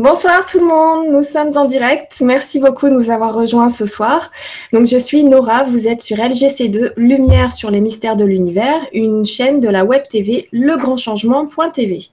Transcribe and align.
Bonsoir 0.00 0.46
tout 0.46 0.60
le 0.60 0.64
monde, 0.64 1.08
nous 1.10 1.24
sommes 1.24 1.56
en 1.56 1.64
direct. 1.64 2.20
Merci 2.20 2.60
beaucoup 2.60 2.88
de 2.88 2.92
nous 2.92 3.10
avoir 3.10 3.34
rejoints 3.34 3.68
ce 3.68 3.84
soir. 3.84 4.30
Donc 4.72 4.86
je 4.86 4.96
suis 4.96 5.24
Nora, 5.24 5.64
vous 5.64 5.88
êtes 5.88 6.02
sur 6.02 6.18
LGC2, 6.18 6.92
Lumière 6.96 7.52
sur 7.52 7.68
les 7.68 7.80
mystères 7.80 8.14
de 8.14 8.24
l'univers, 8.24 8.78
une 8.92 9.26
chaîne 9.26 9.58
de 9.58 9.68
la 9.68 9.84
web 9.84 10.04
TV 10.08 10.48
legrandchangement.tv. 10.52 12.10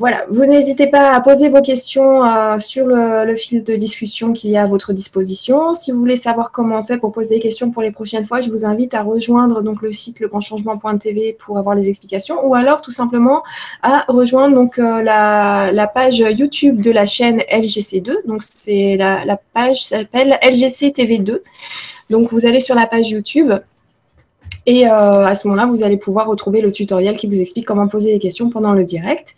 Voilà, 0.00 0.26
vous 0.28 0.44
n'hésitez 0.44 0.88
pas 0.88 1.12
à 1.12 1.20
poser 1.20 1.48
vos 1.48 1.62
questions 1.62 2.24
euh, 2.24 2.58
sur 2.58 2.84
le, 2.88 3.36
fil 3.36 3.62
de 3.62 3.76
discussion 3.76 4.32
qu'il 4.32 4.50
y 4.50 4.56
a 4.56 4.62
à 4.62 4.66
votre 4.66 4.92
disposition. 4.92 5.72
Si 5.74 5.92
vous 5.92 6.00
voulez 6.00 6.16
savoir 6.16 6.50
comment 6.50 6.80
on 6.80 6.82
fait 6.82 6.98
pour 6.98 7.12
poser 7.12 7.36
des 7.36 7.40
questions 7.40 7.70
pour 7.70 7.80
les 7.80 7.92
prochaines 7.92 8.24
fois, 8.24 8.40
je 8.40 8.50
vous 8.50 8.64
invite 8.64 8.92
à 8.94 9.04
rejoindre 9.04 9.62
donc 9.62 9.82
le 9.82 9.92
site 9.92 10.18
legrandchangement.tv 10.18 11.36
pour 11.38 11.58
avoir 11.58 11.76
les 11.76 11.88
explications, 11.88 12.44
ou 12.44 12.56
alors 12.56 12.82
tout 12.82 12.90
simplement 12.90 13.44
à 13.82 14.04
rejoindre 14.08 14.56
donc 14.56 14.80
euh, 14.80 15.00
la, 15.00 15.90
page 15.94 16.18
YouTube 16.18 16.80
de 16.80 16.90
la 16.90 17.06
chaîne 17.06 17.38
LGC2. 17.42 18.26
Donc 18.26 18.42
c'est 18.42 18.96
la, 18.96 19.24
la 19.24 19.36
page 19.36 19.84
s'appelle 19.84 20.40
LGC 20.42 20.92
TV 20.92 21.18
2. 21.18 21.40
Donc 22.10 22.32
vous 22.32 22.46
allez 22.46 22.58
sur 22.58 22.74
la 22.74 22.88
page 22.88 23.10
YouTube 23.10 23.52
et 24.66 24.86
euh, 24.86 25.26
à 25.26 25.34
ce 25.34 25.46
moment-là, 25.48 25.66
vous 25.66 25.82
allez 25.82 25.96
pouvoir 25.96 26.26
retrouver 26.26 26.60
le 26.60 26.72
tutoriel 26.72 27.16
qui 27.16 27.26
vous 27.26 27.40
explique 27.40 27.66
comment 27.66 27.86
poser 27.86 28.12
les 28.12 28.18
questions 28.18 28.48
pendant 28.48 28.72
le 28.72 28.84
direct. 28.84 29.34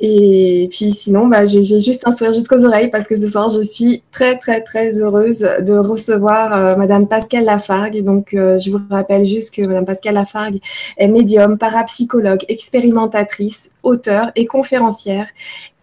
Et 0.00 0.68
puis 0.72 0.90
sinon, 0.92 1.26
bah, 1.26 1.44
j'ai 1.44 1.62
juste 1.62 2.06
un 2.06 2.12
sourire 2.12 2.32
jusqu'aux 2.32 2.64
oreilles 2.64 2.90
parce 2.90 3.06
que 3.06 3.16
ce 3.16 3.28
soir, 3.28 3.50
je 3.50 3.60
suis 3.60 4.02
très, 4.12 4.38
très, 4.38 4.62
très 4.62 4.98
heureuse 4.98 5.46
de 5.60 5.74
recevoir 5.74 6.56
euh, 6.56 6.76
Madame 6.76 7.06
Pascal 7.06 7.44
Lafargue. 7.44 8.02
Donc, 8.02 8.32
euh, 8.32 8.58
je 8.58 8.70
vous 8.70 8.80
rappelle 8.90 9.26
juste 9.26 9.54
que 9.54 9.62
Madame 9.62 9.84
Pascal 9.84 10.14
Lafargue 10.14 10.60
est 10.96 11.08
médium, 11.08 11.58
parapsychologue, 11.58 12.44
expérimentatrice, 12.48 13.72
auteure 13.82 14.30
et 14.36 14.46
conférencière. 14.46 15.26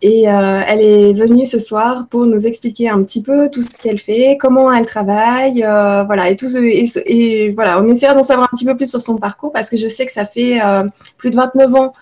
Et 0.01 0.29
euh, 0.29 0.61
elle 0.65 0.81
est 0.81 1.13
venue 1.13 1.45
ce 1.45 1.59
soir 1.59 2.07
pour 2.09 2.25
nous 2.25 2.47
expliquer 2.47 2.87
un 2.87 3.03
petit 3.03 3.21
peu 3.21 3.49
tout 3.49 3.61
ce 3.61 3.77
qu'elle 3.77 3.99
fait, 3.99 4.37
comment 4.39 4.71
elle 4.71 4.85
travaille, 4.85 5.61
euh, 5.61 6.03
voilà, 6.05 6.29
et 6.29 6.37
tout 6.37 6.47
et, 6.55 6.85
et, 7.05 7.51
voilà, 7.51 7.81
on 7.81 7.87
essaiera 7.89 8.13
d'en 8.13 8.23
savoir 8.23 8.47
un 8.49 8.55
petit 8.55 8.63
peu 8.63 8.77
plus 8.77 8.89
sur 8.89 9.01
son 9.01 9.17
parcours 9.17 9.51
parce 9.51 9.69
que 9.69 9.75
je 9.75 9.89
sais 9.89 10.05
que 10.05 10.13
ça 10.13 10.23
fait 10.23 10.61
euh, 10.63 10.85
plus 11.17 11.31
de 11.31 11.35
29 11.35 11.75
ans 11.75 11.93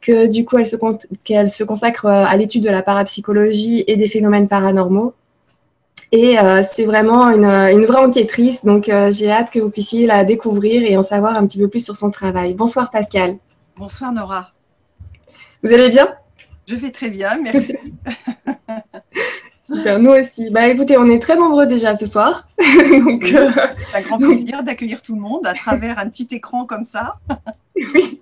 que 0.00 0.26
du 0.26 0.44
coup 0.44 0.58
elle 0.58 0.66
se, 0.66 0.76
qu'elle 1.22 1.48
se 1.48 1.62
consacre 1.62 2.06
à 2.06 2.36
l'étude 2.36 2.64
de 2.64 2.70
la 2.70 2.82
parapsychologie 2.82 3.84
et 3.86 3.94
des 3.94 4.08
phénomènes 4.08 4.48
paranormaux. 4.48 5.14
Et 6.10 6.36
c'est 6.62 6.84
vraiment 6.84 7.28
une, 7.30 7.44
une, 7.44 7.84
vraie 7.86 8.04
enquêtrice, 8.04 8.64
donc 8.64 8.84
j'ai 9.10 9.30
hâte 9.32 9.50
que 9.50 9.58
vous 9.58 9.70
puissiez 9.70 10.06
la 10.06 10.24
découvrir 10.24 10.84
et 10.84 10.96
en 10.96 11.02
savoir 11.02 11.36
un 11.36 11.44
petit 11.44 11.58
peu 11.58 11.66
plus 11.66 11.84
sur 11.84 11.96
son 11.96 12.10
travail. 12.12 12.54
Bonsoir 12.54 12.90
Pascal. 12.92 13.36
Bonsoir 13.76 14.12
Nora. 14.12 14.52
Vous 15.64 15.72
allez 15.72 15.88
bien? 15.88 16.08
Je 16.66 16.76
vais 16.76 16.90
très 16.90 17.10
bien, 17.10 17.38
merci. 17.42 17.74
Super, 19.64 19.98
nous 19.98 20.10
aussi. 20.10 20.50
Bah 20.50 20.68
écoutez, 20.68 20.98
on 20.98 21.08
est 21.08 21.18
très 21.18 21.36
nombreux 21.36 21.66
déjà 21.66 21.96
ce 21.96 22.04
soir. 22.04 22.46
Donc, 22.58 23.24
euh, 23.32 23.50
C'est 23.90 23.96
un 23.96 24.00
grand 24.02 24.18
plaisir 24.18 24.62
d'accueillir 24.62 25.02
tout 25.02 25.14
le 25.14 25.22
monde 25.22 25.46
à 25.46 25.54
travers 25.54 25.98
un 25.98 26.08
petit 26.08 26.28
écran 26.32 26.66
comme 26.66 26.84
ça. 26.84 27.12
oui. 27.76 28.20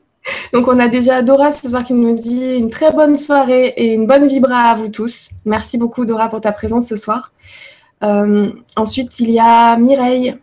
Donc 0.53 0.69
on 0.69 0.78
a 0.78 0.87
déjà 0.87 1.21
Dora 1.22 1.50
ce 1.50 1.69
soir 1.69 1.83
qui 1.83 1.94
nous 1.94 2.15
dit 2.15 2.55
une 2.55 2.71
très 2.71 2.93
bonne 2.93 3.16
soirée 3.16 3.75
et 3.77 3.93
une 3.94 4.06
bonne 4.06 4.28
vibra 4.28 4.59
à 4.59 4.75
vous 4.77 4.89
tous. 4.89 5.31
Merci 5.45 5.78
beaucoup 5.78 6.05
Dora 6.05 6.28
pour 6.28 6.41
ta 6.41 6.53
présence 6.53 6.87
ce 6.87 6.97
soir. 6.97 7.33
Euh, 8.05 8.53
ensuite, 8.77 9.19
il 9.19 9.31
y 9.31 9.41
a 9.41 9.77
Mireille 9.77 10.37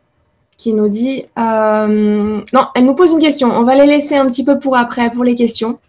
qui 0.57 0.73
nous 0.73 0.89
dit... 0.89 1.23
Euh, 1.37 2.41
non, 2.53 2.67
elle 2.75 2.85
nous 2.85 2.95
pose 2.95 3.13
une 3.13 3.19
question. 3.19 3.51
On 3.51 3.63
va 3.63 3.75
les 3.75 3.85
laisser 3.85 4.17
un 4.17 4.25
petit 4.25 4.43
peu 4.43 4.59
pour 4.59 4.75
après, 4.75 5.09
pour 5.11 5.23
les 5.23 5.35
questions. 5.35 5.79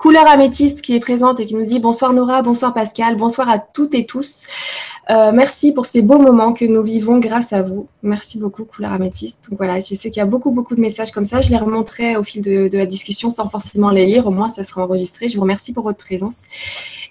Couleur 0.00 0.26
améthyste 0.26 0.80
qui 0.80 0.96
est 0.96 0.98
présente 1.00 1.40
et 1.40 1.44
qui 1.44 1.54
nous 1.54 1.66
dit 1.66 1.78
bonsoir 1.78 2.14
Nora, 2.14 2.40
bonsoir 2.40 2.72
Pascal, 2.72 3.16
bonsoir 3.16 3.50
à 3.50 3.58
toutes 3.58 3.94
et 3.94 4.06
tous. 4.06 4.46
Euh, 5.10 5.30
merci 5.30 5.72
pour 5.72 5.84
ces 5.84 6.00
beaux 6.00 6.18
moments 6.18 6.54
que 6.54 6.64
nous 6.64 6.82
vivons 6.82 7.18
grâce 7.18 7.52
à 7.52 7.60
vous. 7.60 7.86
Merci 8.02 8.38
beaucoup, 8.38 8.64
Couleur 8.64 8.94
Améthyste. 8.94 9.40
Donc 9.50 9.58
voilà, 9.58 9.78
je 9.78 9.94
sais 9.94 10.08
qu'il 10.08 10.16
y 10.16 10.22
a 10.22 10.24
beaucoup, 10.24 10.52
beaucoup 10.52 10.74
de 10.74 10.80
messages 10.80 11.10
comme 11.10 11.26
ça. 11.26 11.42
Je 11.42 11.50
les 11.50 11.58
remonterai 11.58 12.16
au 12.16 12.22
fil 12.22 12.40
de, 12.40 12.70
la 12.72 12.86
discussion 12.86 13.28
sans 13.28 13.50
forcément 13.50 13.90
les 13.90 14.06
lire. 14.06 14.26
Au 14.26 14.30
moins, 14.30 14.48
ça 14.48 14.64
sera 14.64 14.82
enregistré. 14.82 15.28
Je 15.28 15.34
vous 15.34 15.42
remercie 15.42 15.74
pour 15.74 15.84
votre 15.84 15.98
présence. 15.98 16.44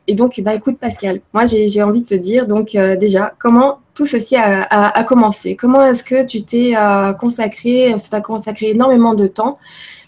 Et 0.08 0.16
donc, 0.16 0.42
bah, 0.42 0.56
écoute, 0.56 0.80
Pascal, 0.80 1.22
moi, 1.32 1.46
j'ai 1.46 1.84
envie 1.84 2.02
de 2.02 2.08
te 2.08 2.16
dire, 2.16 2.48
donc 2.48 2.74
euh, 2.74 2.96
déjà, 2.96 3.36
comment 3.38 3.82
tout 3.94 4.08
ceci 4.08 4.36
a, 4.36 5.04
commencé? 5.04 5.56
Comment 5.56 5.86
est-ce 5.86 6.04
que 6.04 6.26
tu 6.26 6.42
t'es 6.42 6.76
euh, 6.76 7.14
consacré, 7.14 7.96
tu 8.02 8.16
as 8.16 8.22
consacré 8.22 8.72
énormément 8.72 9.14
de 9.14 9.28
temps 9.28 9.60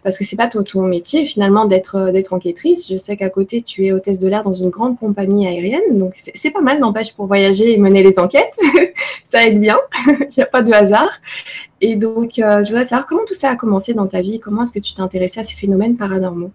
parce 0.04 0.18
que 0.18 0.24
c'est 0.24 0.36
pas 0.36 0.48
ton, 0.48 0.82
métier 0.82 1.26
finalement 1.26 1.66
d'être 1.66 1.96
euh, 1.96 2.12
d'être 2.12 2.34
enquêtrice. 2.34 2.90
Je 2.90 2.98
sais 2.98 3.18
qu'à 3.18 3.30
côté 3.30 3.62
tu 3.62 3.86
es 3.86 3.92
hôtesse 3.92 4.20
de 4.20 4.28
l'air 4.28 4.42
dans 4.42 4.54
une 4.54 4.70
grande 4.70 4.98
compagnie 4.98 5.48
aérienne, 5.48 5.98
donc 5.98 6.14
c'est 6.16 6.52
pas 6.52 6.62
mal 6.62 6.80
n'empêche 6.80 7.14
pour 7.14 7.28
voyager 7.28 7.74
et 7.74 7.78
mener 7.78 8.04
les 8.04 8.20
enquêtes, 8.20 8.58
ça 9.24 9.46
aide 9.46 9.60
bien, 9.60 9.80
il 10.08 10.34
n'y 10.38 10.44
a 10.44 10.48
pas 10.48 10.62
de 10.62 10.72
hasard. 10.72 11.12
Et 11.82 11.96
donc 11.96 12.40
euh, 12.40 12.64
je 12.64 12.70
voudrais 12.70 12.86
savoir 12.86 13.06
comment 13.08 13.26
tout 13.26 13.34
ça 13.34 13.50
a 13.50 13.56
commencé 13.56 13.94
dans 13.94 14.08
ta 14.08 14.22
vie, 14.22 14.40
comment 14.40 14.64
est-ce 14.64 14.74
que 14.74 14.80
tu 14.80 14.94
t'es 14.94 15.02
intéressée 15.02 15.40
à 15.40 15.44
ces 15.44 15.56
phénomènes 15.56 15.96
paranormaux? 15.96 16.52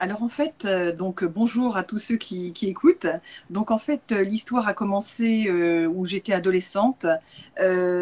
Alors 0.00 0.22
en 0.22 0.28
fait, 0.30 0.64
euh, 0.64 0.94
donc 0.94 1.24
bonjour 1.24 1.76
à 1.76 1.84
tous 1.84 1.98
ceux 1.98 2.16
qui, 2.16 2.54
écoutent. 2.62 3.06
Donc 3.50 3.70
en 3.70 3.76
fait, 3.76 4.12
euh, 4.12 4.22
l'histoire 4.22 4.66
a 4.66 4.72
commencé 4.72 5.46
euh, 5.46 5.86
où 5.88 6.06
j'étais 6.06 6.32
adolescente. 6.32 7.06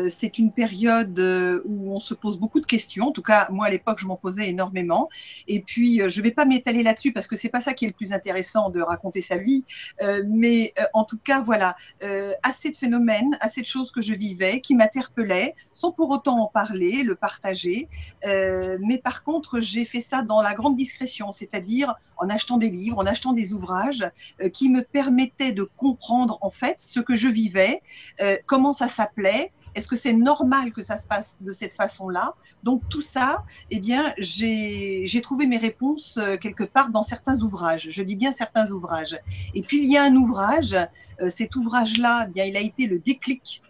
c'est 0.09 0.39
une 0.39 0.53
période 0.53 1.19
où 1.65 1.93
on 1.93 1.99
se 1.99 2.15
pose 2.15 2.39
beaucoup 2.39 2.61
de 2.61 2.67
questions. 2.67 3.09
En 3.09 3.11
tout 3.11 3.23
cas, 3.23 3.49
moi 3.51 3.67
à 3.67 3.71
l'époque, 3.71 3.99
je 3.99 4.07
m'en 4.07 4.15
posais 4.17 4.49
énormément. 4.49 5.09
Et 5.49 5.61
puis, 5.61 6.01
je 6.09 6.23
vais 6.23 6.31
pas 6.31 6.45
m'étaler 6.45 6.85
là-dessus 6.85 7.13
parce 7.13 7.27
que 7.27 7.35
c'est 7.35 7.49
pas 7.49 7.61
ça 7.61 7.75
qui 7.75 7.85
est 7.85 7.89
le 7.89 7.95
plus 7.95 8.13
intéressant 8.13 8.71
de 8.71 8.81
raconter 8.81 9.21
sa 9.21 9.37
vie. 9.39 9.65
mais 10.27 10.73
en 10.95 11.05
tout 11.05 11.19
cas, 11.19 11.41
voilà, 11.41 11.75
assez 12.45 12.71
de 12.71 12.77
phénomènes, 12.77 13.37
assez 13.41 13.61
de 13.63 13.67
choses 13.67 13.91
que 13.91 14.01
je 14.01 14.15
vivais, 14.15 14.61
qui 14.61 14.77
m'interpellaient, 14.77 15.57
sans 15.73 15.91
pour 15.91 16.11
autant 16.11 16.39
en 16.45 16.47
parler, 16.47 17.03
le 17.03 17.17
partager. 17.17 17.89
mais 18.25 18.99
par 19.03 19.25
contre, 19.25 19.61
j'ai 19.61 19.85
fait 19.85 20.01
ça 20.01 20.23
dans 20.23 20.41
la 20.41 20.55
grande 20.55 20.77
discrétion, 20.77 21.33
c'est-à-dire 21.33 21.88
en 22.19 22.29
achetant 22.29 22.59
des 22.59 22.71
livres, 22.71 22.99
en 22.99 23.07
achetant 23.07 23.33
des 23.33 23.53
ouvrages 23.53 24.05
euh, 24.43 24.49
qui 24.49 24.69
me 24.69 24.83
permettaient 24.83 25.53
de 25.53 25.63
comprendre 25.63 26.39
en 26.41 26.51
fait 26.51 26.81
ce 26.81 27.01
que 27.01 27.15
je 27.17 27.29
vivais, 27.29 27.83
euh, 28.21 28.37
comment 28.47 28.73
ça 28.73 28.89
s'appelait, 28.89 29.53
est-ce 29.75 29.87
que 29.87 29.97
c'est 29.97 30.13
normal 30.13 30.73
que 30.73 30.83
ça 30.83 30.97
se 30.97 31.07
passe 31.07 31.39
de 31.41 31.53
cette 31.53 31.75
façon-là? 31.75 32.35
Donc 32.65 32.83
tout 32.89 33.03
ça, 33.03 33.45
eh 33.71 33.79
bien, 33.79 34.13
j'ai 34.19 35.21
trouvé 35.23 35.47
mes 35.47 35.59
réponses 35.59 36.17
euh, 36.17 36.37
quelque 36.37 36.65
part 36.65 36.91
dans 36.91 37.03
certains 37.03 37.41
ouvrages. 37.43 37.89
Je 37.91 38.03
dis 38.03 38.17
bien 38.17 38.33
certains 38.33 38.71
ouvrages. 38.73 39.19
Et 39.55 39.63
puis 39.63 39.79
il 39.79 39.91
y 39.91 39.97
a 39.97 40.03
un 40.03 40.17
ouvrage, 40.17 40.75
cet 41.29 41.55
ouvrage-là, 41.57 42.27
eh 42.29 42.33
bien, 42.33 42.45
il 42.45 42.57
a 42.57 42.61
été 42.61 42.87
le 42.87 42.99
déclic 42.99 43.63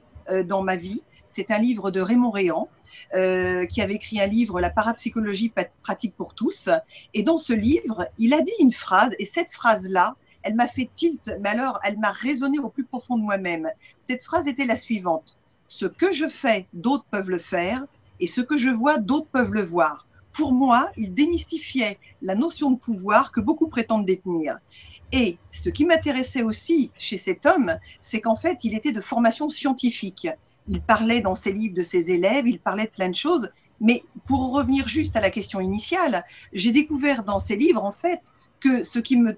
dans 0.46 0.62
ma 0.62 0.76
vie. 0.76 1.02
C'est 1.26 1.50
un 1.50 1.58
livre 1.58 1.90
de 1.90 2.00
Raymond 2.00 2.30
Réan 2.30 2.68
euh, 3.14 3.66
qui 3.66 3.80
avait 3.80 3.94
écrit 3.94 4.20
un 4.20 4.26
livre, 4.26 4.60
La 4.60 4.70
parapsychologie 4.70 5.52
pratique 5.82 6.14
pour 6.16 6.34
tous. 6.34 6.68
Et 7.14 7.22
dans 7.22 7.38
ce 7.38 7.52
livre, 7.52 8.08
il 8.18 8.34
a 8.34 8.40
dit 8.40 8.52
une 8.60 8.72
phrase, 8.72 9.14
et 9.18 9.24
cette 9.24 9.52
phrase-là, 9.52 10.16
elle 10.42 10.54
m'a 10.54 10.68
fait 10.68 10.88
tilt, 10.92 11.32
mais 11.40 11.50
alors 11.50 11.80
elle 11.84 11.98
m'a 11.98 12.12
résonné 12.12 12.58
au 12.58 12.68
plus 12.68 12.84
profond 12.84 13.18
de 13.18 13.22
moi-même. 13.22 13.68
Cette 13.98 14.24
phrase 14.24 14.48
était 14.48 14.66
la 14.66 14.76
suivante. 14.76 15.38
Ce 15.66 15.86
que 15.86 16.12
je 16.12 16.28
fais, 16.28 16.66
d'autres 16.72 17.06
peuvent 17.10 17.30
le 17.30 17.38
faire, 17.38 17.84
et 18.20 18.26
ce 18.26 18.40
que 18.40 18.56
je 18.56 18.70
vois, 18.70 18.98
d'autres 18.98 19.28
peuvent 19.28 19.52
le 19.52 19.62
voir. 19.62 20.06
Pour 20.32 20.52
moi, 20.52 20.90
il 20.96 21.14
démystifiait 21.14 21.98
la 22.22 22.34
notion 22.34 22.70
de 22.70 22.78
pouvoir 22.78 23.32
que 23.32 23.40
beaucoup 23.40 23.68
prétendent 23.68 24.06
détenir. 24.06 24.58
Et 25.12 25.38
ce 25.50 25.70
qui 25.70 25.84
m'intéressait 25.84 26.42
aussi 26.42 26.92
chez 26.98 27.16
cet 27.16 27.46
homme, 27.46 27.78
c'est 28.00 28.20
qu'en 28.20 28.36
fait, 28.36 28.64
il 28.64 28.76
était 28.76 28.92
de 28.92 29.00
formation 29.00 29.48
scientifique 29.48 30.28
il 30.68 30.80
parlait 30.80 31.20
dans 31.20 31.34
ses 31.34 31.52
livres 31.52 31.74
de 31.74 31.82
ses 31.82 32.12
élèves, 32.12 32.46
il 32.46 32.60
parlait 32.60 32.84
de 32.84 32.90
plein 32.90 33.08
de 33.08 33.14
choses. 33.14 33.50
Mais 33.80 34.02
pour 34.26 34.52
revenir 34.52 34.88
juste 34.88 35.16
à 35.16 35.20
la 35.20 35.30
question 35.30 35.60
initiale, 35.60 36.24
j'ai 36.52 36.72
découvert 36.72 37.22
dans 37.24 37.38
ses 37.38 37.56
livres, 37.56 37.84
en 37.84 37.92
fait, 37.92 38.20
que 38.60 38.82
ce 38.82 38.98
qui 38.98 39.16
me 39.16 39.36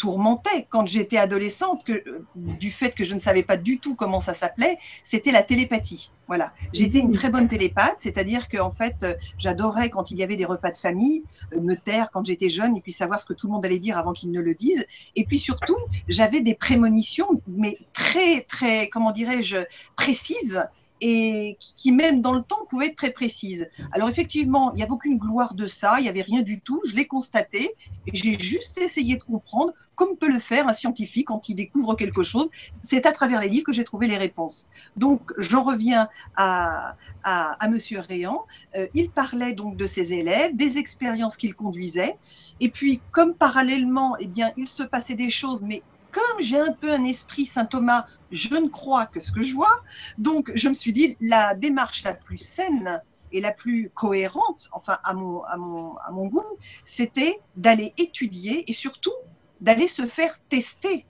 tourmentait 0.00 0.66
quand 0.70 0.86
j'étais 0.86 1.18
adolescente, 1.18 1.84
que, 1.84 2.02
du 2.34 2.70
fait 2.70 2.94
que 2.94 3.04
je 3.04 3.14
ne 3.14 3.20
savais 3.20 3.42
pas 3.42 3.58
du 3.58 3.78
tout 3.78 3.94
comment 3.94 4.22
ça 4.22 4.32
s'appelait, 4.32 4.78
c'était 5.04 5.30
la 5.30 5.42
télépathie. 5.42 6.10
Voilà, 6.26 6.54
j'étais 6.72 7.00
une 7.00 7.12
très 7.12 7.28
bonne 7.28 7.48
télépathe, 7.48 7.96
c'est-à-dire 7.98 8.48
que 8.48 8.58
en 8.58 8.70
fait, 8.70 9.02
euh, 9.02 9.14
j'adorais 9.36 9.90
quand 9.90 10.10
il 10.10 10.18
y 10.18 10.22
avait 10.22 10.36
des 10.36 10.46
repas 10.46 10.70
de 10.70 10.78
famille, 10.78 11.22
euh, 11.52 11.60
me 11.60 11.74
taire 11.74 12.08
quand 12.12 12.24
j'étais 12.24 12.48
jeune 12.48 12.76
et 12.76 12.80
puis 12.80 12.92
savoir 12.92 13.20
ce 13.20 13.26
que 13.26 13.34
tout 13.34 13.46
le 13.46 13.52
monde 13.52 13.66
allait 13.66 13.78
dire 13.78 13.98
avant 13.98 14.14
qu'ils 14.14 14.30
ne 14.30 14.40
le 14.40 14.54
disent. 14.54 14.86
Et 15.16 15.24
puis 15.24 15.38
surtout, 15.38 15.76
j'avais 16.08 16.40
des 16.40 16.54
prémonitions, 16.54 17.42
mais 17.46 17.76
très, 17.92 18.42
très, 18.42 18.88
comment 18.88 19.10
dirais-je, 19.10 19.56
précises 19.96 20.62
et 21.00 21.56
qui, 21.58 21.92
même 21.92 22.20
dans 22.20 22.32
le 22.32 22.42
temps, 22.42 22.64
pouvait 22.68 22.86
être 22.86 22.96
très 22.96 23.10
précises. 23.10 23.68
Alors 23.92 24.08
effectivement, 24.08 24.72
il 24.72 24.76
n'y 24.76 24.82
avait 24.82 24.92
aucune 24.92 25.18
gloire 25.18 25.54
de 25.54 25.66
ça, 25.66 25.98
il 25.98 26.02
n'y 26.02 26.08
avait 26.08 26.22
rien 26.22 26.42
du 26.42 26.60
tout, 26.60 26.80
je 26.84 26.94
l'ai 26.94 27.06
constaté, 27.06 27.74
et 28.06 28.14
j'ai 28.14 28.38
juste 28.38 28.78
essayé 28.78 29.16
de 29.16 29.22
comprendre 29.22 29.72
comme 30.00 30.16
peut 30.16 30.32
le 30.32 30.38
faire 30.38 30.66
un 30.66 30.72
scientifique 30.72 31.26
quand 31.26 31.50
il 31.50 31.56
découvre 31.56 31.94
quelque 31.94 32.22
chose. 32.22 32.48
C'est 32.80 33.04
à 33.04 33.12
travers 33.12 33.38
les 33.42 33.50
livres 33.50 33.66
que 33.66 33.72
j'ai 33.74 33.84
trouvé 33.84 34.06
les 34.06 34.16
réponses. 34.16 34.70
Donc 34.96 35.30
j'en 35.36 35.62
reviens 35.62 36.08
à, 36.36 36.96
à, 37.22 37.68
Monsieur 37.68 38.00
Réan. 38.00 38.46
Euh, 38.76 38.86
il 38.94 39.10
parlait 39.10 39.52
donc 39.52 39.76
de 39.76 39.86
ses 39.86 40.14
élèves, 40.14 40.56
des 40.56 40.78
expériences 40.78 41.36
qu'il 41.36 41.54
conduisait, 41.54 42.16
et 42.60 42.70
puis 42.70 43.02
comme 43.10 43.34
parallèlement, 43.34 44.16
eh 44.18 44.26
bien, 44.26 44.52
il 44.56 44.68
se 44.68 44.82
passait 44.82 45.16
des 45.16 45.28
choses, 45.28 45.60
mais 45.62 45.82
comme 46.10 46.40
j'ai 46.40 46.58
un 46.58 46.72
peu 46.72 46.90
un 46.90 47.04
esprit 47.04 47.46
Saint 47.46 47.64
Thomas, 47.64 48.06
je 48.30 48.54
ne 48.54 48.68
crois 48.68 49.06
que 49.06 49.20
ce 49.20 49.32
que 49.32 49.42
je 49.42 49.54
vois. 49.54 49.82
Donc, 50.18 50.50
je 50.54 50.68
me 50.68 50.74
suis 50.74 50.92
dit, 50.92 51.16
la 51.20 51.54
démarche 51.54 52.04
la 52.04 52.14
plus 52.14 52.38
saine 52.38 53.02
et 53.32 53.40
la 53.40 53.52
plus 53.52 53.90
cohérente, 53.90 54.68
enfin 54.72 54.98
à 55.04 55.14
mon, 55.14 55.42
à 55.44 55.56
mon, 55.56 55.96
à 55.98 56.10
mon 56.10 56.26
goût, 56.26 56.44
c'était 56.84 57.40
d'aller 57.56 57.92
étudier 57.96 58.68
et 58.68 58.72
surtout 58.72 59.14
d'aller 59.60 59.88
se 59.88 60.06
faire 60.06 60.38
tester 60.48 61.06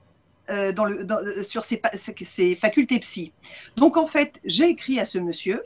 euh, 0.51 0.73
dans, 0.73 0.89
sur 1.43 1.65
ses, 1.65 1.81
ses, 1.95 2.55
facultés 2.55 2.99
psy. 2.99 3.33
Donc 3.77 3.97
en 3.97 4.07
fait, 4.07 4.41
j'ai 4.45 4.69
écrit 4.69 4.99
à 4.99 5.05
ce 5.05 5.19
monsieur, 5.19 5.63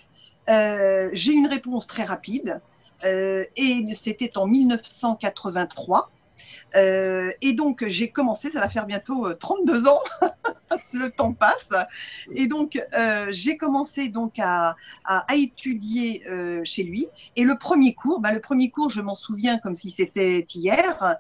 euh, 0.48 1.08
j'ai 1.12 1.32
une 1.32 1.46
réponse 1.46 1.86
très 1.86 2.04
rapide, 2.04 2.60
euh, 3.04 3.44
et 3.56 3.86
c'était 3.94 4.36
en 4.38 4.46
1983. 4.46 6.10
Euh, 6.76 7.30
et 7.40 7.52
donc, 7.52 7.84
j'ai 7.86 8.10
commencé, 8.10 8.50
ça 8.50 8.60
va 8.60 8.68
faire 8.68 8.86
bientôt 8.86 9.32
32 9.32 9.86
euh, 9.86 9.90
ans, 9.90 10.00
le 10.94 11.08
temps 11.08 11.32
passe. 11.32 11.70
Et 12.32 12.46
donc, 12.46 12.80
euh, 12.98 13.26
j'ai 13.30 13.56
commencé 13.56 14.08
donc 14.08 14.38
à, 14.38 14.76
étudier 15.34 16.22
chez 16.64 16.82
lui. 16.82 17.08
Et 17.36 17.42
le 17.42 17.56
premier 17.56 17.94
cours, 17.94 18.20
bah, 18.20 18.32
le 18.32 18.40
premier 18.40 18.70
cours, 18.70 18.90
je 18.90 19.00
m'en 19.00 19.14
souviens 19.14 19.58
comme 19.58 19.76
si 19.76 19.90
c'était 19.90 20.44
hier, 20.54 21.18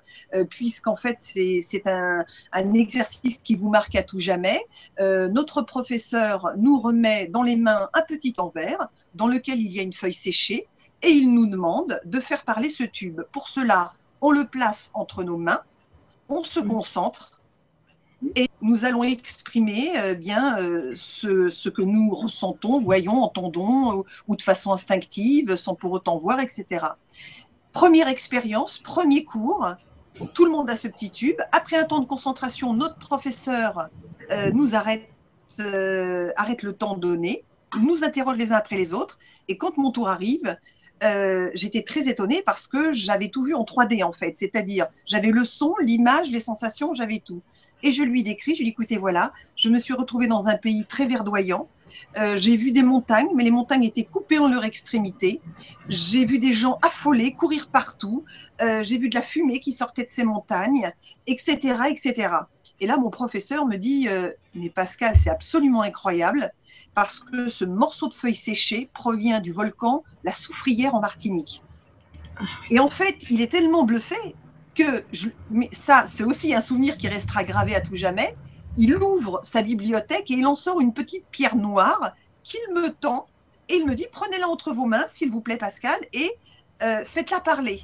puisqu'en 0.50 0.96
fait, 0.96 1.18
c'est 1.18 1.86
un, 1.86 2.24
un, 2.52 2.74
exercice 2.74 3.38
qui 3.38 3.54
vous 3.54 3.70
marque 3.70 3.94
à 3.94 4.02
tout 4.02 4.20
jamais. 4.20 4.60
notre 4.98 5.62
professeur 5.62 6.50
nous 6.56 6.80
remet 6.80 7.28
dans 7.28 7.42
les 7.42 7.56
mains 7.56 7.88
un 7.92 8.02
petit 8.02 8.34
envers 8.38 8.88
dans 9.14 9.26
lequel 9.26 9.60
il 9.60 9.72
y 9.72 9.78
a 9.78 9.82
une 9.82 9.92
feuille 9.92 10.14
séchée 10.14 10.66
et 11.02 11.10
il 11.10 11.32
nous 11.32 11.46
demande 11.46 12.00
de 12.04 12.20
faire 12.20 12.44
parler 12.44 12.70
ce 12.70 12.84
tube. 12.84 13.20
Pour 13.32 13.48
cela, 13.48 13.92
on 14.24 14.30
le 14.30 14.46
place 14.46 14.90
entre 14.94 15.22
nos 15.22 15.36
mains, 15.36 15.60
on 16.30 16.42
se 16.42 16.58
mm. 16.58 16.68
concentre 16.68 17.32
et 18.36 18.48
nous 18.62 18.86
allons 18.86 19.04
exprimer 19.04 19.92
euh, 19.98 20.14
bien 20.14 20.58
euh, 20.58 20.94
ce, 20.96 21.50
ce, 21.50 21.68
que 21.68 21.82
nous 21.82 22.08
ressentons, 22.10 22.80
voyons, 22.80 23.22
entendons, 23.22 23.98
ou, 23.98 24.04
ou, 24.26 24.36
de 24.36 24.40
façon 24.40 24.72
instinctive, 24.72 25.56
sans 25.56 25.74
pour 25.74 25.92
autant 25.92 26.16
voir, 26.16 26.40
etc. 26.40 26.86
Première 27.72 28.08
expérience, 28.08 28.78
premier 28.78 29.24
cours, 29.24 29.74
tout 30.32 30.46
le 30.46 30.50
monde 30.50 30.70
a 30.70 30.76
ce 30.76 30.88
petit 30.88 31.10
tube. 31.10 31.36
Après 31.52 31.76
un 31.76 31.84
temps 31.84 32.00
de 32.00 32.06
concentration, 32.06 32.72
notre 32.72 32.96
professeur 32.96 33.90
euh, 34.30 34.50
nous 34.52 34.74
arrête, 34.74 35.10
arrête 36.36 36.62
le 36.62 36.72
temps 36.72 36.96
donné, 36.96 37.44
nous 37.78 38.04
interroge 38.04 38.38
les 38.38 38.52
uns 38.52 38.56
après 38.56 38.76
les 38.76 38.94
autres, 38.94 39.18
et 39.48 39.58
quand 39.58 39.76
mon 39.76 39.90
tour 39.90 40.08
arrive, 40.08 40.56
euh, 41.04 41.50
j'étais 41.54 41.82
très 41.82 42.08
étonnée 42.08 42.42
parce 42.44 42.66
que 42.66 42.92
j'avais 42.92 43.28
tout 43.28 43.44
vu 43.44 43.54
en 43.54 43.64
3D 43.64 44.02
en 44.04 44.12
fait, 44.12 44.36
c'est-à-dire 44.36 44.86
j'avais 45.06 45.30
le 45.30 45.44
son, 45.44 45.74
l'image, 45.80 46.30
les 46.30 46.40
sensations, 46.40 46.94
j'avais 46.94 47.18
tout. 47.18 47.42
Et 47.82 47.92
je 47.92 48.02
lui 48.02 48.22
décris, 48.22 48.54
je 48.54 48.58
lui 48.58 48.64
dis 48.66 48.70
écoutez 48.70 48.96
voilà, 48.96 49.32
je 49.56 49.68
me 49.68 49.78
suis 49.78 49.94
retrouvée 49.94 50.26
dans 50.26 50.48
un 50.48 50.56
pays 50.56 50.84
très 50.86 51.06
verdoyant. 51.06 51.68
Euh, 52.18 52.36
j'ai 52.36 52.56
vu 52.56 52.72
des 52.72 52.82
montagnes, 52.82 53.28
mais 53.34 53.44
les 53.44 53.50
montagnes 53.50 53.84
étaient 53.84 54.04
coupées 54.04 54.38
en 54.38 54.48
leur 54.48 54.64
extrémité. 54.64 55.40
J'ai 55.88 56.24
vu 56.24 56.38
des 56.38 56.52
gens 56.52 56.78
affolés, 56.82 57.34
courir 57.34 57.68
partout. 57.68 58.24
Euh, 58.62 58.82
j'ai 58.82 58.98
vu 58.98 59.08
de 59.08 59.14
la 59.14 59.22
fumée 59.22 59.60
qui 59.60 59.72
sortait 59.72 60.04
de 60.04 60.10
ces 60.10 60.24
montagnes, 60.24 60.90
etc., 61.26 61.76
etc. 61.88 62.30
Et 62.80 62.86
là, 62.86 62.96
mon 62.96 63.10
professeur 63.10 63.66
me 63.66 63.76
dit, 63.76 64.08
mais 64.54 64.70
Pascal, 64.70 65.14
c'est 65.16 65.30
absolument 65.30 65.82
incroyable 65.82 66.50
parce 66.94 67.20
que 67.20 67.48
ce 67.48 67.64
morceau 67.64 68.08
de 68.08 68.14
feuille 68.14 68.34
séchée 68.34 68.90
provient 68.94 69.40
du 69.40 69.52
volcan 69.52 70.04
La 70.22 70.32
Soufrière 70.32 70.94
en 70.94 71.00
Martinique. 71.00 71.62
Et 72.70 72.78
en 72.78 72.88
fait, 72.88 73.24
il 73.30 73.40
est 73.40 73.50
tellement 73.50 73.84
bluffé 73.84 74.16
que, 74.74 75.04
mais 75.50 75.68
ça, 75.72 76.06
c'est 76.08 76.24
aussi 76.24 76.54
un 76.54 76.60
souvenir 76.60 76.96
qui 76.96 77.08
restera 77.08 77.44
gravé 77.44 77.74
à 77.74 77.80
tout 77.80 77.96
jamais. 77.96 78.36
Il 78.76 78.94
ouvre 78.96 79.40
sa 79.42 79.62
bibliothèque 79.62 80.30
et 80.30 80.34
il 80.34 80.46
en 80.46 80.54
sort 80.54 80.80
une 80.80 80.92
petite 80.92 81.26
pierre 81.30 81.56
noire 81.56 82.14
qu'il 82.42 82.60
me 82.74 82.88
tend 82.88 83.26
et 83.68 83.76
il 83.76 83.86
me 83.86 83.94
dit 83.94 84.06
prenez-la 84.10 84.48
entre 84.48 84.72
vos 84.72 84.86
mains, 84.86 85.06
s'il 85.06 85.30
vous 85.30 85.40
plaît, 85.40 85.56
Pascal, 85.56 85.98
et 86.12 86.30
euh, 86.82 87.04
faites-la 87.04 87.40
parler. 87.40 87.82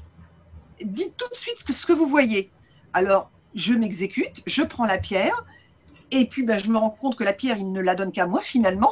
Dites 0.82 1.16
tout 1.16 1.28
de 1.28 1.36
suite 1.36 1.58
ce 1.58 1.86
que 1.86 1.92
vous 1.92 2.06
voyez. 2.06 2.50
Alors, 2.92 3.30
je 3.54 3.74
m'exécute, 3.74 4.42
je 4.46 4.62
prends 4.62 4.86
la 4.86 4.98
pierre, 4.98 5.44
et 6.10 6.26
puis, 6.26 6.42
ben, 6.42 6.58
je 6.58 6.68
me 6.70 6.78
rends 6.78 6.90
compte 6.90 7.16
que 7.16 7.24
la 7.24 7.32
pierre, 7.32 7.58
il 7.58 7.70
ne 7.70 7.80
la 7.80 7.94
donne 7.94 8.12
qu'à 8.12 8.26
moi 8.26 8.40
finalement. 8.40 8.90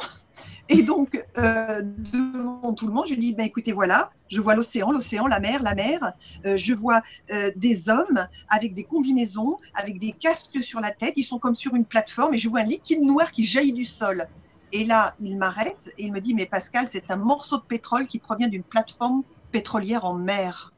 Et 0.69 0.83
donc, 0.83 1.21
euh, 1.37 1.81
devant 1.83 2.73
tout 2.73 2.87
le 2.87 2.93
monde, 2.93 3.07
je 3.07 3.15
lui 3.15 3.19
dis, 3.19 3.33
ben, 3.33 3.43
écoutez, 3.43 3.71
voilà, 3.71 4.11
je 4.29 4.39
vois 4.39 4.53
l'océan, 4.53 4.91
l'océan, 4.91 5.25
la 5.25 5.39
mer, 5.39 5.63
la 5.63 5.73
mer. 5.73 6.13
Euh, 6.45 6.55
je 6.57 6.73
vois 6.73 7.01
euh, 7.31 7.51
des 7.55 7.89
hommes 7.89 8.27
avec 8.49 8.75
des 8.75 8.83
combinaisons, 8.83 9.57
avec 9.73 9.99
des 9.99 10.11
casques 10.11 10.61
sur 10.61 10.79
la 10.79 10.91
tête. 10.91 11.13
Ils 11.17 11.23
sont 11.23 11.39
comme 11.39 11.55
sur 11.55 11.73
une 11.73 11.85
plateforme 11.85 12.35
et 12.35 12.37
je 12.37 12.47
vois 12.47 12.59
un 12.59 12.65
liquide 12.65 13.01
noir 13.01 13.31
qui 13.31 13.45
jaillit 13.45 13.73
du 13.73 13.85
sol. 13.85 14.27
Et 14.71 14.85
là, 14.85 15.15
il 15.19 15.37
m'arrête 15.37 15.91
et 15.97 16.05
il 16.05 16.13
me 16.13 16.21
dit, 16.21 16.35
mais 16.35 16.45
Pascal, 16.45 16.87
c'est 16.87 17.09
un 17.09 17.15
morceau 17.15 17.57
de 17.57 17.63
pétrole 17.63 18.05
qui 18.05 18.19
provient 18.19 18.47
d'une 18.47 18.63
plateforme 18.63 19.23
pétrolière 19.51 20.05
en 20.05 20.13
mer. 20.13 20.71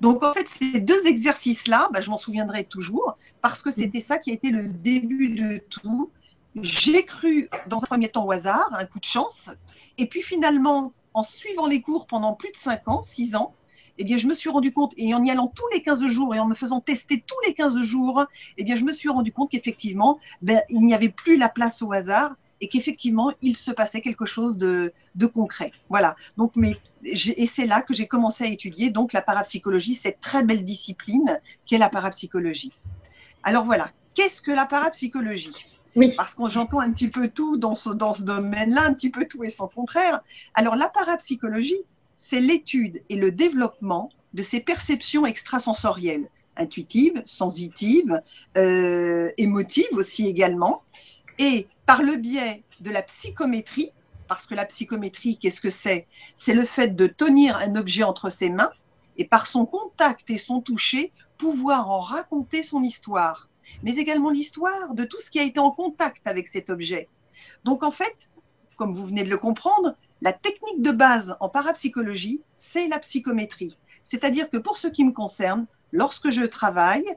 Donc 0.00 0.22
en 0.22 0.32
fait, 0.32 0.48
ces 0.48 0.80
deux 0.80 1.06
exercices-là, 1.06 1.88
bah, 1.92 2.00
je 2.00 2.10
m'en 2.10 2.16
souviendrai 2.16 2.64
toujours, 2.64 3.16
parce 3.42 3.62
que 3.62 3.70
c'était 3.70 4.00
ça 4.00 4.18
qui 4.18 4.30
a 4.30 4.34
été 4.34 4.50
le 4.50 4.68
début 4.68 5.30
de 5.30 5.58
tout. 5.70 6.10
J'ai 6.62 7.04
cru 7.04 7.48
dans 7.66 7.78
un 7.82 7.86
premier 7.86 8.08
temps 8.08 8.24
au 8.24 8.32
hasard, 8.32 8.68
un 8.72 8.86
coup 8.86 8.98
de 8.98 9.04
chance, 9.04 9.50
et 9.98 10.06
puis 10.06 10.22
finalement, 10.22 10.92
en 11.14 11.22
suivant 11.22 11.66
les 11.66 11.82
cours 11.82 12.06
pendant 12.06 12.34
plus 12.34 12.50
de 12.50 12.56
5 12.56 12.88
ans, 12.88 13.02
6 13.02 13.36
ans, 13.36 13.54
eh 13.98 14.04
bien, 14.04 14.16
je 14.16 14.26
me 14.26 14.34
suis 14.34 14.50
rendu 14.50 14.72
compte, 14.72 14.92
et 14.96 15.14
en 15.14 15.22
y 15.24 15.30
allant 15.30 15.52
tous 15.54 15.66
les 15.72 15.82
15 15.82 16.06
jours 16.06 16.34
et 16.34 16.38
en 16.38 16.46
me 16.46 16.54
faisant 16.54 16.80
tester 16.80 17.22
tous 17.26 17.36
les 17.46 17.54
15 17.54 17.82
jours, 17.82 18.24
eh 18.58 18.64
bien, 18.64 18.76
je 18.76 18.84
me 18.84 18.92
suis 18.92 19.08
rendu 19.08 19.32
compte 19.32 19.50
qu'effectivement, 19.50 20.18
ben, 20.42 20.60
il 20.68 20.80
n'y 20.82 20.94
avait 20.94 21.08
plus 21.08 21.36
la 21.36 21.48
place 21.48 21.82
au 21.82 21.92
hasard 21.92 22.34
et 22.60 22.68
qu'effectivement, 22.68 23.32
il 23.42 23.56
se 23.56 23.70
passait 23.70 24.00
quelque 24.00 24.24
chose 24.24 24.58
de, 24.58 24.92
de 25.14 25.26
concret. 25.26 25.72
Voilà. 25.88 26.16
Donc, 26.36 26.52
mais, 26.56 26.76
et 27.04 27.46
c'est 27.46 27.66
là 27.66 27.82
que 27.82 27.94
j'ai 27.94 28.06
commencé 28.06 28.44
à 28.44 28.48
étudier 28.48 28.90
donc 28.90 29.12
la 29.12 29.22
parapsychologie, 29.22 29.94
cette 29.94 30.20
très 30.20 30.42
belle 30.42 30.64
discipline 30.64 31.40
qu'est 31.66 31.78
la 31.78 31.90
parapsychologie. 31.90 32.72
Alors 33.42 33.64
voilà, 33.64 33.90
qu'est-ce 34.14 34.40
que 34.40 34.50
la 34.50 34.66
parapsychologie? 34.66 35.54
Oui. 35.94 36.12
Parce 36.16 36.34
que 36.34 36.48
j'entends 36.48 36.80
un 36.80 36.90
petit 36.92 37.08
peu 37.08 37.28
tout 37.28 37.56
dans 37.56 37.74
ce, 37.74 37.90
dans 37.90 38.12
ce 38.12 38.22
domaine-là, 38.22 38.82
un 38.84 38.92
petit 38.92 39.10
peu 39.10 39.26
tout 39.26 39.44
et 39.44 39.48
son 39.48 39.68
contraire. 39.68 40.20
Alors 40.54 40.76
la 40.76 40.88
parapsychologie, 40.88 41.80
c'est 42.16 42.40
l'étude 42.40 43.02
et 43.08 43.16
le 43.16 43.32
développement 43.32 44.10
de 44.34 44.42
ces 44.42 44.60
perceptions 44.60 45.24
extrasensorielles, 45.24 46.28
intuitives, 46.56 47.22
sensitives, 47.24 48.20
euh, 48.56 49.30
émotives 49.38 49.92
aussi 49.92 50.26
également, 50.26 50.82
et 51.38 51.66
par 51.86 52.02
le 52.02 52.16
biais 52.16 52.64
de 52.80 52.90
la 52.90 53.02
psychométrie, 53.02 53.92
parce 54.28 54.46
que 54.46 54.54
la 54.54 54.66
psychométrie, 54.66 55.38
qu'est-ce 55.38 55.60
que 55.60 55.70
c'est? 55.70 56.06
C'est 56.34 56.52
le 56.52 56.64
fait 56.64 56.96
de 56.96 57.06
tenir 57.06 57.56
un 57.56 57.76
objet 57.76 58.02
entre 58.02 58.28
ses 58.28 58.50
mains 58.50 58.72
et 59.16 59.24
par 59.24 59.46
son 59.46 59.66
contact 59.66 60.28
et 60.30 60.36
son 60.36 60.60
toucher, 60.60 61.12
pouvoir 61.38 61.88
en 61.90 62.00
raconter 62.00 62.62
son 62.62 62.82
histoire, 62.82 63.48
mais 63.82 63.96
également 63.96 64.30
l'histoire 64.30 64.94
de 64.94 65.04
tout 65.04 65.20
ce 65.20 65.30
qui 65.30 65.38
a 65.38 65.44
été 65.44 65.60
en 65.60 65.70
contact 65.70 66.26
avec 66.26 66.48
cet 66.48 66.70
objet. 66.70 67.08
Donc 67.64 67.82
en 67.82 67.90
fait, 67.90 68.30
comme 68.76 68.92
vous 68.92 69.06
venez 69.06 69.24
de 69.24 69.30
le 69.30 69.38
comprendre, 69.38 69.96
la 70.22 70.32
technique 70.32 70.82
de 70.82 70.90
base 70.90 71.36
en 71.40 71.48
parapsychologie, 71.48 72.42
c'est 72.54 72.88
la 72.88 72.98
psychométrie. 72.98 73.78
C'est-à-dire 74.02 74.48
que 74.50 74.56
pour 74.56 74.78
ce 74.78 74.88
qui 74.88 75.04
me 75.04 75.12
concerne, 75.12 75.66
lorsque 75.92 76.30
je 76.30 76.42
travaille, 76.42 77.16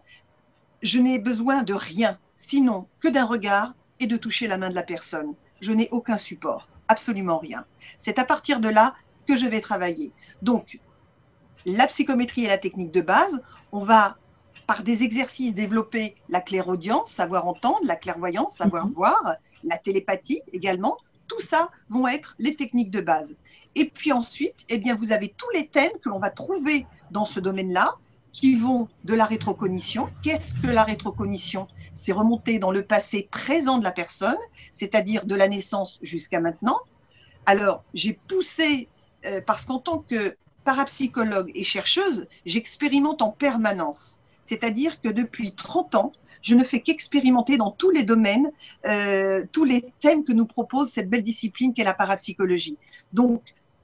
je 0.82 1.00
n'ai 1.00 1.18
besoin 1.18 1.64
de 1.64 1.74
rien, 1.74 2.20
sinon 2.36 2.88
que 3.00 3.08
d'un 3.08 3.26
regard 3.26 3.74
et 4.00 4.08
de 4.08 4.18
toucher 4.18 4.48
la 4.48 4.58
main 4.58 4.70
de 4.70 4.76
la 4.76 4.84
personne. 4.84 5.34
Je 5.62 5.74
n'ai 5.74 5.90
aucun 5.92 6.18
support, 6.18 6.70
absolument 6.88 7.38
rien. 7.38 7.66
C'est 7.98 8.20
à 8.20 8.26
partir 8.26 8.60
de 8.60 8.70
là 8.70 8.96
que 9.28 9.36
je 9.36 9.46
vais 9.46 9.62
travailler. 9.62 10.12
Donc, 10.42 10.80
la 11.66 11.88
psychométrie 11.88 12.46
est 12.46 12.50
la 12.50 12.58
technique 12.58 12.92
de 12.92 13.02
base. 13.02 13.44
On 13.72 13.84
va, 13.84 14.18
par 14.66 14.84
des 14.84 15.04
exercices, 15.04 15.54
développer 15.54 16.16
la 16.30 16.42
clairaudience, 16.42 17.12
savoir 17.12 17.48
entendre, 17.48 17.80
la 17.84 17.96
clairvoyance, 17.96 18.56
savoir 18.56 18.88
-hmm. 18.88 18.94
voir, 18.94 19.36
la 19.64 19.78
télépathie 19.78 20.42
également. 20.54 20.98
Tout 21.28 21.42
ça 21.42 21.70
vont 21.90 22.08
être 22.08 22.36
les 22.40 22.56
techniques 22.56 22.92
de 22.92 23.02
base. 23.02 23.36
Et 23.76 23.86
puis 23.90 24.12
ensuite, 24.12 24.66
eh 24.70 24.80
bien, 24.80 24.96
vous 24.96 25.12
avez 25.12 25.30
tous 25.30 25.52
les 25.54 25.68
thèmes 25.68 25.98
que 26.02 26.10
l'on 26.10 26.20
va 26.20 26.32
trouver 26.32 26.88
dans 27.12 27.26
ce 27.26 27.40
domaine-là, 27.40 27.96
qui 28.32 28.56
vont 28.56 28.88
de 29.06 29.14
la 29.14 29.26
rétrocognition. 29.26 30.10
Qu'est-ce 30.24 30.54
que 30.56 30.68
la 30.68 30.84
rétrocognition? 30.84 31.68
C'est 32.00 32.14
remonter 32.14 32.60
dans 32.60 32.72
le 32.72 32.84
passé 32.84 33.28
présent 33.30 33.78
de 33.78 33.84
la 33.84 33.92
personne, 33.92 34.38
c'est-à-dire 34.72 35.26
de 35.26 35.36
la 35.36 35.50
naissance 35.50 36.00
jusqu'à 36.02 36.40
maintenant. 36.40 36.80
Alors, 37.46 37.84
j'ai 37.94 38.14
poussé, 38.14 38.88
euh, 39.26 39.42
parce 39.46 39.66
qu'en 39.66 39.80
tant 39.80 40.00
que 40.00 40.38
parapsychologue 40.64 41.52
et 41.54 41.66
chercheuse, 41.66 42.28
j'expérimente 42.46 43.22
en 43.22 43.32
permanence. 43.32 44.22
C'est-à-dire 44.42 45.02
que 45.02 45.10
depuis 45.10 45.52
30 45.54 45.96
ans, 45.96 46.12
je 46.42 46.56
ne 46.56 46.64
fais 46.64 46.80
qu'expérimenter 46.80 47.58
dans 47.58 47.72
tous 47.72 47.90
les 47.90 48.04
domaines, 48.04 48.50
euh, 48.88 49.44
tous 49.52 49.66
les 49.66 49.84
thèmes 50.00 50.24
que 50.24 50.32
nous 50.32 50.46
propose 50.46 50.90
cette 50.90 51.10
belle 51.10 51.24
discipline 51.24 51.74
qu'est 51.74 51.84
la 51.84 51.94
parapsychologie. 51.94 52.78
Donc, 53.12 53.42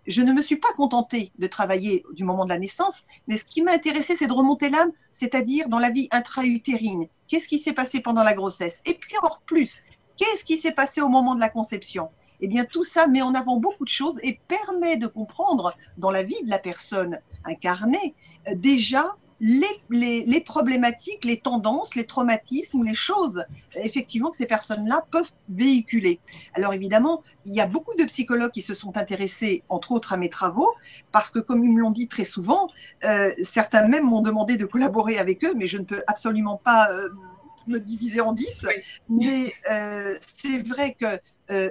je 0.08 0.22
ne 0.22 0.32
me 0.32 0.42
suis 0.42 0.56
pas 0.56 0.72
contentée 0.78 1.34
de 1.38 1.48
travailler 1.48 2.06
du 2.14 2.24
moment 2.24 2.46
de 2.46 2.50
la 2.50 2.60
naissance, 2.60 3.04
mais 3.28 3.36
ce 3.36 3.44
qui 3.44 3.62
m'a 3.62 3.74
intéressé, 3.74 4.16
c'est 4.16 4.28
de 4.28 4.34
remonter 4.34 4.70
l'âme, 4.70 4.92
c'est-à-dire 5.12 5.68
dans 5.68 5.80
la 5.80 5.90
vie 5.90 6.08
intra-utérine. 6.12 7.08
Qu'est-ce 7.28 7.48
qui 7.48 7.60
s'est 7.60 7.74
passé 7.74 8.02
pendant 8.02 8.24
la 8.24 8.34
grossesse? 8.34 8.82
Et 8.86 8.94
puis 8.94 9.18
encore 9.18 9.42
plus, 9.46 9.84
qu'est-ce 10.18 10.44
qui 10.44 10.58
s'est 10.58 10.74
passé 10.74 11.02
au 11.02 11.10
moment 11.10 11.36
de 11.36 11.40
la 11.40 11.50
conception? 11.50 12.10
Eh 12.42 12.48
bien, 12.48 12.66
tout 12.66 12.84
ça 12.84 13.08
met 13.08 13.22
en 13.22 13.34
avant 13.34 13.58
beaucoup 13.58 13.86
de 13.86 13.90
choses 13.90 14.20
et 14.22 14.40
permet 14.48 14.98
de 14.98 15.08
comprendre 15.08 15.76
dans 15.98 16.12
la 16.12 16.24
vie 16.24 16.44
de 16.44 16.50
la 16.50 16.60
personne 16.60 17.20
incarnée 17.46 18.14
euh, 18.48 18.56
déjà 18.56 19.16
les, 19.40 20.42
problématiques, 20.42 21.26
les 21.26 21.38
tendances, 21.38 21.96
les 21.96 22.06
traumatismes 22.06 22.80
ou 22.80 22.84
les 22.84 22.94
choses, 22.94 23.44
effectivement, 23.76 24.30
que 24.30 24.38
ces 24.38 24.46
personnes-là 24.46 25.06
peuvent 25.12 25.32
véhiculer. 25.50 26.20
Alors 26.54 26.74
évidemment, 26.74 27.24
il 27.46 27.54
y 27.54 27.62
a 27.62 27.68
beaucoup 27.68 27.96
de 27.98 28.06
psychologues 28.06 28.52
qui 28.52 28.62
se 28.62 28.74
sont 28.74 28.98
intéressés, 28.98 29.64
entre 29.70 29.92
autres, 29.92 30.14
à 30.14 30.18
mes 30.18 30.30
travaux, 30.30 30.72
parce 31.12 31.30
que, 31.30 31.40
comme 31.40 31.64
ils 31.64 31.72
me 31.72 31.80
l'ont 31.80 31.92
dit 31.92 32.08
très 32.08 32.24
souvent, 32.24 32.70
euh, 33.04 33.32
certains 33.42 33.88
même 33.88 34.06
m'ont 34.06 34.22
demandé 34.22 34.58
de 34.58 34.66
collaborer 34.66 35.18
avec 35.18 35.44
eux, 35.44 35.54
mais 35.56 35.68
je 35.68 35.78
ne 35.78 35.84
peux 35.84 36.04
absolument 36.08 36.58
pas 36.58 36.90
euh, 36.92 37.10
me 37.68 37.80
diviser 37.80 38.22
en 38.22 38.34
dix. 38.34 38.66
Mais 39.10 39.54
euh, 39.70 40.16
c'est 40.20 40.66
vrai 40.66 40.96
que 41.00 41.20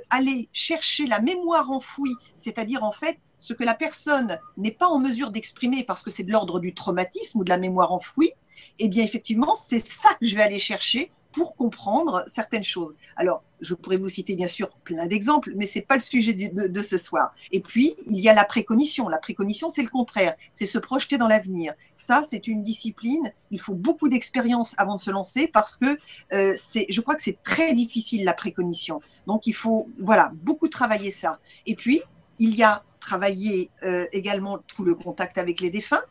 aller 0.09 0.49
chercher 0.53 1.05
la 1.09 1.19
mémoire 1.19 1.69
enfouie, 1.73 2.15
c'est-à-dire 2.37 2.85
en 2.85 2.93
fait 2.93 3.19
ce 3.45 3.53
que 3.53 3.63
la 3.63 3.75
personne 3.75 4.41
n'est 4.57 4.71
pas 4.71 4.87
en 4.87 4.99
mesure 4.99 5.31
d'exprimer 5.31 5.85
parce 5.85 6.03
que 6.03 6.11
c'est 6.11 6.25
de 6.25 6.33
l'ordre 6.33 6.61
du 6.61 6.73
traumatisme 6.73 7.41
ou 7.41 7.45
de 7.45 7.51
la 7.51 7.59
mémoire 7.59 7.93
enfouie, 7.93 8.33
eh 8.79 8.89
bien 8.89 9.05
effectivement, 9.05 9.55
c'est 9.55 9.85
ça 9.85 10.09
que 10.19 10.25
je 10.25 10.35
vais 10.35 10.43
aller 10.43 10.59
chercher 10.59 11.11
pour 11.31 11.55
comprendre 11.55 12.25
certaines 12.27 12.65
choses. 12.65 12.95
Alors, 13.17 13.43
je 13.61 13.75
pourrais 13.75 13.99
vous 13.99 14.09
citer 14.09 14.35
bien 14.35 14.49
sûr 14.49 14.69
plein 14.85 15.07
d'exemples, 15.07 15.53
mais 15.57 15.67
ce 15.67 15.79
n'est 15.79 15.85
pas 15.85 15.97
le 15.97 16.01
sujet 16.01 16.33
de, 16.33 16.83
ce 16.83 16.97
soir. 16.97 17.35
Et 17.53 17.61
puis, 17.61 17.95
il 18.07 18.19
y 18.19 18.31
a 18.31 18.35
la 18.35 18.47
précognition. 18.47 19.11
La 19.11 19.19
précognition, 19.19 19.69
c'est 19.69 19.83
le 19.83 19.91
contraire, 19.91 20.35
c'est 20.53 20.65
se 20.65 20.79
projeter 20.79 21.19
dans 21.19 21.29
l'avenir. 21.29 21.75
Ça, 21.97 22.23
c'est 22.27 22.49
une 22.49 22.63
discipline, 22.63 23.31
il 23.51 23.61
faut 23.61 23.75
beaucoup 23.75 24.09
d'expérience 24.09 24.75
avant 24.79 24.95
de 24.95 25.01
se 25.01 25.11
lancer 25.11 25.49
parce 25.49 25.77
que 25.77 25.99
euh, 26.33 26.55
je 26.89 27.01
crois 27.03 27.15
que 27.15 27.23
c'est 27.23 27.43
très 27.43 27.75
difficile 27.75 28.25
la 28.25 28.33
précognition. 28.33 29.01
Donc, 29.27 29.47
il 29.47 29.55
faut, 29.55 29.87
voilà, 30.01 30.33
beaucoup 30.35 30.69
travailler 30.69 31.11
ça. 31.11 31.41
Et 31.67 31.75
puis, 31.75 32.01
il 32.39 32.55
y 32.55 32.63
a 32.63 32.83
travaillé 33.05 33.71
euh, 33.83 34.07
également 34.13 34.59
tout 34.67 34.85
le 34.85 34.95
contact 34.95 35.37
avec 35.39 35.61
les 35.61 35.71
défunts. 35.71 36.03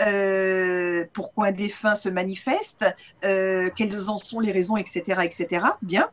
Euh, 0.00 1.04
pourquoi 1.12 1.46
un 1.48 1.52
défunt 1.52 1.94
se 1.94 2.08
manifeste, 2.08 2.84
euh, 3.24 3.70
quelles 3.76 4.10
en 4.10 4.18
sont 4.18 4.40
les 4.40 4.50
raisons, 4.50 4.76
etc., 4.76 5.20
etc. 5.22 5.66
Bien. 5.82 6.08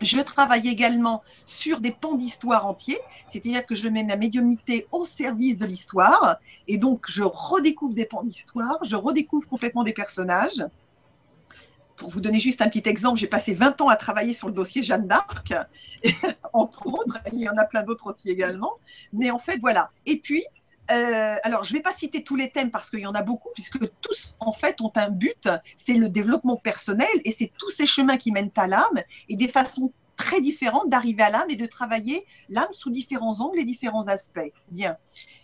Je 0.00 0.20
travaille 0.20 0.66
également 0.66 1.22
sur 1.44 1.80
des 1.80 1.90
pans 1.90 2.14
d'histoire 2.14 2.64
entiers, 2.64 3.00
c'est-à-dire 3.26 3.66
que 3.66 3.74
je 3.74 3.86
mets 3.88 4.04
ma 4.04 4.16
médiumnité 4.16 4.86
au 4.92 5.04
service 5.04 5.58
de 5.58 5.66
l'histoire, 5.66 6.38
et 6.68 6.78
donc 6.78 7.04
je 7.08 7.22
redécouvre 7.22 7.94
des 7.94 8.06
pans 8.06 8.22
d'histoire, 8.22 8.78
je 8.82 8.96
redécouvre 8.96 9.46
complètement 9.46 9.84
des 9.84 9.92
personnages, 9.92 10.64
pour 12.00 12.08
vous 12.08 12.22
donner 12.22 12.40
juste 12.40 12.62
un 12.62 12.68
petit 12.68 12.88
exemple, 12.88 13.20
j'ai 13.20 13.26
passé 13.26 13.52
20 13.52 13.82
ans 13.82 13.88
à 13.88 13.96
travailler 13.96 14.32
sur 14.32 14.48
le 14.48 14.54
dossier 14.54 14.82
Jeanne 14.82 15.06
d'Arc, 15.06 15.52
entre 16.54 16.86
autres, 16.86 17.18
il 17.30 17.40
y 17.40 17.48
en 17.48 17.58
a 17.58 17.66
plein 17.66 17.82
d'autres 17.82 18.06
aussi 18.06 18.30
également. 18.30 18.78
Mais 19.12 19.30
en 19.30 19.38
fait, 19.38 19.58
voilà. 19.58 19.90
Et 20.06 20.18
puis, 20.18 20.42
euh, 20.90 21.36
alors, 21.42 21.62
je 21.62 21.74
ne 21.74 21.78
vais 21.78 21.82
pas 21.82 21.92
citer 21.92 22.24
tous 22.24 22.36
les 22.36 22.50
thèmes 22.50 22.70
parce 22.70 22.88
qu'il 22.88 23.00
y 23.00 23.06
en 23.06 23.14
a 23.14 23.22
beaucoup, 23.22 23.50
puisque 23.52 23.78
tous, 24.00 24.34
en 24.40 24.50
fait, 24.52 24.80
ont 24.80 24.90
un 24.96 25.10
but, 25.10 25.50
c'est 25.76 25.92
le 25.92 26.08
développement 26.08 26.56
personnel 26.56 27.06
et 27.26 27.32
c'est 27.32 27.52
tous 27.58 27.68
ces 27.68 27.84
chemins 27.84 28.16
qui 28.16 28.32
mènent 28.32 28.50
à 28.56 28.66
l'âme 28.66 29.02
et 29.28 29.36
des 29.36 29.48
façons 29.48 29.92
très 30.16 30.40
différentes 30.40 30.88
d'arriver 30.88 31.22
à 31.22 31.30
l'âme 31.30 31.50
et 31.50 31.56
de 31.56 31.66
travailler 31.66 32.24
l'âme 32.48 32.72
sous 32.72 32.90
différents 32.90 33.42
angles 33.42 33.60
et 33.60 33.64
différents 33.64 34.08
aspects. 34.08 34.52
Bien. 34.70 34.96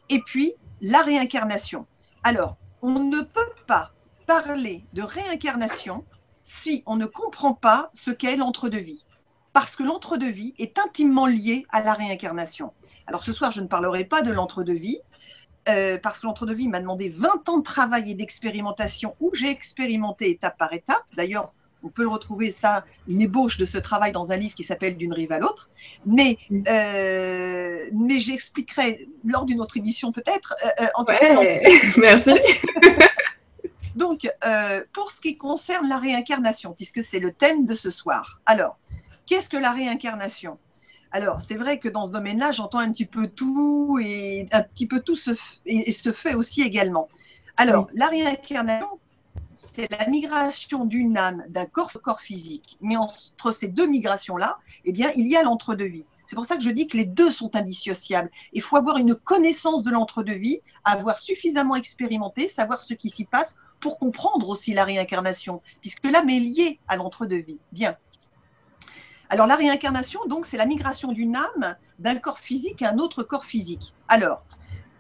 Et 0.08 0.20
puis, 0.20 0.54
la 0.80 1.02
réincarnation. 1.02 1.86
Alors, 2.22 2.56
on 2.80 2.98
ne 2.98 3.20
peut 3.20 3.52
pas 3.66 3.92
parler 4.26 4.86
de 4.94 5.02
réincarnation 5.02 6.04
si 6.46 6.84
on 6.86 6.94
ne 6.94 7.06
comprend 7.06 7.54
pas 7.54 7.90
ce 7.92 8.12
qu'est 8.12 8.36
l'entre-deux-vie. 8.36 9.04
Parce 9.52 9.74
que 9.74 9.82
l'entre-deux-vie 9.82 10.54
est 10.60 10.78
intimement 10.78 11.26
lié 11.26 11.66
à 11.72 11.82
la 11.82 11.92
réincarnation. 11.92 12.72
Alors 13.08 13.24
ce 13.24 13.32
soir, 13.32 13.50
je 13.50 13.60
ne 13.60 13.66
parlerai 13.66 14.04
pas 14.04 14.22
de 14.22 14.32
l'entre-deux-vie, 14.32 15.00
euh, 15.68 15.98
parce 16.00 16.20
que 16.20 16.26
l'entre-deux-vie 16.26 16.68
m'a 16.68 16.78
demandé 16.78 17.08
20 17.08 17.48
ans 17.48 17.58
de 17.58 17.64
travail 17.64 18.12
et 18.12 18.14
d'expérimentation 18.14 19.16
où 19.18 19.32
j'ai 19.34 19.50
expérimenté 19.50 20.30
étape 20.30 20.56
par 20.56 20.72
étape. 20.72 21.02
D'ailleurs, 21.16 21.52
on 21.82 21.88
peut 21.88 22.02
le 22.02 22.08
retrouver 22.08 22.52
ça, 22.52 22.84
une 23.08 23.22
ébauche 23.22 23.56
de 23.58 23.64
ce 23.64 23.78
travail 23.78 24.12
dans 24.12 24.30
un 24.30 24.36
livre 24.36 24.54
qui 24.54 24.62
s'appelle 24.62 24.96
D'une 24.96 25.12
rive 25.12 25.32
à 25.32 25.38
l'autre. 25.38 25.68
Mais, 26.06 26.38
euh, 26.52 27.86
mais 27.92 28.20
j'expliquerai 28.20 29.08
lors 29.24 29.46
d'une 29.46 29.60
autre 29.60 29.78
émission 29.78 30.12
peut-être. 30.12 30.54
Euh, 30.80 30.86
en 30.94 31.04
tout 31.04 31.12
cas, 31.12 31.40
merci. 31.96 32.34
Donc, 33.96 34.30
euh, 34.44 34.84
pour 34.92 35.10
ce 35.10 35.20
qui 35.20 35.38
concerne 35.38 35.88
la 35.88 35.98
réincarnation, 35.98 36.74
puisque 36.74 37.02
c'est 37.02 37.18
le 37.18 37.32
thème 37.32 37.64
de 37.64 37.74
ce 37.74 37.90
soir, 37.90 38.40
alors, 38.44 38.78
qu'est-ce 39.24 39.48
que 39.48 39.56
la 39.56 39.72
réincarnation? 39.72 40.58
Alors, 41.12 41.40
c'est 41.40 41.56
vrai 41.56 41.78
que 41.78 41.88
dans 41.88 42.06
ce 42.06 42.12
domaine-là, 42.12 42.50
j'entends 42.50 42.80
un 42.80 42.92
petit 42.92 43.06
peu 43.06 43.26
tout 43.26 43.98
et 44.02 44.46
un 44.52 44.62
petit 44.62 44.86
peu 44.86 45.00
tout 45.00 45.16
se, 45.16 45.30
et, 45.64 45.90
se 45.92 46.12
fait 46.12 46.34
aussi 46.34 46.60
également. 46.60 47.08
Alors, 47.56 47.88
la 47.94 48.08
réincarnation, 48.08 49.00
c'est 49.54 49.90
la 49.90 50.06
migration 50.08 50.84
d'une 50.84 51.16
âme 51.16 51.44
d'un 51.48 51.64
corps 51.64 51.90
corps 52.02 52.20
physique. 52.20 52.76
Mais 52.82 52.98
entre 52.98 53.50
ces 53.50 53.68
deux 53.68 53.86
migrations-là, 53.86 54.58
eh 54.84 54.92
bien, 54.92 55.10
il 55.16 55.26
y 55.26 55.36
a 55.36 55.42
l'entre-deux-vie. 55.42 56.06
C'est 56.26 56.34
pour 56.34 56.44
ça 56.44 56.56
que 56.56 56.62
je 56.62 56.70
dis 56.70 56.88
que 56.88 56.96
les 56.96 57.06
deux 57.06 57.30
sont 57.30 57.54
indissociables. 57.54 58.30
Il 58.52 58.60
faut 58.60 58.76
avoir 58.76 58.98
une 58.98 59.14
connaissance 59.14 59.84
de 59.84 59.90
l'entre-deux-vie, 59.90 60.60
avoir 60.84 61.18
suffisamment 61.18 61.76
expérimenté, 61.76 62.48
savoir 62.48 62.80
ce 62.80 62.94
qui 62.94 63.10
s'y 63.10 63.24
passe 63.24 63.58
pour 63.80 63.98
comprendre 63.98 64.48
aussi 64.48 64.74
la 64.74 64.84
réincarnation, 64.84 65.62
puisque 65.80 66.04
l'âme 66.04 66.28
est 66.28 66.40
liée 66.40 66.80
à 66.88 66.96
l'entre-deux-vie. 66.96 67.58
Bien. 67.72 67.96
Alors 69.30 69.46
la 69.46 69.54
réincarnation, 69.54 70.20
donc, 70.26 70.46
c'est 70.46 70.56
la 70.56 70.66
migration 70.66 71.12
d'une 71.12 71.36
âme 71.36 71.76
d'un 72.00 72.16
corps 72.16 72.40
physique 72.40 72.82
à 72.82 72.90
un 72.90 72.98
autre 72.98 73.22
corps 73.22 73.44
physique. 73.44 73.94
Alors, 74.08 74.44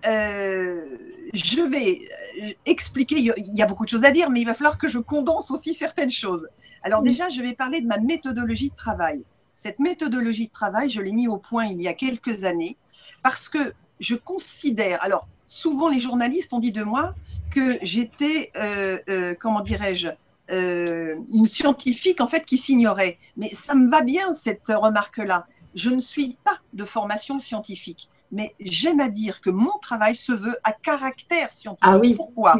euh, 0.06 0.96
je 1.34 1.60
vais 1.60 2.00
euh, 2.42 2.50
expliquer, 2.66 3.16
il 3.18 3.54
y 3.54 3.62
a 3.62 3.66
beaucoup 3.66 3.84
de 3.84 3.90
choses 3.90 4.04
à 4.04 4.12
dire, 4.12 4.30
mais 4.30 4.40
il 4.40 4.44
va 4.44 4.54
falloir 4.54 4.78
que 4.78 4.88
je 4.88 4.98
condense 4.98 5.50
aussi 5.50 5.74
certaines 5.74 6.12
choses. 6.12 6.46
Alors 6.82 7.02
déjà, 7.02 7.28
je 7.28 7.42
vais 7.42 7.54
parler 7.54 7.80
de 7.80 7.86
ma 7.88 7.98
méthodologie 7.98 8.70
de 8.70 8.76
travail. 8.76 9.24
Cette 9.56 9.78
méthodologie 9.78 10.48
de 10.48 10.52
travail, 10.52 10.90
je 10.90 11.00
l'ai 11.00 11.12
mis 11.12 11.28
au 11.28 11.38
point 11.38 11.64
il 11.64 11.80
y 11.80 11.88
a 11.88 11.94
quelques 11.94 12.44
années, 12.44 12.76
parce 13.22 13.48
que 13.48 13.72
je 14.00 14.14
considère, 14.14 15.02
alors 15.02 15.26
souvent 15.46 15.88
les 15.88 15.98
journalistes 15.98 16.52
ont 16.52 16.58
dit 16.58 16.72
de 16.72 16.82
moi 16.82 17.14
que 17.50 17.78
j'étais, 17.80 18.52
euh, 18.56 18.98
euh, 19.08 19.34
comment 19.40 19.62
dirais-je, 19.62 20.08
euh, 20.50 21.16
une 21.32 21.46
scientifique 21.46 22.20
en 22.20 22.28
fait 22.28 22.44
qui 22.44 22.58
s'ignorait. 22.58 23.18
Mais 23.38 23.48
ça 23.54 23.74
me 23.74 23.88
va 23.90 24.02
bien 24.02 24.34
cette 24.34 24.68
remarque-là. 24.68 25.46
Je 25.74 25.88
ne 25.88 26.00
suis 26.00 26.36
pas 26.44 26.58
de 26.74 26.84
formation 26.84 27.38
scientifique, 27.38 28.10
mais 28.32 28.54
j'aime 28.60 29.00
à 29.00 29.08
dire 29.08 29.40
que 29.40 29.48
mon 29.48 29.78
travail 29.80 30.14
se 30.14 30.32
veut 30.32 30.58
à 30.64 30.72
caractère 30.72 31.50
scientifique. 31.50 31.80
Ah 31.80 31.98
oui. 31.98 32.14
Pourquoi? 32.14 32.58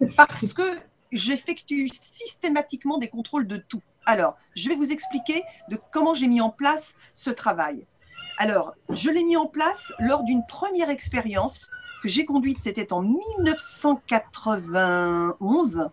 Parce 0.16 0.54
que 0.54 0.78
j'effectue 1.10 1.88
systématiquement 1.88 2.98
des 2.98 3.08
contrôles 3.08 3.48
de 3.48 3.56
tout. 3.56 3.82
Alors, 4.06 4.36
je 4.54 4.68
vais 4.68 4.76
vous 4.76 4.92
expliquer 4.92 5.42
de 5.68 5.78
comment 5.92 6.14
j'ai 6.14 6.28
mis 6.28 6.40
en 6.40 6.50
place 6.50 6.94
ce 7.12 7.30
travail. 7.30 7.84
Alors, 8.38 8.74
je 8.88 9.10
l'ai 9.10 9.24
mis 9.24 9.36
en 9.36 9.46
place 9.46 9.92
lors 9.98 10.22
d'une 10.22 10.46
première 10.46 10.90
expérience 10.90 11.72
que 12.02 12.08
j'ai 12.08 12.24
conduite, 12.24 12.58
c'était 12.58 12.92
en 12.92 13.02
1991. 13.02 15.90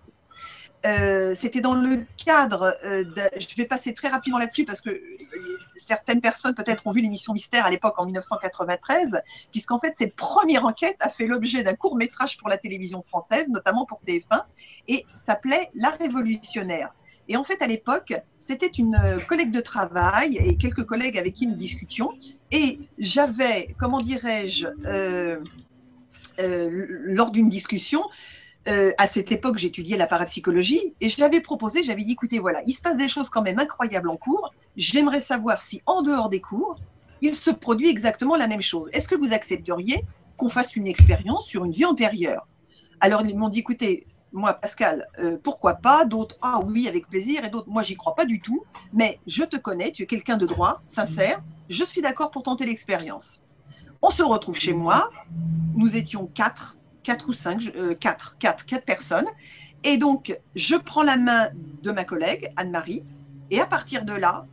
Euh, 0.86 1.34
c'était 1.34 1.62
dans 1.62 1.76
le 1.76 2.06
cadre, 2.18 2.76
euh, 2.84 3.06
je 3.38 3.56
vais 3.56 3.64
passer 3.64 3.94
très 3.94 4.10
rapidement 4.10 4.38
là-dessus 4.38 4.66
parce 4.66 4.82
que 4.82 4.90
euh, 4.90 5.58
certaines 5.72 6.20
personnes 6.20 6.56
peut-être 6.56 6.86
ont 6.88 6.92
vu 6.92 7.00
l'émission 7.00 7.32
Mystère 7.32 7.66
à 7.66 7.70
l'époque 7.70 7.94
en 7.98 8.06
1993, 8.06 9.22
puisqu'en 9.52 9.80
fait 9.80 9.94
cette 9.96 10.14
première 10.14 10.66
enquête 10.66 10.98
a 11.00 11.08
fait 11.08 11.26
l'objet 11.26 11.64
d'un 11.64 11.76
court 11.76 11.96
métrage 11.96 12.36
pour 12.38 12.50
la 12.50 12.58
télévision 12.58 13.02
française, 13.02 13.48
notamment 13.48 13.86
pour 13.86 14.02
TF1, 14.06 14.44
et 14.90 15.06
s'appelait 15.14 15.72
La 15.74 15.92
Révolutionnaire. 15.92 16.94
Et 17.30 17.38
en 17.38 17.44
fait, 17.44 17.62
à 17.62 17.68
l'époque, 17.68 18.14
c'était 18.38 18.68
une 18.68 18.98
collègue 19.28 19.52
de 19.52 19.62
travail 19.62 20.38
et 20.38 20.58
quelques 20.58 20.84
collègues 20.84 21.18
avec 21.18 21.34
qui 21.34 21.48
nous 21.48 21.56
discutions. 21.56 22.12
Et 22.52 22.80
j'avais, 22.98 23.76
comment 23.80 24.00
dirais-je, 24.00 24.68
euh, 24.86 25.40
euh, 26.40 26.86
lors 27.06 27.32
d'une 27.32 27.50
discussion, 27.50 28.04
euh, 28.68 28.92
à 28.98 29.08
cette 29.08 29.32
époque, 29.32 29.58
j'étudiais 29.58 29.98
la 29.98 30.08
parapsychologie 30.08 30.94
et 31.02 31.10
je 31.10 31.20
l'avais 31.20 31.42
proposé, 31.42 31.84
j'avais 31.84 32.04
dit, 32.04 32.14
écoutez, 32.14 32.40
voilà, 32.40 32.62
il 32.66 32.74
se 32.74 32.82
passe 32.82 32.98
des 32.98 33.08
choses 33.08 33.30
quand 33.30 33.42
même 33.42 33.60
incroyables 33.60 34.10
en 34.10 34.18
cours. 34.18 34.54
J'aimerais 34.78 35.20
savoir 35.20 35.62
si, 35.62 35.82
en 35.86 36.02
dehors 36.02 36.30
des 36.30 36.42
cours, 36.42 36.78
il 37.22 37.36
se 37.36 37.52
produit 37.52 37.90
exactement 37.90 38.36
la 38.36 38.48
même 38.48 38.62
chose. 38.62 38.90
Est-ce 38.94 39.08
que 39.08 39.16
vous 39.16 39.34
accepteriez 39.34 40.04
qu'on 40.38 40.50
fasse 40.50 40.76
une 40.76 40.88
expérience 40.88 41.46
sur 41.46 41.66
une 41.66 41.72
vie 41.72 41.86
antérieure? 41.86 42.48
Alors, 43.00 43.26
ils 43.26 43.38
m'ont 43.38 43.50
dit, 43.50 43.60
écoutez, 43.60 44.08
moi, 44.34 44.54
Pascal, 44.54 45.08
euh, 45.20 45.38
pourquoi 45.42 45.76
pas 45.76 46.06
D'autres, 46.06 46.38
ah 46.42 46.60
oui, 46.66 46.88
avec 46.88 47.08
plaisir. 47.08 47.46
Et 47.46 47.50
d'autres, 47.50 47.70
moi, 47.70 47.84
j'y 47.84 47.96
crois 47.96 48.16
pas 48.16 48.26
du 48.26 48.42
tout. 48.42 48.64
Mais 48.92 49.20
je 49.28 49.44
te 49.44 49.58
connais, 49.58 49.92
tu 49.92 50.04
es 50.04 50.08
quelqu'un 50.08 50.38
de 50.38 50.46
droit, 50.46 50.82
sincère. 50.84 51.42
Je 51.70 51.84
suis 51.84 52.02
d'accord 52.02 52.32
pour 52.32 52.44
tenter 52.44 52.66
l'expérience. 52.66 53.42
On 54.02 54.10
se 54.10 54.24
retrouve 54.24 54.60
chez 54.60 54.74
moi. 54.74 55.10
Nous 55.76 55.96
étions 55.96 56.28
quatre 56.28 56.78
quatre 57.04 57.30
ou 57.30 57.34
cinq, 57.34 57.72
euh, 57.76 57.94
quatre, 57.94 58.38
quatre, 58.40 58.66
quatre 58.66 58.86
personnes. 58.86 59.28
Et 59.84 59.98
donc, 59.98 60.38
je 60.56 60.76
prends 60.76 61.04
la 61.04 61.18
main 61.18 61.50
de 61.84 61.92
ma 61.92 62.06
collègue, 62.06 62.50
Anne-Marie, 62.56 63.04
et 63.52 63.60
à 63.60 63.66
partir 63.66 64.06
de 64.06 64.14
là, 64.14 64.48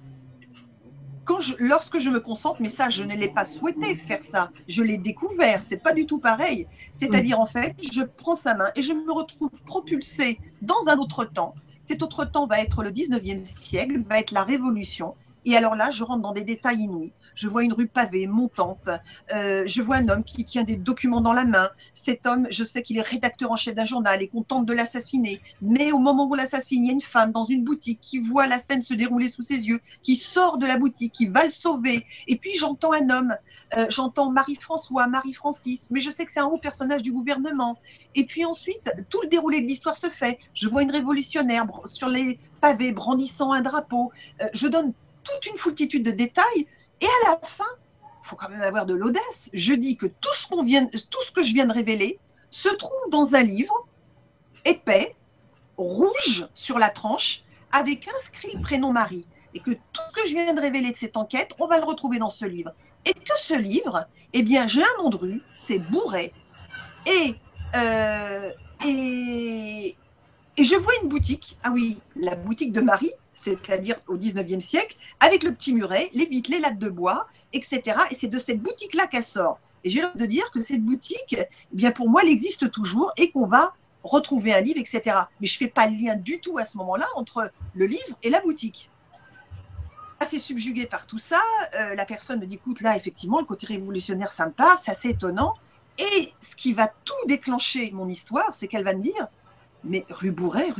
quand 1.24 1.40
je, 1.40 1.54
lorsque 1.58 1.98
je 1.98 2.10
me 2.10 2.20
concentre, 2.20 2.60
mais 2.60 2.68
ça, 2.68 2.88
je 2.88 3.02
ne 3.02 3.14
l'ai 3.14 3.28
pas 3.28 3.44
souhaité 3.44 3.94
faire 3.94 4.22
ça, 4.22 4.50
je 4.68 4.82
l'ai 4.82 4.98
découvert, 4.98 5.62
c'est 5.62 5.82
pas 5.82 5.92
du 5.92 6.06
tout 6.06 6.18
pareil. 6.18 6.66
C'est-à-dire, 6.94 7.38
en 7.38 7.46
fait, 7.46 7.76
je 7.80 8.02
prends 8.02 8.34
sa 8.34 8.54
main 8.54 8.70
et 8.76 8.82
je 8.82 8.92
me 8.92 9.12
retrouve 9.12 9.50
propulsée 9.66 10.38
dans 10.62 10.88
un 10.88 10.96
autre 10.98 11.24
temps. 11.24 11.54
Cet 11.80 12.02
autre 12.02 12.24
temps 12.24 12.46
va 12.46 12.60
être 12.60 12.82
le 12.82 12.90
19e 12.90 13.44
siècle, 13.44 14.02
va 14.08 14.18
être 14.18 14.32
la 14.32 14.44
Révolution. 14.44 15.14
Et 15.44 15.56
alors 15.56 15.74
là, 15.74 15.90
je 15.90 16.04
rentre 16.04 16.22
dans 16.22 16.32
des 16.32 16.44
détails 16.44 16.80
inouïs 16.80 17.12
je 17.34 17.48
vois 17.48 17.62
une 17.62 17.72
rue 17.72 17.86
pavée, 17.86 18.26
montante, 18.26 18.88
euh, 19.34 19.64
je 19.66 19.82
vois 19.82 19.96
un 19.96 20.08
homme 20.08 20.24
qui 20.24 20.44
tient 20.44 20.64
des 20.64 20.76
documents 20.76 21.20
dans 21.20 21.32
la 21.32 21.44
main. 21.44 21.68
Cet 21.92 22.26
homme, 22.26 22.46
je 22.50 22.64
sais 22.64 22.82
qu'il 22.82 22.98
est 22.98 23.02
rédacteur 23.02 23.50
en 23.52 23.56
chef 23.56 23.74
d'un 23.74 23.84
journal 23.84 24.22
et 24.22 24.28
qu'on 24.28 24.42
tente 24.42 24.66
de 24.66 24.72
l'assassiner. 24.72 25.40
Mais 25.62 25.92
au 25.92 25.98
moment 25.98 26.26
où 26.26 26.34
l'assassine, 26.34 26.84
il 26.84 26.88
y 26.88 26.90
a 26.90 26.94
une 26.94 27.00
femme 27.00 27.32
dans 27.32 27.44
une 27.44 27.64
boutique 27.64 28.00
qui 28.00 28.18
voit 28.18 28.46
la 28.46 28.58
scène 28.58 28.82
se 28.82 28.94
dérouler 28.94 29.28
sous 29.28 29.42
ses 29.42 29.68
yeux, 29.68 29.80
qui 30.02 30.16
sort 30.16 30.58
de 30.58 30.66
la 30.66 30.78
boutique, 30.78 31.12
qui 31.12 31.26
va 31.26 31.44
le 31.44 31.50
sauver. 31.50 32.06
Et 32.28 32.36
puis 32.36 32.54
j'entends 32.56 32.92
un 32.92 33.08
homme, 33.10 33.34
euh, 33.76 33.86
j'entends 33.88 34.30
Marie-François, 34.30 35.06
Marie-Francis, 35.06 35.90
mais 35.90 36.00
je 36.00 36.10
sais 36.10 36.24
que 36.24 36.32
c'est 36.32 36.40
un 36.40 36.46
haut 36.46 36.58
personnage 36.58 37.02
du 37.02 37.12
gouvernement. 37.12 37.78
Et 38.14 38.24
puis 38.24 38.44
ensuite, 38.44 38.92
tout 39.08 39.20
le 39.22 39.28
déroulé 39.28 39.60
de 39.60 39.66
l'histoire 39.66 39.96
se 39.96 40.08
fait. 40.08 40.38
Je 40.54 40.68
vois 40.68 40.82
une 40.82 40.90
révolutionnaire 40.90 41.66
sur 41.84 42.08
les 42.08 42.38
pavés 42.60 42.92
brandissant 42.92 43.52
un 43.52 43.62
drapeau. 43.62 44.10
Euh, 44.40 44.46
je 44.52 44.66
donne 44.66 44.92
toute 45.22 45.46
une 45.46 45.58
foultitude 45.58 46.04
de 46.04 46.10
détails 46.10 46.66
et 47.00 47.06
à 47.06 47.30
la 47.30 47.40
fin, 47.42 47.64
il 48.22 48.28
faut 48.28 48.36
quand 48.36 48.48
même 48.48 48.62
avoir 48.62 48.86
de 48.86 48.94
l'audace. 48.94 49.50
Je 49.52 49.74
dis 49.74 49.96
que 49.96 50.06
tout 50.06 50.34
ce, 50.34 50.46
qu'on 50.46 50.62
vient, 50.62 50.86
tout 50.86 51.22
ce 51.24 51.32
que 51.32 51.42
je 51.42 51.52
viens 51.52 51.66
de 51.66 51.72
révéler 51.72 52.18
se 52.50 52.68
trouve 52.68 53.10
dans 53.10 53.34
un 53.34 53.42
livre 53.42 53.86
épais, 54.64 55.14
rouge 55.76 56.46
sur 56.54 56.78
la 56.78 56.90
tranche, 56.90 57.42
avec 57.72 58.08
inscrit 58.16 58.54
le 58.54 58.60
prénom 58.60 58.92
Marie. 58.92 59.26
Et 59.54 59.60
que 59.60 59.70
tout 59.70 60.02
ce 60.14 60.22
que 60.22 60.28
je 60.28 60.34
viens 60.34 60.52
de 60.52 60.60
révéler 60.60 60.92
de 60.92 60.96
cette 60.96 61.16
enquête, 61.16 61.50
on 61.58 61.66
va 61.66 61.78
le 61.78 61.84
retrouver 61.84 62.18
dans 62.18 62.30
ce 62.30 62.44
livre. 62.44 62.72
Et 63.06 63.14
que 63.14 63.38
ce 63.38 63.58
livre, 63.58 64.06
eh 64.32 64.42
bien, 64.42 64.68
j'ai 64.68 64.82
un 64.82 65.02
nom 65.02 65.08
de 65.08 65.16
rue, 65.16 65.42
c'est 65.54 65.78
Bourret. 65.78 66.32
Et, 67.06 67.34
euh, 67.74 68.50
et, 68.86 69.96
et 70.56 70.64
je 70.64 70.76
vois 70.76 70.92
une 71.02 71.08
boutique, 71.08 71.56
ah 71.62 71.70
oui, 71.72 72.00
la 72.14 72.36
boutique 72.36 72.72
de 72.72 72.80
Marie, 72.80 73.12
c'est-à-dire 73.40 73.96
au 74.06 74.16
19e 74.16 74.60
siècle, 74.60 74.96
avec 75.18 75.42
le 75.42 75.52
petit 75.52 75.72
muret, 75.72 76.10
les 76.12 76.26
vitres, 76.26 76.50
les 76.50 76.60
lattes 76.60 76.78
de 76.78 76.90
bois, 76.90 77.26
etc. 77.54 77.96
Et 78.10 78.14
c'est 78.14 78.28
de 78.28 78.38
cette 78.38 78.60
boutique-là 78.60 79.06
qu'elle 79.06 79.24
sort. 79.24 79.58
Et 79.82 79.88
j'ai 79.90 80.02
l'envie 80.02 80.20
de 80.20 80.26
dire 80.26 80.50
que 80.50 80.60
cette 80.60 80.84
boutique, 80.84 81.36
eh 81.38 81.46
bien 81.72 81.90
pour 81.90 82.08
moi, 82.08 82.20
elle 82.22 82.28
existe 82.28 82.70
toujours 82.70 83.12
et 83.16 83.30
qu'on 83.30 83.46
va 83.46 83.74
retrouver 84.04 84.52
un 84.52 84.60
livre, 84.60 84.78
etc. 84.78 85.16
Mais 85.40 85.46
je 85.46 85.54
ne 85.54 85.58
fais 85.58 85.68
pas 85.68 85.86
le 85.86 85.96
lien 85.96 86.16
du 86.16 86.40
tout 86.40 86.58
à 86.58 86.66
ce 86.66 86.76
moment-là 86.78 87.06
entre 87.16 87.50
le 87.74 87.86
livre 87.86 88.18
et 88.22 88.28
la 88.28 88.40
boutique. 88.40 88.90
Assez 90.20 90.38
subjugué 90.38 90.84
par 90.84 91.06
tout 91.06 91.18
ça, 91.18 91.40
euh, 91.76 91.94
la 91.94 92.04
personne 92.04 92.40
me 92.40 92.46
dit, 92.46 92.56
écoute, 92.56 92.82
là, 92.82 92.94
effectivement, 92.94 93.38
le 93.38 93.46
côté 93.46 93.66
révolutionnaire, 93.68 94.30
ça 94.30 94.46
me 94.46 94.52
parle, 94.52 94.76
c'est 94.78 94.90
assez 94.90 95.08
étonnant. 95.08 95.54
Et 95.98 96.32
ce 96.40 96.56
qui 96.56 96.74
va 96.74 96.88
tout 96.88 97.26
déclencher 97.26 97.90
mon 97.92 98.06
histoire, 98.06 98.52
c'est 98.52 98.68
qu'elle 98.68 98.84
va 98.84 98.92
me 98.92 99.02
dire, 99.02 99.28
mais 99.82 100.04
rue 100.10 100.30
Bourret, 100.30 100.72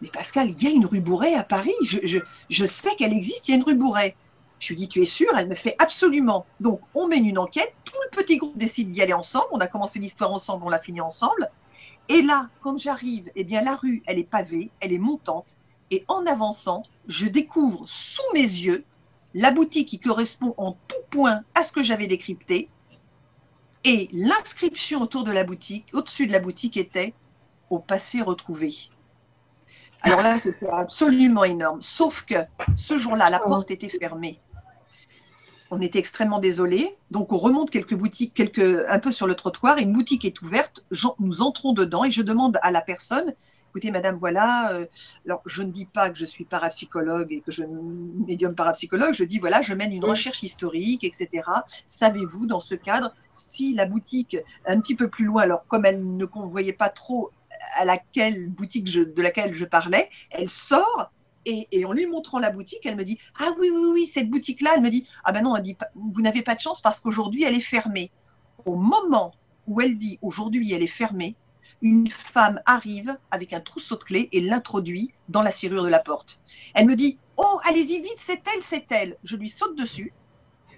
mais 0.00 0.08
Pascal, 0.08 0.50
il 0.50 0.62
y 0.62 0.66
a 0.66 0.70
une 0.70 0.86
rue 0.86 1.00
Bourret 1.00 1.34
à 1.34 1.44
Paris. 1.44 1.74
Je, 1.82 2.64
sais 2.64 2.94
qu'elle 2.96 3.14
existe, 3.14 3.48
il 3.48 3.52
y 3.52 3.54
a 3.54 3.56
une 3.56 3.64
rue 3.64 3.76
Bourret. 3.76 4.16
Je 4.58 4.68
lui 4.68 4.76
dis, 4.76 4.88
tu 4.88 5.02
es 5.02 5.06
sûre? 5.06 5.36
Elle 5.36 5.48
me 5.48 5.54
fait 5.54 5.76
absolument. 5.78 6.46
Donc, 6.60 6.80
on 6.94 7.08
mène 7.08 7.26
une 7.26 7.38
enquête. 7.38 7.74
Tout 7.84 7.98
le 8.04 8.16
petit 8.16 8.36
groupe 8.36 8.56
décide 8.56 8.88
d'y 8.88 9.02
aller 9.02 9.12
ensemble. 9.12 9.48
On 9.52 9.60
a 9.60 9.66
commencé 9.66 9.98
l'histoire 9.98 10.32
ensemble, 10.32 10.64
on 10.64 10.68
l'a 10.68 10.78
fini 10.78 11.00
ensemble. 11.00 11.50
Et 12.08 12.22
là, 12.22 12.48
quand 12.62 12.78
j'arrive, 12.78 13.30
eh 13.34 13.44
bien, 13.44 13.62
la 13.62 13.74
rue, 13.74 14.02
elle 14.06 14.18
est 14.18 14.24
pavée, 14.24 14.70
elle 14.80 14.92
est 14.92 14.98
montante. 14.98 15.58
Et 15.90 16.04
en 16.08 16.26
avançant, 16.26 16.82
je 17.08 17.26
découvre 17.26 17.84
sous 17.86 18.22
mes 18.34 18.40
yeux 18.40 18.84
la 19.34 19.50
boutique 19.50 19.88
qui 19.88 20.00
correspond 20.00 20.54
en 20.56 20.72
tout 20.72 21.02
point 21.10 21.42
à 21.54 21.62
ce 21.62 21.72
que 21.72 21.82
j'avais 21.82 22.06
décrypté. 22.06 22.68
Et 23.84 24.08
l'inscription 24.12 25.02
autour 25.02 25.24
de 25.24 25.30
la 25.30 25.44
boutique, 25.44 25.86
au-dessus 25.92 26.26
de 26.26 26.32
la 26.32 26.40
boutique, 26.40 26.76
était 26.76 27.14
au 27.70 27.78
passé 27.78 28.22
retrouvé. 28.22 28.74
Alors 30.06 30.22
là, 30.22 30.38
c'était 30.38 30.68
absolument 30.68 31.42
énorme. 31.42 31.82
Sauf 31.82 32.24
que 32.24 32.36
ce 32.76 32.96
jour-là, 32.96 33.28
la 33.28 33.40
porte 33.40 33.72
était 33.72 33.88
fermée. 33.88 34.40
On 35.72 35.80
était 35.80 35.98
extrêmement 35.98 36.38
désolés. 36.38 36.96
Donc, 37.10 37.32
on 37.32 37.38
remonte 37.38 37.70
quelques 37.70 37.96
boutiques, 37.96 38.32
quelques, 38.32 38.84
un 38.88 39.00
peu 39.00 39.10
sur 39.10 39.26
le 39.26 39.34
trottoir. 39.34 39.78
Une 39.78 39.92
boutique 39.92 40.24
est 40.24 40.40
ouverte. 40.42 40.84
Nous 41.18 41.42
entrons 41.42 41.72
dedans 41.72 42.04
et 42.04 42.12
je 42.12 42.22
demande 42.22 42.56
à 42.62 42.70
la 42.70 42.82
personne 42.82 43.34
écoutez, 43.76 43.90
madame, 43.90 44.16
voilà, 44.16 44.72
euh, 44.72 44.86
alors 45.26 45.42
je 45.44 45.62
ne 45.62 45.70
dis 45.70 45.84
pas 45.84 46.08
que 46.08 46.16
je 46.16 46.24
suis 46.24 46.46
parapsychologue 46.46 47.30
et 47.30 47.42
que 47.42 47.52
je 47.52 47.62
médium 48.26 48.54
parapsychologue, 48.54 49.12
je 49.12 49.24
dis 49.24 49.38
voilà, 49.38 49.60
je 49.60 49.74
mène 49.74 49.92
une 49.92 50.04
recherche 50.06 50.42
historique, 50.42 51.04
etc. 51.04 51.44
Savez-vous, 51.86 52.46
dans 52.46 52.60
ce 52.60 52.74
cadre, 52.74 53.12
si 53.30 53.74
la 53.74 53.84
boutique, 53.84 54.38
un 54.66 54.80
petit 54.80 54.94
peu 54.94 55.08
plus 55.08 55.26
loin, 55.26 55.42
alors 55.42 55.66
comme 55.68 55.84
elle 55.84 56.16
ne 56.16 56.24
convoyait 56.24 56.72
pas 56.72 56.88
trop 56.88 57.30
à 57.76 57.84
laquelle 57.84 58.50
boutique 58.50 58.84
de 58.84 59.22
laquelle 59.22 59.54
je 59.54 59.64
parlais, 59.64 60.08
elle 60.30 60.48
sort 60.48 61.10
et, 61.46 61.84
en 61.84 61.92
lui 61.92 62.06
montrant 62.06 62.40
la 62.40 62.50
boutique, 62.50 62.84
elle 62.84 62.96
me 62.96 63.04
dit 63.04 63.18
Ah 63.38 63.54
oui, 63.58 63.70
oui, 63.70 63.88
oui, 63.92 64.06
cette 64.06 64.28
boutique-là, 64.28 64.72
elle 64.76 64.82
me 64.82 64.90
dit 64.90 65.06
Ah 65.24 65.32
ben 65.32 65.42
non, 65.42 65.56
elle 65.56 65.62
dit 65.62 65.76
Vous 65.94 66.20
n'avez 66.20 66.42
pas 66.42 66.54
de 66.54 66.60
chance 66.60 66.80
parce 66.82 67.00
qu'aujourd'hui, 67.00 67.44
elle 67.44 67.54
est 67.54 67.60
fermée. 67.60 68.10
Au 68.64 68.74
moment 68.74 69.32
où 69.68 69.80
elle 69.80 69.96
dit 69.96 70.18
Aujourd'hui, 70.22 70.72
elle 70.72 70.82
est 70.82 70.88
fermée, 70.88 71.36
une 71.82 72.10
femme 72.10 72.60
arrive 72.66 73.16
avec 73.30 73.52
un 73.52 73.60
trousseau 73.60 73.96
de 73.96 74.02
clés 74.02 74.28
et 74.32 74.40
l'introduit 74.40 75.12
dans 75.28 75.42
la 75.42 75.52
serrure 75.52 75.84
de 75.84 75.88
la 75.88 76.00
porte. 76.00 76.42
Elle 76.74 76.86
me 76.86 76.96
dit 76.96 77.18
Oh, 77.36 77.60
allez-y 77.64 78.00
vite, 78.00 78.16
c'est 78.18 78.42
elle, 78.52 78.62
c'est 78.62 78.90
elle. 78.90 79.16
Je 79.22 79.36
lui 79.36 79.48
saute 79.48 79.76
dessus. 79.76 80.12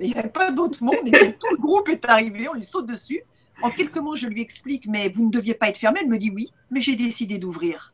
Il 0.01 0.11
n'y 0.11 0.19
avait 0.19 0.29
pas 0.29 0.53
d'autre 0.53 0.85
monde, 0.85 0.97
tout 1.41 1.49
le 1.51 1.57
groupe 1.57 1.89
est 1.89 2.09
arrivé, 2.09 2.49
on 2.49 2.55
lui 2.55 2.65
saute 2.65 2.87
dessus. 2.87 3.23
En 3.63 3.71
quelques 3.71 3.99
mots, 3.99 4.17
je 4.17 4.27
lui 4.27 4.41
explique, 4.41 4.87
mais 4.87 5.09
vous 5.09 5.27
ne 5.27 5.31
deviez 5.31 5.55
pas 5.55 5.69
être 5.69 5.79
fermé. 5.79 6.01
Elle 6.03 6.09
me 6.09 6.19
dit 6.19 6.31
oui, 6.31 6.53
mais 6.71 6.81
j'ai 6.81 6.97
décidé 6.97 7.39
d'ouvrir. 7.39 7.93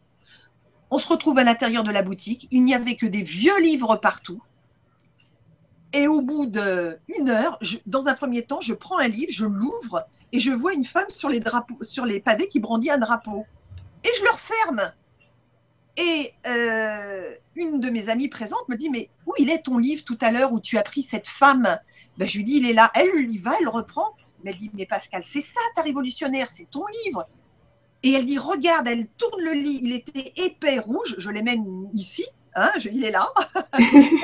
On 0.90 0.98
se 0.98 1.09
retrouve 1.09 1.38
à 1.38 1.44
l'intérieur 1.44 1.83
de 1.83 1.90
la 1.90 2.03
boutique. 2.03 2.48
Il 2.50 2.64
n'y 2.64 2.74
avait 2.74 2.96
que 2.96 3.07
des 3.07 3.22
vieux 3.22 3.59
livres 3.61 3.96
partout. 3.96 4.42
Et 5.94 6.09
au 6.09 6.20
bout 6.20 6.46
d'une 6.46 7.31
heure, 7.31 7.59
dans 7.87 8.09
un 8.09 8.14
premier 8.14 8.42
temps, 8.42 8.61
je 8.61 8.74
prends 8.74 8.98
un 8.98 9.09
livre, 9.09 9.33
je 9.33 9.44
l'ouvre 9.44 10.07
et 10.33 10.40
je 10.40 10.50
vois 10.50 10.74
une 10.74 10.85
femme 10.85 11.09
sur 11.09 11.29
les, 11.29 11.40
drapeaux, 11.40 11.79
sur 11.83 12.05
les 12.05 12.20
pavés 12.20 12.48
qui 12.48 12.59
brandit 12.61 12.90
un 12.90 12.98
drapeau. 12.98 13.46
Et 14.03 14.09
je 14.18 14.24
le 14.24 14.31
referme. 14.31 14.92
Et 15.96 16.33
euh, 16.46 17.31
une 17.55 17.79
de 17.79 17.88
mes 17.90 18.09
amies 18.09 18.29
présentes 18.29 18.68
me 18.68 18.77
dit 18.77 18.90
Mais 18.90 19.09
où 19.27 19.33
il 19.38 19.50
est 19.50 19.62
ton 19.62 19.79
livre 19.79 20.03
tout 20.05 20.18
à 20.20 20.33
l'heure 20.33 20.53
où 20.53 20.61
tu 20.61 20.77
as 20.77 20.83
pris 20.83 21.03
cette 21.03 21.29
femme? 21.29 21.79
Ben, 22.18 22.29
Je 22.29 22.38
lui 22.38 22.44
dis 22.44 22.57
Il 22.57 22.68
est 22.68 22.72
là. 22.72 22.90
Elle 22.94 23.31
y 23.31 23.38
va, 23.38 23.55
elle 23.61 23.68
reprend. 23.68 24.16
Mais 24.44 24.50
elle 24.50 24.57
dit, 24.57 24.70
mais 24.74 24.87
Pascal, 24.87 25.24
c'est 25.24 25.40
ça 25.40 25.61
ta 25.74 25.83
révolutionnaire, 25.83 26.50
c'est 26.50 26.70
ton 26.70 26.85
livre. 27.04 27.26
Et 28.02 28.12
elle 28.12 28.26
dit, 28.26 28.38
regarde, 28.38 28.87
elle 28.87 29.07
tourne 29.09 29.42
le 29.42 29.52
lit, 29.52 29.80
il 29.83 29.92
était 29.92 30.33
épais 30.37 30.78
rouge, 30.78 31.14
je 31.16 31.30
l'ai 31.30 31.42
même 31.42 31.87
ici, 31.94 32.24
hein, 32.54 32.70
il 32.85 33.04
est 33.04 33.11
là. 33.11 33.26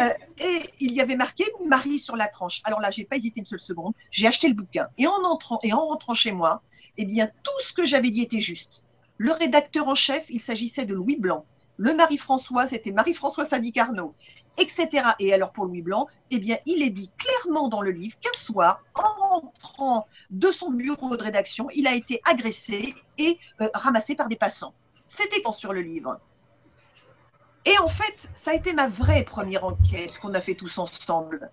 Euh, 0.01 0.15
et 0.39 0.61
il 0.79 0.93
y 0.93 1.03
avait 1.03 1.17
marqué 1.17 1.45
Marie 1.67 1.99
sur 1.99 2.17
la 2.17 2.27
tranche. 2.27 2.63
Alors 2.65 2.81
là, 2.81 2.91
j'ai 2.91 3.05
pas 3.05 3.17
hésité 3.17 3.41
une 3.41 3.47
seule 3.47 3.61
seconde, 3.61 3.93
j'ai 4.11 4.27
acheté 4.27 4.49
le 4.49 4.55
bouquin. 4.55 4.87
Et 4.97 5.07
en 5.07 5.23
entrant 5.25 5.61
rentrant 5.63 6.15
chez 6.15 6.33
moi, 6.33 6.63
eh 6.97 7.05
bien, 7.05 7.27
tout 7.43 7.61
ce 7.61 7.75
que 7.75 7.85
j'avais 7.85 8.11
dit 8.11 8.23
était 8.23 8.41
juste. 8.41 8.83
Le 9.19 9.33
rédacteur 9.33 9.89
en 9.89 9.95
chef, 9.95 10.25
il 10.31 10.41
s'agissait 10.41 10.87
de 10.87 10.95
Louis 10.95 11.17
Blanc. 11.17 11.45
Le 11.81 11.95
Marie-François, 11.95 12.67
c'était 12.67 12.91
Marie-François 12.91 13.47
Sadi 13.47 13.73
Carnot, 13.73 14.13
etc. 14.59 15.03
Et 15.19 15.33
alors 15.33 15.51
pour 15.51 15.65
Louis 15.65 15.81
Blanc, 15.81 16.09
eh 16.31 16.39
bien, 16.39 16.59
il 16.67 16.83
est 16.83 16.91
dit 16.91 17.11
clairement 17.17 17.69
dans 17.69 17.81
le 17.81 17.91
livre 17.91 18.19
qu'un 18.21 18.37
soir, 18.37 18.85
en 18.95 19.41
rentrant 19.41 20.07
de 20.29 20.51
son 20.51 20.73
bureau 20.73 21.17
de 21.17 21.23
rédaction, 21.23 21.69
il 21.75 21.87
a 21.87 21.95
été 21.95 22.21
agressé 22.29 22.95
et 23.17 23.39
euh, 23.63 23.69
ramassé 23.73 24.15
par 24.15 24.29
des 24.29 24.37
passants. 24.37 24.75
C'était 25.07 25.41
sur 25.53 25.73
le 25.73 25.81
livre? 25.81 26.21
Et 27.65 27.79
en 27.79 27.89
fait, 27.89 28.29
ça 28.35 28.51
a 28.51 28.55
été 28.55 28.75
ma 28.75 28.89
vraie 28.89 29.25
première 29.25 29.65
enquête 29.65 30.19
qu'on 30.19 30.35
a 30.35 30.43
fait 30.43 30.57
tous 30.57 30.77
ensemble. 30.77 31.51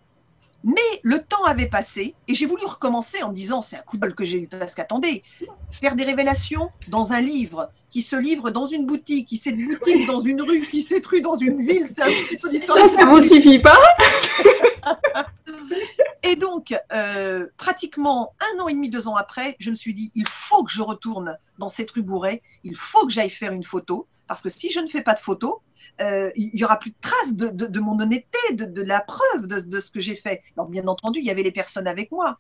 Mais 0.63 0.81
le 1.03 1.21
temps 1.21 1.43
avait 1.45 1.67
passé 1.67 2.15
et 2.27 2.35
j'ai 2.35 2.45
voulu 2.45 2.65
recommencer 2.65 3.21
en 3.23 3.29
me 3.29 3.33
disant 3.33 3.61
c'est 3.61 3.77
un 3.77 3.81
coup 3.81 3.95
de 3.97 4.01
bol 4.01 4.15
que 4.15 4.25
j'ai 4.25 4.39
eu 4.39 4.47
parce 4.47 4.75
qu'attendez, 4.75 5.23
faire 5.71 5.95
des 5.95 6.03
révélations 6.03 6.69
dans 6.87 7.13
un 7.13 7.21
livre 7.21 7.71
qui 7.89 8.01
se 8.01 8.15
livre 8.15 8.49
dans 8.49 8.65
une 8.65 8.85
boutique, 8.85 9.27
qui 9.27 9.37
s'est 9.37 9.53
boutique 9.53 10.07
dans 10.07 10.19
une 10.19 10.41
rue, 10.41 10.61
qui 10.61 10.81
s'est 10.81 11.01
rue 11.05 11.21
dans 11.21 11.35
une 11.35 11.65
ville, 11.65 11.87
c'est 11.87 12.01
un 12.01 12.07
petit 12.07 12.37
peu 12.37 12.49
Ça, 12.49 12.89
ça 12.89 13.05
vous 13.05 13.21
suffit 13.21 13.59
pas. 13.59 13.77
Et 16.23 16.35
donc, 16.35 16.75
euh, 16.93 17.47
pratiquement 17.55 18.33
un 18.41 18.59
an 18.59 18.67
et 18.67 18.73
demi, 18.73 18.89
deux 18.89 19.07
ans 19.07 19.15
après, 19.15 19.55
je 19.59 19.69
me 19.69 19.75
suis 19.75 19.93
dit 19.93 20.11
il 20.15 20.27
faut 20.27 20.63
que 20.63 20.71
je 20.71 20.81
retourne 20.81 21.37
dans 21.57 21.69
cette 21.69 21.91
rue 21.91 22.01
Bourret, 22.01 22.41
il 22.63 22.75
faut 22.75 23.05
que 23.05 23.13
j'aille 23.13 23.29
faire 23.29 23.53
une 23.53 23.63
photo 23.63 24.07
parce 24.27 24.41
que 24.41 24.49
si 24.49 24.69
je 24.69 24.79
ne 24.79 24.87
fais 24.87 25.01
pas 25.01 25.13
de 25.13 25.19
photo, 25.19 25.61
euh, 26.01 26.31
il 26.35 26.51
n'y 26.53 26.63
aura 26.63 26.77
plus 26.77 26.91
de 26.91 26.97
traces 26.99 27.35
de, 27.35 27.79
mon 27.79 27.99
honnêteté, 27.99 28.37
de, 28.51 28.81
la 28.81 29.01
preuve 29.01 29.47
de, 29.47 29.79
ce 29.79 29.91
que 29.91 29.99
j'ai 29.99 30.15
fait. 30.15 30.43
Alors, 30.55 30.69
bien 30.69 30.87
entendu, 30.87 31.19
il 31.19 31.25
y 31.25 31.31
avait 31.31 31.43
les 31.43 31.51
personnes 31.51 31.87
avec 31.87 32.11
moi. 32.11 32.37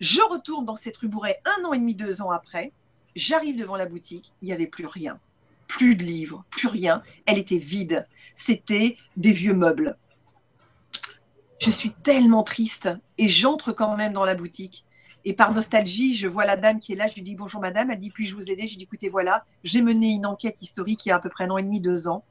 Je 0.00 0.20
retourne 0.22 0.64
dans 0.64 0.76
cette 0.76 0.96
rue 0.96 1.08
Bourret 1.08 1.40
un 1.44 1.64
an 1.64 1.72
et 1.72 1.78
demi, 1.78 1.94
deux 1.94 2.22
ans 2.22 2.30
après. 2.30 2.72
j'arrive 3.16 3.56
devant 3.56 3.76
la 3.76 3.86
boutique, 3.86 4.32
il 4.42 4.46
n'y 4.46 4.52
avait 4.52 4.66
plus 4.66 4.86
rien. 4.86 5.18
Plus 5.68 5.96
de 5.96 6.04
livres, 6.04 6.44
plus 6.50 6.68
rien. 6.68 7.02
Elle 7.26 7.38
était 7.38 7.58
vide. 7.58 8.06
C'était 8.34 8.96
des 9.16 9.32
vieux 9.32 9.54
meubles. 9.54 9.96
Je 11.60 11.70
suis 11.70 11.92
tellement 11.92 12.42
triste 12.42 12.90
et 13.16 13.28
j'entre 13.28 13.72
quand 13.72 13.96
même 13.96 14.12
dans 14.12 14.24
la 14.24 14.34
boutique. 14.34 14.84
Et 15.24 15.32
par 15.32 15.54
nostalgie, 15.54 16.14
je 16.14 16.28
vois 16.28 16.44
la 16.44 16.56
dame 16.56 16.78
qui 16.78 16.92
est 16.92 16.96
là, 16.96 17.06
je 17.06 17.14
lui 17.14 17.22
dis 17.22 17.34
bonjour 17.34 17.60
madame, 17.60 17.90
elle 17.90 17.98
dit 17.98 18.10
puis-je 18.10 18.34
vous 18.34 18.50
aider? 18.50 18.66
Je 18.66 18.72
lui 18.72 18.78
dis 18.78 18.84
écoutez 18.84 19.08
voilà, 19.08 19.46
j'ai 19.62 19.80
mené 19.80 20.10
une 20.10 20.26
enquête 20.26 20.60
historique 20.60 21.06
il 21.06 21.08
y 21.08 21.12
a 21.12 21.16
à 21.16 21.20
peu 21.20 21.30
près 21.30 21.44
un 21.44 21.50
an 21.50 21.56
et 21.56 21.62
demi, 21.62 21.80
deux 21.80 22.08
ans. 22.08 22.24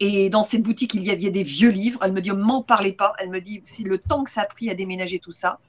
Et 0.00 0.30
dans 0.30 0.42
cette 0.42 0.62
boutique, 0.62 0.94
il 0.94 1.04
y 1.04 1.10
avait 1.10 1.30
des 1.30 1.42
vieux 1.42 1.68
livres. 1.68 2.00
Elle 2.02 2.12
me 2.12 2.22
dit, 2.22 2.30
m'en 2.30 2.62
parlez 2.62 2.92
pas. 2.92 3.12
Elle 3.18 3.28
me 3.28 3.40
dit, 3.40 3.60
si 3.64 3.84
le 3.84 3.98
temps 3.98 4.24
que 4.24 4.30
ça 4.30 4.42
a 4.42 4.46
pris 4.46 4.70
à 4.70 4.74
déménager 4.74 5.18
tout 5.18 5.30
ça. 5.30 5.60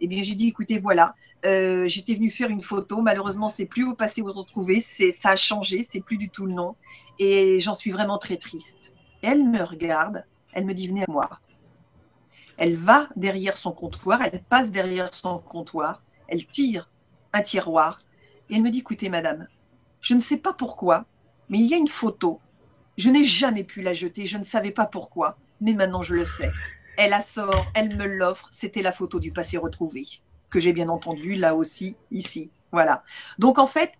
Eh 0.00 0.08
bien, 0.08 0.22
j'ai 0.22 0.34
dit, 0.34 0.48
écoutez, 0.48 0.78
voilà, 0.78 1.14
euh, 1.44 1.86
j'étais 1.86 2.14
venue 2.14 2.30
faire 2.30 2.48
une 2.48 2.62
photo. 2.62 3.02
Malheureusement, 3.02 3.50
c'est 3.50 3.66
plus 3.66 3.84
au 3.84 3.94
passé 3.94 4.22
où 4.22 4.32
retrouver. 4.32 4.80
C'est, 4.80 5.12
ça 5.12 5.30
a 5.30 5.36
changé. 5.36 5.82
C'est 5.82 6.00
plus 6.00 6.16
du 6.16 6.30
tout 6.30 6.46
le 6.46 6.54
nom. 6.54 6.76
Et 7.18 7.60
j'en 7.60 7.74
suis 7.74 7.90
vraiment 7.90 8.16
très 8.16 8.38
triste. 8.38 8.94
elle 9.20 9.44
me 9.46 9.62
regarde. 9.62 10.24
Elle 10.54 10.64
me 10.64 10.72
dit, 10.72 10.88
venez 10.88 11.02
à 11.02 11.10
moi. 11.10 11.40
Elle 12.56 12.76
va 12.76 13.08
derrière 13.16 13.58
son 13.58 13.72
comptoir. 13.72 14.22
Elle 14.22 14.42
passe 14.42 14.70
derrière 14.70 15.12
son 15.12 15.40
comptoir. 15.40 16.02
Elle 16.28 16.46
tire 16.46 16.90
un 17.34 17.42
tiroir. 17.42 17.98
Et 18.48 18.54
elle 18.56 18.62
me 18.62 18.70
dit, 18.70 18.78
écoutez, 18.78 19.10
madame, 19.10 19.46
je 20.00 20.14
ne 20.14 20.20
sais 20.20 20.36
pas 20.36 20.52
pourquoi, 20.52 21.06
mais 21.48 21.58
il 21.58 21.66
y 21.66 21.74
a 21.74 21.78
une 21.78 21.88
photo 21.88 22.40
je 22.96 23.10
n'ai 23.10 23.24
jamais 23.24 23.64
pu 23.64 23.82
la 23.82 23.94
jeter, 23.94 24.26
je 24.26 24.38
ne 24.38 24.44
savais 24.44 24.70
pas 24.70 24.86
pourquoi, 24.86 25.36
mais 25.60 25.72
maintenant 25.72 26.02
je 26.02 26.14
le 26.14 26.24
sais. 26.24 26.50
Elle 26.96 27.10
la 27.10 27.20
sort, 27.20 27.66
elle 27.74 27.96
me 27.96 28.06
l'offre, 28.06 28.48
c'était 28.50 28.82
la 28.82 28.92
photo 28.92 29.18
du 29.18 29.32
passé 29.32 29.58
retrouvé, 29.58 30.04
que 30.50 30.60
j'ai 30.60 30.72
bien 30.72 30.88
entendu 30.88 31.34
là 31.34 31.54
aussi, 31.54 31.96
ici. 32.12 32.50
Voilà. 32.70 33.02
Donc 33.38 33.58
en 33.58 33.66
fait, 33.66 33.94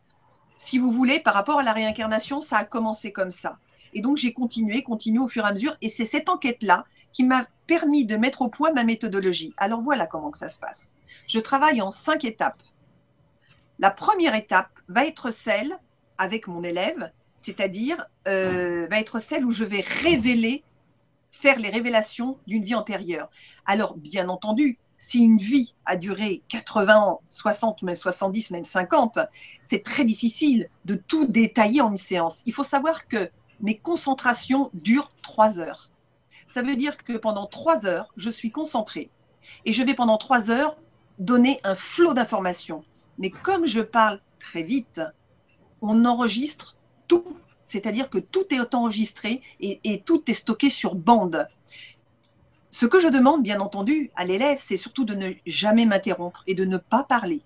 si 0.57 0.79
vous 0.79 0.93
voulez, 0.93 1.21
par 1.21 1.35
rapport 1.35 1.59
à 1.59 1.63
la 1.63 1.73
réincarnation, 1.73 2.41
ça 2.41 2.59
a 2.59 2.65
commencé 2.65 3.13
comme 3.13 3.33
ça. 3.33 3.59
Et 3.93 4.01
donc 4.01 4.17
j'ai 4.17 4.33
continué, 4.33 4.83
continué 4.83 5.19
au 5.19 5.29
fur 5.29 5.45
et 5.45 5.49
à 5.49 5.53
mesure, 5.53 5.77
et 5.81 5.89
c'est 5.89 6.05
cette 6.05 6.29
enquête-là 6.29 6.85
qui 7.13 7.25
m'a 7.25 7.47
permis 7.67 8.07
de 8.07 8.17
mettre 8.17 8.43
au 8.43 8.49
point 8.49 8.73
ma 8.73 8.85
méthodologie. 8.85 9.55
Alors 9.57 9.81
voilà 9.81 10.07
comment 10.07 10.31
que 10.31 10.39
ça 10.39 10.49
se 10.49 10.59
passe. 10.59 10.95
Je 11.27 11.39
travaille 11.39 11.81
en 11.81 11.91
cinq 11.91 12.25
étapes. 12.25 12.63
La 13.79 13.91
première 13.91 14.35
étape 14.35 14.71
va 14.89 15.05
être 15.05 15.31
celle 15.31 15.77
avec 16.19 16.47
mon 16.47 16.63
élève 16.63 17.11
c'est-à-dire 17.45 18.07
euh, 18.27 18.87
va 18.91 18.99
être 18.99 19.19
celle 19.19 19.45
où 19.45 19.51
je 19.51 19.65
vais 19.65 19.85
révéler, 20.03 20.65
faire 21.31 21.59
les 21.59 21.69
révélations 21.69 22.39
d'une 22.47 22.65
vie 22.65 22.75
antérieure. 22.75 23.29
Alors, 23.67 23.99
bien 23.99 24.31
entendu, 24.31 24.79
si 24.97 25.19
une 25.19 25.37
vie 25.37 25.75
a 25.85 25.97
duré 25.97 26.43
80 26.49 26.97
ans, 26.97 27.21
60, 27.29 27.83
même 27.83 27.95
70, 27.95 28.51
même 28.51 28.65
50, 28.65 29.19
c'est 29.61 29.83
très 29.83 30.07
difficile 30.07 30.71
de 30.87 30.95
tout 30.95 31.27
détailler 31.27 31.83
en 31.83 31.91
une 31.91 31.99
séance. 31.99 32.43
Il 32.47 32.55
faut 32.55 32.65
savoir 32.65 33.09
que 33.09 33.29
mes 33.61 33.77
concentrations 33.77 34.71
durent 34.73 35.13
trois 35.23 35.61
heures. 35.61 35.91
Ça 36.47 36.63
veut 36.63 36.77
dire 36.77 36.97
que 36.97 37.19
pendant 37.19 37.47
trois 37.47 37.85
heures, 37.87 38.11
je 38.17 38.31
suis 38.31 38.53
concentrée 38.53 39.11
et 39.67 39.75
je 39.75 39.83
vais 39.83 39.95
pendant 39.95 40.17
trois 40.17 40.51
heures 40.51 40.79
donner 41.19 41.61
un 41.63 41.75
flot 41.75 42.15
d'informations. 42.15 42.81
Mais 43.19 43.29
comme 43.29 43.67
je 43.67 43.81
parle 43.81 44.23
très 44.39 44.63
vite, 44.63 45.03
on 45.83 46.07
enregistre 46.07 46.79
tout. 47.09 47.25
C'est-à-dire 47.65 48.11
que 48.11 48.19
tout 48.19 48.45
est 48.51 48.75
enregistré 48.75 49.41
et, 49.61 50.03
tout 50.05 50.23
est 50.29 50.35
stocké 50.35 50.71
sur 50.71 50.95
bande. 50.95 51.49
Ce 52.71 52.87
que 52.87 53.01
je 53.01 53.09
demande, 53.09 53.43
bien 53.43 53.61
entendu, 53.61 54.11
à 54.17 54.25
l'élève, 54.25 54.59
c'est 54.61 54.77
surtout 54.77 55.05
de 55.05 55.15
ne 55.15 55.33
jamais 55.47 55.87
m'interrompre 55.87 56.43
et 56.47 56.55
de 56.55 56.65
ne 56.65 56.77
pas 56.77 57.05
parler. 57.05 57.43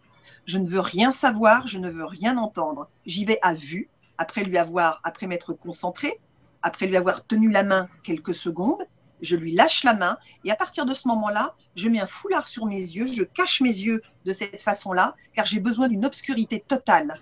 Je 0.46 0.58
ne 0.58 0.66
veux 0.66 0.80
rien 0.80 1.12
savoir, 1.12 1.66
je 1.66 1.78
ne 1.78 1.90
veux 1.90 2.06
rien 2.06 2.38
entendre. 2.38 2.88
J'y 3.06 3.24
vais 3.24 3.38
à 3.42 3.54
vue, 3.54 3.88
après 4.16 4.42
lui 4.42 4.58
avoir, 4.58 5.00
après 5.04 5.26
m'être 5.26 5.52
concentré, 5.52 6.18
après 6.62 6.86
lui 6.86 6.96
avoir 6.96 7.24
tenu 7.26 7.50
la 7.50 7.62
main 7.62 7.88
quelques 8.02 8.34
secondes, 8.34 8.82
je 9.20 9.36
lui 9.36 9.52
lâche 9.52 9.84
la 9.84 9.94
main 9.94 10.18
et 10.44 10.50
à 10.50 10.56
partir 10.56 10.86
de 10.86 10.94
ce 10.94 11.08
moment-là, 11.08 11.54
je 11.76 11.88
mets 11.88 12.00
un 12.00 12.06
foulard 12.06 12.48
sur 12.48 12.66
mes 12.66 12.76
yeux, 12.76 13.06
je 13.06 13.22
cache 13.22 13.60
mes 13.60 13.68
yeux 13.68 14.02
de 14.24 14.32
cette 14.32 14.62
façon-là, 14.62 15.14
car 15.34 15.46
j'ai 15.46 15.60
besoin 15.60 15.88
d'une 15.88 16.04
obscurité 16.04 16.60
totale. 16.60 17.20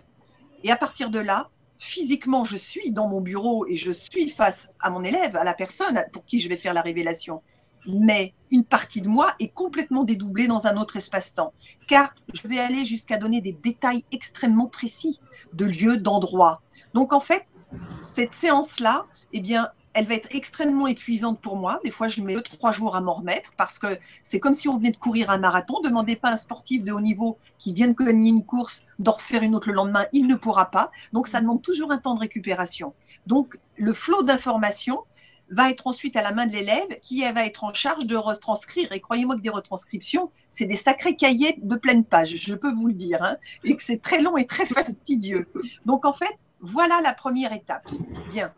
Et 0.62 0.70
à 0.70 0.76
partir 0.76 1.10
de 1.10 1.18
là, 1.18 1.50
physiquement, 1.78 2.44
je 2.44 2.56
suis 2.56 2.92
dans 2.92 3.08
mon 3.08 3.20
bureau 3.20 3.66
et 3.66 3.76
je 3.76 3.92
suis 3.92 4.28
face 4.28 4.70
à 4.80 4.90
mon 4.90 5.02
élève, 5.04 5.36
à 5.36 5.44
la 5.44 5.54
personne 5.54 6.04
pour 6.12 6.24
qui 6.24 6.40
je 6.40 6.48
vais 6.48 6.56
faire 6.56 6.74
la 6.74 6.82
révélation. 6.82 7.42
Mais 7.86 8.34
une 8.50 8.64
partie 8.64 9.00
de 9.00 9.08
moi 9.08 9.34
est 9.38 9.52
complètement 9.52 10.04
dédoublée 10.04 10.48
dans 10.48 10.66
un 10.66 10.76
autre 10.76 10.96
espace-temps, 10.96 11.52
car 11.86 12.14
je 12.34 12.48
vais 12.48 12.58
aller 12.58 12.84
jusqu'à 12.84 13.16
donner 13.16 13.40
des 13.40 13.52
détails 13.52 14.04
extrêmement 14.10 14.66
précis 14.66 15.20
de 15.52 15.66
lieux, 15.66 15.96
d'endroits. 15.98 16.60
Donc 16.94 17.12
en 17.12 17.20
fait, 17.20 17.46
cette 17.84 18.34
séance-là, 18.34 19.06
eh 19.32 19.40
bien, 19.40 19.70
elle 19.96 20.04
va 20.04 20.14
être 20.14 20.28
extrêmement 20.30 20.86
épuisante 20.86 21.40
pour 21.40 21.56
moi. 21.56 21.80
Des 21.82 21.90
fois, 21.90 22.06
je 22.06 22.20
mets 22.20 22.34
deux, 22.34 22.42
trois 22.42 22.70
jours 22.70 22.94
à 22.94 23.00
m'en 23.00 23.14
remettre 23.14 23.52
parce 23.56 23.78
que 23.78 23.86
c'est 24.22 24.38
comme 24.38 24.52
si 24.52 24.68
on 24.68 24.76
venait 24.76 24.90
de 24.90 24.98
courir 24.98 25.30
un 25.30 25.38
marathon. 25.38 25.80
Demandez 25.82 26.16
pas 26.16 26.28
à 26.28 26.32
un 26.32 26.36
sportif 26.36 26.84
de 26.84 26.92
haut 26.92 27.00
niveau 27.00 27.38
qui 27.58 27.72
vient 27.72 27.88
de 27.88 27.94
gagner 27.94 28.28
une 28.28 28.44
course 28.44 28.86
d'en 28.98 29.12
refaire 29.12 29.42
une 29.42 29.54
autre 29.54 29.68
le 29.68 29.74
lendemain. 29.74 30.04
Il 30.12 30.26
ne 30.26 30.34
pourra 30.34 30.70
pas. 30.70 30.90
Donc, 31.14 31.26
ça 31.26 31.40
demande 31.40 31.62
toujours 31.62 31.92
un 31.92 31.96
temps 31.96 32.14
de 32.14 32.20
récupération. 32.20 32.92
Donc, 33.26 33.58
le 33.78 33.94
flot 33.94 34.22
d'informations 34.22 35.00
va 35.48 35.70
être 35.70 35.86
ensuite 35.86 36.14
à 36.16 36.22
la 36.22 36.32
main 36.32 36.46
de 36.46 36.52
l'élève 36.52 37.00
qui 37.00 37.22
va 37.32 37.46
être 37.46 37.64
en 37.64 37.72
charge 37.72 38.04
de 38.04 38.16
retranscrire. 38.16 38.92
Et 38.92 39.00
croyez-moi 39.00 39.36
que 39.36 39.40
des 39.40 39.48
retranscriptions, 39.48 40.30
c'est 40.50 40.66
des 40.66 40.76
sacrés 40.76 41.16
cahiers 41.16 41.58
de 41.62 41.76
pleine 41.76 42.04
page, 42.04 42.34
je 42.36 42.54
peux 42.54 42.70
vous 42.70 42.88
le 42.88 42.92
dire, 42.92 43.22
hein, 43.22 43.36
et 43.64 43.76
que 43.76 43.82
c'est 43.82 44.02
très 44.02 44.20
long 44.20 44.36
et 44.36 44.46
très 44.46 44.66
fastidieux. 44.66 45.46
Donc 45.86 46.04
en 46.04 46.12
fait, 46.12 46.36
voilà 46.60 47.00
la 47.02 47.14
première 47.14 47.52
étape. 47.52 47.88
Bien, 48.30 48.52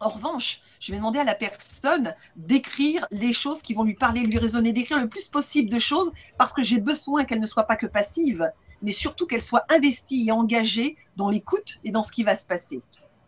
en 0.00 0.08
revanche, 0.08 0.62
je 0.80 0.92
vais 0.92 0.98
demander 0.98 1.18
à 1.18 1.24
la 1.24 1.34
personne 1.34 2.14
d'écrire 2.34 3.06
les 3.10 3.34
choses 3.34 3.60
qui 3.60 3.74
vont 3.74 3.84
lui 3.84 3.94
parler, 3.94 4.20
lui 4.20 4.38
raisonner, 4.38 4.72
d'écrire 4.72 4.98
le 4.98 5.08
plus 5.08 5.28
possible 5.28 5.68
de 5.68 5.78
choses 5.78 6.10
parce 6.38 6.54
que 6.54 6.62
j'ai 6.62 6.80
besoin 6.80 7.24
qu'elle 7.24 7.40
ne 7.40 7.46
soit 7.46 7.64
pas 7.64 7.76
que 7.76 7.86
passive, 7.86 8.50
mais 8.82 8.92
surtout 8.92 9.26
qu'elle 9.26 9.42
soit 9.42 9.66
investie 9.68 10.28
et 10.28 10.32
engagée 10.32 10.96
dans 11.16 11.28
l'écoute 11.28 11.80
et 11.84 11.90
dans 11.90 12.02
ce 12.02 12.12
qui 12.12 12.22
va 12.22 12.34
se 12.34 12.46
passer. 12.46 12.82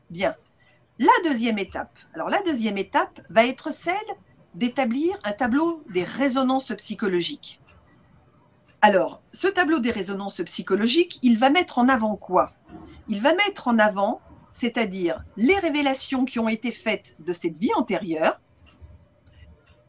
Bien. 0.09 0.35
La 0.99 1.13
deuxième 1.25 1.59
étape. 1.59 1.99
Alors 2.15 2.31
la 2.31 2.41
deuxième 2.43 2.79
étape 2.79 3.21
va 3.29 3.47
être 3.47 3.71
celle 3.71 3.97
d'établir 4.55 5.19
un 5.25 5.33
tableau 5.33 5.83
des 5.91 6.05
résonances 6.05 6.73
psychologiques. 6.77 7.61
Alors, 8.81 9.23
ce 9.33 9.47
tableau 9.47 9.79
des 9.79 9.93
résonances 9.93 10.43
psychologiques, 10.43 11.21
il 11.23 11.39
va 11.39 11.51
mettre 11.51 11.79
en 11.79 11.89
avant 11.89 12.17
quoi? 12.17 12.53
Il 13.09 13.21
va 13.21 13.33
mettre 13.35 13.69
en 13.69 13.79
avant 13.79 14.21
c'est-à-dire 14.53 15.25
les 15.37 15.59
révélations 15.59 16.25
qui 16.25 16.39
ont 16.39 16.49
été 16.49 16.71
faites 16.71 17.17
de 17.21 17.33
cette 17.33 17.59
vie 17.59 17.73
antérieure, 17.75 18.41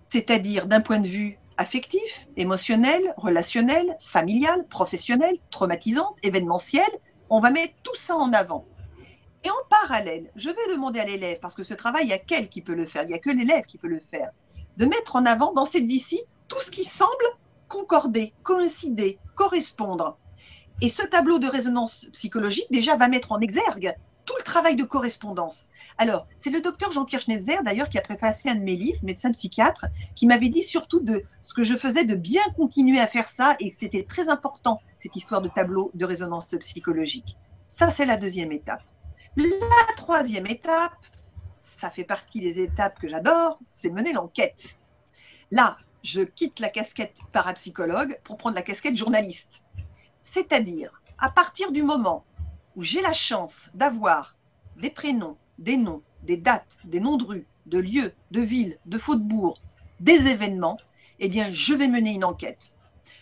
c'est-à-dire 0.09 0.67
d'un 0.67 0.81
point 0.81 0.99
de 0.99 1.07
vue 1.07 1.37
affectif, 1.57 2.27
émotionnel, 2.37 3.13
relationnel, 3.17 3.97
familial, 4.01 4.67
professionnel, 4.67 5.37
traumatisant, 5.51 6.15
événementiel, 6.23 6.87
on 7.29 7.39
va 7.39 7.51
mettre 7.51 7.73
tout 7.83 7.95
ça 7.95 8.15
en 8.15 8.33
avant. 8.33 8.65
Et 9.43 9.49
en 9.49 9.67
parallèle, 9.69 10.31
je 10.35 10.49
vais 10.49 10.73
demander 10.73 10.99
à 10.99 11.05
l'élève, 11.05 11.39
parce 11.41 11.53
que 11.53 11.63
ce 11.63 11.73
travail, 11.73 12.03
il 12.03 12.07
n'y 12.07 12.13
a 12.13 12.17
qu'elle 12.17 12.47
qui 12.47 12.61
peut 12.61 12.73
le 12.73 12.85
faire, 12.85 13.03
il 13.03 13.07
n'y 13.07 13.13
a 13.13 13.19
que 13.19 13.29
l'élève 13.29 13.65
qui 13.65 13.77
peut 13.77 13.87
le 13.87 13.99
faire, 13.99 14.31
de 14.77 14.85
mettre 14.85 15.15
en 15.15 15.25
avant 15.25 15.51
dans 15.51 15.65
cette 15.65 15.85
vie-ci 15.85 16.21
tout 16.47 16.61
ce 16.61 16.71
qui 16.71 16.83
semble 16.83 17.11
concorder, 17.67 18.33
coïncider, 18.43 19.19
correspondre. 19.35 20.17
Et 20.81 20.89
ce 20.89 21.03
tableau 21.03 21.39
de 21.39 21.47
résonance 21.47 22.05
psychologique, 22.13 22.67
déjà, 22.71 22.95
va 22.95 23.07
mettre 23.07 23.31
en 23.31 23.39
exergue 23.39 23.95
tout 24.33 24.39
le 24.39 24.43
travail 24.43 24.75
de 24.75 24.83
correspondance. 24.83 25.69
Alors, 25.99 26.25
c'est 26.37 26.49
le 26.49 26.59
docteur 26.59 26.91
Jean-Pierre 26.91 27.21
Schneider, 27.21 27.61
d'ailleurs, 27.61 27.87
qui 27.87 27.99
a 27.99 28.01
préfacé 28.01 28.49
un 28.49 28.55
de 28.55 28.61
mes 28.61 28.75
livres, 28.75 28.97
médecin 29.03 29.31
psychiatre, 29.31 29.85
qui 30.15 30.25
m'avait 30.25 30.49
dit 30.49 30.63
surtout 30.63 31.01
de 31.01 31.23
ce 31.43 31.53
que 31.53 31.61
je 31.61 31.75
faisais 31.75 32.03
de 32.03 32.15
bien 32.15 32.41
continuer 32.57 32.99
à 32.99 33.05
faire 33.05 33.25
ça 33.25 33.55
et 33.59 33.69
que 33.69 33.75
c'était 33.75 34.03
très 34.09 34.29
important, 34.29 34.81
cette 34.95 35.15
histoire 35.15 35.41
de 35.41 35.49
tableau 35.49 35.91
de 35.93 36.03
résonance 36.03 36.47
psychologique. 36.59 37.37
Ça, 37.67 37.91
c'est 37.91 38.07
la 38.07 38.17
deuxième 38.17 38.51
étape. 38.51 38.81
La 39.35 39.93
troisième 39.97 40.47
étape, 40.47 40.97
ça 41.55 41.91
fait 41.91 42.03
partie 42.03 42.39
des 42.39 42.59
étapes 42.59 42.99
que 42.99 43.09
j'adore, 43.09 43.59
c'est 43.67 43.91
mener 43.91 44.13
l'enquête. 44.13 44.79
Là, 45.51 45.77
je 46.01 46.21
quitte 46.21 46.59
la 46.59 46.69
casquette 46.69 47.17
parapsychologue 47.31 48.19
pour 48.23 48.37
prendre 48.37 48.55
la 48.55 48.63
casquette 48.63 48.97
journaliste. 48.97 49.63
C'est-à-dire, 50.23 51.03
à 51.19 51.29
partir 51.29 51.71
du 51.71 51.83
moment 51.83 52.25
où 52.75 52.83
j'ai 52.83 53.01
la 53.01 53.13
chance 53.13 53.69
d'avoir 53.73 54.35
des 54.77 54.89
prénoms, 54.89 55.37
des 55.59 55.77
noms, 55.77 56.01
des 56.23 56.37
dates, 56.37 56.77
des 56.85 56.99
noms 56.99 57.17
de 57.17 57.23
rues, 57.23 57.47
de 57.65 57.77
lieux, 57.77 58.13
de 58.31 58.41
villes, 58.41 58.77
de 58.85 58.97
faubourgs, 58.97 59.61
des 59.99 60.27
événements, 60.27 60.77
eh 61.19 61.29
bien, 61.29 61.47
je 61.51 61.73
vais 61.73 61.87
mener 61.87 62.13
une 62.13 62.25
enquête. 62.25 62.75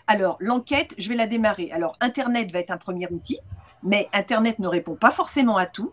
Alors, 0.08 0.38
l'enquête, 0.40 0.96
je 0.98 1.10
vais 1.10 1.16
la 1.16 1.28
démarrer. 1.28 1.72
Alors, 1.72 1.96
Internet 2.02 2.52
va 2.52 2.60
être 2.60 2.72
un 2.72 2.78
premier 2.78 3.08
outil, 3.12 3.40
mais 3.84 4.10
Internet 4.14 4.60
ne 4.60 4.68
répond 4.68 4.96
pas 4.96 5.12
forcément 5.12 5.58
à 5.58 5.66
tout. 5.66 5.92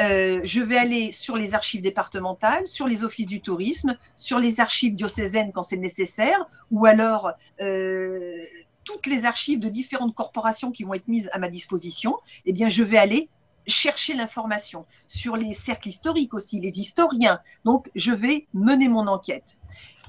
Euh, 0.00 0.40
je 0.44 0.62
vais 0.62 0.78
aller 0.78 1.12
sur 1.12 1.36
les 1.36 1.54
archives 1.54 1.82
départementales, 1.82 2.66
sur 2.66 2.86
les 2.86 3.04
offices 3.04 3.26
du 3.26 3.40
tourisme, 3.40 3.96
sur 4.16 4.38
les 4.38 4.60
archives 4.60 4.94
diocésaines 4.94 5.52
quand 5.52 5.62
c'est 5.62 5.76
nécessaire, 5.76 6.38
ou 6.70 6.86
alors 6.86 7.32
euh, 7.60 8.44
toutes 8.84 9.06
les 9.06 9.24
archives 9.24 9.60
de 9.60 9.68
différentes 9.68 10.14
corporations 10.14 10.70
qui 10.70 10.84
vont 10.84 10.94
être 10.94 11.08
mises 11.08 11.30
à 11.32 11.38
ma 11.38 11.48
disposition, 11.48 12.18
eh 12.46 12.52
bien, 12.52 12.68
je 12.68 12.82
vais 12.82 12.98
aller 12.98 13.28
chercher 13.66 14.14
l'information 14.14 14.86
sur 15.06 15.36
les 15.36 15.54
cercles 15.54 15.88
historiques 15.88 16.34
aussi, 16.34 16.60
les 16.60 16.80
historiens. 16.80 17.40
Donc, 17.64 17.90
je 17.94 18.12
vais 18.12 18.46
mener 18.54 18.88
mon 18.88 19.06
enquête. 19.06 19.58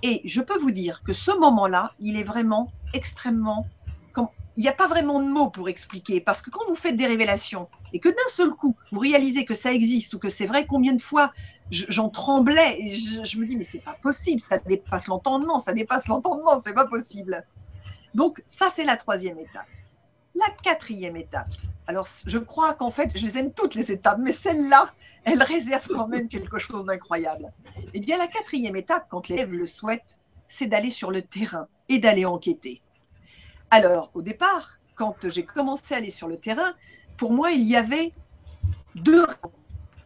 Et 0.04 0.22
je 0.26 0.42
peux 0.42 0.58
vous 0.58 0.72
dire 0.72 1.04
que 1.06 1.14
ce 1.14 1.32
moment-là, 1.38 1.94
il 2.00 2.18
est 2.18 2.24
vraiment 2.24 2.72
extrêmement 2.94 3.68
il 4.58 4.64
n'y 4.64 4.70
a 4.70 4.74
pas 4.74 4.88
vraiment 4.88 5.22
de 5.22 5.28
mots 5.28 5.50
pour 5.50 5.70
expliquer, 5.70 6.20
parce 6.20 6.42
que 6.42 6.50
quand 6.50 6.66
vous 6.68 6.76
faites 6.76 6.96
des 6.96 7.08
révélations 7.08 7.70
et 7.94 8.00
que 8.00 8.10
d'un 8.10 8.30
seul 8.30 8.52
coup, 8.52 8.76
vous 8.92 9.00
réalisez 9.00 9.46
que 9.46 9.54
ça 9.54 9.72
existe 9.72 10.14
ou 10.14 10.20
que 10.20 10.30
c'est 10.30 10.46
vrai, 10.46 10.66
combien 10.66 10.94
de 10.94 11.02
fois 11.02 11.32
j'en 11.72 12.10
tremblais 12.10 12.78
et 12.80 12.96
je, 12.96 13.38
me 13.38 13.46
dis, 13.46 13.56
mais 13.56 13.64
c'est 13.64 13.84
pas 13.84 13.98
possible, 14.02 14.42
ça 14.42 14.58
dépasse 14.58 15.08
l'entendement, 15.08 15.60
ça 15.60 15.74
dépasse 15.74 16.08
l'entendement, 16.08 16.60
c'est 16.60 16.74
pas 16.74 16.88
possible. 16.88 17.46
Donc, 18.14 18.42
ça, 18.46 18.70
c'est 18.74 18.84
la 18.84 18.98
troisième 18.98 19.40
étape. 19.40 19.68
La 20.36 20.50
quatrième 20.64 21.16
étape. 21.16 21.50
Alors, 21.88 22.08
je 22.26 22.38
crois 22.38 22.74
qu'en 22.74 22.92
fait, 22.92 23.12
je 23.16 23.26
les 23.26 23.38
aime 23.38 23.52
toutes 23.54 23.76
les 23.76 23.92
étapes, 23.92 24.18
mais 24.20 24.32
celle-là, 24.32 24.94
elle 25.24 25.44
réserve 25.44 25.88
quand 25.88 26.08
même 26.08 26.28
quelque 26.28 26.58
chose 26.58 26.86
d'incroyable. 26.86 27.52
Eh 27.94 28.00
bien, 28.00 28.18
la 28.18 28.28
quatrième 28.28 28.76
étape, 28.76 29.08
quand 29.10 29.28
l'élève 29.28 29.52
le 29.52 29.66
souhaite, 29.66 30.20
c'est 30.48 30.68
d'aller 30.68 30.90
sur 30.90 31.12
le 31.12 31.22
terrain 31.22 31.68
et 31.90 32.00
d'aller 32.00 32.26
enquêter. 32.26 32.82
Alors, 33.70 34.12
au 34.14 34.22
départ, 34.22 34.80
quand 34.96 35.30
j'ai 35.30 35.46
commencé 35.46 35.94
à 35.94 35.98
aller 35.98 36.12
sur 36.12 36.28
le 36.28 36.38
terrain, 36.38 36.74
pour 37.18 37.32
moi, 37.32 37.52
il 37.52 37.64
y 37.64 37.76
avait 37.76 38.14
deux 38.96 39.26
raisons 39.26 39.52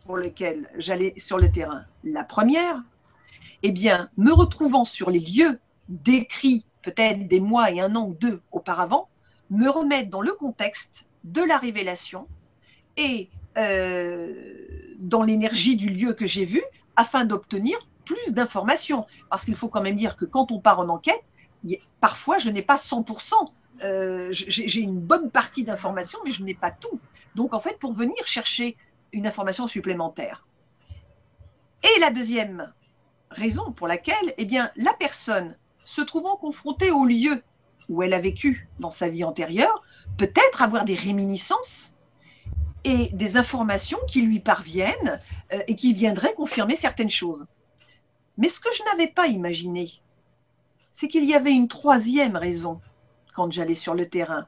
pour 0.06 0.18
lesquelles 0.18 0.70
j'allais 0.78 1.14
sur 1.18 1.38
le 1.38 1.52
terrain. 1.52 1.86
La 2.04 2.24
première, 2.24 2.84
eh 3.64 3.72
bien, 3.72 4.10
me 4.18 4.32
retrouvant 4.32 4.86
sur 4.86 5.10
les 5.10 5.20
lieux 5.20 5.60
décrits 5.90 6.66
peut-être 6.86 7.28
des 7.28 7.40
mois 7.40 7.72
et 7.72 7.82
un 7.82 7.96
an 7.96 8.06
ou 8.06 8.14
deux 8.14 8.42
auparavant, 8.52 9.10
me 9.50 9.68
remettre 9.68 10.10
dans 10.12 10.22
le 10.22 10.34
contexte 10.34 11.08
de 11.24 11.42
la 11.42 11.58
révélation 11.58 12.28
et 12.96 13.30
euh, 13.58 14.94
dans 15.00 15.24
l'énergie 15.24 15.76
du 15.76 15.90
lieu 15.90 16.14
que 16.14 16.28
j'ai 16.28 16.46
vu 16.46 16.62
afin 16.96 17.26
d'obtenir 17.26 17.76
plus 18.06 18.34
d'informations. 18.34 19.08
Parce 19.32 19.46
qu'il 19.46 19.56
faut 19.56 19.68
quand 19.68 19.82
même 19.82 19.96
dire 19.96 20.16
que 20.16 20.26
quand 20.26 20.52
on 20.52 20.60
part 20.60 20.80
en 20.80 20.90
enquête, 20.90 21.24
parfois, 22.00 22.38
je 22.38 22.52
n'ai 22.52 22.62
pas 22.62 22.76
100%. 22.76 23.34
Euh, 23.84 24.30
j'ai 24.32 24.80
une 24.80 25.02
bonne 25.02 25.32
partie 25.32 25.64
d'informations, 25.64 26.20
mais 26.24 26.32
je 26.32 26.44
n'ai 26.44 26.54
pas 26.54 26.70
tout. 26.72 27.00
Donc, 27.34 27.56
en 27.56 27.60
fait, 27.60 27.80
pour 27.80 27.94
venir 27.94 28.26
chercher 28.26 28.78
une 29.12 29.26
information 29.26 29.68
supplémentaire. 29.68 30.48
Et 31.84 32.00
la 32.00 32.12
deuxième 32.12 32.72
raison 33.32 33.72
pour 33.72 33.88
laquelle, 33.88 34.34
eh 34.38 34.46
bien, 34.46 34.72
la 34.76 34.94
personne 34.94 35.58
se 35.86 36.02
trouvant 36.02 36.36
confrontée 36.36 36.92
au 36.92 37.06
lieu 37.06 37.42
où 37.88 38.04
elle 38.04 38.14
a 38.14 38.20
vécu 38.20 38.68
dans 38.80 38.92
sa 38.92 39.08
vie 39.08 39.24
antérieure, 39.24 39.84
peut-être 40.18 40.62
avoir 40.62 40.84
des 40.84 40.96
réminiscences 40.96 41.96
et 42.84 43.10
des 43.14 43.38
informations 43.38 44.00
qui 44.08 44.24
lui 44.24 44.40
parviennent 44.40 45.22
euh, 45.54 45.62
et 45.68 45.76
qui 45.76 45.94
viendraient 45.94 46.34
confirmer 46.34 46.76
certaines 46.76 47.10
choses. 47.10 47.46
Mais 48.38 48.50
ce 48.50 48.60
que 48.60 48.74
je 48.76 48.84
n'avais 48.84 49.08
pas 49.08 49.28
imaginé, 49.28 49.92
c'est 50.92 51.08
qu'il 51.08 51.26
y 51.26 51.36
avait 51.36 51.54
une 51.54 51.68
troisième 51.68 52.36
raison 52.36 52.82
quand 53.34 53.52
j'allais 53.52 53.76
sur 53.76 53.94
le 53.94 54.10
terrain. 54.10 54.48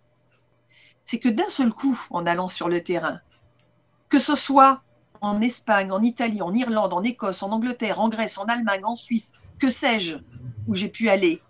C'est 1.06 1.20
que 1.20 1.30
d'un 1.30 1.50
seul 1.50 1.72
coup, 1.72 2.00
en 2.10 2.26
allant 2.26 2.48
sur 2.48 2.68
le 2.68 2.84
terrain, 2.84 3.22
que 4.10 4.20
ce 4.20 4.36
soit 4.36 4.82
en 5.22 5.42
Espagne, 5.42 5.92
en 5.92 6.02
Italie, 6.02 6.42
en 6.42 6.54
Irlande, 6.54 6.94
en 6.94 7.04
Écosse, 7.04 7.44
en 7.44 7.52
Angleterre, 7.52 8.00
en 8.00 8.10
Grèce, 8.10 8.38
en 8.38 8.46
Allemagne, 8.46 8.84
en 8.84 8.96
Suisse, 8.96 9.34
que 9.60 9.70
sais-je, 9.70 10.18
où 10.68 10.76
j'ai 10.76 10.90
pu 10.90 11.10
aller, 11.10 11.42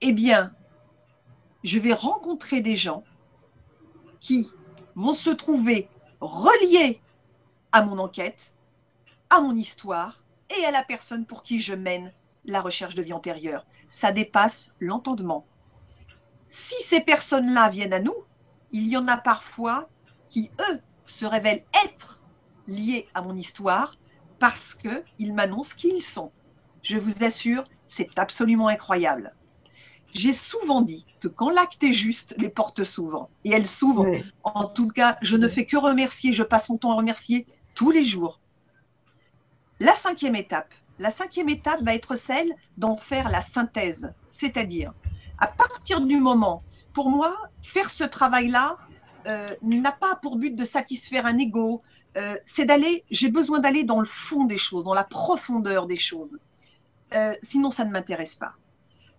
eh 0.00 0.12
bien, 0.12 0.54
je 1.64 1.78
vais 1.78 1.94
rencontrer 1.94 2.60
des 2.60 2.76
gens 2.76 3.04
qui 4.20 4.50
vont 4.94 5.14
se 5.14 5.30
trouver 5.30 5.88
reliés 6.20 7.00
à 7.72 7.82
mon 7.84 7.98
enquête, 7.98 8.54
à 9.30 9.40
mon 9.40 9.56
histoire 9.56 10.22
et 10.58 10.64
à 10.64 10.70
la 10.70 10.82
personne 10.82 11.24
pour 11.24 11.42
qui 11.42 11.62
je 11.62 11.74
mène 11.74 12.12
la 12.44 12.60
recherche 12.60 12.94
de 12.94 13.02
vie 13.02 13.12
antérieure. 13.12 13.64
Ça 13.88 14.12
dépasse 14.12 14.72
l'entendement. 14.80 15.46
Si 16.48 16.80
ces 16.82 17.00
personnes-là 17.00 17.70
viennent 17.70 17.94
à 17.94 18.00
nous, 18.00 18.14
il 18.72 18.88
y 18.88 18.96
en 18.96 19.08
a 19.08 19.16
parfois 19.16 19.88
qui, 20.28 20.50
eux, 20.70 20.80
se 21.06 21.24
révèlent 21.24 21.64
être 21.84 22.20
liés 22.66 23.08
à 23.14 23.22
mon 23.22 23.36
histoire 23.36 23.96
parce 24.38 24.74
qu'ils 24.74 25.34
m'annoncent 25.34 25.74
qui 25.76 25.88
ils 25.88 26.02
sont. 26.02 26.32
Je 26.82 26.98
vous 26.98 27.24
assure, 27.24 27.64
c'est 27.86 28.18
absolument 28.18 28.68
incroyable. 28.68 29.34
J'ai 30.12 30.32
souvent 30.32 30.82
dit 30.82 31.06
que 31.20 31.28
quand 31.28 31.50
l'acte 31.50 31.82
est 31.84 31.92
juste, 31.92 32.34
les 32.38 32.48
portes 32.50 32.84
s'ouvrent. 32.84 33.28
Et 33.44 33.50
elles 33.50 33.66
s'ouvrent. 33.66 34.06
En 34.44 34.66
tout 34.66 34.88
cas, 34.88 35.16
je 35.22 35.36
ne 35.36 35.48
fais 35.48 35.64
que 35.64 35.76
remercier, 35.76 36.32
je 36.32 36.42
passe 36.42 36.68
mon 36.68 36.76
temps 36.76 36.92
à 36.92 36.96
remercier 36.96 37.46
tous 37.74 37.90
les 37.90 38.04
jours. 38.04 38.40
La 39.80 39.94
cinquième 39.94 40.36
étape, 40.36 40.74
la 40.98 41.10
cinquième 41.10 41.48
étape 41.48 41.82
va 41.82 41.94
être 41.94 42.14
celle 42.14 42.52
d'en 42.76 42.96
faire 42.96 43.30
la 43.30 43.40
synthèse, 43.40 44.12
c'est-à-dire 44.30 44.92
à 45.38 45.48
partir 45.48 46.00
du 46.02 46.20
moment, 46.20 46.62
pour 46.92 47.10
moi, 47.10 47.36
faire 47.62 47.90
ce 47.90 48.04
travail-là 48.04 48.76
euh, 49.26 49.48
n'a 49.62 49.90
pas 49.90 50.14
pour 50.16 50.36
but 50.36 50.54
de 50.54 50.64
satisfaire 50.64 51.26
un 51.26 51.36
ego, 51.36 51.82
euh, 52.16 52.36
c'est 52.44 52.64
d'aller, 52.64 53.04
j'ai 53.10 53.28
besoin 53.28 53.58
d'aller 53.58 53.82
dans 53.82 53.98
le 53.98 54.06
fond 54.06 54.44
des 54.44 54.58
choses, 54.58 54.84
dans 54.84 54.94
la 54.94 55.02
profondeur 55.02 55.86
des 55.86 55.96
choses. 55.96 56.38
Euh, 57.14 57.34
sinon, 57.42 57.70
ça 57.70 57.84
ne 57.84 57.90
m'intéresse 57.90 58.34
pas. 58.34 58.54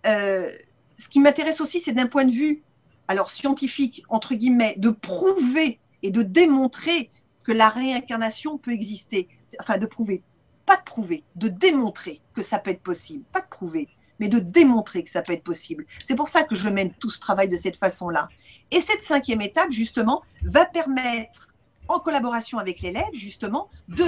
ce 0.04 1.08
qui 1.08 1.20
m'intéresse 1.20 1.60
aussi, 1.60 1.80
c'est 1.80 1.92
d'un 1.92 2.06
point 2.06 2.24
de 2.24 2.32
vue, 2.32 2.62
alors 3.08 3.30
scientifique, 3.30 4.04
entre 4.08 4.34
guillemets, 4.34 4.74
de 4.78 4.90
prouver 4.90 5.80
et 6.02 6.10
de 6.10 6.22
démontrer 6.22 7.10
que 7.42 7.52
la 7.52 7.68
réincarnation 7.68 8.58
peut 8.58 8.72
exister. 8.72 9.28
Enfin, 9.60 9.78
de 9.78 9.86
prouver, 9.86 10.22
pas 10.66 10.76
de 10.76 10.82
prouver, 10.82 11.24
de 11.36 11.48
démontrer 11.48 12.20
que 12.34 12.42
ça 12.42 12.58
peut 12.58 12.70
être 12.70 12.82
possible, 12.82 13.24
pas 13.32 13.40
de 13.40 13.48
prouver, 13.48 13.88
mais 14.18 14.28
de 14.28 14.38
démontrer 14.38 15.02
que 15.02 15.10
ça 15.10 15.22
peut 15.22 15.32
être 15.32 15.44
possible. 15.44 15.86
C'est 16.02 16.16
pour 16.16 16.28
ça 16.28 16.42
que 16.44 16.54
je 16.54 16.68
mène 16.68 16.92
tout 16.94 17.10
ce 17.10 17.20
travail 17.20 17.48
de 17.48 17.56
cette 17.56 17.76
façon-là. 17.76 18.28
Et 18.70 18.80
cette 18.80 19.04
cinquième 19.04 19.40
étape, 19.40 19.70
justement, 19.70 20.22
va 20.42 20.64
permettre, 20.64 21.48
en 21.88 21.98
collaboration 22.00 22.58
avec 22.58 22.80
l'élève, 22.80 23.12
justement, 23.12 23.68
de, 23.88 24.04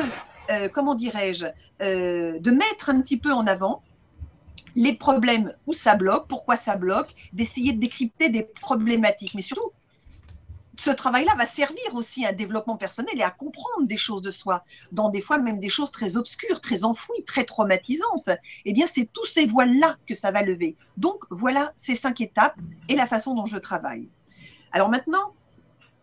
euh, 0.50 0.68
comment 0.68 0.94
dirais-je, 0.94 1.46
euh, 1.82 2.38
de 2.38 2.50
mettre 2.50 2.90
un 2.90 3.00
petit 3.00 3.18
peu 3.18 3.32
en 3.32 3.46
avant 3.46 3.82
les 4.74 4.92
problèmes 4.92 5.54
où 5.66 5.72
ça 5.72 5.94
bloque, 5.94 6.28
pourquoi 6.28 6.56
ça 6.56 6.76
bloque, 6.76 7.14
d'essayer 7.32 7.72
de 7.72 7.80
décrypter 7.80 8.28
des 8.28 8.42
problématiques, 8.42 9.34
mais 9.34 9.42
surtout 9.42 9.72
ce 10.78 10.90
travail-là 10.90 11.34
va 11.36 11.46
servir 11.46 11.94
aussi 11.94 12.26
à 12.26 12.30
un 12.30 12.32
développement 12.32 12.76
personnel 12.76 13.18
et 13.18 13.22
à 13.22 13.30
comprendre 13.30 13.86
des 13.86 13.96
choses 13.96 14.20
de 14.20 14.30
soi, 14.30 14.62
dans 14.92 15.08
des 15.08 15.22
fois 15.22 15.38
même 15.38 15.58
des 15.58 15.70
choses 15.70 15.90
très 15.90 16.18
obscures, 16.18 16.60
très 16.60 16.84
enfouies, 16.84 17.24
très 17.24 17.44
traumatisantes. 17.44 18.28
Eh 18.66 18.74
bien, 18.74 18.86
c'est 18.86 19.10
tous 19.10 19.24
ces 19.24 19.46
voiles-là 19.46 19.96
que 20.06 20.14
ça 20.14 20.30
va 20.30 20.42
lever. 20.42 20.76
Donc, 20.98 21.24
voilà 21.30 21.72
ces 21.74 21.96
cinq 21.96 22.20
étapes 22.20 22.56
et 22.90 22.94
la 22.94 23.06
façon 23.06 23.34
dont 23.34 23.46
je 23.46 23.56
travaille. 23.56 24.10
Alors 24.72 24.90
maintenant, 24.90 25.32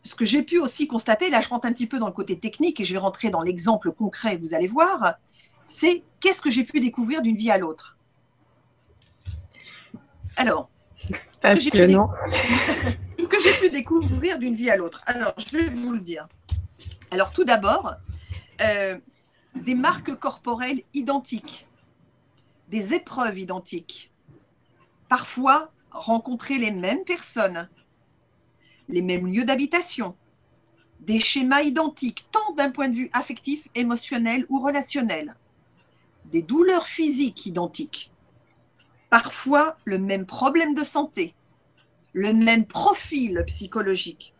ce 0.04 0.16
que 0.16 0.26
j'ai 0.26 0.44
pu 0.44 0.60
aussi 0.60 0.88
constater, 0.88 1.30
là 1.30 1.42
je 1.42 1.50
rentre 1.50 1.66
un 1.66 1.74
petit 1.74 1.88
peu 1.88 2.00
dans 2.00 2.08
le 2.08 2.14
côté 2.14 2.38
technique 2.38 2.80
et 2.80 2.84
je 2.84 2.94
vais 2.94 3.00
rentrer 3.00 3.30
dans 3.30 3.42
l'exemple 3.42 3.92
concret, 3.92 4.38
vous 4.38 4.54
allez 4.54 4.68
voir, 4.68 5.16
c'est 5.64 6.04
qu'est-ce 6.20 6.42
que 6.42 6.52
j'ai 6.52 6.64
pu 6.64 6.80
découvrir 6.80 7.22
d'une 7.22 7.36
vie 7.36 7.52
à 7.52 7.58
l'autre. 7.58 7.98
Alors, 10.36 10.70
passionnant. 11.42 12.12
ce 13.20 13.28
que 13.28 13.40
j'ai 13.40 13.54
pu 13.54 13.70
découvrir 13.70 14.40
d'une 14.40 14.56
vie 14.56 14.70
à 14.70 14.76
l'autre. 14.76 15.02
Alors, 15.06 15.34
je 15.38 15.58
vais 15.58 15.70
vous 15.70 15.94
le 15.94 16.02
dire. 16.02 16.28
Alors, 17.12 17.32
tout 17.32 17.44
d'abord, 17.44 17.96
euh, 18.62 18.98
des 19.56 19.76
marques 19.76 20.16
corporelles 20.16 20.82
identiques, 20.94 21.68
des 22.70 22.94
épreuves 22.94 23.38
identiques. 23.38 24.12
Parfois, 25.10 25.72
rencontrer 25.92 26.58
les 26.58 26.72
mêmes 26.72 27.04
personnes, 27.04 27.70
les 28.90 29.02
mêmes 29.02 29.28
lieux 29.28 29.46
d'habitation, 29.46 30.16
des 31.00 31.20
schémas 31.20 31.62
identiques, 31.62 32.28
tant 32.32 32.54
d'un 32.54 32.72
point 32.72 32.90
de 32.90 32.96
vue 32.96 33.10
affectif, 33.14 33.68
émotionnel 33.76 34.46
ou 34.50 34.60
relationnel, 34.60 35.36
des 36.26 36.42
douleurs 36.42 36.88
physiques 36.88 37.46
identiques, 37.46 38.12
parfois 39.10 39.78
le 39.86 39.98
même 39.98 40.26
problème 40.26 40.74
de 40.74 40.84
santé, 40.84 41.36
le 42.14 42.34
même 42.34 42.66
profil 42.66 43.44
psychologique, 43.48 44.34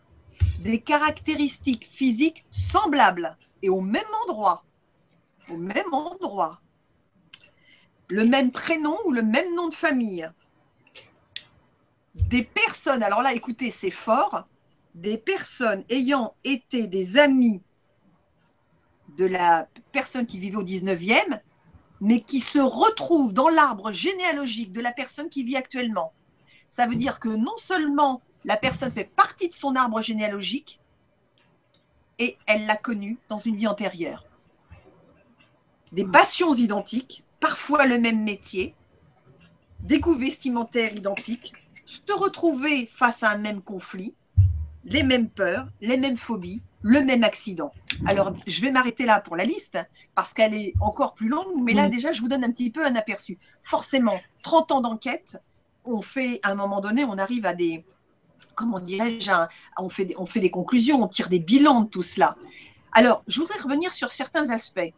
des 0.60 0.80
caractéristiques 0.80 1.86
physiques 1.86 2.44
semblables 2.50 3.36
et 3.62 3.68
au 3.68 3.80
même 3.80 4.02
endroit, 4.26 4.64
au 5.50 5.56
même 5.56 5.92
endroit, 5.92 6.60
le 8.08 8.24
même 8.24 8.50
prénom 8.50 8.96
ou 9.04 9.12
le 9.12 9.22
même 9.22 9.54
nom 9.54 9.68
de 9.68 9.74
famille, 9.74 10.28
des 12.14 12.44
personnes, 12.44 13.02
alors 13.02 13.22
là 13.22 13.32
écoutez, 13.32 13.70
c'est 13.70 13.90
fort, 13.90 14.46
des 14.94 15.18
personnes 15.18 15.84
ayant 15.88 16.34
été 16.44 16.86
des 16.86 17.18
amis 17.18 17.62
de 19.16 19.26
la 19.26 19.68
personne 19.92 20.26
qui 20.26 20.38
vivait 20.38 20.56
au 20.56 20.64
19e, 20.64 21.40
mais 22.00 22.20
qui 22.20 22.40
se 22.40 22.58
retrouvent 22.58 23.32
dans 23.32 23.48
l'arbre 23.48 23.92
généalogique 23.92 24.72
de 24.72 24.80
la 24.80 24.92
personne 24.92 25.28
qui 25.28 25.44
vit 25.44 25.56
actuellement 25.56 26.12
Ça 26.68 26.86
veut 26.86 26.96
dire 26.96 27.20
que 27.20 27.28
non 27.28 27.56
seulement 27.56 28.22
la 28.44 28.56
personne 28.56 28.90
fait 28.90 29.04
partie 29.04 29.48
de 29.48 29.54
son 29.54 29.74
arbre 29.76 30.02
généalogique, 30.02 30.80
et 32.18 32.36
elle 32.46 32.66
l'a 32.66 32.76
connu 32.76 33.18
dans 33.28 33.38
une 33.38 33.56
vie 33.56 33.66
antérieure. 33.66 34.24
Des 35.92 36.04
passions 36.04 36.52
identiques, 36.52 37.24
parfois 37.40 37.86
le 37.86 37.98
même 37.98 38.22
métier, 38.22 38.74
des 39.80 39.98
goûts 39.98 40.14
vestimentaires 40.14 40.94
identiques, 40.94 41.63
se 41.84 42.12
retrouver 42.12 42.86
face 42.86 43.22
à 43.22 43.30
un 43.30 43.38
même 43.38 43.62
conflit, 43.62 44.14
les 44.84 45.02
mêmes 45.02 45.28
peurs, 45.28 45.68
les 45.80 45.96
mêmes 45.96 46.16
phobies, 46.16 46.62
le 46.82 47.00
même 47.00 47.24
accident. 47.24 47.72
Alors, 48.06 48.34
je 48.46 48.60
vais 48.60 48.70
m'arrêter 48.70 49.06
là 49.06 49.20
pour 49.20 49.36
la 49.36 49.44
liste, 49.44 49.78
parce 50.14 50.34
qu'elle 50.34 50.54
est 50.54 50.74
encore 50.80 51.14
plus 51.14 51.28
longue, 51.28 51.62
mais 51.62 51.72
là, 51.72 51.88
déjà, 51.88 52.12
je 52.12 52.20
vous 52.20 52.28
donne 52.28 52.44
un 52.44 52.50
petit 52.50 52.70
peu 52.70 52.84
un 52.84 52.94
aperçu. 52.94 53.38
Forcément, 53.62 54.20
30 54.42 54.72
ans 54.72 54.80
d'enquête, 54.82 55.38
on 55.84 56.02
fait, 56.02 56.40
à 56.42 56.50
un 56.50 56.54
moment 56.54 56.80
donné, 56.80 57.04
on 57.04 57.16
arrive 57.16 57.46
à 57.46 57.54
des, 57.54 57.84
comment 58.54 58.80
dirais-je, 58.80 59.30
on 59.78 59.88
fait, 59.88 60.04
des, 60.04 60.14
on 60.18 60.26
fait 60.26 60.40
des 60.40 60.50
conclusions, 60.50 61.02
on 61.02 61.08
tire 61.08 61.28
des 61.28 61.38
bilans 61.38 61.82
de 61.82 61.88
tout 61.88 62.02
cela. 62.02 62.34
Alors, 62.92 63.22
je 63.26 63.40
voudrais 63.40 63.58
revenir 63.60 63.92
sur 63.92 64.12
certains 64.12 64.50
aspects. 64.50 64.92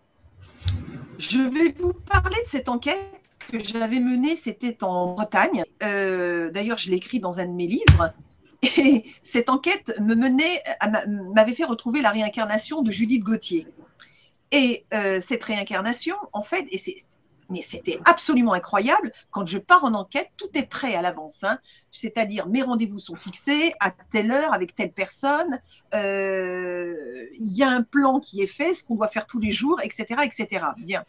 Je 1.18 1.38
vais 1.38 1.74
vous 1.78 1.92
parler 1.92 2.36
de 2.44 2.48
cette 2.48 2.68
enquête 2.68 3.15
que 3.46 3.62
j'avais 3.62 4.00
menée, 4.00 4.36
c'était 4.36 4.82
en 4.82 5.14
Bretagne. 5.14 5.64
Euh, 5.82 6.50
d'ailleurs, 6.50 6.78
je 6.78 6.90
l'ai 6.90 6.96
écrit 6.96 7.20
dans 7.20 7.40
un 7.40 7.46
de 7.46 7.52
mes 7.52 7.66
livres. 7.66 8.12
Et 8.78 9.04
cette 9.22 9.50
enquête 9.50 9.94
me 10.00 10.14
menait, 10.14 10.62
m'avait 11.34 11.54
fait 11.54 11.64
retrouver 11.64 12.02
la 12.02 12.10
réincarnation 12.10 12.82
de 12.82 12.90
Judith 12.90 13.22
Gauthier. 13.22 13.66
Et 14.52 14.84
euh, 14.94 15.20
cette 15.20 15.42
réincarnation, 15.44 16.16
en 16.32 16.42
fait, 16.42 16.66
et 16.70 16.78
mais 17.48 17.60
c'était 17.60 18.00
absolument 18.04 18.54
incroyable. 18.54 19.12
Quand 19.30 19.46
je 19.46 19.58
pars 19.58 19.84
en 19.84 19.94
enquête, 19.94 20.30
tout 20.36 20.48
est 20.54 20.64
prêt 20.64 20.94
à 20.94 21.02
l'avance. 21.02 21.44
Hein. 21.44 21.58
C'est-à-dire, 21.92 22.48
mes 22.48 22.62
rendez-vous 22.62 22.98
sont 22.98 23.14
fixés 23.14 23.72
à 23.80 23.92
telle 24.10 24.32
heure 24.32 24.52
avec 24.52 24.74
telle 24.74 24.92
personne. 24.92 25.60
Euh, 25.94 26.94
il 27.38 27.56
y 27.56 27.62
a 27.62 27.70
un 27.70 27.82
plan 27.82 28.18
qui 28.18 28.42
est 28.42 28.46
fait, 28.48 28.74
ce 28.74 28.84
qu'on 28.84 28.96
doit 28.96 29.08
faire 29.08 29.26
tous 29.26 29.38
les 29.38 29.52
jours, 29.52 29.80
etc., 29.82 30.22
etc. 30.24 30.64
Bien. 30.78 31.04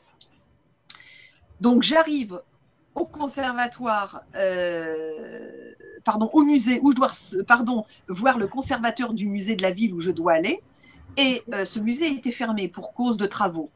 Donc, 1.62 1.84
j'arrive 1.84 2.42
au 2.98 3.06
conservatoire, 3.06 4.24
euh, 4.36 5.74
pardon, 6.04 6.30
au 6.34 6.44
musée 6.44 6.80
où 6.82 6.92
je 6.92 6.96
dois, 6.96 7.12
voir 8.08 8.38
le 8.38 8.48
conservateur 8.48 9.14
du 9.14 9.28
musée 9.28 9.56
de 9.56 9.62
la 9.62 9.72
ville 9.72 9.94
où 9.94 10.02
je 10.02 10.12
dois 10.12 10.34
aller. 10.34 10.62
Et 11.16 11.42
euh, 11.54 11.66
ce 11.66 11.80
musée 11.80 12.12
était 12.12 12.32
fermé 12.32 12.68
pour 12.68 12.94
cause 12.94 13.18
de 13.18 13.26
travaux. 13.26 13.70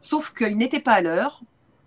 Sauf 0.00 0.32
qu'il 0.32 0.56
n'était 0.56 0.80
pas 0.80 0.92
à 0.92 1.00
l'heure 1.00 1.42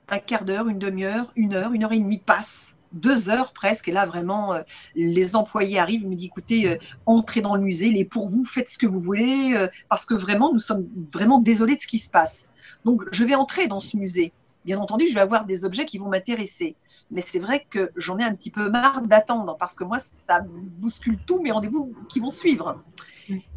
un 0.10 0.20
quart 0.20 0.44
d'heure, 0.44 0.68
une 0.68 0.80
demi-heure, 0.80 1.32
une 1.38 1.54
heure, 1.54 1.72
une 1.72 1.86
heure 1.86 1.94
et 1.94 2.00
demie 2.00 2.18
passe, 2.18 2.76
deux 2.92 3.30
heures 3.30 3.54
presque. 3.54 3.88
Et 3.88 3.94
là, 3.94 4.06
vraiment, 4.06 4.54
euh, 4.54 4.62
les 4.94 5.38
employés 5.38 5.80
arrivent, 5.80 6.06
me 6.06 6.16
disent, 6.16 6.28
écoutez, 6.28 6.78
entrez 7.06 7.40
dans 7.40 7.56
le 7.56 7.62
musée, 7.62 7.88
il 7.88 7.98
est 7.98 8.06
pour 8.06 8.28
vous, 8.28 8.44
faites 8.44 8.68
ce 8.68 8.78
que 8.78 8.88
vous 8.88 9.00
voulez, 9.00 9.56
parce 9.88 10.06
que 10.06 10.14
vraiment, 10.14 10.52
nous 10.52 10.60
sommes 10.60 10.86
vraiment 11.14 11.40
désolés 11.40 11.78
de 11.78 11.82
ce 11.82 11.88
qui 11.88 11.98
se 11.98 12.10
passe. 12.10 12.50
Donc, 12.84 13.04
je 13.14 13.24
vais 13.24 13.36
entrer 13.36 13.68
dans 13.68 13.80
ce 13.80 13.96
musée. 13.96 14.34
Bien 14.64 14.80
entendu, 14.80 15.08
je 15.08 15.14
vais 15.14 15.22
avoir 15.22 15.46
des 15.46 15.66
objets 15.66 15.86
qui 15.86 15.98
vont 15.98 16.10
m'intéresser. 16.10 16.76
Mais 17.10 17.22
c'est 17.22 17.40
vrai 17.40 17.66
que 17.70 17.92
j'en 17.96 18.20
ai 18.20 18.24
un 18.24 18.36
petit 18.36 18.52
peu 18.52 18.70
marre 18.70 19.02
d'attendre, 19.02 19.58
parce 19.58 19.76
que 19.76 19.84
moi, 19.84 19.98
ça 20.00 20.42
bouscule 20.42 21.18
tous 21.26 21.42
mes 21.42 21.52
rendez-vous 21.52 21.94
qui 22.10 22.20
vont 22.20 22.30
suivre. 22.30 22.84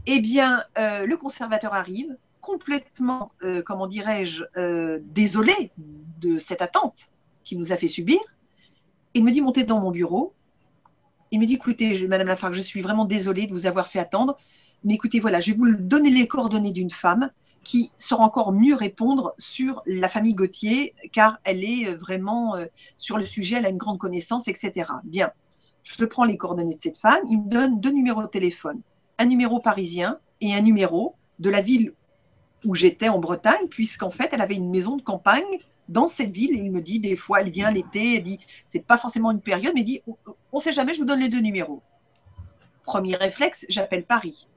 Eh 0.06 0.20
bien, 0.20 0.64
le 0.76 1.14
conservateur 1.16 1.74
arrive, 1.74 2.16
complètement, 2.40 3.32
comment 3.66 3.86
dirais-je, 3.86 4.44
désolé 5.00 5.72
de 6.20 6.38
cette 6.38 6.62
attente 6.62 7.10
qui 7.44 7.56
nous 7.56 7.72
a 7.72 7.76
fait 7.76 7.88
subir. 7.88 8.18
Il 9.12 9.24
me 9.24 9.30
dit 9.30 9.42
montez 9.42 9.64
dans 9.64 9.80
mon 9.80 9.90
bureau. 9.90 10.32
Il 11.30 11.40
me 11.40 11.46
dit 11.46 11.54
écoutez, 11.54 12.06
Madame 12.08 12.28
Lafargue, 12.28 12.54
je 12.54 12.62
suis 12.62 12.80
vraiment 12.80 13.04
désolée 13.04 13.46
de 13.46 13.52
vous 13.52 13.66
avoir 13.66 13.88
fait 13.88 13.98
attendre, 13.98 14.38
mais 14.84 14.94
écoutez, 14.94 15.20
voilà, 15.20 15.40
je 15.40 15.50
vais 15.50 15.56
vous 15.56 15.74
donner 15.74 16.10
les 16.10 16.26
coordonnées 16.26 16.72
d'une 16.72 16.90
femme 16.90 17.30
qui 17.64 17.90
saura 17.96 18.24
encore 18.24 18.52
mieux 18.52 18.74
répondre 18.74 19.34
sur 19.38 19.82
la 19.86 20.08
famille 20.08 20.34
Gauthier, 20.34 20.94
car 21.12 21.38
elle 21.44 21.64
est 21.64 21.94
vraiment 21.94 22.56
euh, 22.56 22.66
sur 22.96 23.16
le 23.16 23.24
sujet, 23.24 23.56
elle 23.56 23.66
a 23.66 23.70
une 23.70 23.78
grande 23.78 23.98
connaissance, 23.98 24.48
etc. 24.48 24.90
Bien, 25.04 25.32
je 25.82 26.04
prends 26.04 26.24
les 26.24 26.36
coordonnées 26.36 26.74
de 26.74 26.78
cette 26.78 26.98
femme, 26.98 27.20
il 27.28 27.42
me 27.42 27.48
donne 27.48 27.80
deux 27.80 27.92
numéros 27.92 28.22
de 28.22 28.28
téléphone, 28.28 28.80
un 29.18 29.26
numéro 29.26 29.60
parisien 29.60 30.18
et 30.40 30.54
un 30.54 30.60
numéro 30.60 31.14
de 31.38 31.50
la 31.50 31.60
ville 31.60 31.94
où 32.64 32.74
j'étais 32.74 33.08
en 33.08 33.18
Bretagne, 33.18 33.68
puisqu'en 33.68 34.10
fait, 34.10 34.30
elle 34.32 34.40
avait 34.40 34.56
une 34.56 34.70
maison 34.70 34.96
de 34.96 35.02
campagne 35.02 35.58
dans 35.88 36.08
cette 36.08 36.30
ville. 36.30 36.52
Et 36.52 36.60
il 36.60 36.72
me 36.72 36.80
dit, 36.80 37.00
des 37.00 37.16
fois, 37.16 37.42
elle 37.42 37.50
vient 37.50 37.70
l'été, 37.70 38.16
elle 38.16 38.22
dit, 38.22 38.38
c'est 38.66 38.84
pas 38.84 38.98
forcément 38.98 39.30
une 39.30 39.40
période, 39.40 39.72
mais 39.74 39.82
il 39.82 39.86
dit, 39.86 40.02
on 40.52 40.56
ne 40.56 40.62
sait 40.62 40.72
jamais, 40.72 40.94
je 40.94 41.00
vous 41.00 41.04
donne 41.04 41.20
les 41.20 41.28
deux 41.28 41.40
numéros. 41.40 41.82
Premier 42.84 43.16
réflexe, 43.16 43.66
j'appelle 43.68 44.04
Paris. 44.04 44.48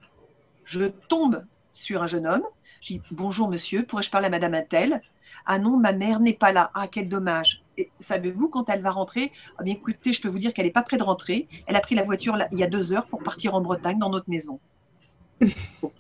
Je 0.64 0.86
tombe 0.86 1.46
sur 1.78 2.04
un 2.04 2.08
jeune 2.08 2.28
homme. 2.28 2.44
Je 2.82 2.94
dis, 2.94 3.02
bonjour 3.12 3.48
monsieur, 3.48 3.84
pourrais-je 3.84 4.12
parler 4.12 4.28
à 4.28 4.30
madame 4.30 4.54
Intel 4.54 5.02
Ah 5.46 5.60
non, 5.60 5.78
ma 5.78 5.94
mère 5.94 6.20
n'est 6.20 6.34
pas 6.34 6.52
là. 6.52 6.72
Ah, 6.74 6.88
quel 6.88 7.10
dommage. 7.10 7.64
Et 7.78 7.90
savez-vous 8.00 8.50
quand 8.50 8.70
elle 8.70 8.82
va 8.82 8.92
rentrer 8.92 9.32
Ah 9.58 9.64
bien 9.64 9.76
écoutez, 9.76 10.14
je 10.14 10.22
peux 10.22 10.30
vous 10.30 10.40
dire 10.40 10.54
qu'elle 10.54 10.66
n'est 10.66 10.72
pas 10.72 10.84
près 10.84 10.98
de 10.98 11.04
rentrer. 11.04 11.48
Elle 11.68 11.76
a 11.76 11.82
pris 11.82 11.96
la 11.96 12.04
voiture 12.04 12.38
il 12.52 12.60
y 12.60 12.64
a 12.64 12.68
deux 12.68 12.94
heures 12.94 13.06
pour 13.06 13.24
partir 13.24 13.54
en 13.56 13.62
Bretagne 13.62 14.00
dans 14.00 14.10
notre 14.10 14.30
maison. 14.30 14.60
ok. 15.82 16.00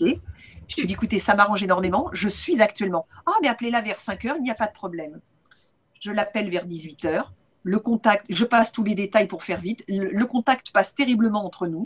Je 0.67 0.81
lui 0.81 0.87
dis, 0.87 0.93
écoutez, 0.93 1.19
ça 1.19 1.35
m'arrange 1.35 1.63
énormément. 1.63 2.09
Je 2.11 2.27
suis 2.27 2.61
actuellement. 2.61 3.07
Ah, 3.25 3.33
mais 3.41 3.47
appelez-la 3.47 3.81
vers 3.81 3.99
5 3.99 4.25
heures, 4.25 4.35
il 4.37 4.43
n'y 4.43 4.51
a 4.51 4.55
pas 4.55 4.67
de 4.67 4.73
problème. 4.73 5.19
Je 5.99 6.11
l'appelle 6.11 6.49
vers 6.49 6.65
18 6.65 7.05
heures. 7.05 7.33
Le 7.63 7.79
contact, 7.79 8.25
je 8.29 8.45
passe 8.45 8.71
tous 8.71 8.83
les 8.83 8.95
détails 8.95 9.27
pour 9.27 9.43
faire 9.43 9.59
vite. 9.59 9.83
Le, 9.87 10.25
contact 10.25 10.71
passe 10.71 10.95
terriblement 10.95 11.45
entre 11.45 11.67
nous. 11.67 11.85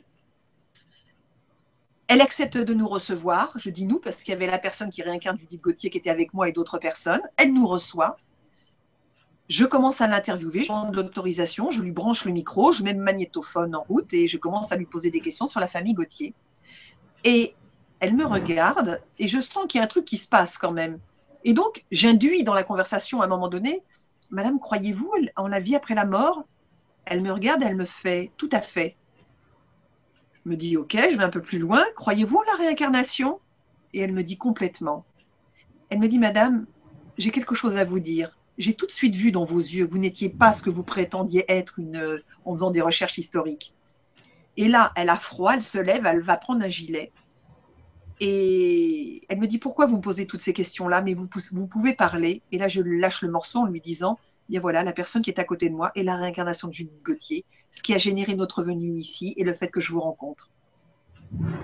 Elle 2.13 2.19
accepte 2.19 2.57
de 2.57 2.73
nous 2.73 2.89
recevoir. 2.89 3.53
Je 3.55 3.69
dis 3.69 3.85
nous 3.85 3.97
parce 3.97 4.17
qu'il 4.17 4.33
y 4.33 4.35
avait 4.35 4.45
la 4.45 4.57
personne 4.57 4.89
qui 4.89 5.01
réincarne 5.01 5.39
Judith 5.39 5.61
Gauthier 5.61 5.89
qui 5.89 5.97
était 5.97 6.09
avec 6.09 6.33
moi 6.33 6.49
et 6.49 6.51
d'autres 6.51 6.77
personnes. 6.77 7.21
Elle 7.37 7.53
nous 7.53 7.65
reçoit. 7.65 8.17
Je 9.47 9.63
commence 9.63 10.01
à 10.01 10.09
l'interviewer, 10.09 10.63
je 10.63 10.67
demande 10.67 10.93
l'autorisation, 10.93 11.71
je 11.71 11.81
lui 11.81 11.91
branche 11.91 12.25
le 12.25 12.33
micro, 12.33 12.73
je 12.73 12.83
mets 12.83 12.91
le 12.91 12.99
magnétophone 12.99 13.73
en 13.75 13.83
route 13.83 14.13
et 14.13 14.27
je 14.27 14.37
commence 14.37 14.73
à 14.73 14.75
lui 14.75 14.87
poser 14.87 15.09
des 15.09 15.21
questions 15.21 15.47
sur 15.47 15.61
la 15.61 15.67
famille 15.67 15.93
Gauthier. 15.93 16.33
Et 17.23 17.55
elle 18.01 18.13
me 18.13 18.25
regarde 18.25 18.99
et 19.17 19.29
je 19.29 19.39
sens 19.39 19.65
qu'il 19.69 19.79
y 19.79 19.81
a 19.81 19.85
un 19.85 19.87
truc 19.87 20.03
qui 20.03 20.17
se 20.17 20.27
passe 20.27 20.57
quand 20.57 20.73
même. 20.73 20.99
Et 21.45 21.53
donc, 21.53 21.85
j'induis 21.91 22.43
dans 22.43 22.53
la 22.53 22.63
conversation 22.63 23.21
à 23.21 23.25
un 23.25 23.29
moment 23.29 23.47
donné, 23.47 23.83
Madame, 24.31 24.59
croyez-vous 24.59 25.13
en 25.37 25.47
la 25.47 25.61
vie 25.61 25.77
après 25.77 25.95
la 25.95 26.03
mort? 26.03 26.43
Elle 27.05 27.21
me 27.21 27.31
regarde, 27.31 27.63
elle 27.63 27.77
me 27.77 27.85
fait 27.85 28.31
tout 28.35 28.49
à 28.51 28.59
fait. 28.59 28.97
Je 30.45 30.49
me 30.49 30.55
dis, 30.55 30.77
ok, 30.77 30.97
je 31.11 31.17
vais 31.17 31.23
un 31.23 31.29
peu 31.29 31.41
plus 31.41 31.59
loin. 31.59 31.83
Croyez-vous 31.95 32.37
en 32.37 32.43
la 32.43 32.55
réincarnation? 32.55 33.39
Et 33.93 33.99
elle 33.99 34.13
me 34.13 34.23
dit 34.23 34.37
complètement. 34.37 35.05
Elle 35.89 35.99
me 35.99 36.07
dit, 36.07 36.19
Madame, 36.19 36.65
j'ai 37.17 37.31
quelque 37.31 37.55
chose 37.55 37.77
à 37.77 37.85
vous 37.85 37.99
dire. 37.99 38.37
J'ai 38.57 38.73
tout 38.73 38.85
de 38.85 38.91
suite 38.91 39.15
vu 39.15 39.31
dans 39.31 39.45
vos 39.45 39.59
yeux 39.59 39.85
que 39.87 39.91
vous 39.91 39.97
n'étiez 39.97 40.29
pas 40.29 40.53
ce 40.53 40.61
que 40.61 40.69
vous 40.69 40.83
prétendiez 40.83 41.45
être 41.47 41.79
une, 41.79 42.21
en 42.45 42.53
faisant 42.53 42.71
des 42.71 42.81
recherches 42.81 43.17
historiques. 43.17 43.73
Et 44.57 44.67
là, 44.67 44.91
elle 44.95 45.09
a 45.09 45.17
froid, 45.17 45.53
elle 45.53 45.61
se 45.61 45.77
lève, 45.77 46.05
elle 46.05 46.21
va 46.21 46.37
prendre 46.37 46.63
un 46.63 46.69
gilet 46.69 47.11
et 48.23 49.23
elle 49.29 49.39
me 49.39 49.47
dit 49.47 49.57
pourquoi 49.57 49.87
vous 49.87 49.97
me 49.97 50.01
posez 50.01 50.27
toutes 50.27 50.41
ces 50.41 50.53
questions-là, 50.53 51.01
mais 51.01 51.15
vous, 51.15 51.27
vous, 51.53 51.65
pouvez 51.65 51.93
parler. 51.93 52.43
Et 52.51 52.59
là, 52.59 52.67
je 52.67 52.79
lâche 52.83 53.23
le 53.23 53.31
morceau 53.31 53.59
en 53.59 53.65
lui 53.65 53.81
disant, 53.81 54.19
bien 54.51 54.59
voilà, 54.59 54.83
la 54.83 54.91
personne 54.91 55.21
qui 55.23 55.29
est 55.29 55.39
à 55.39 55.45
côté 55.45 55.69
de 55.69 55.75
moi 55.75 55.93
est 55.95 56.03
la 56.03 56.17
réincarnation 56.17 56.67
de 56.67 56.73
Judith 56.73 57.01
Gauthier, 57.03 57.45
ce 57.71 57.81
qui 57.81 57.93
a 57.93 57.97
généré 57.97 58.35
notre 58.35 58.63
venue 58.63 58.97
ici 58.97 59.33
et 59.37 59.45
le 59.45 59.53
fait 59.53 59.69
que 59.69 59.79
je 59.79 59.93
vous 59.93 60.01
rencontre. 60.01 60.49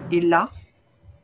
Et 0.09 0.21
là, 0.21 0.49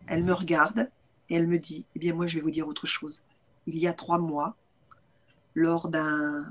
elle 0.07 0.26
me 0.26 0.34
regarde 0.34 0.89
et 1.30 1.36
elle 1.36 1.47
me 1.47 1.57
dit, 1.57 1.86
eh 1.95 1.99
bien 1.99 2.14
moi, 2.14 2.28
je 2.28 2.36
vais 2.36 2.41
vous 2.41 2.51
dire 2.51 2.68
autre 2.68 2.86
chose. 2.86 3.24
Il 3.66 3.78
y 3.78 3.88
a 3.88 3.93
trois 3.93 4.18
mois, 4.18 4.57
lors 5.55 5.88
d'un 5.88 6.45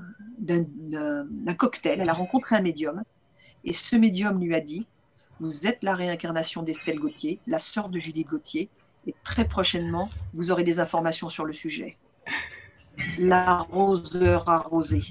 cocktail, 1.59 2.01
elle 2.01 2.09
a 2.09 2.13
rencontré 2.13 2.55
un 2.55 2.61
médium 2.61 3.03
et 3.65 3.73
ce 3.73 3.95
médium 3.95 4.39
lui 4.39 4.55
a 4.55 4.61
dit, 4.61 4.87
vous 5.39 5.67
êtes 5.67 5.83
la 5.83 5.93
réincarnation 5.93 6.63
d'Estelle 6.63 6.97
Gauthier, 6.97 7.39
la 7.45 7.59
sœur 7.59 7.89
de 7.89 7.99
Judith 7.99 8.29
Gauthier, 8.29 8.67
et 9.05 9.13
très 9.23 9.47
prochainement, 9.47 10.09
vous 10.33 10.51
aurez 10.51 10.63
des 10.63 10.79
informations 10.79 11.29
sur 11.29 11.45
le 11.45 11.53
sujet. 11.53 11.97
L'arroseur 13.17 14.47
arrosé. 14.47 15.01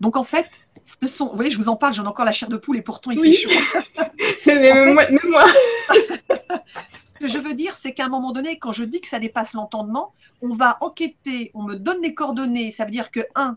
Donc 0.00 0.16
en 0.16 0.24
fait, 0.24 0.48
ce 0.84 1.06
sont, 1.06 1.26
vous 1.28 1.36
voyez, 1.36 1.50
je 1.50 1.56
vous 1.56 1.68
en 1.68 1.76
parle, 1.76 1.94
j'en 1.94 2.04
ai 2.04 2.08
encore 2.08 2.24
la 2.24 2.32
chair 2.32 2.48
de 2.48 2.56
poule 2.56 2.76
et 2.76 2.82
pourtant 2.82 3.10
il 3.10 3.20
fait 3.20 3.32
chaud. 3.32 3.50
même 4.46 4.94
moi. 5.28 5.44
ce 6.94 7.12
que 7.18 7.28
je 7.28 7.38
veux 7.38 7.54
dire, 7.54 7.76
c'est 7.76 7.92
qu'à 7.92 8.04
un 8.04 8.08
moment 8.08 8.32
donné, 8.32 8.58
quand 8.58 8.72
je 8.72 8.84
dis 8.84 9.00
que 9.00 9.08
ça 9.08 9.18
dépasse 9.18 9.54
l'entendement, 9.54 10.12
on 10.42 10.54
va 10.54 10.78
enquêter, 10.80 11.50
on 11.54 11.62
me 11.62 11.76
donne 11.76 12.02
les 12.02 12.14
coordonnées. 12.14 12.70
Ça 12.70 12.84
veut 12.84 12.90
dire 12.90 13.10
que, 13.10 13.20
un, 13.34 13.56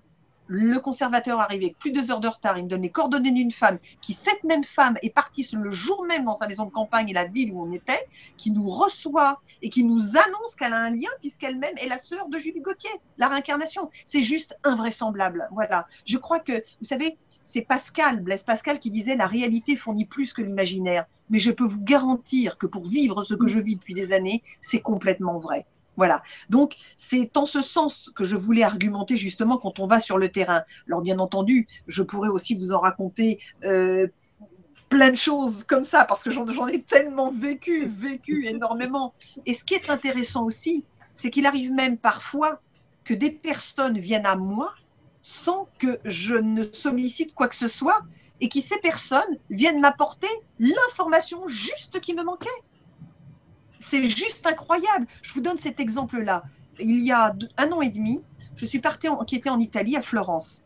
le 0.49 0.79
conservateur 0.79 1.39
arrive 1.39 1.61
avec 1.61 1.77
plus 1.77 1.91
de 1.91 1.99
deux 1.99 2.11
heures 2.11 2.19
de 2.19 2.27
retard, 2.27 2.57
il 2.57 2.63
me 2.63 2.69
donne 2.69 2.81
les 2.81 2.89
coordonnées 2.89 3.31
d'une 3.31 3.51
femme 3.51 3.77
qui, 4.01 4.13
cette 4.13 4.43
même 4.43 4.63
femme, 4.63 4.97
est 5.03 5.11
partie 5.11 5.47
le 5.53 5.69
jour 5.69 6.05
même 6.05 6.25
dans 6.25 6.33
sa 6.33 6.47
maison 6.47 6.65
de 6.65 6.71
campagne 6.71 7.07
et 7.09 7.13
la 7.13 7.25
ville 7.25 7.53
où 7.53 7.61
on 7.61 7.71
était, 7.71 8.07
qui 8.35 8.49
nous 8.49 8.67
reçoit 8.67 9.41
et 9.61 9.69
qui 9.69 9.83
nous 9.83 10.17
annonce 10.17 10.55
qu'elle 10.57 10.73
a 10.73 10.79
un 10.79 10.89
lien 10.89 11.09
puisqu'elle-même 11.19 11.75
est 11.77 11.87
la 11.87 11.99
sœur 11.99 12.27
de 12.29 12.39
Julie 12.39 12.61
Gauthier, 12.61 12.89
la 13.17 13.27
réincarnation. 13.27 13.91
C'est 14.05 14.23
juste 14.23 14.57
invraisemblable. 14.63 15.47
Voilà. 15.51 15.87
Je 16.05 16.17
crois 16.17 16.39
que, 16.39 16.63
vous 16.81 16.87
savez, 16.87 17.17
c'est 17.43 17.61
Pascal, 17.61 18.21
Blaise 18.21 18.43
Pascal, 18.43 18.79
qui 18.79 18.89
disait 18.89 19.15
la 19.15 19.27
réalité 19.27 19.75
fournit 19.75 20.05
plus 20.05 20.33
que 20.33 20.41
l'imaginaire. 20.41 21.05
Mais 21.29 21.37
je 21.37 21.51
peux 21.51 21.63
vous 21.63 21.83
garantir 21.83 22.57
que 22.57 22.65
pour 22.65 22.87
vivre 22.87 23.23
ce 23.23 23.35
que 23.35 23.47
je 23.47 23.59
vis 23.59 23.75
depuis 23.75 23.93
des 23.93 24.13
années, 24.13 24.41
c'est 24.61 24.81
complètement 24.81 25.37
vrai. 25.37 25.67
Voilà. 25.99 26.23
Donc, 26.49 26.77
c'est 26.95 27.35
en 27.35 27.45
ce 27.45 27.61
sens 27.61 28.09
que 28.15 28.23
je 28.23 28.37
voulais 28.37 28.63
argumenter 28.63 29.17
justement 29.17 29.57
quand 29.57 29.79
on 29.79 29.85
va 29.85 29.99
sur 29.99 30.17
le 30.17 30.29
terrain. 30.29 30.63
Alors, 30.87 31.01
bien 31.01 31.19
entendu, 31.19 31.67
je 31.87 32.03
pourrais 32.03 32.29
aussi 32.29 32.55
vous 32.55 32.71
en 32.71 32.79
raconter 32.79 33.37
euh, 33.65 34.07
plein 34.87 35.11
de 35.11 35.17
choses 35.17 35.65
comme 35.65 35.83
ça 35.83 36.05
parce 36.05 36.23
que 36.23 36.31
j'en 36.31 36.69
ai 36.69 36.81
tellement 36.81 37.33
vécu, 37.33 37.85
vécu 37.87 38.45
énormément. 38.47 39.13
Et 39.45 39.53
ce 39.53 39.65
qui 39.65 39.73
est 39.73 39.89
intéressant 39.89 40.45
aussi, 40.45 40.85
c'est 41.13 41.31
qu'il 41.31 41.45
arrive 41.45 41.73
même 41.73 41.97
parfois 41.97 42.61
que 43.03 43.13
des 43.13 43.29
personnes 43.29 43.99
viennent 43.99 44.25
à 44.25 44.37
moi 44.37 44.73
sans 45.21 45.67
que 45.79 45.99
je 46.05 46.35
ne 46.35 46.63
sollicite 46.63 47.35
quoi 47.35 47.49
que 47.49 47.55
ce 47.55 47.67
soit 47.67 48.03
et 48.39 48.47
qui 48.47 48.61
ces 48.61 48.79
personnes 48.79 49.37
viennent 49.49 49.81
m'apporter 49.81 50.29
l'information 50.59 51.45
juste 51.49 51.99
qui 51.99 52.13
me 52.13 52.23
manquait. 52.23 52.47
C'est 53.79 54.07
juste 54.09 54.45
incroyable. 54.45 55.07
Je 55.21 55.33
vous 55.33 55.41
donne 55.41 55.57
cet 55.57 55.79
exemple-là. 55.79 56.43
Il 56.79 56.99
y 57.03 57.11
a 57.11 57.35
un 57.57 57.71
an 57.71 57.81
et 57.81 57.89
demi, 57.89 58.21
je 58.55 58.65
suis 58.65 58.79
partie 58.79 59.07
enquêter 59.07 59.49
en 59.49 59.59
Italie, 59.59 59.95
à 59.95 60.01
Florence. 60.01 60.61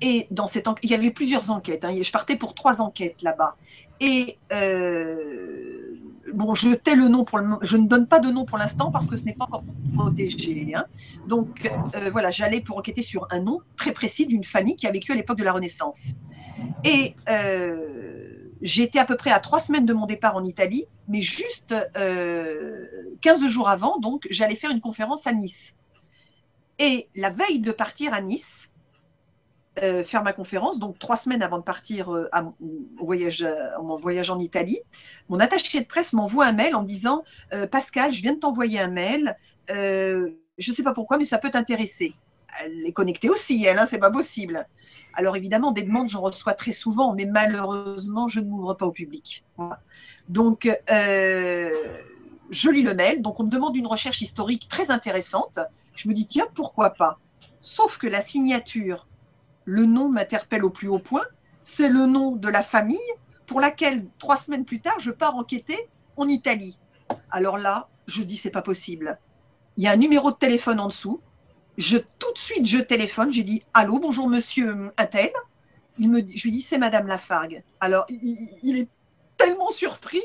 Et 0.00 0.28
dans 0.30 0.46
cette 0.46 0.68
il 0.82 0.90
y 0.90 0.94
avait 0.94 1.10
plusieurs 1.10 1.50
enquêtes. 1.50 1.84
Hein. 1.84 1.94
Je 2.00 2.12
partais 2.12 2.36
pour 2.36 2.54
trois 2.54 2.80
enquêtes 2.80 3.22
là-bas. 3.22 3.56
Et 4.00 4.38
euh, 4.52 5.96
bon, 6.34 6.54
je 6.54 6.70
tais 6.74 6.94
le 6.94 7.08
nom 7.08 7.24
pour 7.24 7.38
le, 7.38 7.56
je 7.62 7.76
ne 7.76 7.88
donne 7.88 8.06
pas 8.06 8.20
de 8.20 8.30
nom 8.30 8.44
pour 8.44 8.58
l'instant 8.58 8.92
parce 8.92 9.08
que 9.08 9.16
ce 9.16 9.24
n'est 9.24 9.34
pas 9.34 9.46
encore 9.46 9.64
protégé. 9.94 10.72
Hein. 10.74 10.84
Donc 11.26 11.68
euh, 11.96 12.10
voilà, 12.10 12.30
j'allais 12.30 12.60
pour 12.60 12.78
enquêter 12.78 13.02
sur 13.02 13.26
un 13.30 13.40
nom 13.40 13.58
très 13.76 13.92
précis 13.92 14.26
d'une 14.26 14.44
famille 14.44 14.76
qui 14.76 14.86
a 14.86 14.92
vécu 14.92 15.10
à 15.10 15.16
l'époque 15.16 15.38
de 15.38 15.44
la 15.44 15.52
Renaissance. 15.52 16.12
Et 16.84 17.14
euh, 17.28 18.07
j'étais 18.62 18.98
à 18.98 19.04
peu 19.04 19.16
près 19.16 19.30
à 19.30 19.40
trois 19.40 19.58
semaines 19.58 19.86
de 19.86 19.92
mon 19.92 20.06
départ 20.06 20.36
en 20.36 20.44
Italie, 20.44 20.86
mais 21.08 21.20
juste 21.20 21.74
euh, 21.96 22.86
15 23.20 23.46
jours 23.46 23.68
avant, 23.68 23.98
donc 23.98 24.26
j'allais 24.30 24.56
faire 24.56 24.70
une 24.70 24.80
conférence 24.80 25.26
à 25.26 25.32
Nice. 25.32 25.76
Et 26.78 27.08
la 27.16 27.30
veille 27.30 27.60
de 27.60 27.72
partir 27.72 28.14
à 28.14 28.20
Nice, 28.20 28.72
euh, 29.82 30.02
faire 30.02 30.22
ma 30.22 30.32
conférence, 30.32 30.78
donc 30.78 30.98
trois 30.98 31.16
semaines 31.16 31.42
avant 31.42 31.58
de 31.58 31.62
partir 31.62 32.12
euh, 32.12 32.28
au 32.98 33.04
voyage, 33.04 33.42
euh, 33.42 33.76
voyage 34.00 34.30
en 34.30 34.38
Italie, 34.38 34.80
mon 35.28 35.38
attaché 35.40 35.80
de 35.80 35.86
presse 35.86 36.12
m'envoie 36.12 36.46
un 36.46 36.52
mail 36.52 36.74
en 36.74 36.82
me 36.82 36.86
disant 36.86 37.22
Pascal, 37.70 38.12
je 38.12 38.22
viens 38.22 38.34
de 38.34 38.38
t'envoyer 38.38 38.80
un 38.80 38.88
mail, 38.88 39.36
je 39.68 40.30
ne 40.58 40.74
sais 40.74 40.82
pas 40.82 40.94
pourquoi, 40.94 41.18
mais 41.18 41.24
ça 41.24 41.38
peut 41.38 41.50
t'intéresser. 41.50 42.14
Elle 42.60 42.86
est 42.86 42.92
connectée 42.92 43.28
aussi, 43.28 43.64
elle, 43.64 43.78
hein, 43.78 43.86
c'est 43.86 43.98
pas 43.98 44.10
possible. 44.10 44.66
Alors 45.14 45.36
évidemment, 45.36 45.72
des 45.72 45.82
demandes, 45.82 46.08
j'en 46.08 46.20
reçois 46.20 46.54
très 46.54 46.72
souvent, 46.72 47.14
mais 47.14 47.26
malheureusement, 47.26 48.28
je 48.28 48.40
ne 48.40 48.46
m'ouvre 48.46 48.74
pas 48.74 48.86
au 48.86 48.92
public. 48.92 49.44
Donc, 50.28 50.70
je 50.88 52.70
lis 52.70 52.82
le 52.82 52.94
mail, 52.94 53.20
donc 53.22 53.40
on 53.40 53.44
me 53.44 53.50
demande 53.50 53.76
une 53.76 53.86
recherche 53.86 54.20
historique 54.22 54.68
très 54.68 54.90
intéressante. 54.90 55.58
Je 55.94 56.08
me 56.08 56.14
dis, 56.14 56.26
tiens, 56.26 56.46
pourquoi 56.54 56.90
pas? 56.90 57.18
Sauf 57.60 57.98
que 57.98 58.06
la 58.06 58.20
signature 58.20 59.06
le 59.64 59.84
nom 59.84 60.08
m'interpelle 60.08 60.64
au 60.64 60.70
plus 60.70 60.88
haut 60.88 60.98
point. 60.98 61.26
C'est 61.62 61.88
le 61.88 62.06
nom 62.06 62.36
de 62.36 62.48
la 62.48 62.62
famille 62.62 62.98
pour 63.46 63.60
laquelle, 63.60 64.06
trois 64.18 64.36
semaines 64.36 64.64
plus 64.64 64.80
tard, 64.80 64.98
je 64.98 65.10
pars 65.10 65.36
enquêter 65.36 65.88
en 66.16 66.26
Italie. 66.26 66.78
Alors 67.30 67.58
là, 67.58 67.88
je 68.06 68.22
dis, 68.22 68.36
c'est 68.36 68.50
pas 68.50 68.62
possible. 68.62 69.18
Il 69.76 69.84
y 69.84 69.86
a 69.86 69.92
un 69.92 69.96
numéro 69.96 70.30
de 70.30 70.36
téléphone 70.36 70.80
en 70.80 70.88
dessous. 70.88 71.20
Je, 71.78 71.96
tout 71.96 72.32
de 72.32 72.38
suite, 72.38 72.66
je 72.66 72.78
téléphone. 72.78 73.32
J'ai 73.32 73.44
dit, 73.44 73.62
allô, 73.72 73.98
bonjour 73.98 74.28
monsieur 74.28 74.92
Intel. 74.98 75.30
Il 75.96 76.10
me, 76.10 76.20
je 76.20 76.42
lui 76.42 76.50
dis, 76.50 76.60
c'est 76.60 76.78
madame 76.78 77.06
Lafargue. 77.06 77.62
Alors, 77.80 78.04
il, 78.10 78.78
est 78.78 78.88
tellement 79.36 79.70
surpris 79.70 80.22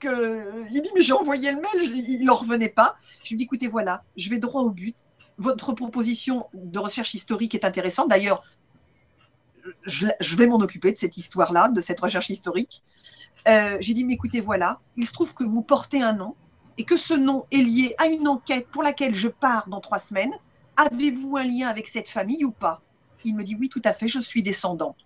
que 0.00 0.66
il 0.72 0.82
dit, 0.82 0.90
mais 0.94 1.02
j'ai 1.02 1.12
envoyé 1.12 1.52
le 1.52 1.60
mail, 1.60 2.08
il 2.08 2.24
n'en 2.24 2.34
revenait 2.34 2.68
pas. 2.68 2.96
Je 3.22 3.30
lui 3.30 3.36
dis, 3.36 3.44
écoutez, 3.44 3.68
voilà, 3.68 4.02
je 4.16 4.28
vais 4.28 4.38
droit 4.38 4.62
au 4.62 4.70
but 4.70 4.96
votre 5.38 5.72
proposition 5.72 6.46
de 6.54 6.78
recherche 6.78 7.14
historique 7.14 7.54
est 7.54 7.64
intéressante. 7.64 8.08
D'ailleurs, 8.08 8.42
je, 9.84 10.36
vais 10.36 10.46
m'en 10.46 10.56
occuper 10.56 10.92
de 10.92 10.98
cette 10.98 11.16
histoire-là, 11.16 11.68
de 11.68 11.80
cette 11.80 12.00
recherche 12.00 12.30
historique. 12.30 12.82
Euh, 13.48 13.76
j'ai 13.80 13.94
dit, 13.94 14.04
mais 14.04 14.14
écoutez, 14.14 14.40
voilà, 14.40 14.80
il 14.96 15.06
se 15.06 15.12
trouve 15.12 15.34
que 15.34 15.44
vous 15.44 15.62
portez 15.62 16.02
un 16.02 16.12
nom 16.12 16.34
et 16.76 16.84
que 16.84 16.96
ce 16.96 17.14
nom 17.14 17.44
est 17.50 17.58
lié 17.58 17.94
à 17.98 18.06
une 18.06 18.28
enquête 18.28 18.68
pour 18.68 18.82
laquelle 18.82 19.14
je 19.14 19.28
pars 19.28 19.68
dans 19.68 19.80
trois 19.80 19.98
semaines. 19.98 20.32
Avez-vous 20.76 21.36
un 21.36 21.44
lien 21.44 21.68
avec 21.68 21.88
cette 21.88 22.08
famille 22.08 22.44
ou 22.44 22.50
pas? 22.50 22.82
Il 23.24 23.34
me 23.34 23.44
dit, 23.44 23.56
oui, 23.58 23.68
tout 23.68 23.82
à 23.84 23.92
fait, 23.92 24.08
je 24.08 24.20
suis 24.20 24.42
descendant. 24.42 24.96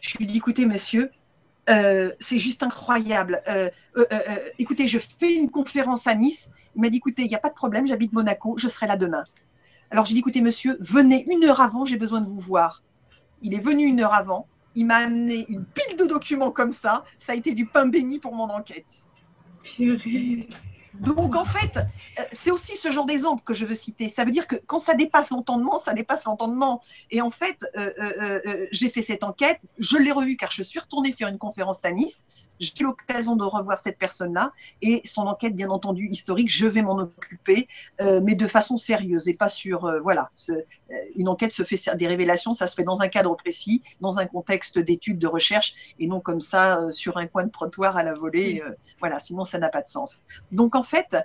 Je 0.00 0.18
lui 0.18 0.26
dis, 0.26 0.36
écoutez, 0.36 0.66
monsieur, 0.66 1.10
euh, 1.68 2.12
c'est 2.20 2.38
juste 2.38 2.62
incroyable. 2.62 3.42
Euh, 3.48 3.70
écoutez, 4.58 4.86
je 4.86 4.98
fais 4.98 5.34
une 5.34 5.50
conférence 5.50 6.06
à 6.06 6.14
Nice. 6.14 6.50
Il 6.74 6.82
m'a 6.82 6.90
dit, 6.90 6.98
écoutez, 6.98 7.22
il 7.22 7.28
n'y 7.28 7.34
a 7.34 7.40
pas 7.40 7.48
de 7.48 7.54
problème, 7.54 7.86
j'habite 7.86 8.12
Monaco, 8.12 8.56
je 8.58 8.68
serai 8.68 8.86
là 8.86 8.96
demain. 8.96 9.24
Alors 9.90 10.04
j'ai 10.04 10.14
dit, 10.14 10.20
écoutez, 10.20 10.40
monsieur, 10.40 10.76
venez 10.80 11.24
une 11.32 11.44
heure 11.44 11.60
avant, 11.60 11.84
j'ai 11.84 11.96
besoin 11.96 12.20
de 12.20 12.26
vous 12.26 12.40
voir. 12.40 12.82
Il 13.42 13.54
est 13.54 13.60
venu 13.60 13.84
une 13.84 14.00
heure 14.00 14.14
avant. 14.14 14.46
Il 14.74 14.86
m'a 14.86 14.96
amené 14.96 15.46
une 15.48 15.64
pile 15.64 15.96
de 15.96 16.04
documents 16.04 16.50
comme 16.50 16.72
ça. 16.72 17.04
Ça 17.18 17.32
a 17.32 17.34
été 17.34 17.54
du 17.54 17.66
pain 17.66 17.86
béni 17.86 18.18
pour 18.18 18.34
mon 18.34 18.50
enquête. 18.50 19.08
Donc 21.00 21.36
en 21.36 21.44
fait, 21.44 21.76
euh, 21.76 22.22
c'est 22.32 22.50
aussi 22.50 22.76
ce 22.76 22.90
genre 22.90 23.06
d'exemple 23.06 23.42
que 23.44 23.54
je 23.54 23.66
veux 23.66 23.74
citer. 23.74 24.08
Ça 24.08 24.24
veut 24.24 24.30
dire 24.30 24.46
que 24.46 24.56
quand 24.66 24.78
ça 24.78 24.94
dépasse 24.94 25.30
l'entendement, 25.30 25.78
ça 25.78 25.92
dépasse 25.94 26.24
l'entendement. 26.24 26.82
Et 27.10 27.20
en 27.20 27.30
fait, 27.30 27.64
euh, 27.76 27.92
euh, 27.98 28.66
j'ai 28.72 28.88
fait 28.88 29.02
cette 29.02 29.24
enquête, 29.24 29.60
je 29.78 29.98
l'ai 29.98 30.12
revue 30.12 30.36
car 30.36 30.50
je 30.50 30.62
suis 30.62 30.78
retournée 30.78 31.12
faire 31.12 31.28
une 31.28 31.38
conférence 31.38 31.84
à 31.84 31.92
Nice 31.92 32.24
j'ai 32.60 32.72
l'occasion 32.80 33.36
de 33.36 33.44
revoir 33.44 33.78
cette 33.78 33.98
personne-là 33.98 34.52
et 34.82 35.00
son 35.04 35.22
enquête, 35.22 35.54
bien 35.54 35.70
entendu, 35.70 36.08
historique, 36.08 36.48
je 36.50 36.66
vais 36.66 36.82
m'en 36.82 36.98
occuper, 36.98 37.68
euh, 38.00 38.20
mais 38.22 38.34
de 38.34 38.46
façon 38.46 38.76
sérieuse 38.76 39.28
et 39.28 39.34
pas 39.34 39.48
sur, 39.48 39.84
euh, 39.84 40.00
voilà, 40.00 40.30
euh, 40.50 40.60
une 41.16 41.28
enquête 41.28 41.52
se 41.52 41.62
fait 41.62 41.76
des 41.96 42.06
révélations, 42.06 42.52
ça 42.52 42.66
se 42.66 42.74
fait 42.74 42.84
dans 42.84 43.02
un 43.02 43.08
cadre 43.08 43.34
précis, 43.36 43.82
dans 44.00 44.18
un 44.18 44.26
contexte 44.26 44.78
d'études, 44.78 45.18
de 45.18 45.26
recherche, 45.26 45.74
et 45.98 46.06
non 46.06 46.20
comme 46.20 46.40
ça 46.40 46.80
sur 46.92 47.16
un 47.16 47.26
coin 47.26 47.44
de 47.44 47.50
trottoir 47.50 47.96
à 47.96 48.02
la 48.02 48.14
volée, 48.14 48.62
voilà, 49.00 49.18
sinon 49.18 49.44
ça 49.44 49.58
n'a 49.58 49.68
pas 49.68 49.82
de 49.82 49.88
sens. 49.88 50.22
Donc 50.52 50.74
en 50.74 50.82
fait, 50.82 51.16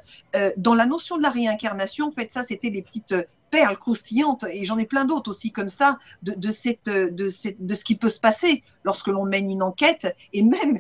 dans 0.58 0.74
la 0.74 0.86
notion 0.86 1.18
de 1.18 1.22
la 1.22 1.30
réincarnation, 1.30 2.08
en 2.08 2.12
fait, 2.12 2.32
ça 2.32 2.44
c'était 2.44 2.70
les 2.70 2.82
petites 2.82 3.16
perles 3.52 3.78
croustillantes, 3.78 4.46
et 4.50 4.66
j'en 4.66 4.78
ai 4.78 4.86
plein 4.86 5.06
d'autres 5.06 5.30
aussi 5.30 5.52
comme 5.52 5.70
ça, 5.70 6.00
de, 6.24 6.34
de, 6.34 6.52
cette, 6.52 6.86
de, 6.86 7.28
cette, 7.28 7.64
de 7.66 7.76
ce 7.76 7.86
qui 7.86 7.96
peut 7.96 8.10
se 8.10 8.20
passer 8.20 8.64
lorsque 8.84 9.08
l'on 9.08 9.26
mène 9.26 9.52
une 9.52 9.62
enquête, 9.62 10.16
et 10.34 10.42
même 10.42 10.80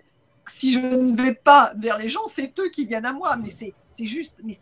si 0.53 0.71
je 0.71 0.79
ne 0.79 1.21
vais 1.21 1.33
pas 1.33 1.73
vers 1.77 1.97
les 1.97 2.09
gens, 2.09 2.27
c'est 2.27 2.57
eux 2.59 2.69
qui 2.69 2.85
viennent 2.85 3.05
à 3.05 3.13
moi. 3.13 3.37
Mais 3.37 3.49
c'est 3.49 4.05
juste, 4.05 4.41
mais, 4.43 4.55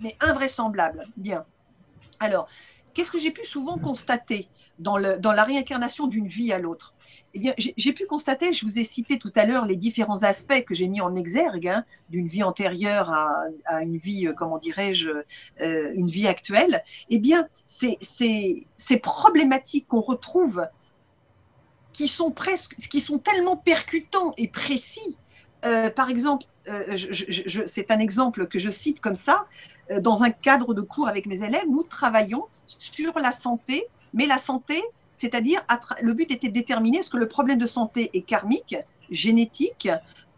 mais, 0.00 0.16
invraisemblable. 0.20 1.06
Bien. 1.16 1.44
Alors, 2.20 2.48
qu'est-ce 2.94 3.10
que 3.10 3.18
j'ai 3.18 3.30
pu 3.30 3.44
souvent 3.44 3.78
constater 3.78 4.48
dans, 4.78 4.96
le, 4.96 5.18
dans 5.18 5.32
la 5.32 5.44
réincarnation 5.44 6.08
d'une 6.08 6.26
vie 6.26 6.52
à 6.52 6.58
l'autre? 6.58 6.94
Eh 7.34 7.38
bien, 7.38 7.54
j'ai 7.58 7.92
pu 7.92 8.06
constater, 8.06 8.52
je 8.52 8.64
vous 8.64 8.78
ai 8.78 8.84
cité 8.84 9.18
tout 9.18 9.32
à 9.36 9.44
l'heure 9.44 9.66
les 9.66 9.76
différents 9.76 10.22
aspects 10.22 10.64
que 10.64 10.74
j'ai 10.74 10.88
mis 10.88 11.02
en 11.02 11.14
exergue 11.14 11.68
hein, 11.68 11.84
d'une 12.08 12.26
vie 12.26 12.42
antérieure 12.42 13.10
à, 13.10 13.44
à, 13.66 13.82
une 13.82 13.98
vie, 13.98 14.26
euh, 14.26 14.32
comment 14.32 14.56
dirais-je, 14.58 15.10
euh, 15.60 15.92
une 15.94 16.08
vie 16.08 16.26
actuelle. 16.26 16.82
Eh 17.10 17.18
bien, 17.18 17.46
ces, 17.66 17.98
problématiques 19.02 19.86
qu'on 19.86 20.00
retrouve 20.00 20.66
qui 21.92 22.08
sont 22.08 22.30
presque, 22.30 22.76
qui 22.76 23.00
sont 23.00 23.18
tellement 23.18 23.56
percutants 23.56 24.32
et 24.38 24.48
précis 24.48 25.18
euh, 25.64 25.90
par 25.90 26.10
exemple, 26.10 26.44
euh, 26.68 26.96
c'est 27.66 27.90
un 27.90 27.98
exemple 27.98 28.46
que 28.46 28.58
je 28.58 28.70
cite 28.70 29.00
comme 29.00 29.14
ça, 29.14 29.46
euh, 29.90 30.00
dans 30.00 30.22
un 30.22 30.30
cadre 30.30 30.74
de 30.74 30.82
cours 30.82 31.08
avec 31.08 31.26
mes 31.26 31.42
élèves, 31.42 31.64
nous 31.68 31.82
travaillons 31.82 32.44
sur 32.66 33.18
la 33.18 33.32
santé, 33.32 33.86
mais 34.12 34.26
la 34.26 34.38
santé, 34.38 34.82
c'est-à-dire 35.12 35.64
le 36.02 36.12
but 36.12 36.30
était 36.30 36.48
de 36.48 36.52
déterminer 36.52 36.98
est-ce 36.98 37.10
que 37.10 37.16
le 37.16 37.28
problème 37.28 37.58
de 37.58 37.66
santé 37.66 38.10
est 38.12 38.22
karmique, 38.22 38.76
génétique, 39.10 39.88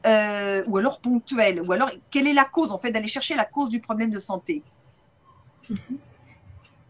ou 0.04 0.76
alors 0.76 1.00
ponctuel, 1.00 1.62
ou 1.62 1.72
alors 1.72 1.90
quelle 2.10 2.26
est 2.26 2.32
la 2.32 2.44
cause, 2.44 2.72
en 2.72 2.78
fait, 2.78 2.90
d'aller 2.90 3.08
chercher 3.08 3.34
la 3.34 3.44
cause 3.44 3.70
du 3.70 3.80
problème 3.80 4.10
de 4.10 4.18
santé. 4.18 4.62
Mm-hmm 5.70 6.07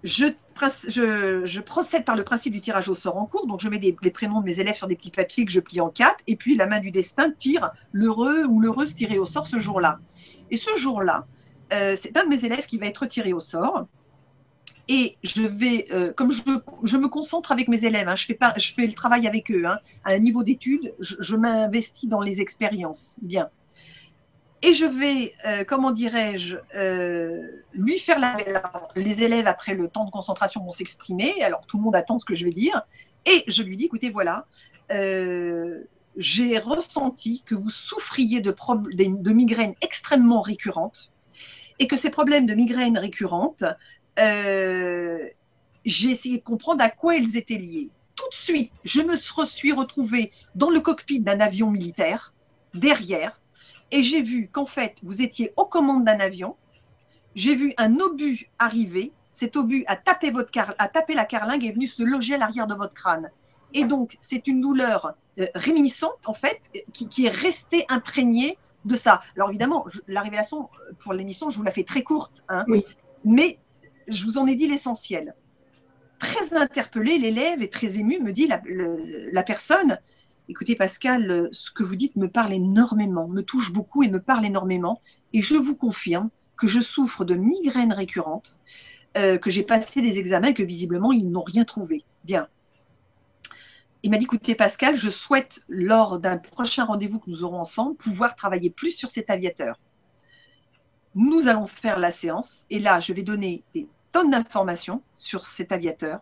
je, 0.05 1.61
procède 1.61 2.05
par 2.05 2.17
le 2.17 2.25
principe 2.25 2.53
du 2.53 2.61
tirage 2.61 2.89
au 2.89 2.95
sort 2.95 3.17
en 3.17 3.27
cours. 3.27 3.47
Donc, 3.47 3.61
je 3.61 3.69
mets 3.69 3.81
les 3.81 4.11
prénoms 4.11 4.41
de 4.41 4.47
mes 4.47 4.61
élèves 4.61 4.77
sur 4.77 4.87
des 4.87 4.97
petits 4.97 5.11
papiers 5.11 5.45
que 5.45 5.53
je 5.53 5.61
plie 5.61 5.81
en 5.81 5.89
quatre. 5.89 6.19
Et 6.27 6.37
puis, 6.37 6.57
la 6.57 6.67
main 6.67 6.81
du 6.81 6.91
destin 6.91 7.31
tire 7.31 7.71
l'heureux 7.93 8.45
ou 8.45 8.61
l'heureuse 8.61 8.95
tiré 8.95 9.19
au 9.19 9.27
sort 9.27 9.47
ce 9.47 9.59
jour-là. 9.59 9.99
Et 10.51 10.57
ce 10.57 10.77
jour-là, 10.77 11.27
euh, 11.73 11.95
c'est 11.97 12.17
un 12.17 12.25
de 12.25 12.29
mes 12.29 12.45
élèves 12.45 12.67
qui 12.67 12.79
va 12.79 12.87
être 12.87 13.07
tiré 13.07 13.33
au 13.33 13.41
sort. 13.41 13.87
Et 14.91 15.19
je 15.23 15.43
vais, 15.43 15.87
euh, 15.93 16.13
comme 16.15 16.33
je, 16.33 16.97
me 16.97 17.09
concentre 17.09 17.53
avec 17.53 17.69
mes 17.69 17.85
élèves, 17.85 18.09
hein, 18.09 18.17
je, 18.17 18.25
fais 18.25 18.35
pas, 18.35 18.55
je 18.57 18.73
fais 18.73 18.87
le 18.87 18.95
travail 18.95 19.27
avec 19.27 19.51
eux, 19.51 19.67
hein, 19.67 19.79
à 20.05 20.13
un 20.13 20.19
niveau 20.19 20.43
d'étude, 20.43 20.95
je, 20.99 21.17
je 21.21 21.37
m'investis 21.37 22.09
dans 22.09 22.23
les 22.23 22.41
expériences. 22.41 23.19
Bien. 23.21 23.51
Et 24.63 24.75
je 24.75 24.85
vais, 24.85 25.35
euh, 25.47 25.65
comment 25.65 25.93
dirais-je, 25.93 26.57
euh, 26.75 27.63
lui 27.73 27.99
faire 27.99 28.19
la. 28.19 28.37
Les 28.97 29.23
élèves, 29.23 29.47
après 29.47 29.75
le 29.75 29.89
temps 29.89 30.05
de 30.05 30.11
concentration, 30.11 30.65
vont 30.65 30.71
s'exprimer. 30.71 31.43
Alors 31.43 31.65
tout 31.67 31.79
le 31.79 31.85
monde 31.85 31.95
attend 31.95 32.19
ce 32.19 32.25
que 32.25 32.35
je 32.35 32.45
vais 32.45 32.53
dire. 32.53 32.83
Et 33.27 33.45
je 33.47 33.63
lui 33.63 33.77
dis 33.77 33.85
écoutez, 33.85 34.11
voilà, 34.11 34.47
euh, 34.91 35.85
j'ai 36.17 36.59
ressenti 36.59 37.43
que 37.47 37.55
vous 37.55 37.71
souffriez 37.71 38.41
de, 38.41 38.55
de, 38.93 39.31
migraines 39.33 39.75
extrêmement 39.83 40.41
récurrentes 40.41 41.13
et 41.79 41.87
que 41.87 41.97
ces 41.97 42.11
problèmes 42.11 42.47
de 42.47 42.55
migraines 42.55 42.99
récurrentes, 42.99 43.65
j'ai 44.17 46.11
essayé 46.11 46.39
de 46.39 46.45
comprendre 46.45 46.83
à 46.83 46.91
quoi 46.91 47.17
elles 47.17 47.37
étaient 47.37 47.59
liées. 47.59 47.91
Tout 48.17 48.29
de 48.31 48.35
suite, 48.35 48.73
je 48.83 49.01
me 49.03 49.15
suis 49.15 49.73
retrouvée 49.73 50.33
dans 50.57 50.71
le 50.71 50.81
cockpit 50.81 51.21
d'un 51.21 51.39
avion 51.39 51.71
militaire, 51.71 52.33
derrière, 52.75 53.39
et 53.91 54.03
j'ai 54.03 54.23
vu 54.23 54.49
qu'en 54.49 54.67
fait, 54.67 54.97
vous 55.03 55.23
étiez 55.23 55.53
aux 55.57 55.65
commandes 55.65 56.05
d'un 56.05 56.21
avion. 56.21 56.57
J'ai 57.35 57.55
vu 57.55 57.73
un 57.79 57.99
obus 58.01 58.51
arriver. 58.59 59.13
Cet 59.33 59.57
obus 59.57 59.85
a 59.87 59.97
tapé, 59.97 60.31
votre 60.31 60.51
a 60.57 60.89
tapé 60.89 61.15
la 61.15 61.25
carlingue 61.25 61.65
et 61.65 61.69
est 61.69 61.73
venu 61.73 61.87
se 61.87 62.03
loger 62.03 62.35
à 62.35 62.39
l'arrière 62.39 62.67
de 62.67 62.75
votre 62.75 62.95
crâne. 62.95 63.31
Et 63.75 63.85
donc, 63.85 64.17
c'est 64.21 64.47
une 64.47 64.61
douleur 64.61 65.15
euh, 65.39 65.47
réminiscente, 65.55 66.27
en 66.27 66.35
fait, 66.35 66.71
qui, 66.93 67.27
est 67.27 67.31
restée 67.31 67.85
imprégnée 67.89 68.59
de 68.85 68.97
ça. 68.97 69.21
Alors, 69.37 69.51
évidemment, 69.51 69.87
la 70.07 70.23
révélation 70.23 70.63
euh, 70.63 70.93
pour 70.99 71.13
l'émission, 71.13 71.51
je 71.51 71.59
vous 71.59 71.63
la 71.63 71.71
fais 71.71 71.85
très 71.85 72.03
courte. 72.03 72.45
Hein, 72.49 72.65
Mais 73.25 73.59
je 74.09 74.25
vous 74.25 74.39
en 74.39 74.47
ai 74.47 74.57
dit 74.57 74.69
l'essentiel. 74.69 75.35
Très 76.19 76.55
interpellé, 76.55 77.19
l'élève 77.19 77.63
est 77.63 77.73
très 77.73 77.99
ému, 77.99 78.19
me 78.21 78.33
dit 78.33 78.49
la, 78.49 78.61
la 78.67 79.43
personne 79.43 79.99
Écoutez, 80.51 80.75
Pascal, 80.75 81.31
euh, 81.31 81.49
ce 81.53 81.71
que 81.71 81.83
vous 81.83 81.95
dites 81.95 82.17
me 82.17 82.29
parle 82.29 82.55
énormément, 82.55 83.29
me 83.29 83.43
touche 83.43 83.71
beaucoup 83.71 84.03
et 84.03 84.09
me 84.09 84.21
parle 84.21 84.47
énormément. 84.47 85.03
Et 85.35 85.43
je 85.43 85.55
vous 85.55 85.77
confirme 85.77 86.31
que 86.57 86.67
je 86.67 86.81
souffre 86.81 87.27
de 87.27 87.35
migraines 87.35 87.93
récurrentes, 87.93 88.59
euh, 89.19 89.37
que 89.37 89.51
j'ai 89.51 89.63
passé 89.63 90.01
des 90.01 90.19
examens 90.19 90.49
et 90.49 90.55
que 90.55 90.63
visiblement, 90.63 91.13
ils 91.13 91.31
n'ont 91.31 91.43
rien 91.43 91.65
trouvé. 91.65 92.03
Bien. 92.25 92.49
Il 94.03 94.11
m'a 94.11 94.17
dit, 94.17 94.25
écoutez, 94.25 94.55
Pascal, 94.55 94.97
je 94.97 95.11
souhaite, 95.11 95.61
lors 95.69 96.19
d'un 96.19 96.39
prochain 96.39 96.85
rendez-vous 96.85 97.19
que 97.19 97.29
nous 97.29 97.45
aurons 97.45 97.61
ensemble, 97.61 97.97
pouvoir 97.97 98.35
travailler 98.35 98.71
plus 98.71 98.93
sur 98.93 99.11
cet 99.11 99.29
aviateur. 99.29 99.79
Nous 101.15 101.49
allons 101.49 101.67
faire 101.67 101.99
la 101.99 102.11
séance 102.11 102.65
et 102.71 102.79
là, 102.79 103.01
je 103.01 103.13
vais 103.13 103.23
donner 103.23 103.65
des 103.75 103.87
tonnes 104.13 104.31
d'informations 104.31 105.03
sur 105.15 105.45
cet 105.47 105.73
aviateur 105.73 106.21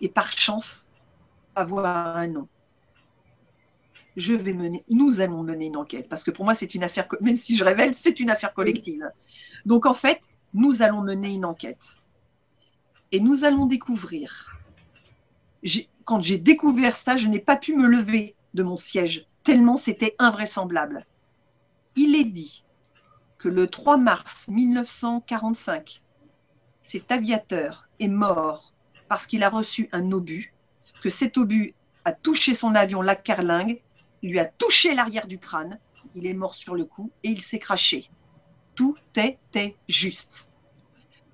et 0.00 0.08
par 0.08 0.32
chance, 0.32 0.88
avoir 1.54 2.16
un 2.16 2.26
nom 2.26 2.48
je 4.20 4.34
vais 4.34 4.52
mener, 4.52 4.84
nous 4.88 5.20
allons 5.20 5.42
mener 5.42 5.66
une 5.66 5.76
enquête, 5.76 6.08
parce 6.08 6.22
que 6.22 6.30
pour 6.30 6.44
moi, 6.44 6.54
c'est 6.54 6.74
une 6.74 6.84
affaire, 6.84 7.08
même 7.20 7.36
si 7.36 7.56
je 7.56 7.64
révèle, 7.64 7.94
c'est 7.94 8.20
une 8.20 8.30
affaire 8.30 8.54
collective. 8.54 9.10
Donc 9.66 9.86
en 9.86 9.94
fait, 9.94 10.20
nous 10.54 10.82
allons 10.82 11.02
mener 11.02 11.30
une 11.30 11.44
enquête. 11.44 11.96
Et 13.12 13.20
nous 13.20 13.44
allons 13.44 13.66
découvrir. 13.66 14.56
Quand 16.04 16.20
j'ai 16.20 16.38
découvert 16.38 16.96
ça, 16.96 17.16
je 17.16 17.28
n'ai 17.28 17.38
pas 17.38 17.56
pu 17.56 17.74
me 17.74 17.86
lever 17.86 18.34
de 18.54 18.62
mon 18.62 18.76
siège, 18.76 19.26
tellement 19.44 19.76
c'était 19.76 20.14
invraisemblable. 20.18 21.06
Il 21.96 22.14
est 22.14 22.24
dit 22.24 22.64
que 23.38 23.48
le 23.48 23.68
3 23.68 23.96
mars 23.96 24.48
1945, 24.48 26.02
cet 26.82 27.10
aviateur 27.12 27.88
est 27.98 28.08
mort 28.08 28.74
parce 29.08 29.26
qu'il 29.26 29.42
a 29.42 29.48
reçu 29.48 29.88
un 29.92 30.12
obus, 30.12 30.52
que 31.00 31.10
cet 31.10 31.36
obus 31.36 31.74
a 32.04 32.12
touché 32.12 32.54
son 32.54 32.74
avion, 32.74 33.02
la 33.02 33.16
carlingue, 33.16 33.80
lui 34.28 34.38
a 34.38 34.44
touché 34.44 34.94
l'arrière 34.94 35.26
du 35.26 35.38
crâne, 35.38 35.78
il 36.14 36.26
est 36.26 36.34
mort 36.34 36.54
sur 36.54 36.74
le 36.74 36.84
coup 36.84 37.10
et 37.22 37.28
il 37.30 37.40
s'est 37.40 37.58
craché. 37.58 38.10
Tout 38.74 38.96
était 39.16 39.76
juste. 39.88 40.50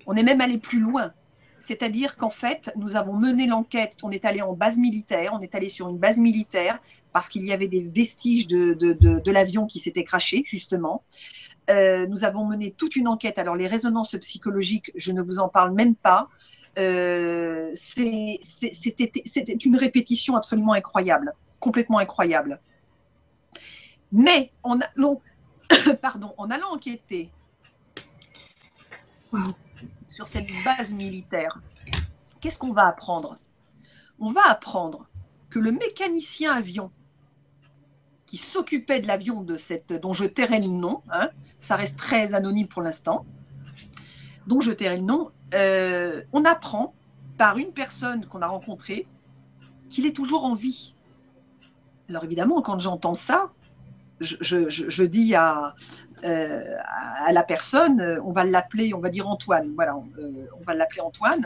On 0.05 0.15
est 0.15 0.23
même 0.23 0.41
allé 0.41 0.57
plus 0.57 0.79
loin. 0.79 1.13
C'est-à-dire 1.59 2.15
qu'en 2.15 2.29
fait, 2.29 2.71
nous 2.75 2.95
avons 2.95 3.13
mené 3.13 3.47
l'enquête, 3.47 3.97
on 4.03 4.11
est 4.11 4.25
allé 4.25 4.41
en 4.41 4.53
base 4.53 4.77
militaire, 4.77 5.31
on 5.33 5.39
est 5.39 5.55
allé 5.55 5.69
sur 5.69 5.89
une 5.89 5.97
base 5.97 6.19
militaire 6.19 6.79
parce 7.13 7.29
qu'il 7.29 7.45
y 7.45 7.51
avait 7.51 7.67
des 7.67 7.81
vestiges 7.81 8.47
de, 8.47 8.73
de, 8.73 9.31
l'avion 9.31 9.65
qui 9.65 9.79
s'était 9.79 10.03
craché, 10.03 10.43
justement. 10.45 11.03
Euh, 11.69 12.05
nous 12.07 12.23
avons 12.23 12.45
mené 12.45 12.71
toute 12.71 12.95
une 12.95 13.07
enquête. 13.07 13.39
Alors, 13.39 13.55
les 13.55 13.67
résonances 13.67 14.15
psychologiques, 14.21 14.91
je 14.95 15.11
ne 15.11 15.21
vous 15.21 15.39
en 15.39 15.49
parle 15.49 15.73
même 15.73 15.95
pas. 15.95 16.29
Euh, 16.77 17.71
C'était 17.73 18.37
une 19.65 19.77
répétition 19.77 20.35
absolument 20.35 20.73
incroyable, 20.73 21.33
complètement 21.59 21.97
incroyable. 21.97 22.61
Mais 24.11 24.51
en, 24.63 24.79
pardon, 26.01 26.33
en 26.37 26.49
allant 26.49 26.73
enquêter 26.73 27.31
sur 30.07 30.27
cette 30.27 30.49
base 30.63 30.93
militaire, 30.93 31.61
qu'est-ce 32.39 32.57
qu'on 32.57 32.73
va 32.73 32.87
apprendre? 32.87 33.35
On 34.19 34.31
va 34.31 34.41
apprendre 34.49 35.07
que 35.49 35.59
le 35.59 35.71
mécanicien 35.71 36.53
avion 36.53 36.91
qui 38.25 38.37
s'occupait 38.37 38.99
de 38.99 39.07
l'avion 39.07 39.41
de 39.41 39.57
cette 39.57 39.93
dont 39.93 40.13
je 40.13 40.25
tairai 40.25 40.59
le 40.59 40.67
nom, 40.67 41.01
hein, 41.09 41.29
ça 41.59 41.75
reste 41.75 41.97
très 41.97 42.33
anonyme 42.33 42.67
pour 42.67 42.81
l'instant, 42.81 43.25
dont 44.47 44.59
je 44.59 44.71
tairai 44.71 44.97
le 44.97 45.03
nom, 45.03 45.29
euh, 45.53 46.23
on 46.33 46.43
apprend 46.45 46.93
par 47.37 47.57
une 47.57 47.71
personne 47.71 48.25
qu'on 48.25 48.41
a 48.41 48.47
rencontrée 48.47 49.07
qu'il 49.89 50.05
est 50.05 50.15
toujours 50.15 50.43
en 50.43 50.55
vie. 50.55 50.95
Alors 52.09 52.23
évidemment, 52.23 52.61
quand 52.61 52.79
j'entends 52.79 53.15
ça, 53.15 53.51
je, 54.19 55.03
dis 55.03 55.35
à, 55.35 55.75
euh, 56.23 56.75
à 56.81 57.31
la 57.31 57.43
personne, 57.43 58.19
on 58.23 58.31
va 58.31 58.43
l'appeler, 58.43 58.93
on 58.93 58.99
va 58.99 59.09
dire 59.09 59.27
Antoine. 59.27 59.71
Voilà, 59.75 59.95
on, 59.95 60.07
euh, 60.19 60.47
va 60.65 60.73
l'appeler 60.73 61.01
Antoine. 61.01 61.45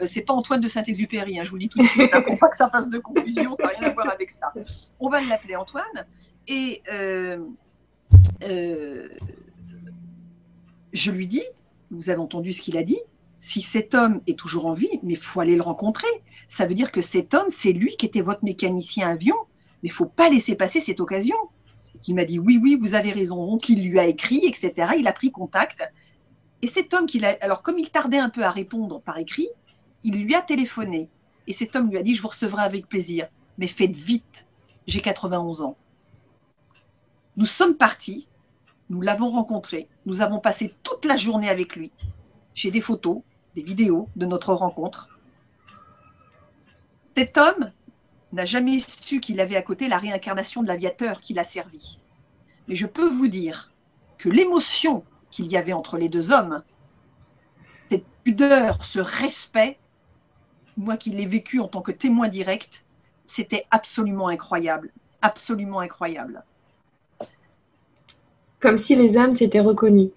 Euh, 0.00 0.06
c'est 0.06 0.22
pas 0.22 0.32
Antoine 0.32 0.60
de 0.60 0.68
Saint-Exupéry, 0.68 1.38
hein, 1.38 1.44
je 1.44 1.50
vous 1.50 1.56
le 1.56 1.62
dis 1.62 1.68
tout 1.68 1.80
de 1.80 1.84
suite, 1.84 2.14
hein, 2.14 2.20
pour 2.22 2.38
pas 2.38 2.48
que 2.48 2.56
ça 2.56 2.70
fasse 2.70 2.88
de 2.90 2.98
confusion, 2.98 3.54
ça 3.54 3.64
n'a 3.64 3.68
rien 3.70 3.88
à 3.90 3.92
voir 3.92 4.08
avec 4.10 4.30
ça. 4.30 4.52
On 5.00 5.08
va 5.08 5.20
l'appeler 5.20 5.56
Antoine. 5.56 6.06
Et 6.46 6.82
je 10.92 11.10
lui 11.10 11.26
dis, 11.26 11.42
vous 11.90 12.10
avez 12.10 12.20
entendu 12.20 12.52
ce 12.52 12.62
qu'il 12.62 12.76
a 12.76 12.84
dit, 12.84 13.00
si 13.38 13.60
cet 13.60 13.94
homme 13.94 14.20
est 14.28 14.38
toujours 14.38 14.66
en 14.66 14.74
vie, 14.74 15.00
mais 15.02 15.14
il 15.14 15.18
faut 15.18 15.40
aller 15.40 15.56
le 15.56 15.62
rencontrer. 15.62 16.06
Ça 16.46 16.64
veut 16.66 16.74
dire 16.74 16.92
que 16.92 17.00
cet 17.00 17.34
homme, 17.34 17.48
c'est 17.48 17.72
lui 17.72 17.96
qui 17.96 18.06
était 18.06 18.20
votre 18.20 18.44
mécanicien 18.44 19.08
avion, 19.08 19.34
mais 19.82 19.88
il 19.88 19.92
faut 19.92 20.06
pas 20.06 20.28
laisser 20.28 20.54
passer 20.54 20.80
cette 20.80 21.00
occasion 21.00 21.34
qui 22.02 22.12
m'a 22.12 22.24
dit 22.24 22.38
oui, 22.38 22.58
oui, 22.62 22.76
vous 22.78 22.94
avez 22.94 23.12
raison, 23.12 23.46
donc 23.46 23.68
il 23.68 23.88
lui 23.88 23.98
a 23.98 24.06
écrit, 24.06 24.44
etc. 24.44 24.90
Il 24.98 25.06
a 25.06 25.12
pris 25.12 25.30
contact. 25.30 25.82
Et 26.60 26.66
cet 26.66 26.92
homme, 26.92 27.06
qu'il 27.06 27.24
a, 27.24 27.36
alors 27.40 27.62
comme 27.62 27.78
il 27.78 27.90
tardait 27.90 28.18
un 28.18 28.28
peu 28.28 28.42
à 28.42 28.50
répondre 28.50 29.00
par 29.00 29.18
écrit, 29.18 29.48
il 30.04 30.22
lui 30.22 30.34
a 30.34 30.42
téléphoné. 30.42 31.08
Et 31.46 31.52
cet 31.52 31.74
homme 31.74 31.90
lui 31.90 31.98
a 31.98 32.02
dit, 32.02 32.14
je 32.14 32.22
vous 32.22 32.28
recevrai 32.28 32.62
avec 32.62 32.88
plaisir, 32.88 33.26
mais 33.58 33.66
faites 33.66 33.96
vite, 33.96 34.46
j'ai 34.86 35.00
91 35.00 35.62
ans. 35.62 35.76
Nous 37.36 37.46
sommes 37.46 37.76
partis, 37.76 38.28
nous 38.90 39.00
l'avons 39.00 39.30
rencontré, 39.30 39.88
nous 40.04 40.20
avons 40.20 40.38
passé 40.38 40.74
toute 40.82 41.04
la 41.04 41.16
journée 41.16 41.48
avec 41.48 41.76
lui. 41.76 41.90
J'ai 42.54 42.70
des 42.70 42.80
photos, 42.80 43.22
des 43.54 43.62
vidéos 43.62 44.08
de 44.16 44.26
notre 44.26 44.52
rencontre. 44.52 45.08
Cet 47.16 47.38
homme 47.38 47.72
n'a 48.32 48.44
jamais 48.44 48.78
su 48.80 49.20
qu'il 49.20 49.40
avait 49.40 49.56
à 49.56 49.62
côté 49.62 49.88
la 49.88 49.98
réincarnation 49.98 50.62
de 50.62 50.68
l'aviateur 50.68 51.20
qui 51.20 51.34
l'a 51.34 51.44
servi. 51.44 51.98
Mais 52.68 52.76
je 52.76 52.86
peux 52.86 53.08
vous 53.08 53.28
dire 53.28 53.72
que 54.18 54.28
l'émotion 54.28 55.04
qu'il 55.30 55.46
y 55.46 55.56
avait 55.56 55.72
entre 55.72 55.98
les 55.98 56.08
deux 56.08 56.30
hommes, 56.30 56.62
cette 57.88 58.06
pudeur, 58.24 58.84
ce 58.84 59.00
respect, 59.00 59.78
moi 60.76 60.96
qui 60.96 61.10
l'ai 61.10 61.26
vécu 61.26 61.60
en 61.60 61.68
tant 61.68 61.82
que 61.82 61.92
témoin 61.92 62.28
direct, 62.28 62.84
c'était 63.26 63.66
absolument 63.70 64.28
incroyable, 64.28 64.92
absolument 65.20 65.80
incroyable. 65.80 66.44
Comme 68.60 68.78
si 68.78 68.94
les 68.94 69.16
âmes 69.16 69.34
s'étaient 69.34 69.60
reconnues. 69.60 70.12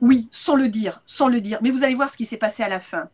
Oui, 0.00 0.28
sans 0.32 0.56
le 0.56 0.68
dire, 0.68 1.02
sans 1.06 1.28
le 1.28 1.40
dire. 1.40 1.58
Mais 1.62 1.70
vous 1.70 1.84
allez 1.84 1.94
voir 1.94 2.10
ce 2.10 2.16
qui 2.16 2.24
s'est 2.24 2.36
passé 2.36 2.62
à 2.62 2.68
la 2.68 2.80
fin. 2.80 3.08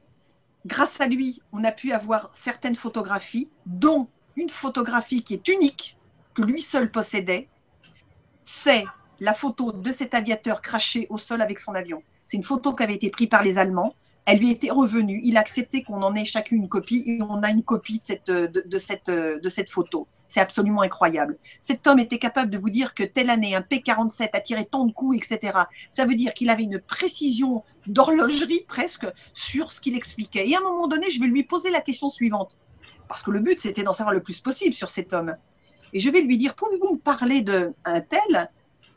Grâce 0.66 1.00
à 1.00 1.06
lui, 1.06 1.42
on 1.52 1.64
a 1.64 1.72
pu 1.72 1.92
avoir 1.92 2.30
certaines 2.34 2.76
photographies, 2.76 3.50
dont 3.66 4.08
une 4.38 4.50
photographie 4.50 5.22
qui 5.22 5.34
est 5.34 5.48
unique, 5.48 5.96
que 6.34 6.42
lui 6.42 6.62
seul 6.62 6.90
possédait, 6.90 7.48
c'est 8.44 8.84
la 9.20 9.34
photo 9.34 9.72
de 9.72 9.92
cet 9.92 10.14
aviateur 10.14 10.62
craché 10.62 11.06
au 11.10 11.18
sol 11.18 11.42
avec 11.42 11.58
son 11.58 11.74
avion. 11.74 12.02
C'est 12.24 12.36
une 12.36 12.44
photo 12.44 12.74
qui 12.74 12.84
avait 12.84 12.94
été 12.94 13.10
prise 13.10 13.28
par 13.28 13.42
les 13.42 13.58
Allemands. 13.58 13.94
Elle 14.26 14.38
lui 14.38 14.50
était 14.50 14.70
revenue. 14.70 15.20
Il 15.24 15.36
a 15.36 15.40
accepté 15.40 15.82
qu'on 15.82 16.02
en 16.02 16.14
ait 16.14 16.24
chacune 16.24 16.62
une 16.62 16.68
copie 16.68 17.02
et 17.06 17.22
on 17.22 17.42
a 17.42 17.50
une 17.50 17.62
copie 17.62 17.98
de 17.98 18.04
cette, 18.04 18.30
de, 18.30 18.78
cette, 18.78 19.10
de 19.10 19.48
cette 19.48 19.70
photo. 19.70 20.06
C'est 20.26 20.40
absolument 20.40 20.82
incroyable. 20.82 21.38
Cet 21.62 21.86
homme 21.86 21.98
était 21.98 22.18
capable 22.18 22.50
de 22.50 22.58
vous 22.58 22.68
dire 22.68 22.92
que 22.92 23.02
telle 23.02 23.30
année, 23.30 23.54
un 23.54 23.62
P-47 23.62 24.28
a 24.34 24.40
tiré 24.40 24.66
tant 24.66 24.84
de 24.84 24.92
coups, 24.92 25.16
etc. 25.16 25.60
Ça 25.88 26.04
veut 26.04 26.14
dire 26.14 26.34
qu'il 26.34 26.50
avait 26.50 26.64
une 26.64 26.78
précision 26.78 27.64
d'horlogerie 27.86 28.66
presque 28.68 29.06
sur 29.32 29.72
ce 29.72 29.80
qu'il 29.80 29.96
expliquait. 29.96 30.46
Et 30.46 30.54
à 30.54 30.58
un 30.58 30.62
moment 30.62 30.86
donné, 30.86 31.10
je 31.10 31.18
vais 31.18 31.26
lui 31.26 31.44
poser 31.44 31.70
la 31.70 31.80
question 31.80 32.10
suivante 32.10 32.58
parce 33.08 33.22
que 33.22 33.30
le 33.30 33.40
but, 33.40 33.58
c'était 33.58 33.82
d'en 33.82 33.92
savoir 33.92 34.14
le 34.14 34.22
plus 34.22 34.40
possible 34.40 34.74
sur 34.74 34.90
cet 34.90 35.12
homme. 35.12 35.36
Et 35.92 36.00
je 36.00 36.10
vais 36.10 36.20
lui 36.20 36.36
dire, 36.36 36.54
pouvez-vous 36.54 36.94
me 36.94 36.98
parler 36.98 37.42
d'un 37.42 37.72
tel? 38.08 38.50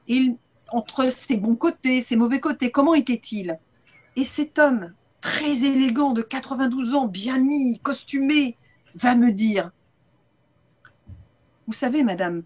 Et 0.08 0.36
entre 0.70 1.10
ses 1.10 1.38
bons 1.38 1.56
côtés, 1.56 2.02
ses 2.02 2.16
mauvais 2.16 2.40
côtés. 2.40 2.72
Comment 2.72 2.94
était-il? 2.94 3.60
Et 4.16 4.26
cet 4.26 4.60
homme, 4.60 4.94
très 5.22 5.64
élégant, 5.64 6.12
de 6.12 6.22
92 6.22 6.96
ans, 6.96 7.08
bien 7.08 7.38
mis, 7.38 7.80
costumé, 7.80 8.58
va 8.96 9.16
me 9.16 9.32
dire 9.32 9.72
Vous 11.68 11.74
savez, 11.74 12.04
madame, 12.04 12.44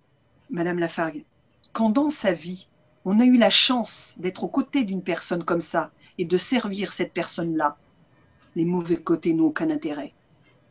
madame 0.49 0.79
Lafargue, 0.79 1.25
quand 1.73 1.89
dans 1.89 2.09
sa 2.09 2.31
vie, 2.31 2.67
on 3.03 3.19
a 3.19 3.25
eu 3.25 3.37
la 3.37 3.49
chance 3.49 4.15
d'être 4.17 4.43
aux 4.43 4.49
côtés 4.49 4.83
d'une 4.83 5.03
personne 5.03 5.43
comme 5.43 5.61
ça 5.61 5.91
et 6.17 6.25
de 6.25 6.37
servir 6.37 6.93
cette 6.93 7.13
personne-là, 7.13 7.77
les 8.55 8.65
mauvais 8.65 8.97
côtés 8.97 9.33
n'ont 9.33 9.45
aucun 9.45 9.69
intérêt. 9.69 10.13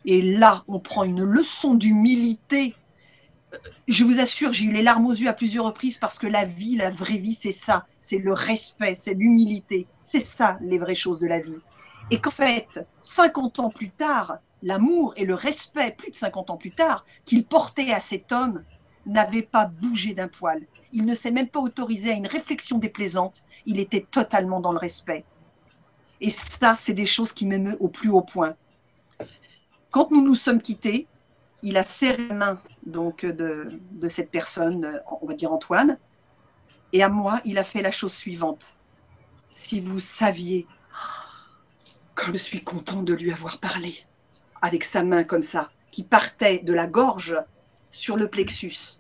Et 0.05 0.23
là, 0.23 0.65
on 0.69 0.81
prend 0.81 1.05
une 1.05 1.25
leçon 1.25 1.75
d'humilité. 1.75 2.75
Je 3.89 4.05
vous 4.05 4.21
assure, 4.21 4.53
j'ai 4.53 4.67
eu 4.67 4.73
les 4.73 4.83
larmes 4.83 5.07
aux 5.07 5.13
yeux 5.13 5.29
à 5.29 5.33
plusieurs 5.33 5.65
reprises 5.65 5.99
parce 5.99 6.19
que 6.19 6.27
la 6.27 6.45
vie, 6.45 6.77
la 6.77 6.91
vraie 6.91 7.19
vie, 7.19 7.35
c'est 7.35 7.53
ça. 7.53 7.87
C'est 8.01 8.19
le 8.19 8.33
respect, 8.33 8.95
c'est 8.95 9.15
l'humilité. 9.15 9.87
C'est 10.03 10.21
ça, 10.21 10.59
les 10.61 10.79
vraies 10.79 10.95
choses 10.95 11.21
de 11.21 11.27
la 11.27 11.41
vie. 11.41 11.59
Et 12.11 12.21
qu'en 12.21 12.31
fait, 12.31 12.87
50 13.01 13.61
ans 13.61 13.71
plus 13.71 13.91
tard, 13.91 14.39
l'amour 14.63 15.15
et 15.17 15.25
le 15.25 15.35
respect, 15.35 15.95
plus 15.97 16.11
de 16.11 16.17
50 16.17 16.51
ans 16.51 16.57
plus 16.57 16.73
tard, 16.73 17.07
qu'il 17.25 17.47
portait 17.47 17.93
à 17.93 18.01
cet 18.01 18.33
homme, 18.33 18.63
n'avait 19.07 19.43
pas 19.43 19.67
bougé 19.67 20.15
d'un 20.15 20.29
poil. 20.29 20.63
Il 20.93 21.07
ne 21.07 21.15
s'est 21.15 21.31
même 21.31 21.49
pas 21.49 21.61
autorisé 21.61 22.11
à 22.11 22.15
une 22.15 22.27
réflexion 22.27 22.79
déplaisante. 22.79 23.45
Il 23.67 23.79
était 23.79 24.07
totalement 24.11 24.61
dans 24.61 24.73
le 24.73 24.79
respect. 24.79 25.25
Et 26.21 26.31
ça, 26.31 26.75
c'est 26.77 26.95
des 26.95 27.07
choses 27.07 27.33
qui 27.33 27.47
m'émeut 27.47 27.77
au 27.81 27.89
plus 27.89 28.09
haut 28.09 28.23
point. 28.23 28.55
Quand 29.95 30.11
nous 30.11 30.23
nous 30.23 30.35
sommes 30.35 30.61
quittés, 30.61 31.07
il 31.63 31.77
a 31.77 31.85
serré 31.85 32.27
la 32.27 32.35
main 32.35 32.61
donc, 32.85 33.25
de, 33.25 33.79
cette 34.09 34.33
personne, 34.33 35.01
on 35.23 35.25
va 35.25 35.35
dire 35.35 35.53
Antoine, 35.53 35.99
et 36.93 37.05
à 37.05 37.09
moi, 37.09 37.41
il 37.45 37.59
a 37.59 37.63
fait 37.63 37.81
la 37.81 37.93
chose 37.93 38.13
suivante. 38.13 38.75
Si 39.51 39.79
vous 39.79 40.01
saviez, 40.01 40.67
comme 42.17 42.33
je 42.33 42.39
suis 42.39 42.65
content 42.65 43.05
de 43.05 43.15
lui 43.15 43.33
avoir 43.33 43.59
parlé, 43.59 44.05
avec 44.63 44.83
sa 44.83 45.05
main 45.05 45.23
comme 45.23 45.43
ça, 45.43 45.71
qui 45.93 46.03
partait 46.03 46.59
de 46.59 46.73
la 46.73 46.89
gorge 46.89 47.37
sur 47.93 48.17
le 48.17 48.27
plexus. 48.27 48.99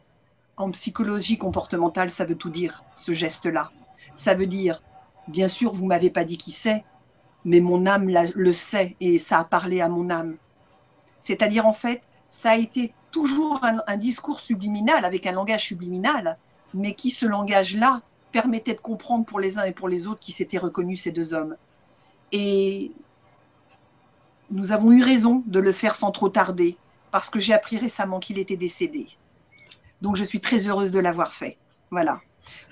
En 0.57 0.71
psychologie 0.71 1.39
comportementale, 1.39 2.11
ça 2.11 2.25
veut 2.25 2.37
tout 2.37 2.51
dire, 2.51 2.85
ce 2.95 3.13
geste-là. 3.13 3.73
Ça 4.15 4.35
veut 4.35 4.47
dire, 4.47 4.81
bien 5.27 5.49
sûr, 5.49 5.73
vous 5.73 5.87
m'avez 5.87 6.11
pas 6.11 6.25
dit 6.25 6.37
qui 6.37 6.53
c'est, 6.53 6.85
mais 7.45 7.59
mon 7.59 7.85
âme 7.87 8.09
le 8.09 8.53
sait 8.53 8.95
et 9.01 9.19
ça 9.19 9.41
a 9.41 9.45
parlé 9.45 9.81
à 9.81 9.89
mon 9.89 10.09
âme. 10.09 10.37
C'est-à-dire, 11.25 11.66
en 11.66 11.72
fait, 11.72 12.03
ça 12.29 12.51
a 12.51 12.57
été 12.57 12.93
toujours 13.11 13.61
un, 13.64 13.97
discours 13.97 14.41
subliminal, 14.41 15.07
avec 15.07 15.27
un 15.27 15.33
langage 15.33 15.64
subliminal, 15.64 16.37
mais 16.75 16.95
qui, 16.95 17.11
ce 17.11 17.25
langage-là, 17.25 18.03
permettait 18.31 18.75
de 18.75 18.81
comprendre 18.81 19.25
pour 19.25 19.41
les 19.41 19.59
uns 19.59 19.64
et 19.64 19.72
pour 19.72 19.89
les 19.89 20.07
autres 20.07 20.20
qui 20.20 20.33
s'étaient 20.33 20.59
reconnus 20.59 21.01
ces 21.01 21.12
deux 21.12 21.33
hommes. 21.33 21.57
Et 22.31 22.93
nous 24.51 24.72
avons 24.72 24.93
eu 24.93 25.03
raison 25.03 25.43
de 25.47 25.61
le 25.61 25.72
faire 25.72 25.95
sans 25.95 26.11
trop 26.11 26.29
tarder, 26.29 26.77
parce 27.11 27.31
que 27.31 27.41
j'ai 27.41 27.55
appris 27.55 27.79
récemment 27.79 28.20
qu'il 28.20 28.39
était 28.39 28.59
décédé. 28.59 29.07
Donc 30.03 30.16
je 30.16 30.25
suis 30.25 30.41
très 30.41 30.66
heureuse 30.66 30.93
de 30.93 30.99
l'avoir 30.99 31.33
fait. 31.33 31.57
Voilà. 31.91 32.20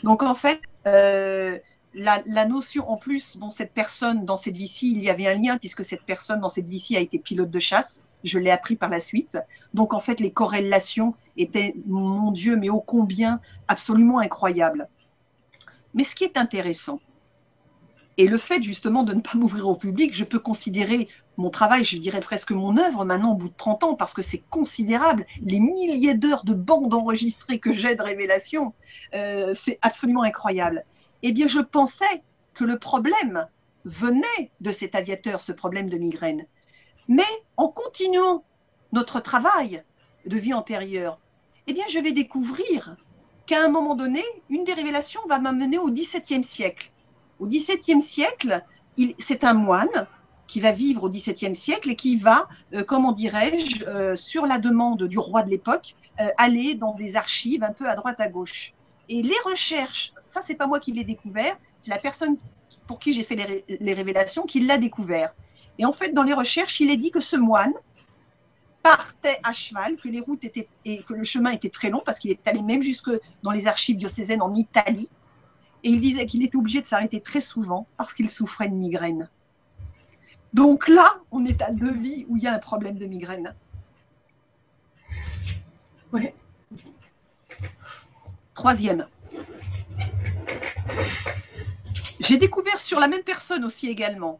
Donc 0.02 0.22
en 0.22 0.34
fait, 0.34 0.60
euh, 0.86 1.58
la, 1.94 2.44
notion 2.44 2.90
en 2.90 2.98
plus, 2.98 3.38
bon, 3.38 3.48
cette 3.48 3.72
personne 3.72 4.26
dans 4.26 4.36
cette 4.36 4.58
vie-ci, 4.58 4.92
il 4.92 5.02
y 5.02 5.08
avait 5.08 5.26
un 5.26 5.38
lien 5.38 5.56
puisque 5.56 5.84
cette 5.84 6.02
personne 6.02 6.40
dans 6.40 6.50
cette 6.50 6.66
vie-ci 6.66 6.98
a 6.98 7.00
été 7.00 7.18
pilote 7.18 7.50
de 7.50 7.58
chasse. 7.58 8.04
Je 8.24 8.38
l'ai 8.38 8.50
appris 8.50 8.76
par 8.76 8.88
la 8.88 9.00
suite. 9.00 9.38
Donc 9.74 9.94
en 9.94 10.00
fait, 10.00 10.20
les 10.20 10.32
corrélations 10.32 11.14
étaient, 11.36 11.74
mon 11.86 12.30
Dieu, 12.30 12.56
mais 12.56 12.70
ô 12.70 12.80
combien 12.80 13.40
absolument 13.68 14.18
incroyables. 14.18 14.88
Mais 15.94 16.04
ce 16.04 16.14
qui 16.14 16.24
est 16.24 16.36
intéressant, 16.36 17.00
et 18.18 18.26
le 18.26 18.38
fait 18.38 18.62
justement 18.62 19.02
de 19.02 19.14
ne 19.14 19.20
pas 19.20 19.34
m'ouvrir 19.38 19.68
au 19.68 19.76
public, 19.76 20.14
je 20.14 20.24
peux 20.24 20.38
considérer 20.38 21.08
mon 21.38 21.50
travail, 21.50 21.82
je 21.82 21.96
dirais 21.96 22.20
presque 22.20 22.50
mon 22.50 22.76
œuvre 22.76 23.04
maintenant 23.04 23.32
au 23.32 23.36
bout 23.36 23.48
de 23.48 23.54
30 23.56 23.84
ans, 23.84 23.94
parce 23.94 24.12
que 24.12 24.22
c'est 24.22 24.42
considérable. 24.50 25.26
Les 25.40 25.60
milliers 25.60 26.14
d'heures 26.14 26.44
de 26.44 26.54
bandes 26.54 26.92
enregistrées 26.92 27.58
que 27.58 27.72
j'ai 27.72 27.96
de 27.96 28.02
révélations, 28.02 28.74
euh, 29.14 29.52
c'est 29.54 29.78
absolument 29.82 30.22
incroyable. 30.22 30.84
Eh 31.22 31.32
bien, 31.32 31.46
je 31.46 31.60
pensais 31.60 32.22
que 32.54 32.64
le 32.64 32.78
problème 32.78 33.46
venait 33.84 34.50
de 34.60 34.72
cet 34.72 34.94
aviateur, 34.94 35.40
ce 35.40 35.52
problème 35.52 35.88
de 35.88 35.96
migraine. 35.96 36.46
Mais 37.08 37.22
en 37.56 37.68
continuant 37.68 38.44
notre 38.92 39.20
travail 39.20 39.82
de 40.26 40.36
vie 40.36 40.54
antérieure, 40.54 41.18
eh 41.66 41.72
bien, 41.72 41.84
je 41.88 41.98
vais 41.98 42.12
découvrir 42.12 42.96
qu'à 43.46 43.64
un 43.64 43.68
moment 43.68 43.94
donné, 43.94 44.22
une 44.50 44.64
des 44.64 44.74
révélations 44.74 45.20
va 45.28 45.38
m'amener 45.38 45.78
au 45.78 45.90
XVIIe 45.90 46.44
siècle. 46.44 46.90
Au 47.38 47.46
XVIIe 47.46 48.02
siècle, 48.02 48.64
c'est 49.18 49.44
un 49.44 49.54
moine 49.54 50.06
qui 50.46 50.60
va 50.60 50.70
vivre 50.70 51.04
au 51.04 51.08
XVIIe 51.08 51.54
siècle 51.54 51.90
et 51.90 51.96
qui 51.96 52.16
va, 52.16 52.48
euh, 52.74 52.84
comment 52.84 53.12
dirais-je, 53.12 53.86
euh, 53.86 54.16
sur 54.16 54.46
la 54.46 54.58
demande 54.58 55.04
du 55.04 55.18
roi 55.18 55.42
de 55.42 55.50
l'époque, 55.50 55.94
euh, 56.20 56.28
aller 56.36 56.74
dans 56.74 56.92
des 56.92 57.16
archives 57.16 57.64
un 57.64 57.72
peu 57.72 57.88
à 57.88 57.94
droite 57.94 58.20
à 58.20 58.28
gauche. 58.28 58.74
Et 59.08 59.22
les 59.22 59.38
recherches, 59.46 60.12
ça 60.22 60.42
c'est 60.44 60.54
pas 60.54 60.66
moi 60.66 60.78
qui 60.78 60.92
l'ai 60.92 61.04
découvert, 61.04 61.56
c'est 61.78 61.90
la 61.90 61.98
personne 61.98 62.36
pour 62.86 62.98
qui 62.98 63.14
j'ai 63.14 63.24
fait 63.24 63.64
les, 63.80 63.94
révélations 63.94 64.44
qui 64.44 64.60
l'a 64.60 64.78
découvert. 64.78 65.34
Et 65.78 65.84
en 65.84 65.92
fait, 65.92 66.10
dans 66.10 66.22
les 66.22 66.34
recherches, 66.34 66.80
il 66.80 66.90
est 66.90 66.96
dit 66.96 67.10
que 67.10 67.20
ce 67.20 67.36
moine 67.36 67.72
partait 68.82 69.38
à 69.44 69.52
cheval, 69.52 69.96
que 69.96 70.08
les 70.08 70.20
routes 70.20 70.44
étaient 70.44 70.68
et 70.84 71.02
que 71.02 71.14
le 71.14 71.24
chemin 71.24 71.50
était 71.50 71.70
très 71.70 71.88
long 71.88 72.02
parce 72.04 72.18
qu'il 72.18 72.30
est 72.30 72.48
allé 72.48 72.62
même 72.62 72.82
jusque 72.82 73.10
dans 73.42 73.52
les 73.52 73.66
archives 73.66 73.96
diocésaines 73.96 74.42
en 74.42 74.54
Italie. 74.54 75.08
Et 75.84 75.90
il 75.90 76.00
disait 76.00 76.26
qu'il 76.26 76.44
était 76.44 76.56
obligé 76.56 76.80
de 76.80 76.86
s'arrêter 76.86 77.20
très 77.20 77.40
souvent 77.40 77.86
parce 77.96 78.12
qu'il 78.14 78.30
souffrait 78.30 78.68
de 78.68 78.74
migraine. 78.74 79.28
Donc 80.52 80.88
là, 80.88 81.08
on 81.30 81.44
est 81.44 81.62
à 81.62 81.70
deux 81.70 81.92
vies 81.92 82.26
où 82.28 82.36
il 82.36 82.42
y 82.42 82.46
a 82.46 82.54
un 82.54 82.58
problème 82.58 82.98
de 82.98 83.06
migraine. 83.06 83.54
Ouais. 86.12 86.34
Troisième. 88.54 89.06
J'ai 92.20 92.36
découvert 92.36 92.78
sur 92.78 93.00
la 93.00 93.08
même 93.08 93.22
personne 93.22 93.64
aussi 93.64 93.88
également 93.88 94.38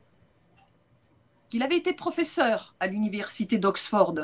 qu'il 1.52 1.62
avait 1.62 1.76
été 1.76 1.92
professeur 1.92 2.74
à 2.80 2.86
l'université 2.86 3.58
d'Oxford 3.58 4.14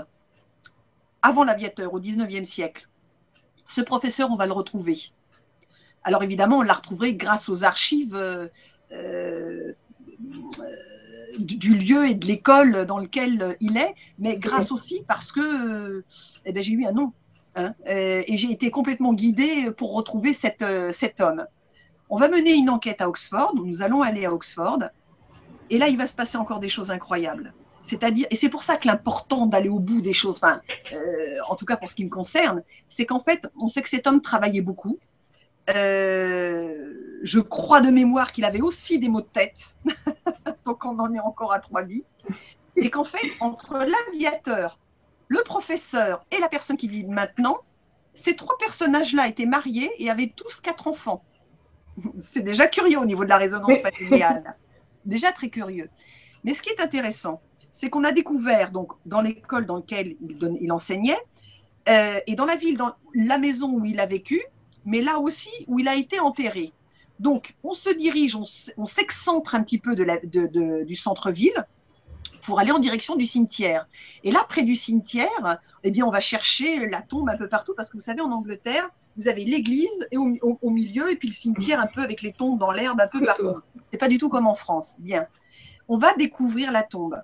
avant 1.20 1.45
l'aviateur 1.45 1.93
au 1.93 2.01
19e 2.01 2.45
siècle. 2.45 2.89
Ce 3.66 3.83
professeur, 3.83 4.31
on 4.31 4.37
va 4.37 4.47
le 4.47 4.55
retrouver. 4.55 4.99
Alors 6.05 6.22
évidemment, 6.22 6.61
on 6.61 6.62
l'a 6.62 6.72
retrouvé 6.72 7.16
grâce 7.16 7.51
aux 7.51 7.64
archives 7.64 8.14
euh, 8.14 8.49
euh, 8.93 9.74
du 11.39 11.74
lieu 11.74 12.09
et 12.09 12.14
de 12.14 12.26
l'école 12.26 12.87
dans 12.87 12.97
lequel 12.97 13.59
il 13.61 13.76
est, 13.76 13.95
mais 14.18 14.39
grâce 14.39 14.72
aussi 14.72 15.05
parce 15.07 15.31
que 15.31 16.03
eh 16.47 16.53
ben, 16.55 16.62
j'ai 16.62 16.72
eu 16.72 16.87
un 16.87 16.93
nom. 16.93 17.12
Hein, 17.57 17.74
euh, 17.89 18.22
et 18.26 18.39
j'ai 18.39 18.51
été 18.51 18.70
complètement 18.70 19.12
guidée 19.12 19.70
pour 19.72 19.93
retrouver 19.93 20.33
cet 20.33 20.62
homme. 20.62 21.47
On 22.09 22.16
va 22.16 22.31
mener 22.31 22.55
une 22.55 22.70
enquête 22.70 23.03
à 23.03 23.09
Oxford, 23.11 23.55
nous 23.55 23.83
allons 23.83 24.01
aller 24.01 24.24
à 24.24 24.33
Oxford, 24.33 24.79
et 25.71 25.79
là, 25.79 25.89
il 25.89 25.97
va 25.97 26.07
se 26.07 26.14
passer 26.14 26.39
encore 26.39 26.61
des 26.61 26.69
choses 26.69 26.91
incroyables. 26.91 27.55
C'est-à-dire, 27.83 28.27
et 28.31 28.37
c'est 28.37 28.49
pour 28.49 28.62
ça 28.62 28.77
que 28.77 28.87
l'important 28.87 29.47
d'aller 29.47 29.69
au 29.69 29.79
bout 29.79 30.01
des 30.01 30.12
choses, 30.12 30.37
enfin, 30.37 30.61
euh, 30.93 31.37
en 31.49 31.57
tout 31.57 31.64
cas 31.64 31.77
pour 31.77 31.89
ce 31.89 31.95
qui 31.95 32.05
me 32.05 32.11
concerne, 32.11 32.62
c'est 32.89 33.07
qu'en 33.07 33.21
fait, 33.21 33.47
on 33.59 33.69
sait 33.69 33.83
que 33.83 33.89
cet 33.89 34.07
homme 34.07 34.21
travaillait 34.21 34.61
beaucoup. 34.61 34.99
je 35.69 37.41
crois 37.41 37.81
de 37.81 37.91
mémoire 37.91 38.33
qu'il 38.33 38.45
avait 38.45 38.61
aussi 38.61 38.99
des 38.99 39.09
maux 39.09 39.21
de 39.21 39.27
tête. 39.27 39.77
donc 40.64 40.85
on 40.85 40.99
en 40.99 41.12
est 41.14 41.21
encore 41.21 41.53
à 41.53 41.61
trois 41.61 41.83
vies, 41.83 42.05
et 42.77 42.91
qu'en 42.91 43.05
fait, 43.05 43.27
entre 43.41 43.79
l'aviateur, 43.79 44.79
le 45.29 45.43
professeur 45.43 46.25
et 46.31 46.39
la 46.39 46.49
personne 46.49 46.77
qui 46.77 46.89
vit 46.89 47.05
maintenant, 47.05 47.59
ces 48.14 48.35
trois 48.35 48.57
personnages-là 48.59 49.29
étaient 49.29 49.47
mariés 49.47 49.91
et 49.99 50.11
avaient 50.11 50.33
tous 50.35 50.61
quatre 50.61 50.89
enfants. 50.89 51.23
C'est 52.19 52.43
déjà 52.43 52.66
curieux 52.66 52.99
au 52.99 53.05
niveau 53.05 53.25
de 53.25 53.29
la 53.29 53.37
résonance 53.37 53.79
familiale. 53.79 54.57
Déjà 55.05 55.32
très 55.32 55.49
curieux. 55.49 55.88
Mais 56.44 56.55
ce 56.55 56.62
qui 56.62 56.70
est 56.70 56.80
intéressant, 56.80 57.40
c'est 57.72 57.90
qu'on 57.90 58.05
a 58.05 58.12
découvert 58.12 58.70
donc 58.70 58.92
dans 59.07 59.20
l'école 59.20 59.66
dans 59.66 59.76
laquelle 59.76 60.16
il, 60.61 60.72
enseignait 60.72 61.18
euh, 61.88 62.18
et 62.26 62.34
dans 62.34 62.44
la 62.44 62.57
ville, 62.57 62.76
dans 62.76 62.94
la 63.14 63.38
maison 63.38 63.72
où 63.72 63.84
il 63.84 64.01
a 64.01 64.07
vécu, 64.07 64.42
mais 64.84 65.01
là 65.01 65.18
aussi 65.18 65.51
où 65.66 65.78
il 65.78 65.88
a 65.88 65.94
été 65.94 66.20
enterré. 66.20 66.72
Donc, 67.20 67.57
on 67.64 67.72
se 67.72 67.90
dirige, 67.90 68.36
on, 68.36 68.44
s'excentre 68.44 69.55
un 69.55 69.62
petit 69.62 69.78
peu 69.78 69.96
du 69.96 70.94
centre-ville 70.94 71.66
pour 72.42 72.61
aller 72.61 72.70
en 72.70 72.78
direction 72.78 73.16
du 73.16 73.26
cimetière. 73.26 73.88
Et 74.22 74.30
là, 74.30 74.46
près 74.49 74.62
du 74.62 74.76
cimetière, 74.76 75.61
eh 75.82 75.90
bien, 75.90 76.07
on 76.07 76.11
va 76.11 76.20
chercher 76.20 76.88
la 76.88 77.03
tombe 77.03 77.28
un 77.28 77.36
peu 77.36 77.49
partout 77.49 77.74
parce 77.76 77.90
que 77.90 77.96
vous 77.96 78.03
savez, 78.03 78.20
en 78.20 78.30
Angleterre, 78.30 78.88
vous 79.19 79.29
avez 79.29 79.45
l'église 79.45 80.09
et 80.12 80.16
au, 80.16 80.71
milieu 80.71 81.11
et 81.11 81.16
puis 81.16 81.29
le 81.29 81.35
cimetière 81.35 81.81
un 81.81 81.89
peu 81.89 82.03
avec 82.03 82.23
les 82.23 82.33
tombes 82.33 82.59
dans 82.59 82.71
l'herbe 82.71 83.01
un 83.01 83.09
peu 83.09 83.21
partout. 83.21 83.61
C'est 83.91 83.99
pas 83.99 84.09
du 84.09 84.16
tout 84.16 84.29
comme 84.29 84.47
en 84.47 84.55
France. 84.55 84.99
Bien. 85.01 85.27
On 85.89 85.99
va 85.99 86.14
découvrir 86.14 86.71
la 86.71 86.85
tombe 86.85 87.21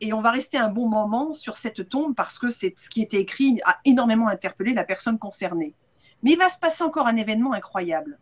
et 0.00 0.12
on 0.12 0.20
va 0.20 0.30
rester 0.30 0.56
un 0.56 0.68
bon 0.68 0.88
moment 0.88 1.34
sur 1.34 1.56
cette 1.56 1.88
tombe 1.88 2.14
parce 2.14 2.38
que 2.38 2.48
c'est 2.48 2.78
ce 2.78 2.88
qui 2.88 3.02
était 3.02 3.18
écrit 3.18 3.60
a 3.64 3.78
énormément 3.84 4.28
interpellé 4.28 4.72
la 4.72 4.84
personne 4.84 5.18
concernée. 5.18 5.74
Mais 6.22 6.32
il 6.32 6.38
va 6.38 6.48
se 6.48 6.60
passer 6.60 6.84
encore 6.84 7.08
un 7.08 7.16
événement 7.16 7.52
incroyable 7.52 8.18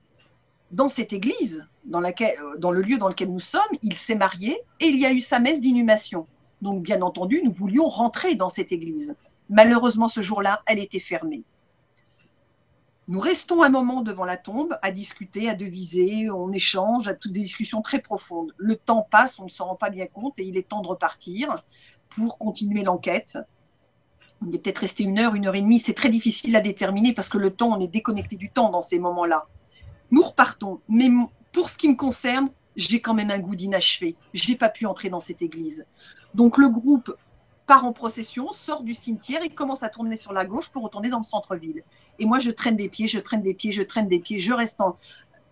dans 0.70 0.88
cette 0.88 1.12
église, 1.12 1.68
dans, 1.84 2.00
laquelle, 2.00 2.38
dans 2.58 2.72
le 2.72 2.80
lieu 2.80 2.96
dans 2.96 3.08
lequel 3.08 3.30
nous 3.30 3.40
sommes, 3.40 3.62
il 3.82 3.94
s'est 3.94 4.14
marié 4.14 4.58
et 4.80 4.86
il 4.86 4.98
y 4.98 5.04
a 5.04 5.12
eu 5.12 5.20
sa 5.20 5.38
messe 5.38 5.60
d'inhumation. 5.60 6.26
Donc, 6.62 6.82
bien 6.82 7.02
entendu, 7.02 7.42
nous 7.44 7.52
voulions 7.52 7.86
rentrer 7.86 8.34
dans 8.34 8.48
cette 8.48 8.72
église. 8.72 9.14
Malheureusement, 9.50 10.08
ce 10.08 10.22
jour-là, 10.22 10.62
elle 10.66 10.78
était 10.78 11.00
fermée. 11.00 11.44
Nous 13.06 13.20
restons 13.20 13.62
un 13.62 13.68
moment 13.68 14.00
devant 14.00 14.24
la 14.24 14.38
tombe 14.38 14.78
à 14.80 14.90
discuter, 14.90 15.50
à 15.50 15.54
deviser, 15.54 16.30
on 16.30 16.50
échange, 16.52 17.06
à 17.06 17.14
toutes 17.14 17.32
des 17.32 17.40
discussions 17.40 17.82
très 17.82 17.98
profondes. 17.98 18.54
Le 18.56 18.76
temps 18.76 19.06
passe, 19.10 19.38
on 19.38 19.44
ne 19.44 19.50
s'en 19.50 19.66
rend 19.66 19.74
pas 19.74 19.90
bien 19.90 20.06
compte 20.06 20.38
et 20.38 20.44
il 20.44 20.56
est 20.56 20.68
temps 20.68 20.80
de 20.80 20.88
repartir 20.88 21.62
pour 22.08 22.38
continuer 22.38 22.82
l'enquête. 22.82 23.38
Il 24.46 24.54
est 24.54 24.58
peut-être 24.58 24.78
resté 24.78 25.04
une 25.04 25.18
heure, 25.18 25.34
une 25.34 25.46
heure 25.46 25.54
et 25.54 25.60
demie, 25.60 25.80
c'est 25.80 25.92
très 25.92 26.08
difficile 26.08 26.56
à 26.56 26.62
déterminer 26.62 27.12
parce 27.12 27.28
que 27.28 27.36
le 27.36 27.50
temps, 27.50 27.76
on 27.76 27.80
est 27.80 27.88
déconnecté 27.88 28.36
du 28.36 28.50
temps 28.50 28.70
dans 28.70 28.82
ces 28.82 28.98
moments-là. 28.98 29.48
Nous 30.10 30.22
repartons, 30.22 30.80
mais 30.88 31.10
pour 31.52 31.68
ce 31.68 31.76
qui 31.76 31.90
me 31.90 31.96
concerne, 31.96 32.48
j'ai 32.74 33.00
quand 33.00 33.14
même 33.14 33.30
un 33.30 33.38
goût 33.38 33.54
d'inachevé. 33.54 34.16
Je 34.32 34.50
n'ai 34.50 34.56
pas 34.56 34.70
pu 34.70 34.86
entrer 34.86 35.10
dans 35.10 35.20
cette 35.20 35.42
église. 35.42 35.86
Donc 36.34 36.56
le 36.56 36.70
groupe 36.70 37.14
part 37.66 37.84
en 37.84 37.92
procession, 37.92 38.52
sort 38.52 38.82
du 38.82 38.94
cimetière 38.94 39.42
et 39.42 39.48
commence 39.48 39.82
à 39.82 39.88
tourner 39.88 40.16
sur 40.16 40.32
la 40.32 40.44
gauche 40.44 40.70
pour 40.70 40.82
retourner 40.82 41.08
dans 41.08 41.18
le 41.18 41.24
centre-ville. 41.24 41.82
Et 42.18 42.26
moi, 42.26 42.38
je 42.38 42.50
traîne 42.50 42.76
des 42.76 42.88
pieds, 42.88 43.08
je 43.08 43.18
traîne 43.18 43.42
des 43.42 43.54
pieds, 43.54 43.72
je 43.72 43.82
traîne 43.82 44.08
des 44.08 44.20
pieds, 44.20 44.38
je 44.38 44.52
reste 44.52 44.80
en. 44.80 44.96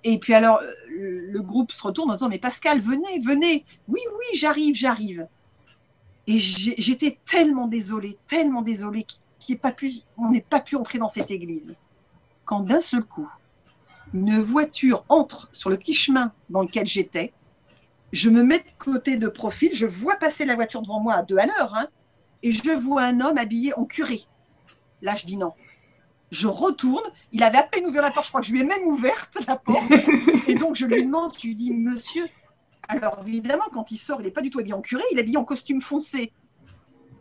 Et 0.05 0.19
puis 0.19 0.35
alors, 0.35 0.61
euh, 0.61 1.29
le 1.31 1.43
groupe 1.43 1.73
se 1.73 1.83
retourne 1.83 2.11
en 2.11 2.15
disant 2.15 2.29
Mais 2.29 2.39
Pascal, 2.39 2.81
venez, 2.81 3.21
venez. 3.21 3.65
Oui, 3.89 4.01
oui, 4.19 4.39
j'arrive, 4.39 4.75
j'arrive. 4.75 5.29
Et 6.27 6.39
j'étais 6.39 7.19
tellement 7.25 7.67
désolée, 7.67 8.17
tellement 8.29 8.63
désolée 8.63 9.05
qu'on 10.17 10.31
n'ait 10.31 10.41
pas 10.41 10.61
pu 10.61 10.77
entrer 10.77 10.99
dans 10.99 11.09
cette 11.09 11.33
église. 11.33 11.75
Quand 12.45 12.61
d'un 12.61 12.81
seul 12.81 13.03
coup, 13.03 13.29
une 14.15 14.41
voiture 14.41 15.05
entre 15.09 15.49
sur 15.53 15.71
le 15.71 15.77
petit 15.77 15.95
chemin 15.95 16.33
dans 16.49 16.63
lequel 16.63 16.87
j'étais, 16.87 17.33
je 18.13 18.31
me 18.31 18.43
mets 18.43 18.59
de 18.59 18.71
côté 18.79 19.17
de 19.17 19.27
profil, 19.29 19.71
je 19.75 19.87
vois 19.87 20.17
passer 20.17 20.45
la 20.45 20.55
voiture 20.55 20.83
devant 20.83 21.01
moi 21.01 21.15
à 21.15 21.23
deux 21.23 21.39
à 21.39 21.47
l'heure, 21.47 21.75
hein, 21.75 21.89
et 22.43 22.53
je 22.53 22.71
vois 22.71 23.03
un 23.03 23.21
homme 23.21 23.39
habillé 23.39 23.73
en 23.75 23.85
curé. 23.85 24.23
Là, 25.01 25.15
je 25.15 25.27
dis 25.27 25.37
non. 25.37 25.55
Je 26.33 26.49
retourne, 26.49 27.05
il 27.31 27.43
avait 27.43 27.59
à 27.59 27.63
peine 27.63 27.85
ouvert 27.85 28.01
la 28.01 28.11
porte, 28.11 28.25
je 28.25 28.31
crois 28.31 28.41
que 28.41 28.47
je 28.47 28.53
lui 28.53 28.63
ai 28.63 28.65
même 28.65 28.85
ouverte 28.87 29.37
la 29.47 29.57
porte. 29.57 29.85
Et 30.49 30.55
donc, 30.55 30.77
je 30.77 30.87
lui 30.87 31.05
demande, 31.05 31.33
je 31.39 31.47
lui 31.47 31.55
dis, 31.55 31.71
monsieur, 31.71 32.27
alors 32.89 33.23
évidemment, 33.27 33.67
quand 33.71 33.91
il 33.91 33.99
sort, 33.99 34.19
il 34.21 34.25
n'est 34.25 34.31
pas 34.31 34.41
du 34.41 34.49
tout 34.49 34.59
habillé 34.59 34.73
en 34.75 34.81
curé, 34.81 35.03
il 35.13 35.19
est 35.19 35.21
habillé 35.21 35.37
en 35.37 35.45
costume 35.45 35.83
foncé. 35.83 36.33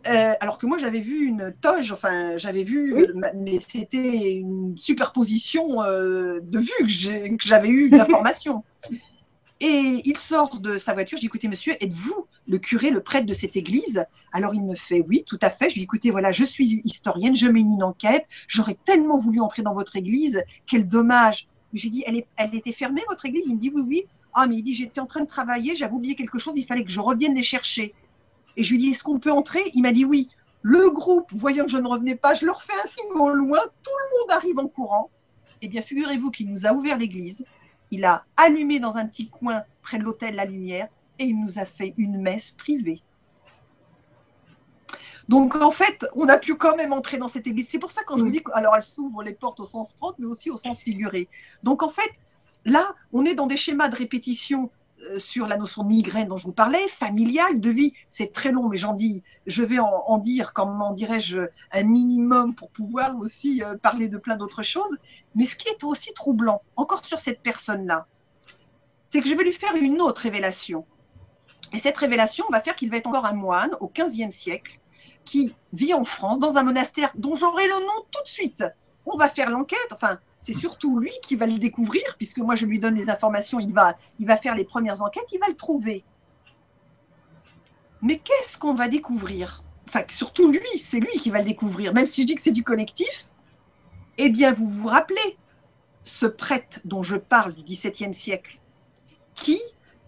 Euh, 0.07 0.33
alors 0.39 0.57
que 0.57 0.65
moi, 0.65 0.77
j'avais 0.77 1.01
vu 1.01 1.25
une 1.25 1.53
toge, 1.59 1.91
enfin, 1.91 2.37
j'avais 2.37 2.63
vu, 2.63 3.05
mais 3.35 3.59
c'était 3.59 4.31
une 4.31 4.77
superposition 4.77 5.83
euh, 5.83 6.39
de 6.41 6.59
vues 6.59 7.35
que 7.37 7.45
j'avais 7.45 7.69
eu 7.69 7.89
d'informations. 7.89 8.63
Et 9.63 10.01
il 10.05 10.17
sort 10.17 10.59
de 10.59 10.79
sa 10.79 10.95
voiture. 10.95 11.17
Je 11.17 11.21
dis 11.21 11.27
écoutez, 11.27 11.47
monsieur, 11.47 11.75
êtes-vous 11.79 12.25
le 12.47 12.57
curé, 12.57 12.89
le 12.89 13.03
prêtre 13.03 13.27
de 13.27 13.33
cette 13.35 13.55
église? 13.55 14.03
Alors 14.31 14.55
il 14.55 14.63
me 14.63 14.73
fait 14.73 15.03
oui, 15.07 15.23
tout 15.23 15.37
à 15.39 15.51
fait. 15.51 15.69
Je 15.69 15.75
lui 15.75 15.81
dis 15.81 15.83
écoutez, 15.83 16.09
voilà, 16.09 16.31
je 16.31 16.43
suis 16.43 16.81
historienne, 16.83 17.35
je 17.35 17.45
mène 17.45 17.71
une 17.71 17.83
enquête. 17.83 18.25
J'aurais 18.47 18.75
tellement 18.85 19.19
voulu 19.19 19.39
entrer 19.39 19.61
dans 19.61 19.75
votre 19.75 19.95
église. 19.95 20.43
Quel 20.65 20.87
dommage. 20.87 21.47
Je 21.73 21.83
lui 21.83 21.91
dis 21.91 22.03
elle, 22.07 22.23
elle 22.37 22.55
était 22.55 22.71
fermée, 22.71 23.03
votre 23.07 23.27
église? 23.27 23.45
Il 23.45 23.55
me 23.55 23.59
dit 23.59 23.71
oui, 23.71 23.83
oui. 23.87 24.03
Ah, 24.33 24.47
mais 24.47 24.55
il 24.55 24.63
dit 24.63 24.73
j'étais 24.73 24.99
en 24.99 25.05
train 25.05 25.21
de 25.21 25.27
travailler, 25.27 25.75
j'avais 25.75 25.93
oublié 25.93 26.15
quelque 26.15 26.39
chose, 26.39 26.57
il 26.57 26.65
fallait 26.65 26.83
que 26.83 26.89
je 26.89 26.99
revienne 26.99 27.35
les 27.35 27.43
chercher. 27.43 27.93
Et 28.57 28.63
je 28.63 28.71
lui 28.71 28.79
dis 28.79 28.89
est-ce 28.89 29.03
qu'on 29.03 29.19
peut 29.19 29.31
entrer? 29.31 29.61
Il 29.75 29.83
m'a 29.83 29.91
dit 29.91 30.05
oui. 30.05 30.29
Le 30.63 30.89
groupe, 30.89 31.27
voyant 31.33 31.65
que 31.65 31.71
je 31.71 31.77
ne 31.77 31.87
revenais 31.87 32.15
pas, 32.15 32.33
je 32.33 32.47
leur 32.47 32.63
fais 32.63 32.73
un 32.73 32.87
signe 32.87 33.11
au 33.13 33.29
loin, 33.29 33.59
tout 33.59 33.91
le 33.91 34.19
monde 34.19 34.31
arrive 34.37 34.59
en 34.59 34.67
courant. 34.67 35.11
Eh 35.61 35.67
bien, 35.67 35.81
figurez-vous 35.81 36.31
qu'il 36.31 36.49
nous 36.49 36.65
a 36.65 36.73
ouvert 36.73 36.97
l'église 36.97 37.45
il 37.91 38.05
a 38.05 38.23
allumé 38.37 38.79
dans 38.79 38.97
un 38.97 39.05
petit 39.05 39.29
coin 39.29 39.63
près 39.81 39.99
de 39.99 40.03
l'hôtel 40.03 40.35
la 40.35 40.45
lumière 40.45 40.87
et 41.19 41.25
il 41.25 41.39
nous 41.39 41.59
a 41.59 41.65
fait 41.65 41.93
une 41.97 42.21
messe 42.21 42.51
privée. 42.51 43.03
Donc 45.29 45.55
en 45.55 45.71
fait, 45.71 46.05
on 46.15 46.27
a 46.27 46.37
pu 46.37 46.55
quand 46.55 46.75
même 46.75 46.93
entrer 46.93 47.17
dans 47.17 47.27
cette 47.27 47.47
église. 47.47 47.69
C'est 47.69 47.79
pour 47.79 47.91
ça 47.91 48.01
quand 48.05 48.17
je 48.17 48.23
vous 48.23 48.31
dis, 48.31 48.43
alors 48.53 48.75
elle 48.75 48.81
s'ouvre 48.81 49.23
les 49.23 49.33
portes 49.33 49.59
au 49.59 49.65
sens 49.65 49.93
propre, 49.93 50.15
mais 50.19 50.25
aussi 50.25 50.49
au 50.49 50.57
sens 50.57 50.81
figuré. 50.81 51.29
Donc 51.63 51.83
en 51.83 51.89
fait, 51.89 52.11
là, 52.65 52.95
on 53.13 53.25
est 53.25 53.35
dans 53.35 53.47
des 53.47 53.57
schémas 53.57 53.89
de 53.89 53.95
répétition 53.95 54.71
sur 55.17 55.47
la 55.47 55.57
notion 55.57 55.83
de 55.83 55.89
migraine 55.89 56.27
dont 56.27 56.37
je 56.37 56.45
vous 56.45 56.51
parlais, 56.51 56.87
familiale, 56.87 57.59
de 57.59 57.69
vie, 57.69 57.93
c'est 58.09 58.31
très 58.31 58.51
long, 58.51 58.69
mais 58.69 58.77
j'en 58.77 58.93
dis, 58.93 59.23
je 59.47 59.63
vais 59.63 59.79
en, 59.79 60.17
dire, 60.17 60.53
comment 60.53 60.91
dirais-je, 60.91 61.41
un 61.71 61.83
minimum 61.83 62.55
pour 62.55 62.69
pouvoir 62.69 63.17
aussi 63.17 63.63
euh, 63.63 63.77
parler 63.77 64.07
de 64.07 64.17
plein 64.17 64.37
d'autres 64.37 64.63
choses. 64.63 64.97
Mais 65.35 65.45
ce 65.45 65.55
qui 65.55 65.67
est 65.69 65.83
aussi 65.83 66.13
troublant, 66.13 66.61
encore 66.75 67.05
sur 67.05 67.19
cette 67.19 67.41
personne-là, 67.41 68.07
c'est 69.09 69.21
que 69.21 69.27
je 69.27 69.35
vais 69.35 69.43
lui 69.43 69.53
faire 69.53 69.75
une 69.75 70.01
autre 70.01 70.21
révélation. 70.21 70.85
Et 71.73 71.77
cette 71.77 71.97
révélation 71.97 72.45
va 72.51 72.59
faire 72.59 72.75
qu'il 72.75 72.89
va 72.89 72.97
être 72.97 73.07
encore 73.07 73.25
un 73.25 73.33
moine 73.33 73.71
au 73.79 73.87
XVe 73.89 74.31
siècle 74.31 74.79
qui 75.25 75.55
vit 75.73 75.93
en 75.93 76.03
France 76.03 76.39
dans 76.39 76.57
un 76.57 76.63
monastère 76.63 77.11
dont 77.15 77.35
j'aurai 77.35 77.65
le 77.65 77.85
nom 77.85 78.05
tout 78.11 78.23
de 78.23 78.29
suite. 78.29 78.63
On 79.05 79.17
va 79.17 79.29
faire 79.29 79.49
l'enquête, 79.49 79.91
enfin, 79.91 80.19
c'est 80.37 80.53
surtout 80.53 80.99
lui 80.99 81.11
qui 81.23 81.35
va 81.35 81.45
le 81.45 81.57
découvrir, 81.57 82.03
puisque 82.17 82.39
moi 82.39 82.55
je 82.55 82.65
lui 82.65 82.79
donne 82.79 82.95
les 82.95 83.09
informations, 83.09 83.59
il 83.59 83.73
va, 83.73 83.97
il 84.19 84.27
va 84.27 84.37
faire 84.37 84.55
les 84.55 84.63
premières 84.63 85.01
enquêtes, 85.01 85.31
il 85.31 85.39
va 85.39 85.47
le 85.47 85.55
trouver. 85.55 86.03
Mais 88.01 88.17
qu'est-ce 88.17 88.57
qu'on 88.57 88.73
va 88.73 88.87
découvrir? 88.87 89.63
Enfin, 89.87 90.03
surtout 90.07 90.51
lui, 90.51 90.65
c'est 90.77 90.99
lui 90.99 91.11
qui 91.19 91.29
va 91.29 91.39
le 91.39 91.45
découvrir, 91.45 91.93
même 91.93 92.05
si 92.05 92.21
je 92.21 92.27
dis 92.27 92.35
que 92.35 92.41
c'est 92.41 92.51
du 92.51 92.63
collectif. 92.63 93.27
Eh 94.17 94.29
bien, 94.29 94.53
vous 94.53 94.69
vous 94.69 94.87
rappelez 94.87 95.37
ce 96.03 96.25
prêtre 96.25 96.79
dont 96.85 97.03
je 97.03 97.17
parle 97.17 97.53
du 97.53 97.63
XVIIe 97.63 98.13
siècle, 98.13 98.59
qui 99.35 99.59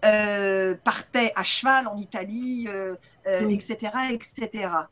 euh, 0.04 0.76
partait 0.84 1.32
à 1.34 1.44
cheval 1.44 1.86
en 1.86 1.96
Italie, 1.96 2.68
etc., 3.26 3.76
euh, 3.94 4.12
etc. 4.12 4.48
Euh, 4.52 4.82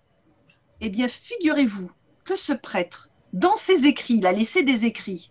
eh 0.81 0.89
bien, 0.89 1.09
figurez-vous 1.09 1.91
que 2.25 2.37
ce 2.37 2.53
prêtre, 2.53 3.09
dans 3.33 3.57
ses 3.57 3.87
écrits, 3.87 4.17
il 4.17 4.27
a 4.27 4.33
laissé 4.33 4.63
des 4.63 4.85
écrits, 4.85 5.31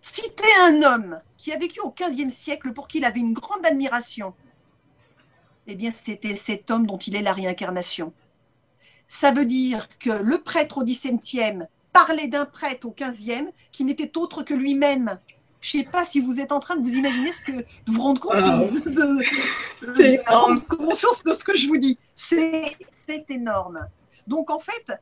citait 0.00 0.44
un 0.60 0.82
homme 0.82 1.20
qui 1.36 1.52
a 1.52 1.58
vécu 1.58 1.80
au 1.80 1.90
XVe 1.90 2.30
siècle 2.30 2.72
pour 2.72 2.88
qui 2.88 2.98
il 2.98 3.04
avait 3.04 3.20
une 3.20 3.32
grande 3.32 3.64
admiration. 3.66 4.34
Eh 5.66 5.74
bien, 5.74 5.92
c'était 5.92 6.34
cet 6.34 6.70
homme 6.70 6.86
dont 6.86 6.98
il 6.98 7.16
est 7.16 7.22
la 7.22 7.32
réincarnation. 7.32 8.12
Ça 9.08 9.30
veut 9.30 9.46
dire 9.46 9.88
que 9.98 10.10
le 10.10 10.40
prêtre 10.40 10.78
au 10.78 10.84
XVIIe 10.84 11.66
parlait 11.92 12.28
d'un 12.28 12.46
prêtre 12.46 12.86
au 12.86 12.94
XVe 12.98 13.50
qui 13.70 13.84
n'était 13.84 14.16
autre 14.16 14.42
que 14.42 14.54
lui-même. 14.54 15.18
Je 15.60 15.78
ne 15.78 15.82
sais 15.84 15.88
pas 15.88 16.04
si 16.04 16.18
vous 16.18 16.40
êtes 16.40 16.50
en 16.50 16.58
train 16.58 16.76
de 16.76 16.82
vous 16.82 16.94
imaginer 16.94 17.32
ce 17.32 17.44
que 17.44 17.52
de 17.52 17.66
vous 17.86 18.02
rendre 18.02 18.20
compte 18.20 18.34
de, 18.34 18.90
de, 19.82 20.76
conscience 20.76 21.22
de 21.22 21.32
ce 21.32 21.44
que 21.44 21.56
je 21.56 21.68
vous 21.68 21.76
dis. 21.76 21.98
C'est 22.14 22.76
énorme. 23.28 23.86
Donc 24.26 24.50
en 24.50 24.58
fait, 24.58 24.92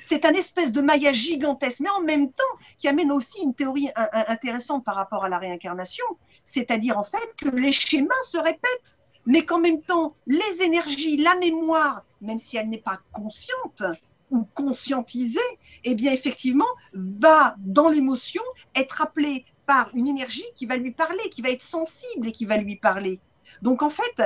c'est 0.00 0.24
un 0.24 0.32
espèce 0.34 0.72
de 0.72 0.80
maillage 0.80 1.16
gigantesque, 1.16 1.80
mais 1.80 1.90
en 1.90 2.02
même 2.02 2.32
temps 2.32 2.42
qui 2.78 2.88
amène 2.88 3.12
aussi 3.12 3.42
une 3.42 3.54
théorie 3.54 3.88
intéressante 3.94 4.84
par 4.84 4.96
rapport 4.96 5.24
à 5.24 5.28
la 5.28 5.38
réincarnation, 5.38 6.04
c'est-à-dire 6.44 6.98
en 6.98 7.04
fait 7.04 7.34
que 7.40 7.48
les 7.48 7.72
schémas 7.72 8.14
se 8.24 8.38
répètent, 8.38 8.98
mais 9.26 9.44
qu'en 9.44 9.60
même 9.60 9.82
temps, 9.82 10.14
les 10.26 10.62
énergies, 10.62 11.16
la 11.18 11.34
mémoire, 11.36 12.04
même 12.20 12.38
si 12.38 12.56
elle 12.56 12.68
n'est 12.68 12.78
pas 12.78 13.00
consciente 13.12 13.82
ou 14.30 14.46
conscientisée, 14.54 15.40
eh 15.84 15.94
bien 15.94 16.12
effectivement, 16.12 16.64
va 16.94 17.54
dans 17.58 17.88
l'émotion 17.88 18.42
être 18.74 19.02
appelée 19.02 19.44
par 19.66 19.90
une 19.94 20.08
énergie 20.08 20.44
qui 20.54 20.66
va 20.66 20.76
lui 20.76 20.92
parler, 20.92 21.28
qui 21.30 21.42
va 21.42 21.50
être 21.50 21.62
sensible 21.62 22.28
et 22.28 22.32
qui 22.32 22.44
va 22.44 22.56
lui 22.56 22.76
parler. 22.76 23.20
Donc 23.62 23.82
en 23.82 23.90
fait, 23.90 24.22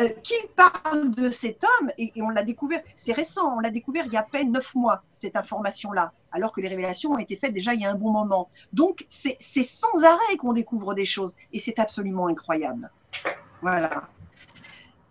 euh, 0.00 0.08
qu'il 0.22 0.46
parle 0.54 1.10
de 1.12 1.30
cet 1.30 1.64
homme, 1.64 1.90
et, 1.98 2.12
on 2.18 2.28
l'a 2.28 2.44
découvert, 2.44 2.80
c'est 2.94 3.12
récent, 3.12 3.56
on 3.56 3.60
l'a 3.60 3.70
découvert 3.70 4.06
il 4.06 4.12
y 4.12 4.16
a 4.16 4.20
à 4.20 4.22
peine 4.22 4.52
neuf 4.52 4.74
mois, 4.76 5.02
cette 5.12 5.34
information-là, 5.34 6.12
alors 6.30 6.52
que 6.52 6.60
les 6.60 6.68
révélations 6.68 7.12
ont 7.12 7.18
été 7.18 7.34
faites 7.34 7.52
déjà 7.52 7.74
il 7.74 7.80
y 7.80 7.84
a 7.84 7.90
un 7.90 7.96
bon 7.96 8.12
moment. 8.12 8.48
Donc 8.72 9.04
c'est 9.08 9.40
sans 9.40 10.04
arrêt 10.04 10.36
qu'on 10.36 10.52
découvre 10.52 10.94
des 10.94 11.04
choses, 11.04 11.34
et 11.52 11.58
c'est 11.58 11.80
absolument 11.80 12.28
incroyable. 12.28 12.90
Voilà. 13.60 14.08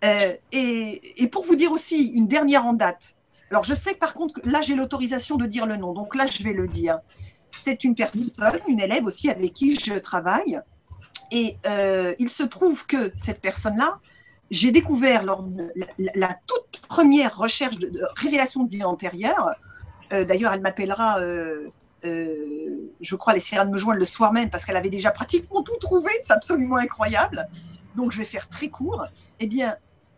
Euh, 0.06 0.36
et, 0.54 1.28
pour 1.32 1.44
vous 1.44 1.56
dire 1.56 1.74
aussi 1.74 2.08
une 2.08 2.28
dernière 2.28 2.66
en 2.66 2.74
date, 2.74 3.16
alors 3.52 3.66
je 3.66 3.74
sais 3.74 3.94
par 3.94 4.14
contre 4.14 4.40
que 4.40 4.50
là 4.50 4.62
j'ai 4.62 4.76
l'autorisation 4.76 5.36
de 5.36 5.46
dire 5.46 5.66
le 5.66 5.76
nom, 5.76 5.94
donc 5.94 6.16
là 6.16 6.28
je 6.28 6.44
vais 6.44 6.54
le 6.54 6.68
dire. 6.68 7.00
C'est 7.52 7.84
une 7.84 7.96
personne, 7.96 8.60
une 8.68 8.80
élève 8.80 9.06
aussi 9.06 9.30
avec 9.30 9.52
qui 9.52 9.78
je 9.78 9.96
travaille, 9.96 10.62
et 11.32 11.58
euh, 11.66 12.16
il 12.20 12.30
se 12.30 12.44
trouve 12.44 12.86
que 12.86 13.12
cette 13.18 13.42
personne-là, 13.42 14.00
j'ai 14.50 14.72
découvert 14.72 15.24
lors 15.24 15.44
de 15.44 15.72
la, 15.98 16.40
toute 16.48 16.82
première 16.88 17.38
recherche 17.38 17.78
de, 17.78 17.92
révélation 18.16 18.64
de 18.64 18.70
vie 18.70 18.84
antérieure, 18.84 19.52
euh, 20.14 20.24
d'ailleurs 20.24 20.54
elle 20.54 20.62
m'appellera, 20.62 21.20
euh, 21.20 21.68
euh, 22.06 22.92
je 23.02 23.16
crois, 23.16 23.34
elle 23.34 23.38
essaiera 23.38 23.66
de 23.66 23.72
me 23.72 23.78
joindre 23.78 24.00
le 24.00 24.06
soir 24.06 24.32
même 24.32 24.50
parce 24.50 24.66
qu'elle 24.66 24.78
avait 24.78 24.90
déjà 24.90 25.12
pratiquement 25.12 25.64
tout 25.64 25.78
trouvé, 25.80 26.12
c'est 26.22 26.34
absolument 26.34 26.78
incroyable. 26.78 27.48
Donc 27.96 28.12
je 28.12 28.18
vais 28.18 28.24
faire 28.24 28.48
très 28.48 28.70
court. 28.70 29.06
Eh 29.40 29.48
bien, 29.48 29.76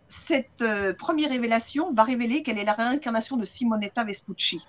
cette 0.08 0.64
première 0.98 1.30
révélation 1.30 1.94
va 1.94 2.04
révéler 2.04 2.44
qu'elle 2.44 2.58
est 2.58 2.66
la 2.66 2.74
réincarnation 2.74 3.38
de 3.38 3.46
Simonetta 3.46 4.04
Vespucci. 4.04 4.62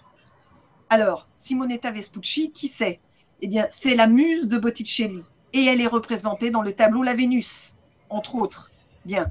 Alors, 0.91 1.29
Simonetta 1.37 1.91
Vespucci, 1.91 2.51
qui 2.51 2.69
c'est? 2.69 3.01
Eh 3.43 3.49
bien, 3.49 3.67
c'est 3.71 3.95
la 3.95 4.07
muse 4.07 4.49
de 4.49 4.59
Botticelli. 4.59 5.23
Et 5.53 5.65
elle 5.65 5.81
est 5.81 5.87
représentée 5.87 6.51
dans 6.51 6.63
le 6.63 6.73
tableau 6.73 7.03
La 7.03 7.15
Vénus, 7.15 7.75
entre 8.09 8.35
autres. 8.35 8.71
Bien. 9.05 9.31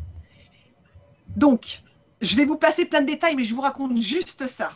Donc, 1.35 1.83
je 2.21 2.35
vais 2.35 2.45
vous 2.45 2.57
passer 2.57 2.85
plein 2.85 3.01
de 3.01 3.07
détails, 3.07 3.35
mais 3.35 3.43
je 3.43 3.55
vous 3.55 3.61
raconte 3.61 3.99
juste 3.99 4.47
ça. 4.47 4.71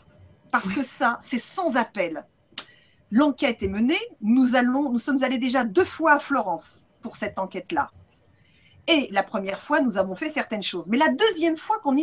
Parce 0.51 0.72
que 0.72 0.84
ça, 0.84 1.18
c'est 1.20 1.39
sans 1.39 1.76
appel. 1.76 2.26
L'enquête 3.12 3.64
est 3.64 3.68
menée. 3.68 3.99
Nous, 4.22 4.56
allons, 4.56 4.91
nous 4.91 4.99
sommes 4.99 5.24
allés 5.24 5.39
déjà 5.39 5.64
deux 5.64 5.84
fois 5.84 6.14
à 6.14 6.20
Florence 6.20 6.88
pour 7.01 7.16
cette 7.16 7.39
enquête-là. 7.39 7.91
Et 8.88 9.08
la 9.12 9.24
première 9.24 9.62
fois, 9.62 9.80
nous 9.82 9.97
avons 9.97 10.14
fait 10.14 10.30
certaines 10.30 10.64
choses. 10.64 10.88
Mais 10.89 10.97
la 10.97 11.10
deuxième 11.10 11.56
fois 11.56 11.80
qu'on 11.80 11.93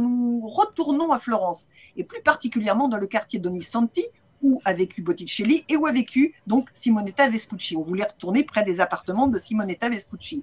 nous 0.00 0.48
retournons 0.48 1.12
à 1.12 1.18
Florence, 1.18 1.68
et 1.96 2.04
plus 2.04 2.22
particulièrement 2.22 2.88
dans 2.88 2.96
le 2.96 3.06
quartier 3.06 3.38
d'Onisanti, 3.38 4.04
où 4.42 4.60
a 4.64 4.72
vécu 4.72 5.02
Botticelli 5.02 5.64
et 5.68 5.76
où 5.76 5.86
a 5.86 5.92
vécu 5.92 6.34
donc 6.46 6.68
Simonetta 6.72 7.28
Vespucci. 7.28 7.76
On 7.76 7.82
voulait 7.82 8.04
retourner 8.04 8.44
près 8.44 8.64
des 8.64 8.80
appartements 8.80 9.28
de 9.28 9.38
Simonetta 9.38 9.88
Vespucci. 9.88 10.42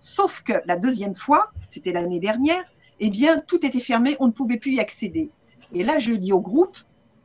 Sauf 0.00 0.42
que 0.42 0.54
la 0.64 0.76
deuxième 0.76 1.14
fois, 1.14 1.52
c'était 1.68 1.92
l'année 1.92 2.18
dernière, 2.18 2.64
eh 3.00 3.10
bien, 3.10 3.38
tout 3.38 3.64
était 3.64 3.80
fermé, 3.80 4.16
on 4.20 4.26
ne 4.26 4.32
pouvait 4.32 4.58
plus 4.58 4.72
y 4.72 4.80
accéder. 4.80 5.30
Et 5.72 5.84
là, 5.84 5.98
je 5.98 6.12
dis 6.12 6.32
au 6.32 6.40
groupe, 6.40 6.76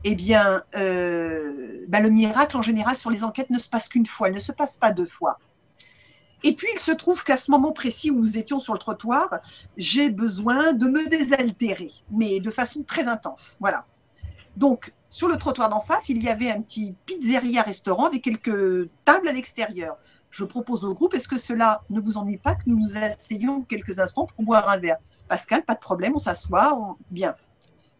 eh 0.04 0.14
bien, 0.14 0.62
euh, 0.76 1.84
bah, 1.88 2.00
le 2.00 2.10
miracle 2.10 2.56
en 2.56 2.62
général 2.62 2.96
sur 2.96 3.10
les 3.10 3.24
enquêtes 3.24 3.50
ne 3.50 3.58
se 3.58 3.68
passe 3.68 3.88
qu'une 3.88 4.06
fois, 4.06 4.28
il 4.28 4.34
ne 4.34 4.40
se 4.40 4.52
passe 4.52 4.76
pas 4.76 4.92
deux 4.92 5.06
fois. 5.06 5.38
Et 6.44 6.54
puis, 6.54 6.66
il 6.74 6.80
se 6.80 6.90
trouve 6.90 7.22
qu'à 7.22 7.36
ce 7.36 7.50
moment 7.52 7.72
précis 7.72 8.10
où 8.10 8.18
nous 8.18 8.36
étions 8.36 8.58
sur 8.58 8.72
le 8.72 8.80
trottoir, 8.80 9.38
j'ai 9.76 10.10
besoin 10.10 10.72
de 10.72 10.88
me 10.88 11.08
désaltérer, 11.08 11.90
mais 12.10 12.40
de 12.40 12.50
façon 12.50 12.82
très 12.82 13.06
intense. 13.06 13.56
Voilà. 13.60 13.86
Donc, 14.56 14.92
sur 15.08 15.28
le 15.28 15.36
trottoir 15.36 15.68
d'en 15.68 15.80
face, 15.80 16.08
il 16.08 16.22
y 16.22 16.28
avait 16.28 16.50
un 16.50 16.60
petit 16.60 16.96
pizzeria-restaurant 17.06 18.06
avec 18.06 18.22
quelques 18.22 18.88
tables 19.04 19.28
à 19.28 19.32
l'extérieur. 19.32 19.96
Je 20.32 20.44
propose 20.44 20.84
au 20.84 20.94
groupe, 20.94 21.12
est-ce 21.12 21.28
que 21.28 21.38
cela 21.38 21.82
ne 21.90 22.00
vous 22.00 22.16
ennuie 22.16 22.38
pas 22.38 22.54
que 22.54 22.62
nous 22.66 22.78
nous 22.78 22.96
asseyions 22.96 23.62
quelques 23.62 24.00
instants 24.00 24.24
pour 24.24 24.42
boire 24.42 24.66
un 24.70 24.78
verre? 24.78 24.96
Pascal, 25.28 25.62
pas 25.62 25.74
de 25.74 25.80
problème, 25.80 26.14
on 26.16 26.18
s'assoit, 26.18 26.96
bien. 27.10 27.34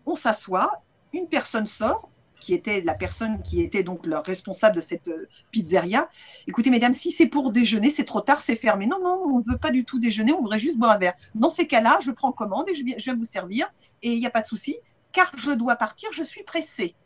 On 0.07 0.14
s'assoit 0.14 0.83
une 1.12 1.28
personne 1.28 1.66
sort, 1.66 2.09
qui 2.41 2.55
était 2.55 2.80
la 2.80 2.95
personne 2.95 3.41
qui 3.43 3.61
était 3.61 3.85
donc 3.85 4.05
le 4.07 4.16
responsable 4.16 4.74
de 4.74 4.80
cette 4.80 5.09
euh, 5.09 5.28
pizzeria. 5.53 6.09
Écoutez, 6.49 6.70
mesdames, 6.70 6.95
si 6.95 7.12
c'est 7.12 7.28
pour 7.28 7.53
déjeuner, 7.53 7.89
c'est 7.91 8.05
trop 8.05 8.22
tard, 8.22 8.41
c'est 8.41 8.57
fermé. 8.57 8.87
Non, 8.87 8.99
non, 8.99 9.22
on 9.24 9.39
ne 9.39 9.45
veut 9.53 9.59
pas 9.59 9.70
du 9.70 9.85
tout 9.85 10.01
déjeuner, 10.01 10.33
on 10.33 10.41
voudrait 10.41 10.59
juste 10.59 10.76
boire 10.76 10.93
un 10.93 10.99
verre. 10.99 11.14
Dans 11.37 11.51
ces 11.51 11.68
cas-là, 11.68 11.99
je 12.01 12.11
prends 12.11 12.33
commande 12.33 12.68
et 12.68 12.74
je 12.74 12.83
viens, 12.83 13.14
vous 13.14 13.24
servir 13.24 13.72
et 14.03 14.12
il 14.14 14.18
n'y 14.18 14.26
a 14.26 14.30
pas 14.30 14.41
de 14.41 14.47
souci, 14.47 14.76
car 15.12 15.30
je 15.37 15.53
dois 15.53 15.76
partir, 15.76 16.09
je 16.12 16.24
suis 16.24 16.43
pressée. 16.43 16.97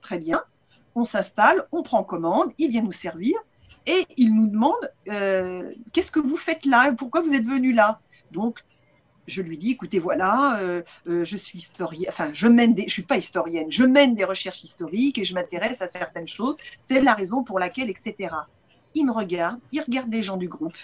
Très 0.00 0.18
bien. 0.18 0.42
On 0.96 1.04
s'installe, 1.04 1.68
on 1.70 1.82
prend 1.82 2.02
commande, 2.02 2.52
il 2.58 2.70
vient 2.70 2.82
nous 2.82 2.92
servir 2.92 3.38
et 3.86 4.06
il 4.16 4.34
nous 4.34 4.46
demande 4.46 4.92
euh, 5.08 5.72
qu'est-ce 5.92 6.10
que 6.10 6.20
vous 6.20 6.36
faites 6.36 6.64
là 6.64 6.92
Pourquoi 6.92 7.20
vous 7.20 7.34
êtes 7.34 7.44
venu 7.44 7.72
là? 7.72 8.00
Donc, 8.30 8.64
je 9.26 9.42
lui 9.42 9.56
dis, 9.56 9.72
écoutez, 9.72 9.98
voilà, 9.98 10.58
euh, 10.60 10.82
euh, 11.06 11.24
je 11.24 11.36
suis 11.36 11.58
historienne, 11.58 12.06
enfin, 12.08 12.30
je 12.34 12.46
mène 12.46 12.74
des, 12.74 12.86
je 12.86 12.92
suis 12.92 13.02
pas 13.02 13.16
historienne, 13.16 13.70
je 13.70 13.84
mène 13.84 14.14
des 14.14 14.24
recherches 14.24 14.64
historiques 14.64 15.18
et 15.18 15.24
je 15.24 15.34
m'intéresse 15.34 15.82
à 15.82 15.88
certaines 15.88 16.28
choses. 16.28 16.56
C'est 16.80 17.00
la 17.00 17.14
raison 17.14 17.42
pour 17.42 17.58
laquelle, 17.58 17.90
etc. 17.90 18.34
Il 18.94 19.06
me 19.06 19.12
regarde, 19.12 19.58
il 19.72 19.80
regarde 19.80 20.12
les 20.12 20.22
gens 20.22 20.36
du 20.36 20.48
groupe 20.48 20.76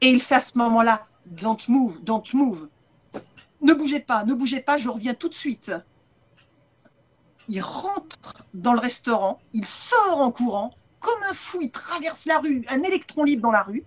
et 0.00 0.10
il 0.10 0.20
fait 0.20 0.34
à 0.34 0.40
ce 0.40 0.58
moment-là, 0.58 1.06
don't 1.26 1.56
move, 1.68 2.02
don't 2.02 2.24
move. 2.34 2.68
Ne 3.60 3.72
bougez 3.72 4.00
pas, 4.00 4.24
ne 4.24 4.34
bougez 4.34 4.60
pas, 4.60 4.76
je 4.76 4.88
reviens 4.88 5.14
tout 5.14 5.28
de 5.28 5.34
suite. 5.34 5.72
Il 7.48 7.60
rentre 7.60 8.44
dans 8.52 8.72
le 8.72 8.80
restaurant, 8.80 9.40
il 9.52 9.64
sort 9.64 10.20
en 10.20 10.30
courant, 10.30 10.72
comme 11.02 11.22
un 11.28 11.34
fou, 11.34 11.58
il 11.60 11.70
traverse 11.70 12.26
la 12.26 12.38
rue, 12.38 12.64
un 12.68 12.82
électron 12.82 13.24
libre 13.24 13.42
dans 13.42 13.50
la 13.50 13.62
rue. 13.62 13.84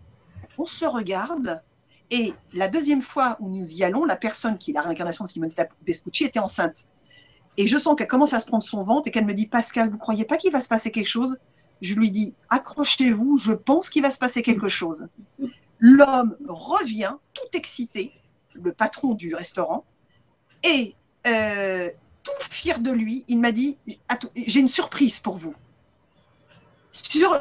On 0.57 0.65
se 0.65 0.85
regarde, 0.85 1.63
et 2.11 2.33
la 2.53 2.67
deuxième 2.67 3.01
fois 3.01 3.37
où 3.39 3.49
nous 3.49 3.71
y 3.73 3.83
allons, 3.83 4.05
la 4.05 4.15
personne 4.15 4.57
qui 4.57 4.71
est 4.71 4.73
la 4.73 4.81
réincarnation 4.81 5.23
de 5.23 5.29
Simonetta 5.29 5.67
Vespucci 5.87 6.25
était 6.25 6.39
enceinte. 6.39 6.85
Et 7.57 7.67
je 7.67 7.77
sens 7.77 7.95
qu'elle 7.95 8.07
commence 8.07 8.33
à 8.33 8.39
se 8.39 8.45
prendre 8.45 8.63
son 8.63 8.83
ventre 8.83 9.07
et 9.07 9.11
qu'elle 9.11 9.25
me 9.25 9.33
dit 9.33 9.47
Pascal, 9.47 9.89
vous 9.89 9.97
croyez 9.97 10.25
pas 10.25 10.37
qu'il 10.37 10.51
va 10.51 10.61
se 10.61 10.67
passer 10.67 10.91
quelque 10.91 11.07
chose? 11.07 11.37
Je 11.81 11.95
lui 11.95 12.11
dis 12.11 12.33
accrochez-vous, 12.49 13.37
je 13.37 13.53
pense 13.53 13.89
qu'il 13.89 14.01
va 14.01 14.11
se 14.11 14.17
passer 14.17 14.41
quelque 14.41 14.67
chose. 14.67 15.07
L'homme 15.79 16.35
revient 16.47 17.15
tout 17.33 17.57
excité, 17.57 18.13
le 18.53 18.71
patron 18.71 19.13
du 19.13 19.35
restaurant, 19.35 19.85
et 20.63 20.95
euh, 21.27 21.89
tout 22.23 22.49
fier 22.49 22.79
de 22.79 22.91
lui, 22.91 23.23
il 23.27 23.39
m'a 23.39 23.51
dit 23.51 23.77
j'ai 24.35 24.59
une 24.59 24.67
surprise 24.67 25.19
pour 25.19 25.37
vous. 25.37 25.55
Sur, 26.95 27.37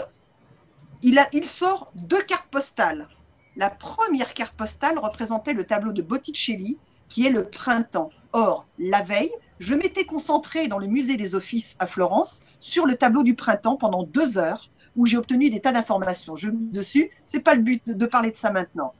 il, 1.02 1.18
a, 1.18 1.28
il 1.32 1.46
sort 1.46 1.92
deux 1.94 2.22
cartes 2.22 2.48
postales 2.48 3.08
la 3.56 3.70
première 3.70 4.34
carte 4.34 4.56
postale 4.56 4.98
représentait 4.98 5.52
le 5.52 5.64
tableau 5.64 5.92
de 5.92 6.02
Botticelli, 6.02 6.78
qui 7.08 7.26
est 7.26 7.30
le 7.30 7.48
printemps. 7.48 8.10
Or, 8.32 8.66
la 8.78 9.02
veille, 9.02 9.32
je 9.60 9.74
m'étais 9.74 10.04
concentrée 10.04 10.66
dans 10.66 10.78
le 10.78 10.88
musée 10.88 11.16
des 11.16 11.34
offices 11.36 11.76
à 11.78 11.86
Florence 11.86 12.44
sur 12.58 12.86
le 12.86 12.96
tableau 12.96 13.22
du 13.22 13.36
printemps 13.36 13.76
pendant 13.76 14.02
deux 14.02 14.38
heures, 14.38 14.70
où 14.96 15.06
j'ai 15.06 15.16
obtenu 15.16 15.50
des 15.50 15.60
tas 15.60 15.72
d'informations. 15.72 16.34
Je 16.34 16.50
dessus, 16.50 17.10
c'est 17.24 17.40
pas 17.40 17.54
le 17.54 17.62
but 17.62 17.86
de 17.86 18.06
parler 18.06 18.32
de 18.32 18.36
ça 18.36 18.50
maintenant. 18.50 18.92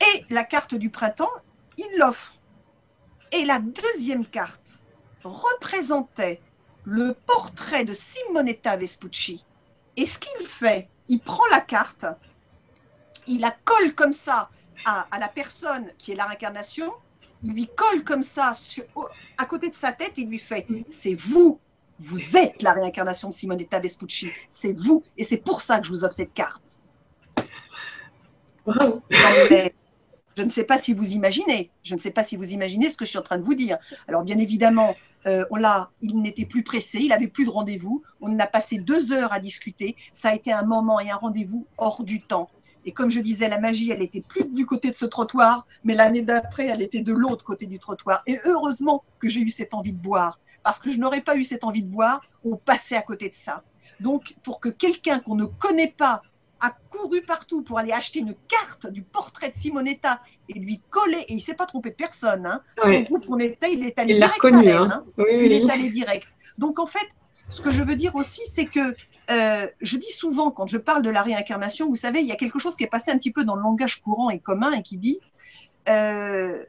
Et 0.00 0.24
la 0.30 0.44
carte 0.44 0.74
du 0.74 0.90
printemps, 0.90 1.30
il 1.78 1.98
l'offre. 1.98 2.34
Et 3.32 3.44
la 3.44 3.58
deuxième 3.58 4.26
carte 4.26 4.82
représentait 5.24 6.40
le 6.84 7.16
portrait 7.26 7.84
de 7.84 7.92
Simonetta 7.92 8.76
Vespucci. 8.76 9.44
Et 9.96 10.06
ce 10.06 10.18
qu'il 10.18 10.46
fait, 10.46 10.88
il 11.08 11.20
prend 11.20 11.44
la 11.50 11.60
carte 11.60 12.06
il 13.26 13.40
la 13.40 13.54
colle 13.64 13.94
comme 13.94 14.12
ça 14.12 14.50
à, 14.84 15.06
la 15.18 15.28
personne 15.28 15.90
qui 15.98 16.12
est 16.12 16.14
la 16.14 16.26
réincarnation, 16.26 16.92
il 17.42 17.54
lui 17.54 17.68
colle 17.74 18.04
comme 18.04 18.22
ça 18.22 18.52
sur, 18.54 18.84
à 19.36 19.46
côté 19.46 19.68
de 19.68 19.74
sa 19.74 19.92
tête, 19.92 20.12
il 20.16 20.28
lui 20.28 20.38
fait 20.38 20.66
C'est 20.88 21.14
vous, 21.14 21.58
vous 21.98 22.36
êtes 22.36 22.62
la 22.62 22.72
réincarnation 22.72 23.30
de 23.30 23.34
Simonetta 23.34 23.80
Vespucci, 23.80 24.30
c'est 24.48 24.72
vous, 24.72 25.02
et 25.16 25.24
c'est 25.24 25.38
pour 25.38 25.60
ça 25.60 25.80
que 25.80 25.86
je 25.86 25.90
vous 25.90 26.04
offre 26.04 26.14
cette 26.14 26.34
carte. 26.34 26.80
je 30.36 30.42
ne 30.42 30.48
sais 30.48 30.64
pas 30.64 30.78
si 30.78 30.92
vous 30.94 31.12
imaginez, 31.12 31.70
je 31.82 31.94
ne 31.94 31.98
sais 31.98 32.10
pas 32.10 32.22
si 32.22 32.36
vous 32.36 32.52
imaginez 32.52 32.90
ce 32.90 32.96
que 32.96 33.04
je 33.04 33.10
suis 33.10 33.18
en 33.18 33.22
train 33.22 33.38
de 33.38 33.44
vous 33.44 33.54
dire. 33.54 33.78
Alors, 34.06 34.22
bien 34.22 34.38
évidemment, 34.38 34.94
euh, 35.26 35.44
on 35.50 35.58
il 36.02 36.20
n'était 36.20 36.46
plus 36.46 36.62
pressé, 36.62 37.00
il 37.00 37.12
avait 37.12 37.26
plus 37.28 37.44
de 37.44 37.50
rendez-vous. 37.50 38.02
On 38.20 38.38
a 38.38 38.46
passé 38.46 38.78
deux 38.78 39.12
heures 39.12 39.32
à 39.32 39.40
discuter. 39.40 39.96
Ça 40.12 40.30
a 40.30 40.34
été 40.34 40.52
un 40.52 40.62
moment 40.62 41.00
et 41.00 41.10
un 41.10 41.16
rendez-vous 41.16 41.66
hors 41.78 42.04
du 42.04 42.22
temps. 42.22 42.48
Et 42.84 42.92
comme 42.92 43.10
je 43.10 43.18
disais, 43.18 43.48
la 43.48 43.58
magie, 43.58 43.90
elle 43.90 44.02
était 44.02 44.20
plus 44.20 44.44
du 44.44 44.64
côté 44.64 44.90
de 44.90 44.94
ce 44.94 45.06
trottoir, 45.06 45.66
mais 45.82 45.94
l'année 45.94 46.22
d'après, 46.22 46.66
elle 46.66 46.82
était 46.82 47.02
de 47.02 47.12
l'autre 47.12 47.44
côté 47.44 47.66
du 47.66 47.80
trottoir. 47.80 48.22
Et 48.26 48.38
heureusement 48.44 49.02
que 49.18 49.28
j'ai 49.28 49.40
eu 49.40 49.48
cette 49.48 49.74
envie 49.74 49.92
de 49.92 49.98
boire, 49.98 50.38
parce 50.62 50.78
que 50.78 50.92
je 50.92 50.98
n'aurais 50.98 51.20
pas 51.20 51.36
eu 51.36 51.42
cette 51.42 51.64
envie 51.64 51.82
de 51.82 51.88
boire, 51.88 52.20
on 52.44 52.56
passait 52.56 52.96
à 52.96 53.02
côté 53.02 53.28
de 53.28 53.34
ça. 53.34 53.64
Donc, 53.98 54.36
pour 54.44 54.60
que 54.60 54.68
quelqu'un 54.68 55.18
qu'on 55.18 55.34
ne 55.34 55.44
connaît 55.44 55.94
pas 55.96 56.22
a 56.60 56.70
couru 56.90 57.22
partout 57.22 57.62
pour 57.62 57.78
aller 57.78 57.92
acheter 57.92 58.20
une 58.20 58.34
carte 58.48 58.86
du 58.86 59.02
portrait 59.02 59.50
de 59.50 59.56
Simonetta 59.56 60.20
et 60.48 60.58
lui 60.58 60.80
coller, 60.90 61.18
et 61.18 61.32
il 61.32 61.36
ne 61.36 61.40
s'est 61.40 61.54
pas 61.54 61.66
trompé 61.66 61.90
de 61.90 61.94
personne. 61.94 62.46
Hein. 62.46 62.62
Son 62.82 63.00
groupe 63.02 63.26
qu'on 63.26 63.38
était, 63.38 63.72
il 63.72 63.84
est 63.84 63.98
allé 63.98 64.12
il 64.12 64.16
direct. 64.16 64.34
Reconnu, 64.34 64.70
hein. 64.70 65.04
Hein. 65.18 65.24
il 65.30 65.52
est 65.52 65.70
allé 65.70 65.90
direct. 65.90 66.26
Donc, 66.58 66.78
en 66.78 66.86
fait, 66.86 67.08
ce 67.48 67.60
que 67.60 67.70
je 67.70 67.82
veux 67.82 67.96
dire 67.96 68.14
aussi, 68.14 68.42
c'est 68.46 68.66
que 68.66 68.94
euh, 69.30 69.66
je 69.80 69.96
dis 69.96 70.10
souvent, 70.12 70.50
quand 70.50 70.66
je 70.66 70.78
parle 70.78 71.02
de 71.02 71.10
la 71.10 71.22
réincarnation, 71.22 71.88
vous 71.88 71.96
savez, 71.96 72.20
il 72.20 72.26
y 72.26 72.32
a 72.32 72.36
quelque 72.36 72.58
chose 72.58 72.76
qui 72.76 72.84
est 72.84 72.88
passé 72.88 73.10
un 73.10 73.18
petit 73.18 73.32
peu 73.32 73.44
dans 73.44 73.56
le 73.56 73.62
langage 73.62 74.00
courant 74.00 74.30
et 74.30 74.38
commun 74.38 74.72
et 74.72 74.82
qui 74.82 74.98
dit 74.98 75.18
euh, 75.88 76.64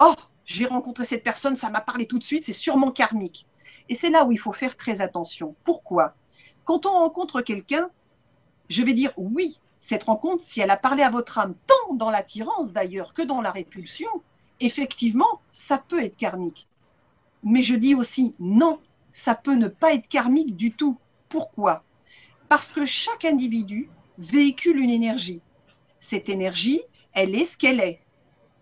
Oh, 0.00 0.14
j'ai 0.44 0.66
rencontré 0.66 1.04
cette 1.04 1.24
personne, 1.24 1.56
ça 1.56 1.70
m'a 1.70 1.80
parlé 1.80 2.06
tout 2.06 2.18
de 2.18 2.24
suite, 2.24 2.44
c'est 2.44 2.52
sûrement 2.52 2.90
karmique. 2.90 3.46
Et 3.88 3.94
c'est 3.94 4.10
là 4.10 4.24
où 4.24 4.32
il 4.32 4.38
faut 4.38 4.52
faire 4.52 4.76
très 4.76 5.00
attention. 5.00 5.54
Pourquoi? 5.64 6.14
Quand 6.64 6.86
on 6.86 6.90
rencontre 6.90 7.40
quelqu'un, 7.40 7.88
je 8.68 8.82
vais 8.82 8.94
dire 8.94 9.12
oui, 9.16 9.60
cette 9.82 10.04
rencontre, 10.04 10.44
si 10.44 10.60
elle 10.60 10.70
a 10.70 10.76
parlé 10.76 11.02
à 11.02 11.10
votre 11.10 11.38
âme, 11.38 11.56
tant 11.66 11.94
dans 11.94 12.08
l'attirance 12.08 12.72
d'ailleurs 12.72 13.14
que 13.14 13.22
dans 13.22 13.40
la 13.40 13.50
répulsion, 13.50 14.08
effectivement, 14.60 15.40
ça 15.50 15.76
peut 15.76 16.00
être 16.00 16.16
karmique. 16.16 16.68
Mais 17.42 17.62
je 17.62 17.74
dis 17.74 17.96
aussi 17.96 18.32
non, 18.38 18.78
ça 19.10 19.34
peut 19.34 19.56
ne 19.56 19.66
pas 19.66 19.92
être 19.92 20.06
karmique 20.06 20.56
du 20.56 20.70
tout. 20.70 20.98
Pourquoi? 21.28 21.82
Parce 22.48 22.70
que 22.70 22.86
chaque 22.86 23.24
individu 23.24 23.90
véhicule 24.18 24.78
une 24.78 24.88
énergie. 24.88 25.42
Cette 25.98 26.28
énergie, 26.28 26.80
elle 27.12 27.34
est 27.34 27.44
ce 27.44 27.58
qu'elle 27.58 27.80
est. 27.80 28.00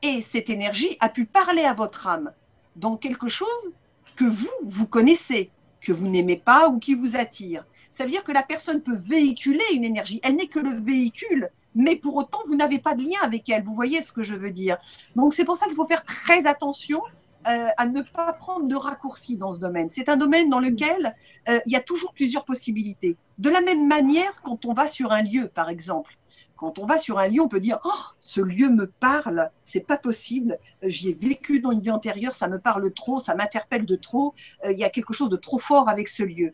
Et 0.00 0.22
cette 0.22 0.48
énergie 0.48 0.96
a 1.00 1.10
pu 1.10 1.26
parler 1.26 1.64
à 1.64 1.74
votre 1.74 2.06
âme 2.06 2.32
dans 2.76 2.96
quelque 2.96 3.28
chose 3.28 3.74
que 4.16 4.24
vous, 4.24 4.48
vous 4.62 4.86
connaissez, 4.86 5.50
que 5.82 5.92
vous 5.92 6.08
n'aimez 6.08 6.38
pas 6.38 6.70
ou 6.70 6.78
qui 6.78 6.94
vous 6.94 7.16
attire. 7.16 7.66
Ça 7.90 8.04
veut 8.04 8.10
dire 8.10 8.24
que 8.24 8.32
la 8.32 8.42
personne 8.42 8.82
peut 8.82 8.96
véhiculer 8.96 9.64
une 9.72 9.84
énergie. 9.84 10.20
Elle 10.22 10.36
n'est 10.36 10.46
que 10.46 10.60
le 10.60 10.80
véhicule, 10.80 11.50
mais 11.74 11.96
pour 11.96 12.16
autant, 12.16 12.38
vous 12.46 12.56
n'avez 12.56 12.78
pas 12.78 12.94
de 12.94 13.02
lien 13.02 13.18
avec 13.22 13.48
elle. 13.48 13.64
Vous 13.64 13.74
voyez 13.74 14.02
ce 14.02 14.12
que 14.12 14.22
je 14.22 14.34
veux 14.34 14.50
dire 14.50 14.78
Donc 15.16 15.34
c'est 15.34 15.44
pour 15.44 15.56
ça 15.56 15.66
qu'il 15.66 15.74
faut 15.74 15.86
faire 15.86 16.04
très 16.04 16.46
attention 16.46 17.02
à 17.44 17.86
ne 17.86 18.02
pas 18.02 18.34
prendre 18.34 18.66
de 18.66 18.76
raccourcis 18.76 19.38
dans 19.38 19.52
ce 19.52 19.58
domaine. 19.58 19.88
C'est 19.88 20.10
un 20.10 20.18
domaine 20.18 20.50
dans 20.50 20.60
lequel 20.60 21.16
il 21.48 21.72
y 21.72 21.76
a 21.76 21.80
toujours 21.80 22.12
plusieurs 22.12 22.44
possibilités. 22.44 23.16
De 23.38 23.48
la 23.48 23.62
même 23.62 23.88
manière, 23.88 24.34
quand 24.42 24.66
on 24.66 24.74
va 24.74 24.86
sur 24.86 25.10
un 25.10 25.22
lieu, 25.22 25.48
par 25.48 25.70
exemple, 25.70 26.18
quand 26.60 26.78
on 26.78 26.84
va 26.84 26.98
sur 26.98 27.18
un 27.18 27.26
lieu, 27.26 27.40
on 27.40 27.48
peut 27.48 27.58
dire 27.58 27.78
oh, 27.84 28.02
ce 28.20 28.42
lieu 28.42 28.68
me 28.68 28.86
parle, 28.86 29.50
c'est 29.64 29.80
pas 29.86 29.96
possible, 29.96 30.58
j'y 30.82 31.08
ai 31.08 31.14
vécu 31.14 31.60
dans 31.60 31.70
une 31.70 31.80
vie 31.80 31.90
antérieure, 31.90 32.34
ça 32.34 32.48
me 32.48 32.58
parle 32.58 32.92
trop, 32.92 33.18
ça 33.18 33.34
m'interpelle 33.34 33.86
de 33.86 33.96
trop, 33.96 34.34
euh, 34.66 34.72
il 34.72 34.78
y 34.78 34.84
a 34.84 34.90
quelque 34.90 35.14
chose 35.14 35.30
de 35.30 35.38
trop 35.38 35.58
fort 35.58 35.88
avec 35.88 36.08
ce 36.08 36.22
lieu. 36.22 36.52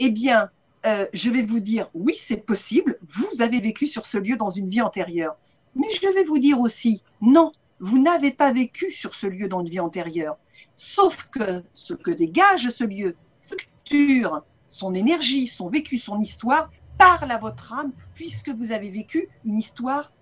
Eh 0.00 0.10
bien, 0.10 0.50
euh, 0.86 1.06
je 1.12 1.30
vais 1.30 1.42
vous 1.42 1.60
dire 1.60 1.88
oui, 1.94 2.14
c'est 2.14 2.44
possible, 2.44 2.98
vous 3.02 3.42
avez 3.42 3.60
vécu 3.60 3.86
sur 3.86 4.06
ce 4.06 4.18
lieu 4.18 4.36
dans 4.36 4.50
une 4.50 4.68
vie 4.68 4.82
antérieure. 4.82 5.36
Mais 5.74 5.88
je 5.90 6.08
vais 6.08 6.24
vous 6.24 6.38
dire 6.38 6.60
aussi 6.60 7.02
non, 7.20 7.52
vous 7.80 8.00
n'avez 8.00 8.30
pas 8.30 8.52
vécu 8.52 8.92
sur 8.92 9.14
ce 9.14 9.26
lieu 9.26 9.48
dans 9.48 9.60
une 9.60 9.70
vie 9.70 9.80
antérieure. 9.80 10.36
Sauf 10.74 11.28
que 11.30 11.62
ce 11.72 11.94
que 11.94 12.10
dégage 12.10 12.68
ce 12.68 12.84
lieu, 12.84 13.16
sa 13.40 13.56
culture, 13.56 14.42
son 14.68 14.94
énergie, 14.94 15.46
son 15.46 15.68
vécu, 15.68 15.98
son 15.98 16.20
histoire, 16.20 16.70
parle 16.98 17.30
à 17.30 17.38
votre 17.38 17.72
âme 17.72 17.92
puisque 18.14 18.50
vous 18.50 18.72
avez 18.72 18.90
vécu 18.90 19.28
une 19.44 19.58
histoire 19.58 20.12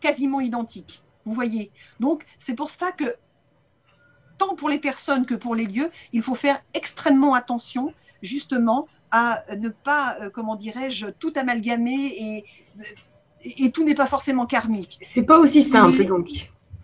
quasiment 0.00 0.40
identique. 0.40 1.02
Vous 1.24 1.32
voyez? 1.32 1.70
Donc, 2.00 2.24
c'est 2.38 2.54
pour 2.54 2.70
ça 2.70 2.92
que, 2.92 3.14
tant 4.38 4.54
pour 4.56 4.68
les 4.68 4.78
personnes 4.78 5.24
que 5.24 5.34
pour 5.34 5.54
les 5.54 5.66
lieux, 5.66 5.90
il 6.12 6.22
faut 6.22 6.34
faire 6.34 6.60
extrêmement 6.74 7.34
attention, 7.34 7.94
justement, 8.22 8.88
à 9.12 9.44
ne 9.56 9.68
pas, 9.68 10.16
euh, 10.20 10.30
comment 10.30 10.56
dirais-je, 10.56 11.06
tout 11.06 11.32
amalgamer 11.36 11.92
et, 11.94 12.44
et, 13.44 13.70
tout 13.70 13.84
n'est 13.84 13.94
pas 13.94 14.06
forcément 14.06 14.46
karmique. 14.46 14.98
C'est 15.02 15.22
pas 15.22 15.38
aussi 15.38 15.62
simple, 15.62 16.04
donc. 16.06 16.28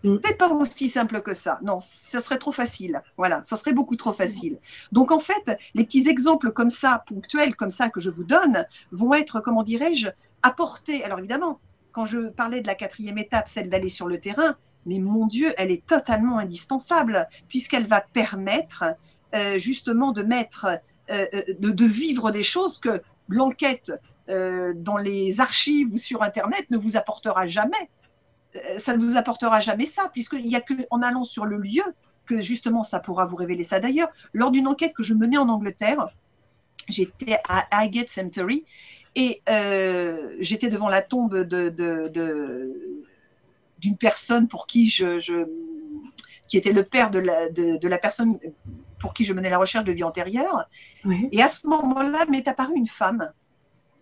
Mm. 0.05 0.17
C'est 0.25 0.37
pas 0.37 0.49
aussi 0.49 0.89
simple 0.89 1.23
que 1.23 1.33
ça. 1.33 1.59
Non, 1.63 1.79
ce 1.81 2.21
serait 2.21 2.39
trop 2.39 2.53
facile. 2.53 3.03
Voilà, 3.17 3.43
ce 3.43 3.57
serait 3.57 3.73
beaucoup 3.73 3.97
trop 3.97 4.13
facile. 4.13 4.59
Donc 4.93 5.11
en 5.11 5.19
fait, 5.19 5.59
les 5.75 5.85
petits 5.85 6.09
exemples 6.09 6.53
comme 6.53 6.71
ça, 6.71 7.03
ponctuels 7.09 7.57
comme 7.57 7.71
ça 7.71 7.89
que 7.89 7.99
je 7.99 8.11
vous 8.11 8.25
donne, 8.25 8.67
vont 8.93 9.15
être, 9.15 9.41
comment 9.41 9.63
dirais-je, 9.63 10.09
apportés. 10.43 11.03
Alors 11.03 11.19
évidemment, 11.19 11.59
quand 11.93 12.05
je 12.05 12.29
parlais 12.29 12.61
de 12.61 12.67
la 12.67 12.75
quatrième 12.75 13.19
étape, 13.19 13.49
celle 13.49 13.69
d'aller 13.69 13.89
sur 13.89 14.07
le 14.07 14.21
terrain, 14.21 14.57
mais 14.87 14.99
mon 14.99 15.27
Dieu, 15.27 15.53
elle 15.57 15.71
est 15.71 15.85
totalement 15.85 16.39
indispensable 16.39 17.27
puisqu'elle 17.49 17.87
va 17.87 18.01
permettre 18.01 18.85
euh, 19.35 19.59
justement 19.59 20.13
de 20.13 20.23
mettre, 20.23 20.81
euh, 21.11 21.27
euh, 21.35 21.43
de, 21.59 21.85
vivre 21.85 22.31
des 22.31 22.43
choses 22.43 22.79
que 22.79 23.03
l'enquête 23.29 23.93
dans 24.29 24.99
les 24.99 25.41
archives 25.41 25.89
ou 25.91 25.97
sur 25.97 26.23
Internet 26.23 26.71
ne 26.71 26.77
vous 26.77 26.99
apportera 26.99 27.49
jamais. 27.49 27.89
Euh, 28.57 28.79
ça 28.79 28.97
ne 28.97 29.05
vous 29.05 29.17
apportera 29.17 29.61
jamais 29.61 29.87
ça, 29.87 30.09
puisqu'il 30.13 30.45
n'y 30.45 30.57
a 30.57 30.61
qu'en 30.61 31.03
allant 31.03 31.25
sur 31.25 31.45
le 31.45 31.59
lieu 31.59 31.83
que 32.27 32.41
justement 32.41 32.83
ça 32.83 33.01
pourra 33.01 33.25
vous 33.25 33.37
révéler 33.37 33.65
ça. 33.65 33.81
D'ailleurs, 33.81 34.09
lors 34.33 34.51
d'une 34.51 34.67
enquête 34.67 34.95
que 34.95 35.03
je 35.03 35.15
menais 35.15 35.39
en 35.39 35.49
Angleterre, 35.49 36.09
j'étais 36.89 37.39
à 37.49 37.67
Highgate 37.79 38.09
Cemetery 38.09 38.65
et 39.15 39.43
euh, 39.49 40.37
j'étais 40.41 40.71
devant 40.71 40.89
la 40.89 41.03
tombe 41.03 41.43
d'une 43.79 43.97
personne 43.99 44.49
pour 44.49 44.67
qui 44.67 44.89
je, 44.89 45.47
qui 46.47 46.57
était 46.57 46.73
le 46.73 46.85
père 46.85 47.11
de 47.11 47.19
la, 47.19 47.51
de, 47.51 47.89
la 47.89 47.99
personne 47.99 48.39
pour 48.99 49.15
qui 49.15 49.25
je 49.25 49.33
menais 49.33 49.51
la 49.51 49.59
recherche 49.59 49.85
de 49.85 49.93
vie 49.93 50.05
antérieure. 50.05 50.69
Et 51.33 51.43
à 51.43 51.49
ce 51.49 51.67
moment-là, 51.67 52.27
m'est 52.29 52.49
apparue 52.49 52.77
une 52.77 52.87
femme, 52.87 53.33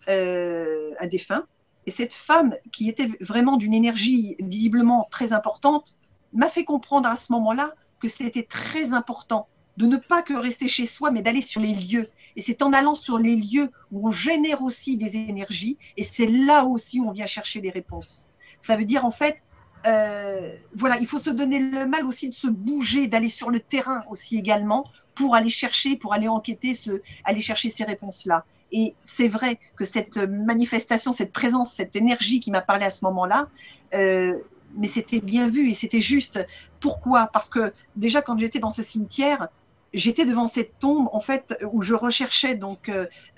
euh, 0.09 0.93
un 1.01 1.07
défunt, 1.07 1.45
et 1.87 1.91
cette 1.91 2.15
femme, 2.15 2.57
qui 2.73 2.89
était 2.89 3.09
vraiment 3.21 3.57
d'une 3.57 3.75
énergie 3.75 4.37
visiblement 4.41 5.07
très 5.11 5.33
importante, 5.33 5.97
m'a 6.33 6.49
fait 6.49 6.65
comprendre 6.65 7.09
à 7.09 7.17
ce 7.17 7.33
moment-là 7.33 7.75
que 8.01 8.09
c'était 8.09 8.43
très 8.43 8.93
important 8.93 9.49
de 9.77 9.87
ne 9.87 9.97
pas 9.97 10.23
que 10.23 10.35
rester 10.35 10.69
chez 10.69 10.87
soi, 10.87 11.11
mais 11.11 11.23
d'aller 11.23 11.43
sur 11.43 11.61
les 11.61 11.75
lieux. 11.75 12.09
Et 12.35 12.41
c'est 12.41 12.63
en 12.63 12.73
allant 12.73 12.95
sur 12.95 13.19
les 13.19 13.37
lieux 13.37 13.71
où 13.93 14.09
on 14.09 14.11
génère 14.11 14.63
aussi 14.63 14.97
des 14.97 15.17
énergies, 15.17 15.79
et 15.97 16.03
c'est 16.03 16.27
là 16.27 16.65
aussi 16.65 16.99
où 16.99 17.09
on 17.09 17.13
vient 17.13 17.27
chercher 17.27 17.61
les 17.61 17.71
réponses. 17.71 18.31
Ça 18.59 18.77
veut 18.77 18.85
dire 18.85 19.05
en 19.05 19.11
fait, 19.11 19.43
euh, 19.87 20.53
voilà, 20.75 20.99
il 20.99 21.07
faut 21.07 21.19
se 21.19 21.31
donner 21.31 21.59
le 21.59 21.87
mal 21.87 22.05
aussi 22.07 22.29
de 22.29 22.35
se 22.35 22.49
bouger, 22.49 23.07
d'aller 23.07 23.29
sur 23.29 23.51
le 23.51 23.61
terrain 23.61 24.03
aussi 24.11 24.37
également 24.37 24.85
pour 25.15 25.35
aller 25.35 25.51
chercher, 25.51 25.97
pour 25.97 26.13
aller 26.13 26.29
enquêter, 26.29 26.75
ce, 26.75 27.01
aller 27.25 27.41
chercher 27.41 27.71
ces 27.71 27.85
réponses-là. 27.85 28.45
Et 28.73 28.95
c'est 29.03 29.29
vrai 29.29 29.59
que 29.77 29.85
cette 29.85 30.17
manifestation, 30.17 31.13
cette 31.13 31.33
présence, 31.33 31.73
cette 31.73 31.95
énergie 31.95 32.41
qui 32.41 32.51
m'a 32.51 32.63
parlé 32.63 32.85
à 32.85 32.91
ce 32.91 33.05
moment-là, 33.05 33.49
euh, 33.95 34.37
mais 34.77 34.89
c'était 34.89 35.21
bien 35.21 35.49
vu 35.49 35.71
et 35.71 35.75
c'était 35.75 36.01
juste. 36.01 36.45
Pourquoi? 36.81 37.29
Parce 37.33 37.49
que 37.49 37.73
déjà 37.95 38.23
quand 38.23 38.39
j'étais 38.39 38.59
dans 38.59 38.71
ce 38.71 38.83
cimetière, 38.83 39.49
j'étais 39.95 40.27
devant 40.27 40.49
cette 40.49 40.79
tombe 40.81 41.09
en 41.13 41.21
fait 41.21 41.57
où 41.73 41.81
je 41.81 41.95
recherchais 41.95 42.57
donc 42.57 42.91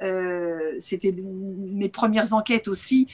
euh, 0.02 0.74
c'était 0.80 1.14
mes 1.14 1.90
premières 1.90 2.32
enquêtes 2.32 2.68
aussi. 2.68 3.06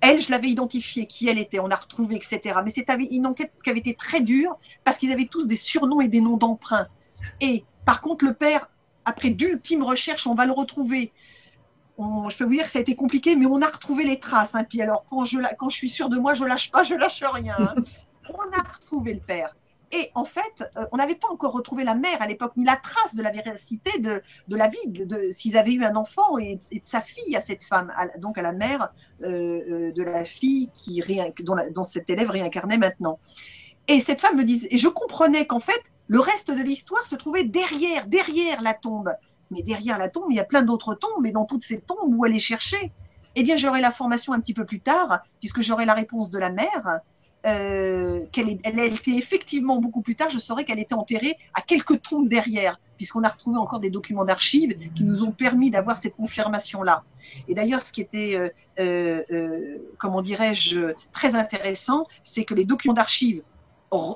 Elle, 0.00 0.20
je 0.20 0.30
l'avais 0.30 0.48
identifiée, 0.48 1.06
qui 1.06 1.28
elle 1.28 1.38
était, 1.38 1.58
on 1.58 1.70
a 1.70 1.76
retrouvé, 1.76 2.16
etc. 2.16 2.60
Mais 2.64 2.70
c'était 2.70 2.94
une 3.10 3.26
enquête 3.26 3.52
qui 3.62 3.70
avait 3.70 3.80
été 3.80 3.94
très 3.94 4.20
dure 4.20 4.56
parce 4.84 4.98
qu'ils 4.98 5.12
avaient 5.12 5.26
tous 5.26 5.48
des 5.48 5.56
surnoms 5.56 6.00
et 6.00 6.08
des 6.08 6.20
noms 6.20 6.36
d'emprunt. 6.36 6.86
Et 7.40 7.64
par 7.84 8.00
contre, 8.00 8.24
le 8.24 8.34
père 8.34 8.70
après 9.04 9.30
d'ultimes 9.30 9.82
recherches, 9.82 10.26
on 10.26 10.34
va 10.34 10.46
le 10.46 10.52
retrouver. 10.52 11.12
je 11.98 12.36
peux 12.36 12.44
vous 12.44 12.50
dire 12.50 12.64
que 12.64 12.70
ça 12.70 12.78
a 12.78 12.82
été 12.82 12.94
compliqué, 12.94 13.34
mais 13.34 13.46
on 13.46 13.60
a 13.60 13.66
retrouvé 13.66 14.04
les 14.04 14.20
traces. 14.20 14.54
Hein. 14.54 14.64
Puis 14.64 14.80
alors, 14.82 15.04
quand 15.08 15.24
je, 15.24 15.38
quand 15.58 15.68
je 15.68 15.76
suis 15.76 15.88
sûre 15.88 16.08
de 16.08 16.18
moi, 16.18 16.34
je 16.34 16.44
lâche 16.44 16.70
pas, 16.70 16.84
je 16.84 16.94
lâche 16.94 17.22
rien. 17.24 17.56
Hein. 17.58 17.74
on 18.28 18.58
a 18.58 18.62
retrouvé 18.62 19.14
le 19.14 19.20
père. 19.20 19.56
Et 19.90 20.10
en 20.14 20.24
fait, 20.24 20.64
euh, 20.76 20.86
on 20.92 20.98
n'avait 20.98 21.14
pas 21.14 21.28
encore 21.28 21.52
retrouvé 21.52 21.82
la 21.82 21.94
mère 21.94 22.20
à 22.20 22.26
l'époque, 22.26 22.52
ni 22.56 22.64
la 22.64 22.76
trace 22.76 23.14
de 23.14 23.22
la 23.22 23.30
véracité 23.30 23.98
de, 24.00 24.22
de 24.48 24.56
la 24.56 24.68
vie, 24.68 24.86
de, 24.88 25.30
s'ils 25.30 25.56
avaient 25.56 25.72
eu 25.72 25.84
un 25.84 25.96
enfant 25.96 26.36
et, 26.38 26.56
de 26.56 26.80
sa 26.84 27.00
fille 27.00 27.34
à 27.36 27.40
cette 27.40 27.64
femme, 27.64 27.92
donc 28.18 28.36
à 28.36 28.42
la 28.42 28.52
mère 28.52 28.92
euh, 29.22 29.60
euh, 29.88 29.92
de 29.92 30.02
la 30.02 30.24
fille 30.24 30.70
qui, 30.74 31.02
dont, 31.40 31.56
dont 31.74 31.84
cet 31.84 32.10
élève 32.10 32.30
réincarnait 32.30 32.76
maintenant. 32.76 33.18
Et 33.86 34.00
cette 34.00 34.20
femme 34.20 34.36
me 34.36 34.44
disait, 34.44 34.68
et 34.70 34.78
je 34.78 34.88
comprenais 34.88 35.46
qu'en 35.46 35.60
fait, 35.60 35.82
le 36.08 36.20
reste 36.20 36.50
de 36.50 36.62
l'histoire 36.62 37.06
se 37.06 37.16
trouvait 37.16 37.44
derrière, 37.44 38.06
derrière 38.06 38.60
la 38.60 38.74
tombe. 38.74 39.14
Mais 39.50 39.62
derrière 39.62 39.96
la 39.96 40.10
tombe, 40.10 40.26
il 40.28 40.36
y 40.36 40.40
a 40.40 40.44
plein 40.44 40.62
d'autres 40.62 40.94
tombes, 40.94 41.24
et 41.24 41.32
dans 41.32 41.46
toutes 41.46 41.64
ces 41.64 41.80
tombes, 41.80 42.14
où 42.14 42.24
aller 42.24 42.38
chercher? 42.38 42.92
Eh 43.34 43.42
bien, 43.42 43.56
j'aurai 43.56 43.80
la 43.80 43.90
formation 43.90 44.34
un 44.34 44.40
petit 44.40 44.52
peu 44.52 44.66
plus 44.66 44.80
tard, 44.80 45.20
puisque 45.38 45.62
j'aurai 45.62 45.86
la 45.86 45.94
réponse 45.94 46.30
de 46.30 46.38
la 46.38 46.50
mère. 46.50 47.00
Euh, 47.48 48.26
qu'elle 48.32 48.58
elle, 48.64 48.78
était 48.80 49.12
effectivement 49.12 49.80
beaucoup 49.80 50.02
plus 50.02 50.16
tard, 50.16 50.28
je 50.28 50.38
saurais 50.38 50.64
qu'elle 50.64 50.80
était 50.80 50.94
enterrée 50.94 51.36
à 51.54 51.62
quelques 51.62 52.02
tombes 52.02 52.28
derrière, 52.28 52.78
puisqu'on 52.96 53.22
a 53.22 53.28
retrouvé 53.28 53.56
encore 53.56 53.80
des 53.80 53.90
documents 53.90 54.24
d'archives 54.24 54.76
qui 54.94 55.04
nous 55.04 55.24
ont 55.24 55.30
permis 55.30 55.70
d'avoir 55.70 55.96
cette 55.96 56.16
confirmation-là. 56.16 57.04
Et 57.46 57.54
d'ailleurs, 57.54 57.86
ce 57.86 57.92
qui 57.92 58.02
était, 58.02 58.36
euh, 58.78 59.22
euh, 59.30 59.78
comment 59.98 60.20
dirais-je, 60.20 60.92
très 61.12 61.36
intéressant, 61.36 62.06
c'est 62.22 62.44
que 62.44 62.54
les 62.54 62.64
documents 62.64 62.94
d'archives 62.94 63.42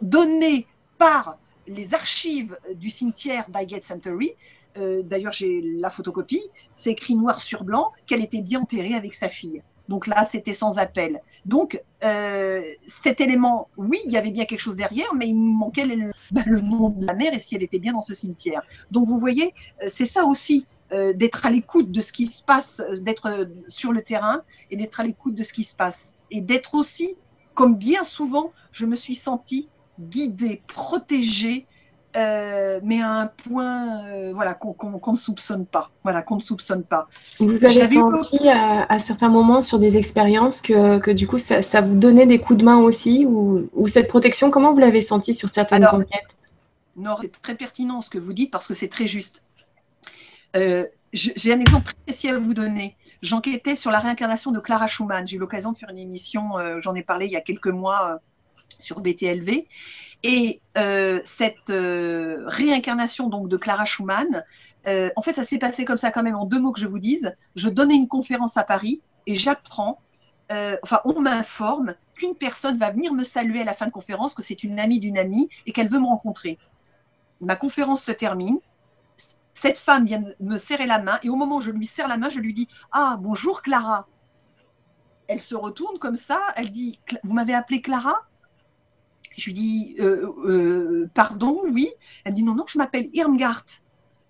donnés 0.03 0.67
par 0.99 1.39
les 1.67 1.95
archives 1.95 2.59
du 2.75 2.91
cimetière 2.91 3.49
d'Highgate 3.49 3.85
Cemetery, 3.85 4.35
d'ailleurs 4.77 5.33
j'ai 5.33 5.63
la 5.63 5.89
photocopie, 5.89 6.43
c'est 6.75 6.91
écrit 6.91 7.15
noir 7.15 7.41
sur 7.41 7.65
blanc 7.65 7.93
qu'elle 8.07 8.23
était 8.23 8.43
bien 8.43 8.61
enterrée 8.61 8.95
avec 8.95 9.15
sa 9.15 9.29
fille. 9.29 9.63
Donc 9.89 10.07
là, 10.07 10.25
c'était 10.25 10.53
sans 10.53 10.79
appel. 10.79 11.21
Donc, 11.45 11.83
euh, 12.05 12.63
cet 12.87 13.21
élément, 13.21 13.69
oui, 13.77 13.99
il 14.07 14.13
y 14.13 14.17
avait 14.17 14.31
bien 14.31 14.45
quelque 14.45 14.61
chose 14.61 14.77
derrière, 14.77 15.13
mais 15.15 15.29
il 15.29 15.35
manquait 15.35 15.87
le, 15.87 16.13
bah, 16.31 16.43
le, 16.47 16.61
nom 16.61 16.91
de 16.91 17.05
la 17.05 17.15
mère 17.15 17.35
et 17.35 17.39
si 17.39 17.57
elle 17.57 17.63
était 17.63 17.79
bien 17.79 17.93
dans 17.93 18.03
ce 18.03 18.15
cimetière. 18.15 18.63
Donc, 18.91 19.09
vous 19.09 19.19
voyez, 19.19 19.55
euh, 19.83 19.87
c'est 19.89 20.07
ça 20.07 20.25
aussi, 20.25 20.67
d'être 21.15 21.47
à 21.47 21.51
l'écoute 21.51 21.91
de 21.91 22.03
ce 22.03 22.13
qui 22.13 22.27
se 22.27 22.45
passe, 22.45 22.83
d'être 22.99 23.49
sur 23.67 23.95
le 23.95 24.03
terrain 24.03 24.43
et 24.71 24.77
d'être 24.77 25.01
à 25.01 25.05
l'écoute 25.05 25.35
de 25.35 25.43
ce 25.43 25.55
qui 25.55 25.65
se 25.65 25.75
passe. 25.75 26.17
Et 26.31 26.43
d'être 26.43 26.75
aussi, 26.75 27.17
comme 27.55 27.77
bien 27.77 28.05
souvent, 28.05 28.53
je 28.73 28.85
me 28.85 28.95
suis 28.95 29.15
sentie 29.15 29.71
guidé, 29.99 30.61
protégé, 30.67 31.67
euh, 32.15 32.81
mais 32.83 33.01
à 33.01 33.11
un 33.11 33.27
point 33.27 34.05
euh, 34.07 34.33
voilà, 34.35 34.53
qu'on 34.55 35.13
ne 35.13 35.17
soupçonne 35.17 35.65
pas. 35.65 35.91
Voilà, 36.03 36.23
qu'on 36.23 36.37
ne 36.37 36.41
soupçonne 36.41 36.85
pas. 36.85 37.09
Vous 37.39 37.65
avez 37.65 37.85
senti 37.87 38.49
à, 38.49 38.99
certains 38.99 39.31
moments 39.31 39.63
sur 39.63 39.79
des 39.79 39.97
expériences 39.97 40.61
que, 40.61 40.99
que 40.99 41.11
du 41.11 41.27
coup 41.27 41.39
ça, 41.39 41.81
vous 41.81 41.95
donnait 41.95 42.27
des 42.27 42.39
coups 42.39 42.59
de 42.59 42.65
main 42.65 42.79
aussi 42.79 43.25
ou, 43.27 43.69
ou 43.75 43.87
cette 43.87 44.09
protection, 44.09 44.51
comment 44.51 44.73
vous 44.73 44.79
l'avez 44.79 45.01
senti 45.01 45.35
sur 45.35 45.49
certaines 45.49 45.87
enquêtes? 45.87 46.37
Non, 46.97 47.17
c'est 47.21 47.33
très 47.41 47.55
pertinent 47.55 48.03
ce 48.03 48.11
que 48.11 48.19
vous 48.19 48.35
dites 48.35 48.51
parce 48.51 48.67
que 48.67 48.75
c'est 48.75 48.89
très 48.89 49.07
juste. 49.07 49.43
Euh, 50.55 50.85
j'ai 51.15 51.53
un 51.53 51.61
exemple 51.61 51.85
très 51.85 51.95
précis 52.07 52.29
à 52.29 52.39
vous 52.39 52.55
donner. 52.55 52.97
J'enquêtais 53.23 53.75
sur 53.75 53.91
la 53.91 53.99
réincarnation 53.99 54.51
de 54.51 54.61
Clara 54.61 54.87
Schumann. 54.87 55.27
J'ai 55.27 55.37
eu 55.37 55.39
l'occasion 55.39 55.73
de 55.73 55.77
faire 55.77 55.91
une 55.91 55.99
émission, 55.99 56.53
j'en 56.81 56.95
ai 56.95 57.03
parlé 57.03 57.27
il 57.27 57.33
y 57.33 57.37
a 57.37 57.43
quelques 57.43 57.69
mois 57.69 58.19
sur 58.81 59.01
BTLV. 59.01 59.67
Et 60.25 60.61
euh, 60.79 61.21
cette 61.25 61.71
euh, 61.71 62.45
réincarnation 62.47 63.29
donc 63.29 63.49
de 63.49 63.57
Clara 63.57 63.85
Schumann, 63.85 64.45
euh, 64.87 65.11
en 65.17 65.23
fait, 65.23 65.35
ça 65.35 65.45
s'est 65.45 65.59
passé 65.59 65.85
comme 65.85 65.97
ça 65.97 66.11
quand 66.11 66.23
même. 66.23 66.37
En 66.37 66.45
deux 66.45 66.61
mots 66.61 66.73
que 66.73 66.81
je 66.81 66.87
vous 66.87 67.01
dise, 67.01 67.35
je 67.57 67.69
donnais 67.69 67.97
une 67.97 68.09
conférence 68.09 68.57
à 68.57 68.63
Paris 68.63 69.03
et 69.27 69.37
j'apprends, 69.37 70.01
enfin, 70.83 71.01
on 71.05 71.21
m'informe 71.21 71.95
qu'une 72.15 72.35
personne 72.35 72.77
va 72.77 72.91
venir 72.91 73.15
me 73.15 73.25
saluer 73.25 73.63
à 73.63 73.65
la 73.65 73.73
fin 73.73 73.87
de 73.87 73.91
conférence, 73.91 74.35
que 74.35 74.43
c'est 74.43 74.63
une 74.63 74.79
amie 74.79 75.01
d'une 75.01 75.17
amie 75.17 75.49
et 75.67 75.73
qu'elle 75.73 75.89
veut 75.89 75.99
me 75.99 76.07
rencontrer. 76.07 76.59
Ma 77.41 77.57
conférence 77.57 78.05
se 78.05 78.13
termine. 78.13 78.59
Cette 79.55 79.79
femme 79.79 80.05
vient 80.05 80.23
me 80.41 80.59
serrer 80.59 80.87
la 80.87 81.01
main 81.01 81.19
et 81.23 81.31
au 81.31 81.37
moment 81.37 81.57
où 81.57 81.61
je 81.63 81.71
lui 81.71 81.87
serre 81.87 82.09
la 82.09 82.19
main, 82.19 82.29
je 82.29 82.41
lui 82.41 82.53
dis 82.53 82.69
Ah, 82.91 83.17
bonjour 83.19 83.63
Clara. 83.63 84.07
Elle 85.27 85.41
se 85.41 85.55
retourne 85.55 85.99
comme 85.99 86.17
ça, 86.17 86.41
elle 86.57 86.71
dit 86.71 87.01
Vous 87.25 87.33
m'avez 87.33 87.55
appelé 87.55 87.81
Clara? 87.81 88.27
Je 89.37 89.47
lui 89.47 89.55
dis 89.55 89.97
euh, 90.01 90.33
euh, 90.47 91.11
Pardon, 91.15 91.61
oui. 91.71 91.91
Elle 92.25 92.33
me 92.33 92.37
dit 92.37 92.43
Non, 92.43 92.55
non, 92.55 92.65
je 92.67 92.79
m'appelle 92.79 93.09
Irmgard. 93.13 93.65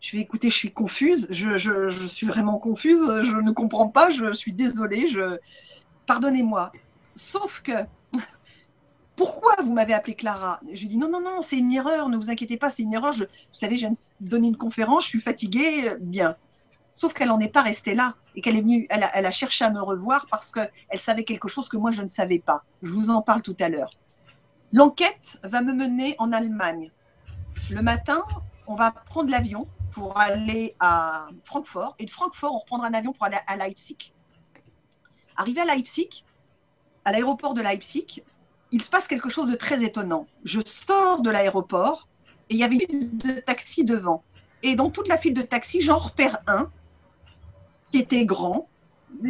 Je 0.01 0.17
vais 0.17 0.23
écouter, 0.23 0.51
je 0.51 0.57
suis 0.57 0.73
confuse, 0.73 1.29
je, 1.31 1.57
je, 1.57 1.89
suis 1.89 2.27
vraiment 2.27 2.59
confuse, 2.59 2.99
je 3.23 3.37
ne 3.37 3.53
comprends 3.53 3.89
pas, 3.89 4.11
je 4.11 4.33
suis 4.33 4.53
désolée, 4.53 5.07
je... 5.07 5.39
pardonnez-moi. 6.07 6.73
Sauf 7.15 7.63
que, 7.63 7.73
pourquoi 9.17 9.55
vous 9.63 9.73
m'avez 9.73 9.95
appelé 9.95 10.17
Clara? 10.17 10.59
Je 10.73 10.81
lui 10.81 10.89
dis 10.89 10.99
non, 10.99 11.09
non, 11.09 11.21
non, 11.21 11.41
c'est 11.41 11.57
une 11.57 11.73
erreur, 11.73 12.09
ne 12.09 12.17
vous 12.17 12.31
inquiétez 12.31 12.57
pas, 12.57 12.69
c'est 12.69 12.83
une 12.83 12.95
erreur. 12.95 13.13
Je, 13.13 13.23
vous 13.25 13.31
savez, 13.53 13.77
je 13.77 13.87
viens 13.87 13.91
de 13.93 14.29
donner 14.29 14.49
une 14.49 14.57
conférence, 14.57 15.05
je 15.05 15.11
suis 15.11 15.21
fatiguée, 15.21 15.93
bien. 16.01 16.37
Sauf 16.95 17.15
qu'elle 17.15 17.29
n'en 17.29 17.39
est 17.39 17.49
pas 17.49 17.63
restée 17.63 17.95
là 17.95 18.17
et 18.35 18.41
qu'elle 18.41 18.57
est 18.57 18.61
venue, 18.61 18.87
elle 18.91 19.05
a, 19.05 19.11
elle 19.17 19.27
a, 19.27 19.31
cherché 19.31 19.65
à 19.65 19.71
me 19.71 19.81
revoir 19.81 20.27
parce 20.31 20.51
qu'elle 20.51 20.71
savait 20.97 21.25
quelque 21.25 21.49
chose 21.49 21.69
que 21.69 21.77
moi 21.77 21.93
je 21.93 22.03
ne 22.03 22.09
savais 22.09 22.41
pas. 22.41 22.65
Je 22.83 22.91
vous 22.93 23.11
en 23.11 23.23
parle 23.23 23.43
tout 23.43 23.57
à 23.61 23.69
l'heure. 23.69 23.91
L'enquête 24.73 25.39
va 25.43 25.61
me 25.61 25.73
mener 25.73 26.15
en 26.19 26.33
Allemagne. 26.33 26.91
Le 27.71 27.83
matin, 27.83 28.25
on 28.67 28.75
va 28.75 28.91
prendre 28.91 29.31
l'avion 29.31 29.69
pour 29.91 30.19
aller 30.19 30.75
à 30.81 31.29
Francfort. 31.45 31.95
Et 31.99 32.07
de 32.07 32.11
Francfort, 32.11 32.55
on 32.55 32.59
reprendra 32.59 32.87
un 32.89 32.95
avion 32.95 33.13
pour 33.13 33.27
aller 33.27 33.39
à 33.47 33.57
Leipzig. 33.57 34.13
Arrivé 35.37 35.61
à 35.61 35.67
Leipzig, 35.67 36.25
à 37.05 37.13
l'aéroport 37.13 37.53
de 37.53 37.61
Leipzig, 37.61 38.23
il 38.71 38.83
se 38.83 38.89
passe 38.89 39.07
quelque 39.07 39.29
chose 39.29 39.51
de 39.51 39.57
très 39.57 39.85
étonnant. 39.85 40.27
Je 40.45 40.61
sors 40.65 41.21
de 41.21 41.29
l'aéroport 41.29 42.09
et 42.49 42.55
il 42.55 42.59
y 42.59 42.65
avait 42.65 42.77
une 42.77 42.89
file 42.89 43.19
de 43.19 43.41
taxi 43.41 43.85
devant. 43.85 44.25
Et 44.63 44.75
dans 44.75 44.91
toute 44.91 45.09
la 45.09 45.19
file 45.19 45.35
de 45.35 45.43
taxi, 45.43 45.83
j'en 45.83 45.99
repère 45.99 46.39
un 46.47 46.71
qui 47.91 47.99
était 47.99 48.25
grand. 48.25 48.69
tous 49.21 49.27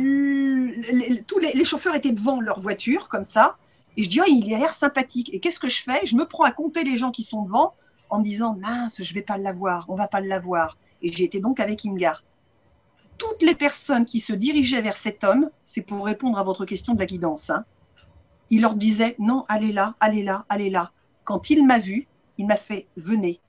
les, 1.38 1.53
les, 1.55 1.64
chauffeurs 1.64 1.97
étaient 1.97 2.12
devant 2.12 2.40
leur 2.40 2.61
voiture, 2.61 3.09
comme 3.09 3.24
ça. 3.24 3.57
Et 3.97 4.03
je 4.03 4.09
dis, 4.09 4.20
oh, 4.20 4.24
il 4.26 4.53
a 4.55 4.59
l'air 4.59 4.74
sympathique. 4.74 5.32
Et 5.34 5.40
qu'est-ce 5.40 5.61
que 5.61 5.68
je 5.68 5.82
fais? 5.82 6.07
Je 6.07 6.16
me 6.16 6.26
prends 6.26 6.45
à 6.45 6.53
compter 6.53 6.84
les 6.84 6.97
gens 6.97 7.11
qui 7.11 7.22
sont 7.22 7.43
devant 7.43 7.74
en 8.11 8.18
me 8.18 8.24
disant 8.24 8.57
mince, 8.57 9.03
je 9.03 9.14
vais 9.14 9.22
pas 9.22 9.38
l'avoir, 9.38 9.86
on 9.88 9.95
va 9.95 10.09
pas 10.09 10.20
l'avoir. 10.20 10.76
Et 11.03 11.11
j'ai 11.12 11.24
été 11.24 11.40
donc 11.40 11.61
avec 11.61 11.84
Imgard. 11.86 12.22
Toutes 13.18 13.43
les 13.43 13.55
personnes 13.55 14.05
qui 14.05 14.20
se 14.20 14.32
dirigeaient 14.32 14.82
vers 14.82 14.97
cet 14.97 15.24
homme, 15.24 15.51
c'est 15.64 15.82
pour 15.82 16.05
répondre 16.05 16.38
à 16.38 16.43
votre 16.43 16.64
question 16.64 16.95
de 16.95 16.99
la 16.99 17.07
guidance, 17.07 17.51
hein, 17.51 17.64
il 18.51 18.61
leur 18.61 18.74
disait 18.74 19.16
non, 19.18 19.45
allez 19.49 19.72
là, 19.72 19.95
allez 19.99 20.22
là, 20.22 20.45
allez 20.51 20.68
là. 20.68 20.93
Quand 21.24 21.49
il 21.49 21.66
m'a 21.66 21.78
vu, 21.78 22.07
il 22.36 22.47
m'a 22.47 22.57
fait 22.57 22.86
venez. 22.97 23.40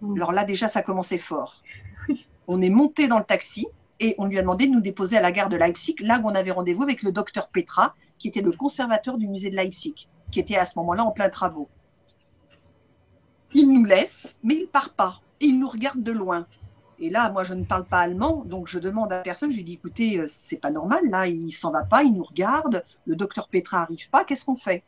Mmh. 0.00 0.14
Alors 0.14 0.30
là, 0.30 0.44
déjà, 0.44 0.68
ça 0.68 0.82
commençait 0.82 1.18
fort. 1.18 1.62
On 2.46 2.62
est 2.62 2.70
monté 2.70 3.08
dans 3.08 3.18
le 3.18 3.24
taxi 3.24 3.66
et 4.00 4.14
on 4.18 4.26
lui 4.26 4.38
a 4.38 4.42
demandé 4.42 4.66
de 4.66 4.72
nous 4.72 4.80
déposer 4.80 5.16
à 5.16 5.20
la 5.20 5.32
gare 5.32 5.48
de 5.48 5.56
Leipzig, 5.56 5.96
là 6.00 6.20
où 6.22 6.26
on 6.26 6.34
avait 6.34 6.50
rendez-vous 6.50 6.82
avec 6.82 7.02
le 7.02 7.12
docteur 7.12 7.48
Petra, 7.48 7.94
qui 8.18 8.28
était 8.28 8.40
le 8.40 8.52
conservateur 8.52 9.18
du 9.18 9.28
musée 9.28 9.50
de 9.50 9.56
Leipzig, 9.56 10.08
qui 10.30 10.40
était 10.40 10.56
à 10.56 10.64
ce 10.64 10.78
moment-là 10.78 11.04
en 11.04 11.12
plein 11.12 11.28
travaux. 11.28 11.68
Il 13.52 13.72
nous 13.72 13.84
laisse, 13.84 14.38
mais 14.42 14.54
il 14.54 14.66
part 14.66 14.90
pas. 14.90 15.20
Et 15.40 15.46
il 15.46 15.58
nous 15.58 15.68
regarde 15.68 16.02
de 16.02 16.12
loin. 16.12 16.46
Et 16.98 17.10
là, 17.10 17.30
moi, 17.30 17.44
je 17.44 17.54
ne 17.54 17.64
parle 17.64 17.84
pas 17.84 18.00
allemand, 18.00 18.42
donc 18.46 18.68
je 18.68 18.78
demande 18.78 19.12
à 19.12 19.20
personne, 19.20 19.50
je 19.50 19.56
lui 19.56 19.64
dis, 19.64 19.74
écoutez, 19.74 20.18
euh, 20.18 20.24
c'est 20.26 20.56
pas 20.56 20.70
normal, 20.70 21.02
là, 21.10 21.26
il 21.26 21.52
s'en 21.52 21.70
va 21.70 21.84
pas, 21.84 22.02
il 22.02 22.14
nous 22.14 22.24
regarde, 22.24 22.84
le 23.04 23.16
docteur 23.16 23.48
Petra 23.48 23.82
arrive 23.82 24.08
pas, 24.08 24.24
qu'est-ce 24.24 24.46
qu'on 24.46 24.56
fait? 24.56 24.82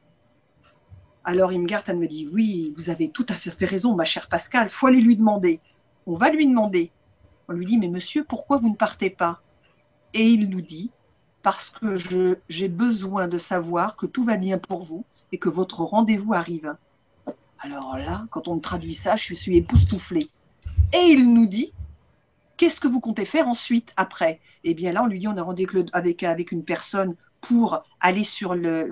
Alors 1.22 1.52
garde, 1.52 1.84
elle 1.88 1.98
me 1.98 2.06
dit, 2.06 2.26
oui, 2.32 2.72
vous 2.76 2.88
avez 2.88 3.10
tout 3.10 3.26
à 3.28 3.34
fait 3.34 3.66
raison, 3.66 3.94
ma 3.94 4.06
chère 4.06 4.28
Pascal, 4.28 4.70
faut 4.70 4.86
aller 4.86 5.02
lui 5.02 5.16
demander. 5.16 5.60
On 6.06 6.14
va 6.14 6.30
lui 6.30 6.46
demander. 6.46 6.90
On 7.48 7.54
lui 7.54 7.66
dit, 7.66 7.78
mais 7.78 7.88
monsieur, 7.88 8.24
pourquoi 8.24 8.58
vous 8.58 8.68
ne 8.68 8.76
partez 8.76 9.10
pas? 9.10 9.40
Et 10.12 10.26
il 10.26 10.50
nous 10.50 10.60
dit, 10.60 10.90
parce 11.42 11.70
que 11.70 11.94
j'ai 12.48 12.68
besoin 12.68 13.26
de 13.26 13.38
savoir 13.38 13.96
que 13.96 14.06
tout 14.06 14.24
va 14.24 14.36
bien 14.36 14.58
pour 14.58 14.82
vous 14.84 15.04
et 15.32 15.38
que 15.38 15.48
votre 15.48 15.82
rendez-vous 15.82 16.34
arrive. 16.34 16.76
Alors 17.60 17.96
là, 17.96 18.26
quand 18.30 18.48
on 18.48 18.58
traduit 18.58 18.94
ça, 18.94 19.16
je 19.16 19.34
suis 19.34 19.56
époustouflée. 19.56 20.28
Et 20.92 21.06
il 21.08 21.32
nous 21.32 21.46
dit, 21.46 21.72
qu'est-ce 22.56 22.80
que 22.80 22.88
vous 22.88 23.00
comptez 23.00 23.24
faire 23.24 23.48
ensuite, 23.48 23.92
après? 23.96 24.40
Eh 24.64 24.74
bien 24.74 24.92
là, 24.92 25.02
on 25.02 25.06
lui 25.06 25.18
dit, 25.18 25.28
on 25.28 25.36
a 25.36 25.42
rendez-vous 25.42 25.86
avec, 25.92 26.22
avec 26.22 26.52
une 26.52 26.64
personne 26.64 27.14
pour 27.40 27.82
aller 28.00 28.24
sur 28.24 28.54
le, 28.54 28.90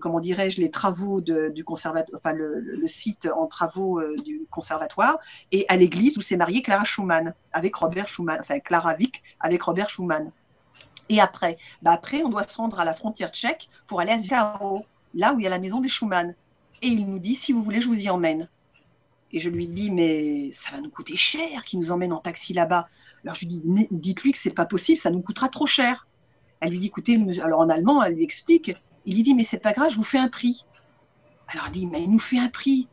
comment 0.00 0.20
dirais-je, 0.20 0.60
les 0.60 0.70
travaux 0.70 1.20
du 1.20 1.64
conservatoire, 1.64 2.20
enfin 2.22 2.32
le, 2.32 2.86
site 2.86 3.28
en 3.34 3.46
travaux 3.46 4.00
euh, 4.00 4.16
du 4.24 4.46
conservatoire, 4.50 5.18
et 5.52 5.64
à 5.68 5.76
l'église 5.76 6.16
où 6.18 6.22
s'est 6.22 6.36
mariée 6.36 6.62
Clara 6.62 6.84
Schumann 6.84 7.34
avec 7.52 7.74
Robert 7.74 8.08
Schumann, 8.08 8.38
enfin 8.40 8.60
Clara 8.60 8.94
Vick 8.94 9.22
avec 9.40 9.62
Robert 9.62 9.90
Schumann. 9.90 10.30
Et 11.08 11.20
après, 11.20 11.58
bah 11.82 11.90
après, 11.92 12.22
on 12.22 12.28
doit 12.28 12.44
se 12.44 12.56
rendre 12.56 12.78
à 12.78 12.84
la 12.84 12.94
frontière 12.94 13.30
tchèque 13.30 13.68
pour 13.88 14.00
aller 14.00 14.12
à 14.12 14.18
Zwickau, 14.18 14.84
là 15.14 15.34
où 15.34 15.40
il 15.40 15.42
y 15.42 15.46
a 15.46 15.50
la 15.50 15.58
maison 15.58 15.80
des 15.80 15.88
Schumann. 15.88 16.34
Et 16.82 16.86
il 16.86 17.08
nous 17.08 17.18
dit, 17.18 17.34
si 17.34 17.52
vous 17.52 17.64
voulez, 17.64 17.80
je 17.80 17.88
vous 17.88 18.00
y 18.00 18.08
emmène. 18.08 18.48
Et 19.32 19.40
je 19.40 19.48
lui 19.48 19.66
dis, 19.66 19.90
mais 19.90 20.50
ça 20.52 20.72
va 20.72 20.80
nous 20.80 20.90
coûter 20.90 21.16
cher 21.16 21.64
qu'il 21.64 21.80
nous 21.80 21.90
emmène 21.90 22.12
en 22.12 22.18
taxi 22.18 22.52
là-bas. 22.52 22.88
Alors 23.24 23.34
je 23.34 23.40
lui 23.40 23.48
dis, 23.48 23.88
dites-lui 23.90 24.32
que 24.32 24.38
c'est 24.38 24.54
pas 24.54 24.66
possible, 24.66 24.98
ça 24.98 25.10
nous 25.10 25.20
coûtera 25.20 25.48
trop 25.48 25.66
cher. 25.66 26.06
Elle 26.60 26.70
lui 26.70 26.78
dit, 26.78 26.86
écoutez, 26.86 27.18
alors 27.42 27.60
en 27.60 27.68
allemand, 27.68 28.02
elle 28.02 28.14
lui 28.14 28.24
explique. 28.24 28.72
Il 29.06 29.14
lui 29.16 29.22
dit, 29.22 29.34
mais 29.34 29.44
c'est 29.44 29.60
pas 29.60 29.72
grave, 29.72 29.90
je 29.90 29.96
vous 29.96 30.04
fais 30.04 30.18
un 30.18 30.28
prix. 30.28 30.66
Alors 31.48 31.66
elle 31.66 31.72
dit, 31.72 31.86
mais 31.86 32.02
il 32.02 32.10
nous 32.10 32.18
fait 32.18 32.38
un 32.38 32.48
prix. 32.48 32.88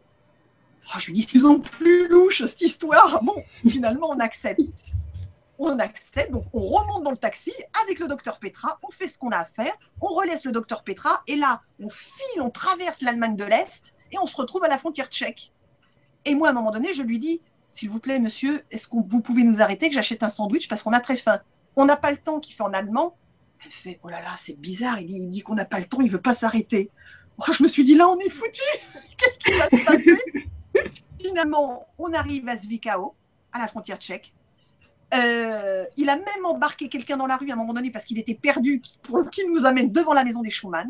Oh, 0.89 0.99
je 0.99 1.07
lui 1.07 1.13
dis, 1.13 1.23
c'est 1.23 1.61
plus 1.71 2.07
louche 2.07 2.43
cette 2.45 2.61
histoire. 2.61 3.21
Bon, 3.23 3.35
finalement, 3.67 4.09
on 4.09 4.19
accepte 4.19 4.61
on 5.59 5.79
accepte, 5.79 6.31
donc 6.31 6.45
on 6.53 6.61
remonte 6.61 7.03
dans 7.03 7.11
le 7.11 7.17
taxi 7.17 7.51
avec 7.83 7.99
le 7.99 8.07
docteur 8.07 8.39
Petra, 8.39 8.79
on 8.83 8.91
fait 8.91 9.07
ce 9.07 9.17
qu'on 9.17 9.29
a 9.29 9.37
à 9.37 9.45
faire, 9.45 9.73
on 10.01 10.07
relaisse 10.07 10.45
le 10.45 10.51
docteur 10.51 10.83
Petra, 10.83 11.23
et 11.27 11.35
là, 11.35 11.61
on 11.79 11.89
file, 11.89 12.41
on 12.41 12.49
traverse 12.49 13.01
l'Allemagne 13.01 13.35
de 13.35 13.43
l'Est, 13.43 13.95
et 14.11 14.17
on 14.19 14.27
se 14.27 14.35
retrouve 14.35 14.63
à 14.63 14.67
la 14.67 14.77
frontière 14.77 15.07
tchèque. 15.07 15.51
Et 16.25 16.35
moi, 16.35 16.49
à 16.49 16.51
un 16.51 16.53
moment 16.53 16.71
donné, 16.71 16.93
je 16.93 17.03
lui 17.03 17.19
dis, 17.19 17.41
s'il 17.69 17.89
vous 17.89 17.99
plaît, 17.99 18.19
monsieur, 18.19 18.63
est-ce 18.71 18.87
que 18.87 18.97
vous 18.97 19.21
pouvez 19.21 19.43
nous 19.43 19.61
arrêter, 19.61 19.89
que 19.89 19.95
j'achète 19.95 20.23
un 20.23 20.29
sandwich, 20.29 20.67
parce 20.67 20.83
qu'on 20.83 20.93
a 20.93 20.99
très 20.99 21.17
faim. 21.17 21.39
On 21.75 21.85
n'a 21.85 21.97
pas 21.97 22.11
le 22.11 22.17
temps, 22.17 22.39
qu'il 22.39 22.55
fait 22.55 22.63
en 22.63 22.73
allemand. 22.73 23.17
Elle 23.63 23.71
fait, 23.71 23.99
oh 24.03 24.09
là 24.09 24.21
là, 24.21 24.33
c'est 24.35 24.59
bizarre, 24.59 24.99
il 24.99 25.29
dit, 25.29 25.41
qu'on 25.41 25.55
n'a 25.55 25.65
pas 25.65 25.79
le 25.79 25.85
temps, 25.85 26.01
il 26.01 26.11
veut 26.11 26.21
pas 26.21 26.33
s'arrêter. 26.33 26.89
Oh, 27.37 27.51
je 27.51 27.63
me 27.63 27.67
suis 27.67 27.83
dit, 27.83 27.95
là, 27.95 28.07
on 28.07 28.17
est 28.19 28.29
foutu. 28.29 28.61
Qu'est-ce 29.17 29.39
qui 29.39 29.51
va 29.51 29.65
se 29.65 29.85
passer? 29.85 30.91
Finalement, 31.21 31.87
on 31.97 32.13
arrive 32.13 32.47
à 32.47 32.55
Zwickau, 32.55 33.15
à 33.51 33.59
la 33.59 33.67
frontière 33.67 33.97
tchèque. 33.97 34.33
Euh, 35.13 35.85
il 35.95 36.09
a 36.09 36.17
même 36.17 36.45
embarqué 36.45 36.89
quelqu'un 36.89 37.17
dans 37.17 37.27
la 37.27 37.37
rue 37.37 37.49
à 37.49 37.53
un 37.53 37.57
moment 37.57 37.73
donné 37.73 37.91
parce 37.91 38.05
qu'il 38.05 38.19
était 38.19 38.35
perdu, 38.35 38.81
pour 39.03 39.29
qu'il 39.29 39.51
nous 39.51 39.65
amène 39.65 39.91
devant 39.91 40.13
la 40.13 40.23
maison 40.23 40.41
des 40.41 40.49
Schumann. 40.49 40.89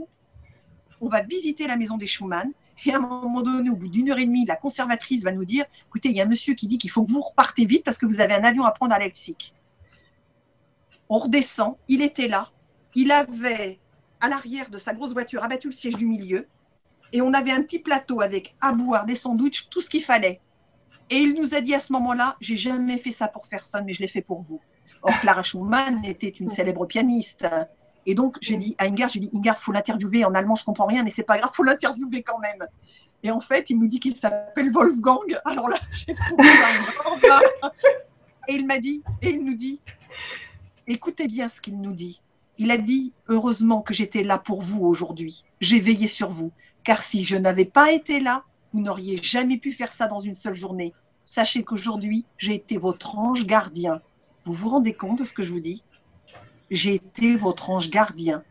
On 0.99 1.07
va 1.07 1.22
visiter 1.22 1.68
la 1.68 1.77
maison 1.77 1.98
des 1.98 2.07
Schumann. 2.07 2.52
Et 2.85 2.94
à 2.94 2.98
un 2.98 2.99
moment 2.99 3.41
donné, 3.41 3.69
au 3.69 3.76
bout 3.76 3.88
d'une 3.88 4.10
heure 4.10 4.19
et 4.19 4.26
demie, 4.26 4.45
la 4.45 4.56
conservatrice 4.56 5.23
va 5.23 5.31
nous 5.31 5.45
dire 5.45 5.65
écoutez, 5.88 6.10
il 6.10 6.15
y 6.15 6.22
a 6.22 6.23
un 6.23 6.27
monsieur 6.27 6.53
qui 6.53 6.68
dit 6.68 6.77
qu'il 6.77 6.89
faut 6.89 7.03
que 7.03 7.11
vous 7.11 7.22
repartez 7.22 7.65
vite 7.65 7.84
parce 7.84 7.98
que 7.98 8.06
vous 8.06 8.19
avez 8.19 8.34
un 8.34 8.44
avion 8.44 8.65
à 8.65 8.72
prendre 8.72 8.94
à 8.94 8.99
Leipzig. 8.99 9.53
On 11.10 11.18
redescend, 11.18 11.76
il 11.88 12.02
était 12.02 12.27
là. 12.27 12.52
Il 12.98 13.11
avait 13.11 13.80
à 14.22 14.28
l'arrière 14.28 14.72
de 14.72 14.80
sa 14.80 14.91
grosse 14.91 15.14
voiture 15.14 15.44
abattu 15.44 15.68
le 15.68 15.72
siège 15.72 15.98
du 15.98 16.07
milieu. 16.07 16.48
Et 17.14 17.22
on 17.22 17.32
avait 17.32 17.52
un 17.52 17.61
petit 17.61 17.78
plateau 17.78 18.22
avec 18.22 18.56
à 18.60 18.72
boire, 18.72 19.06
des 19.06 19.14
sandwichs, 19.14 19.69
tout 19.69 19.82
ce 19.82 19.90
qu'il 19.91 20.03
fallait. 20.03 20.41
Et 21.11 21.18
il 21.18 21.36
nous 21.36 21.53
a 21.53 21.61
dit 21.61 21.76
à 21.76 21.80
ce 21.80 21.94
moment-là, 21.94 22.36
j'ai 22.41 22.57
jamais 22.57 22.98
fait 22.98 23.11
ça 23.11 23.28
pour 23.28 23.48
personne, 23.48 23.86
mais 23.86 23.94
je 23.94 24.02
l'ai 24.02 24.07
fait 24.07 24.24
pour 24.24 24.41
vous. 24.41 24.60
Or, 25.03 25.14
Clara 25.22 25.44
Schumann 25.44 26.03
était 26.06 26.28
une 26.28 26.49
célèbre 26.49 26.88
pianiste. 26.88 27.48
Et 28.07 28.15
donc, 28.15 28.38
j'ai 28.41 28.57
dit 28.57 28.76
à 28.80 28.86
Ingard, 28.86 29.10
j'ai 29.10 29.19
dit, 29.19 29.30
Ingard, 29.32 29.60
faut 29.60 29.72
l'interviewer. 29.72 30.26
En 30.26 30.34
allemand, 30.34 30.56
je 30.56 30.65
comprends 30.65 30.88
rien, 30.88 31.03
mais 31.03 31.11
c'est 31.11 31.22
pas 31.22 31.38
grave, 31.38 31.52
faut 31.53 31.64
l'interviewer 31.64 32.24
quand 32.24 32.40
même. 32.40 32.65
Et 33.22 33.30
en 33.30 33.40
fait, 33.40 33.69
il 33.69 33.78
nous 33.78 33.88
dit 33.88 33.99
qu'il 33.99 34.15
s'appelle 34.15 34.72
Wolfgang. 34.72 35.40
Alors 35.45 35.69
là, 35.69 35.78
j'ai 35.94 36.15
trouvé 36.15 36.49
ça 37.22 37.41
Et 38.48 38.56
il 38.56 38.65
m'a 38.65 38.80
dit, 38.80 39.03
et 39.22 39.30
il 39.30 39.45
nous 39.45 39.56
dit, 39.56 39.82
écoutez 40.88 41.28
bien 41.28 41.48
ce 41.48 41.61
qu'il 41.61 41.80
nous 41.80 41.94
dit. 41.94 42.24
Il 42.59 42.71
a 42.71 42.77
dit, 42.77 43.13
heureusement 43.27 43.81
que 43.81 43.93
j'étais 43.93 44.23
là 44.23 44.38
pour 44.38 44.61
vous 44.61 44.85
aujourd'hui. 44.85 45.43
J'ai 45.61 45.79
veillé 45.79 46.07
sur 46.07 46.29
vous. 46.29 46.51
Car 46.84 47.03
si 47.03 47.23
je 47.23 47.35
n'avais 47.35 47.65
pas 47.65 47.91
été 47.91 48.19
là, 48.19 48.43
vous 48.73 48.81
n'auriez 48.81 49.17
jamais 49.17 49.57
pu 49.57 49.71
faire 49.71 49.91
ça 49.93 50.07
dans 50.07 50.19
une 50.19 50.35
seule 50.35 50.55
journée. 50.55 50.93
Sachez 51.23 51.63
qu'aujourd'hui, 51.63 52.25
j'ai 52.38 52.55
été 52.55 52.77
votre 52.77 53.17
ange 53.17 53.45
gardien. 53.45 54.01
Vous 54.45 54.53
vous 54.53 54.69
rendez 54.69 54.93
compte 54.93 55.19
de 55.19 55.25
ce 55.25 55.34
que 55.34 55.43
je 55.43 55.51
vous 55.51 55.59
dis? 55.59 55.84
J'ai 56.71 56.95
été 56.95 57.35
votre 57.35 57.69
ange 57.69 57.89
gardien. 57.89 58.43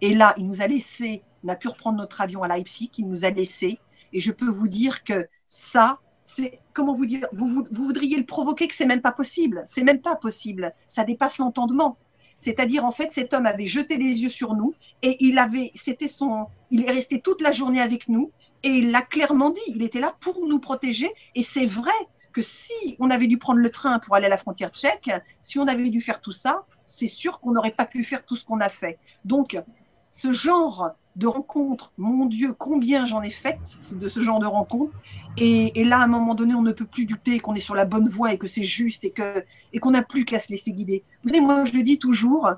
Et 0.00 0.14
là, 0.14 0.34
il 0.38 0.46
nous 0.46 0.60
a 0.62 0.66
laissé, 0.66 1.22
on 1.44 1.48
a 1.48 1.56
pu 1.56 1.68
reprendre 1.68 1.98
notre 1.98 2.20
avion 2.20 2.42
à 2.42 2.48
Leipzig, 2.48 2.90
il 2.98 3.08
nous 3.08 3.24
a 3.24 3.30
laissé. 3.30 3.78
Et 4.12 4.20
je 4.20 4.32
peux 4.32 4.48
vous 4.48 4.68
dire 4.68 5.04
que 5.04 5.28
ça, 5.46 6.00
c'est, 6.22 6.60
comment 6.72 6.94
vous 6.94 7.06
dire, 7.06 7.26
vous, 7.32 7.48
vous, 7.48 7.66
voudriez 7.70 8.16
le 8.16 8.26
provoquer 8.26 8.68
que 8.68 8.74
c'est 8.74 8.86
même 8.86 9.02
pas 9.02 9.12
possible. 9.12 9.62
C'est 9.66 9.84
même 9.84 10.00
pas 10.00 10.16
possible. 10.16 10.74
Ça 10.86 11.04
dépasse 11.04 11.38
l'entendement. 11.38 11.98
C'est-à-dire, 12.38 12.84
en 12.84 12.92
fait, 12.92 13.12
cet 13.12 13.34
homme 13.34 13.46
avait 13.46 13.66
jeté 13.66 13.96
les 13.96 14.22
yeux 14.22 14.28
sur 14.28 14.54
nous 14.54 14.74
et 15.02 15.16
il 15.20 15.38
avait, 15.38 15.72
c'était 15.74 16.08
son, 16.08 16.46
il 16.70 16.84
est 16.84 16.90
resté 16.90 17.20
toute 17.20 17.42
la 17.42 17.52
journée 17.52 17.80
avec 17.80 18.08
nous 18.08 18.30
et 18.62 18.68
il 18.68 18.90
l'a 18.90 19.02
clairement 19.02 19.50
dit. 19.50 19.60
Il 19.66 19.82
était 19.82 20.00
là 20.00 20.16
pour 20.20 20.46
nous 20.46 20.60
protéger 20.60 21.10
et 21.34 21.42
c'est 21.42 21.66
vrai 21.66 21.92
que 22.32 22.42
si 22.42 22.96
on 23.00 23.10
avait 23.10 23.26
dû 23.26 23.38
prendre 23.38 23.58
le 23.58 23.70
train 23.70 23.98
pour 23.98 24.14
aller 24.14 24.26
à 24.26 24.28
la 24.28 24.36
frontière 24.36 24.70
tchèque, 24.70 25.10
si 25.40 25.58
on 25.58 25.66
avait 25.66 25.90
dû 25.90 26.00
faire 26.00 26.20
tout 26.20 26.32
ça, 26.32 26.64
c'est 26.84 27.08
sûr 27.08 27.40
qu'on 27.40 27.52
n'aurait 27.52 27.72
pas 27.72 27.86
pu 27.86 28.04
faire 28.04 28.24
tout 28.24 28.36
ce 28.36 28.44
qu'on 28.44 28.60
a 28.60 28.68
fait. 28.68 28.98
Donc, 29.24 29.60
ce 30.08 30.32
genre 30.32 30.92
de 31.18 31.26
rencontres, 31.26 31.92
mon 31.98 32.26
Dieu, 32.26 32.54
combien 32.54 33.04
j'en 33.04 33.22
ai 33.22 33.30
faites 33.30 33.78
de 33.92 34.08
ce 34.08 34.20
genre 34.20 34.38
de 34.38 34.46
rencontres. 34.46 34.96
Et, 35.36 35.84
là, 35.84 35.98
à 35.98 36.04
un 36.04 36.06
moment 36.06 36.36
donné, 36.36 36.54
on 36.54 36.62
ne 36.62 36.70
peut 36.70 36.86
plus 36.86 37.06
douter 37.06 37.40
qu'on 37.40 37.56
est 37.56 37.60
sur 37.60 37.74
la 37.74 37.84
bonne 37.84 38.08
voie 38.08 38.32
et 38.32 38.38
que 38.38 38.46
c'est 38.46 38.64
juste 38.64 39.04
et 39.04 39.10
que 39.10 39.44
et 39.72 39.80
qu'on 39.80 39.90
n'a 39.90 40.02
plus 40.02 40.24
qu'à 40.24 40.38
se 40.38 40.50
laisser 40.50 40.72
guider. 40.72 41.02
Vous 41.22 41.30
savez, 41.30 41.40
moi, 41.40 41.64
je 41.64 41.72
le 41.72 41.82
dis 41.82 41.98
toujours, 41.98 42.48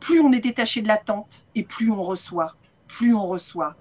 plus 0.00 0.20
on 0.20 0.32
est 0.32 0.40
détaché 0.40 0.80
de 0.80 0.88
l'attente 0.88 1.46
et 1.54 1.64
plus 1.64 1.90
on 1.90 2.02
reçoit, 2.02 2.56
plus 2.88 3.14
on 3.14 3.26
reçoit. 3.26 3.76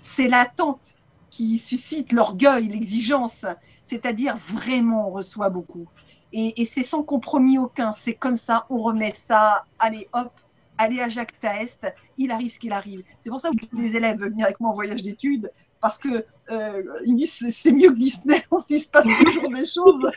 C'est 0.00 0.28
l'attente 0.28 0.96
qui 1.30 1.56
suscite 1.56 2.12
l'orgueil, 2.12 2.68
l'exigence, 2.68 3.46
c'est-à-dire 3.84 4.36
vraiment 4.48 5.08
on 5.08 5.12
reçoit 5.12 5.48
beaucoup. 5.48 5.88
Et, 6.32 6.60
et 6.60 6.64
c'est 6.66 6.82
sans 6.82 7.02
compromis 7.02 7.56
aucun, 7.56 7.92
c'est 7.92 8.14
comme 8.14 8.36
ça, 8.36 8.66
on 8.68 8.82
remet 8.82 9.12
ça, 9.14 9.64
allez 9.78 10.08
hop, 10.12 10.32
aller 10.80 11.00
à 11.00 11.08
Jacques 11.08 11.38
Taest, 11.38 11.86
il 12.16 12.30
arrive 12.30 12.50
ce 12.50 12.58
qu'il 12.58 12.72
arrive. 12.72 13.02
C'est 13.20 13.30
pour 13.30 13.38
ça 13.38 13.50
que 13.50 13.76
les 13.76 13.96
élèves 13.96 14.18
veulent 14.18 14.34
avec 14.42 14.58
moi 14.60 14.70
en 14.70 14.74
voyage 14.74 15.02
d'études, 15.02 15.50
parce 15.80 15.98
que 15.98 16.24
euh, 16.50 16.82
c'est 17.26 17.72
mieux 17.72 17.90
que 17.90 17.98
Disney, 17.98 18.42
il 18.70 18.80
se 18.80 18.88
passe 18.88 19.06
toujours 19.06 19.50
des 19.50 19.66
choses. 19.66 20.10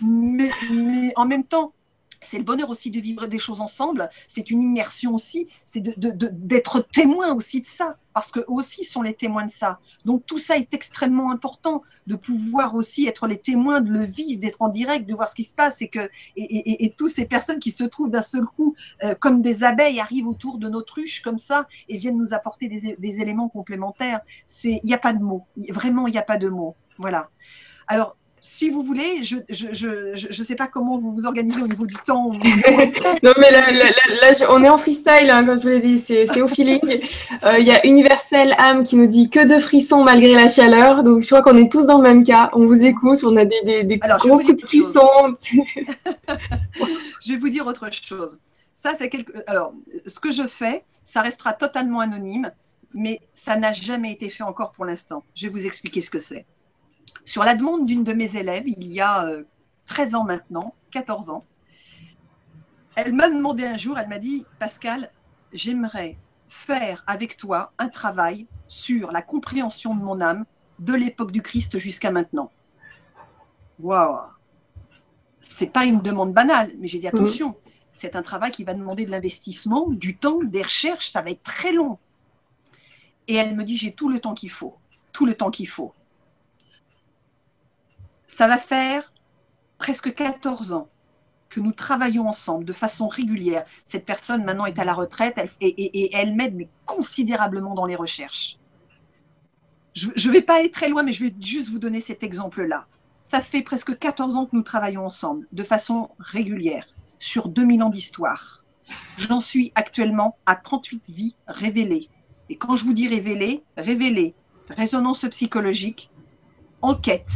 mais, 0.00 0.50
en 1.16 1.26
même 1.26 1.44
temps, 1.44 1.72
c'est 2.22 2.38
le 2.38 2.44
bonheur 2.44 2.70
aussi 2.70 2.90
de 2.90 3.00
vivre 3.00 3.26
des 3.26 3.38
choses 3.38 3.60
ensemble, 3.60 4.08
c'est 4.26 4.50
une 4.50 4.62
immersion 4.62 5.14
aussi, 5.14 5.48
c'est 5.64 5.82
d'être 5.98 6.80
témoin 6.80 7.34
aussi 7.34 7.60
de 7.60 7.66
ça, 7.66 7.98
parce 8.16 8.32
qu'eux 8.32 8.46
aussi 8.48 8.82
sont 8.82 9.02
les 9.02 9.12
témoins 9.12 9.44
de 9.44 9.50
ça. 9.50 9.78
Donc 10.06 10.24
tout 10.24 10.38
ça 10.38 10.56
est 10.56 10.72
extrêmement 10.72 11.30
important, 11.30 11.82
de 12.06 12.16
pouvoir 12.16 12.74
aussi 12.74 13.06
être 13.06 13.26
les 13.26 13.36
témoins, 13.36 13.82
de 13.82 13.90
le 13.90 14.04
vivre, 14.04 14.40
d'être 14.40 14.62
en 14.62 14.70
direct, 14.70 15.06
de 15.06 15.14
voir 15.14 15.28
ce 15.28 15.34
qui 15.34 15.44
se 15.44 15.54
passe, 15.54 15.82
et 15.82 15.88
que 15.88 16.08
et, 16.34 16.86
et, 16.86 16.94
toutes 16.96 17.10
ces 17.10 17.26
personnes 17.26 17.58
qui 17.58 17.70
se 17.70 17.84
trouvent 17.84 18.08
d'un 18.08 18.22
seul 18.22 18.46
coup 18.46 18.74
euh, 19.04 19.14
comme 19.16 19.42
des 19.42 19.64
abeilles 19.64 20.00
arrivent 20.00 20.28
autour 20.28 20.56
de 20.56 20.70
notre 20.70 20.94
ruche 20.94 21.20
comme 21.20 21.36
ça 21.36 21.68
et 21.90 21.98
viennent 21.98 22.16
nous 22.16 22.32
apporter 22.32 22.70
des, 22.70 23.20
éléments 23.20 23.50
complémentaires. 23.50 24.20
Il 24.64 24.80
n'y 24.82 24.94
a 24.94 24.98
pas 24.98 25.12
de 25.12 25.22
mots, 25.22 25.44
vraiment 25.68 26.06
il 26.06 26.12
n'y 26.12 26.18
a 26.18 26.22
pas 26.22 26.38
de 26.38 26.48
mots. 26.48 26.74
Voilà. 26.96 27.28
Alors 27.86 28.16
si 28.46 28.70
vous 28.70 28.82
voulez, 28.82 29.24
je 29.24 29.36
ne 29.36 30.14
je, 30.14 30.42
sais 30.44 30.54
pas 30.54 30.68
comment 30.68 30.98
vous 30.98 31.12
vous 31.12 31.26
organisez 31.26 31.60
au 31.60 31.66
niveau 31.66 31.84
du 31.84 31.96
temps. 31.96 32.30
non, 33.22 33.32
mais 33.38 33.50
là, 33.50 34.32
on 34.50 34.62
est 34.62 34.68
en 34.68 34.78
freestyle, 34.78 35.30
hein, 35.30 35.44
comme 35.44 35.56
je 35.56 35.62
vous 35.62 35.68
l'ai 35.68 35.80
dit, 35.80 35.98
c'est 35.98 36.40
au 36.40 36.46
feeling. 36.46 37.02
Euh, 37.44 37.58
il 37.58 37.66
y 37.66 37.72
a 37.72 37.84
Universel 37.84 38.54
âme 38.56 38.84
qui 38.84 38.94
nous 38.96 39.08
dit 39.08 39.30
que 39.30 39.44
de 39.44 39.58
frissons 39.58 40.04
malgré 40.04 40.32
la 40.32 40.46
chaleur. 40.46 41.02
Donc, 41.02 41.22
je 41.22 41.26
crois 41.26 41.42
qu'on 41.42 41.56
est 41.56 41.70
tous 41.70 41.86
dans 41.86 41.96
le 41.96 42.04
même 42.04 42.22
cas. 42.22 42.50
On 42.52 42.66
vous 42.66 42.84
écoute, 42.84 43.18
on 43.24 43.36
a 43.36 43.44
des, 43.44 43.62
des, 43.62 43.82
des 43.82 43.98
gros 43.98 44.38
coups 44.38 44.62
de 44.62 44.66
frissons. 44.66 45.36
je 47.26 47.32
vais 47.32 47.38
vous 47.38 47.48
dire 47.48 47.66
autre 47.66 47.90
chose. 47.90 48.38
Ça, 48.74 48.92
c'est 48.96 49.08
quelque... 49.08 49.32
Alors, 49.48 49.74
ce 50.06 50.20
que 50.20 50.30
je 50.30 50.46
fais, 50.46 50.84
ça 51.02 51.20
restera 51.20 51.52
totalement 51.52 51.98
anonyme, 51.98 52.52
mais 52.94 53.18
ça 53.34 53.56
n'a 53.56 53.72
jamais 53.72 54.12
été 54.12 54.30
fait 54.30 54.44
encore 54.44 54.70
pour 54.70 54.84
l'instant. 54.84 55.24
Je 55.34 55.48
vais 55.48 55.52
vous 55.52 55.66
expliquer 55.66 56.00
ce 56.00 56.10
que 56.10 56.20
c'est 56.20 56.46
sur 57.26 57.42
la 57.42 57.54
demande 57.54 57.86
d'une 57.86 58.04
de 58.04 58.14
mes 58.14 58.36
élèves, 58.36 58.66
il 58.66 58.86
y 58.86 59.00
a 59.00 59.28
13 59.86 60.14
euh, 60.14 60.18
ans 60.18 60.24
maintenant, 60.24 60.74
14 60.92 61.28
ans, 61.30 61.44
elle 62.94 63.12
m'a 63.12 63.28
demandé 63.28 63.66
un 63.66 63.76
jour, 63.76 63.98
elle 63.98 64.08
m'a 64.08 64.20
dit, 64.20 64.46
Pascal, 64.58 65.10
j'aimerais 65.52 66.16
faire 66.48 67.02
avec 67.06 67.36
toi 67.36 67.72
un 67.78 67.88
travail 67.88 68.46
sur 68.68 69.10
la 69.10 69.22
compréhension 69.22 69.94
de 69.94 70.00
mon 70.00 70.20
âme 70.20 70.46
de 70.78 70.94
l'époque 70.94 71.32
du 71.32 71.42
Christ 71.42 71.78
jusqu'à 71.78 72.12
maintenant. 72.12 72.50
Waouh 73.80 74.18
C'est 75.40 75.72
pas 75.72 75.84
une 75.84 76.00
demande 76.00 76.32
banale, 76.32 76.70
mais 76.78 76.86
j'ai 76.86 77.00
dit 77.00 77.08
attention, 77.08 77.56
c'est 77.92 78.14
un 78.14 78.22
travail 78.22 78.52
qui 78.52 78.62
va 78.62 78.72
demander 78.72 79.04
de 79.04 79.10
l'investissement, 79.10 79.88
du 79.90 80.16
temps, 80.16 80.42
des 80.44 80.62
recherches, 80.62 81.10
ça 81.10 81.22
va 81.22 81.30
être 81.30 81.42
très 81.42 81.72
long. 81.72 81.98
Et 83.26 83.34
elle 83.34 83.56
me 83.56 83.64
dit, 83.64 83.76
j'ai 83.76 83.92
tout 83.92 84.08
le 84.08 84.20
temps 84.20 84.34
qu'il 84.34 84.50
faut, 84.50 84.76
tout 85.12 85.26
le 85.26 85.34
temps 85.34 85.50
qu'il 85.50 85.68
faut 85.68 85.92
ça 88.26 88.48
va 88.48 88.58
faire 88.58 89.12
presque 89.78 90.14
14 90.14 90.72
ans 90.72 90.88
que 91.48 91.60
nous 91.60 91.72
travaillons 91.72 92.28
ensemble 92.28 92.64
de 92.64 92.72
façon 92.72 93.08
régulière. 93.08 93.64
Cette 93.84 94.04
personne 94.04 94.44
maintenant 94.44 94.66
est 94.66 94.78
à 94.78 94.84
la 94.84 94.94
retraite 94.94 95.40
et, 95.60 96.14
elle 96.14 96.34
m'aide 96.34 96.68
considérablement 96.84 97.74
dans 97.74 97.86
les 97.86 97.96
recherches. 97.96 98.58
Je 99.94 100.08
ne 100.08 100.32
vais 100.32 100.42
pas 100.42 100.58
aller 100.58 100.70
très 100.70 100.88
loin, 100.88 101.02
mais 101.02 101.12
je 101.12 101.24
vais 101.24 101.34
juste 101.40 101.70
vous 101.70 101.78
donner 101.78 102.00
cet 102.00 102.22
exemple-là. 102.22 102.86
Ça 103.22 103.40
fait 103.40 103.62
presque 103.62 103.98
14 103.98 104.36
ans 104.36 104.46
que 104.46 104.54
nous 104.54 104.62
travaillons 104.62 105.06
ensemble 105.06 105.46
de 105.52 105.62
façon 105.62 106.10
régulière 106.18 106.86
sur 107.18 107.48
2000 107.48 107.82
ans 107.82 107.88
d'histoire. 107.88 108.62
J'en 109.16 109.40
suis 109.40 109.72
actuellement 109.74 110.36
à 110.46 110.54
38 110.54 111.10
vies 111.10 111.34
révélées. 111.48 112.08
Et 112.50 112.56
quand 112.56 112.76
je 112.76 112.84
vous 112.84 112.92
dis 112.92 113.08
révélées, 113.08 113.64
révélées, 113.76 114.34
résonance 114.68 115.26
psychologique, 115.30 116.10
enquête, 116.82 117.32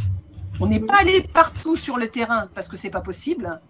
on 0.59 0.67
n'est 0.67 0.81
pas 0.81 0.97
allé 0.99 1.23
partout 1.23 1.77
sur 1.77 1.97
le 1.97 2.09
terrain 2.09 2.49
parce 2.55 2.69
que 2.69 2.77
c'est 2.77 2.91
pas 2.91 3.01
possible. 3.01 3.61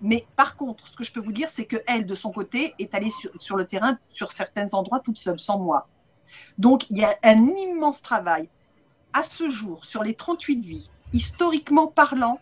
Mais 0.00 0.26
par 0.36 0.56
contre, 0.56 0.86
ce 0.86 0.96
que 0.96 1.04
je 1.04 1.12
peux 1.12 1.20
vous 1.20 1.32
dire, 1.32 1.48
c'est 1.48 1.64
que 1.64 1.76
elle, 1.86 2.06
de 2.06 2.14
son 2.14 2.30
côté, 2.30 2.74
est 2.78 2.94
allée 2.94 3.10
sur, 3.38 3.56
le 3.56 3.66
terrain, 3.66 3.98
sur 4.10 4.30
certains 4.32 4.72
endroits, 4.74 5.00
toute 5.00 5.18
seule, 5.18 5.38
sans 5.38 5.58
moi. 5.58 5.88
Donc, 6.58 6.88
il 6.90 6.98
y 6.98 7.04
a 7.04 7.16
un 7.24 7.46
immense 7.46 8.02
travail. 8.02 8.48
À 9.12 9.22
ce 9.22 9.50
jour, 9.50 9.84
sur 9.84 10.04
les 10.04 10.14
38 10.14 10.60
vies, 10.60 10.90
historiquement 11.12 11.88
parlant, 11.88 12.40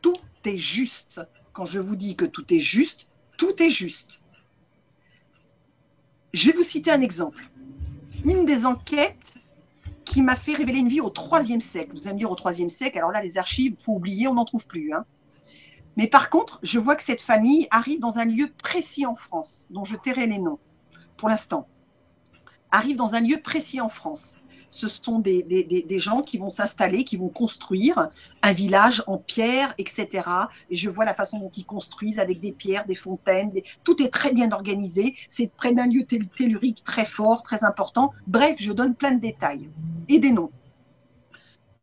tout 0.00 0.16
est 0.44 0.56
juste. 0.56 1.20
Quand 1.52 1.66
je 1.66 1.78
vous 1.78 1.96
dis 1.96 2.16
que 2.16 2.24
tout 2.24 2.52
est 2.52 2.58
juste, 2.58 3.06
tout 3.36 3.62
est 3.62 3.70
juste. 3.70 4.22
Je 6.32 6.50
vais 6.50 6.56
vous 6.56 6.62
citer 6.62 6.90
un 6.90 7.00
exemple. 7.00 7.48
Une 8.24 8.44
des 8.44 8.66
enquêtes 8.66 9.38
qui 10.08 10.22
m'a 10.22 10.36
fait 10.36 10.54
révéler 10.54 10.78
une 10.78 10.88
vie 10.88 11.00
au 11.00 11.10
troisième 11.10 11.60
siècle. 11.60 11.92
Vous 11.92 12.02
allez 12.06 12.14
me 12.14 12.18
dire 12.18 12.30
au 12.30 12.34
troisième 12.34 12.70
siècle, 12.70 12.98
alors 12.98 13.12
là, 13.12 13.22
les 13.22 13.36
archives, 13.36 13.76
faut 13.84 13.92
oublier, 13.92 14.26
on 14.26 14.34
n'en 14.34 14.44
trouve 14.44 14.66
plus. 14.66 14.92
Hein. 14.92 15.04
Mais 15.96 16.06
par 16.06 16.30
contre, 16.30 16.58
je 16.62 16.78
vois 16.78 16.96
que 16.96 17.02
cette 17.02 17.22
famille 17.22 17.68
arrive 17.70 18.00
dans 18.00 18.18
un 18.18 18.24
lieu 18.24 18.50
précis 18.62 19.04
en 19.04 19.14
France, 19.14 19.66
dont 19.70 19.84
je 19.84 19.96
tairai 19.96 20.26
les 20.26 20.38
noms 20.38 20.58
pour 21.16 21.28
l'instant. 21.28 21.68
Arrive 22.70 22.96
dans 22.96 23.14
un 23.14 23.20
lieu 23.20 23.40
précis 23.42 23.80
en 23.80 23.88
France 23.88 24.40
ce 24.70 24.88
sont 24.88 25.18
des, 25.18 25.42
des, 25.42 25.98
gens 25.98 26.22
qui 26.22 26.38
vont 26.38 26.50
s'installer, 26.50 27.04
qui 27.04 27.16
vont 27.16 27.28
construire 27.28 28.10
un 28.42 28.52
village 28.52 29.02
en 29.06 29.18
pierre, 29.18 29.74
etc. 29.78 30.28
Et 30.70 30.76
je 30.76 30.90
vois 30.90 31.04
la 31.04 31.14
façon 31.14 31.38
dont 31.38 31.50
ils 31.56 31.64
construisent 31.64 32.18
avec 32.18 32.40
des 32.40 32.52
pierres, 32.52 32.86
des 32.86 32.94
fontaines, 32.94 33.52
tout 33.84 34.02
est 34.02 34.10
très 34.10 34.32
bien 34.32 34.52
organisé. 34.52 35.14
C'est 35.28 35.50
près 35.50 35.72
d'un 35.72 35.86
lieu 35.86 36.04
tellurique 36.04 36.84
très 36.84 37.04
fort, 37.04 37.42
très 37.42 37.64
important. 37.64 38.12
Bref, 38.26 38.56
je 38.58 38.72
donne 38.72 38.94
plein 38.94 39.12
de 39.12 39.20
détails 39.20 39.68
et 40.08 40.18
des 40.18 40.32
noms. 40.32 40.50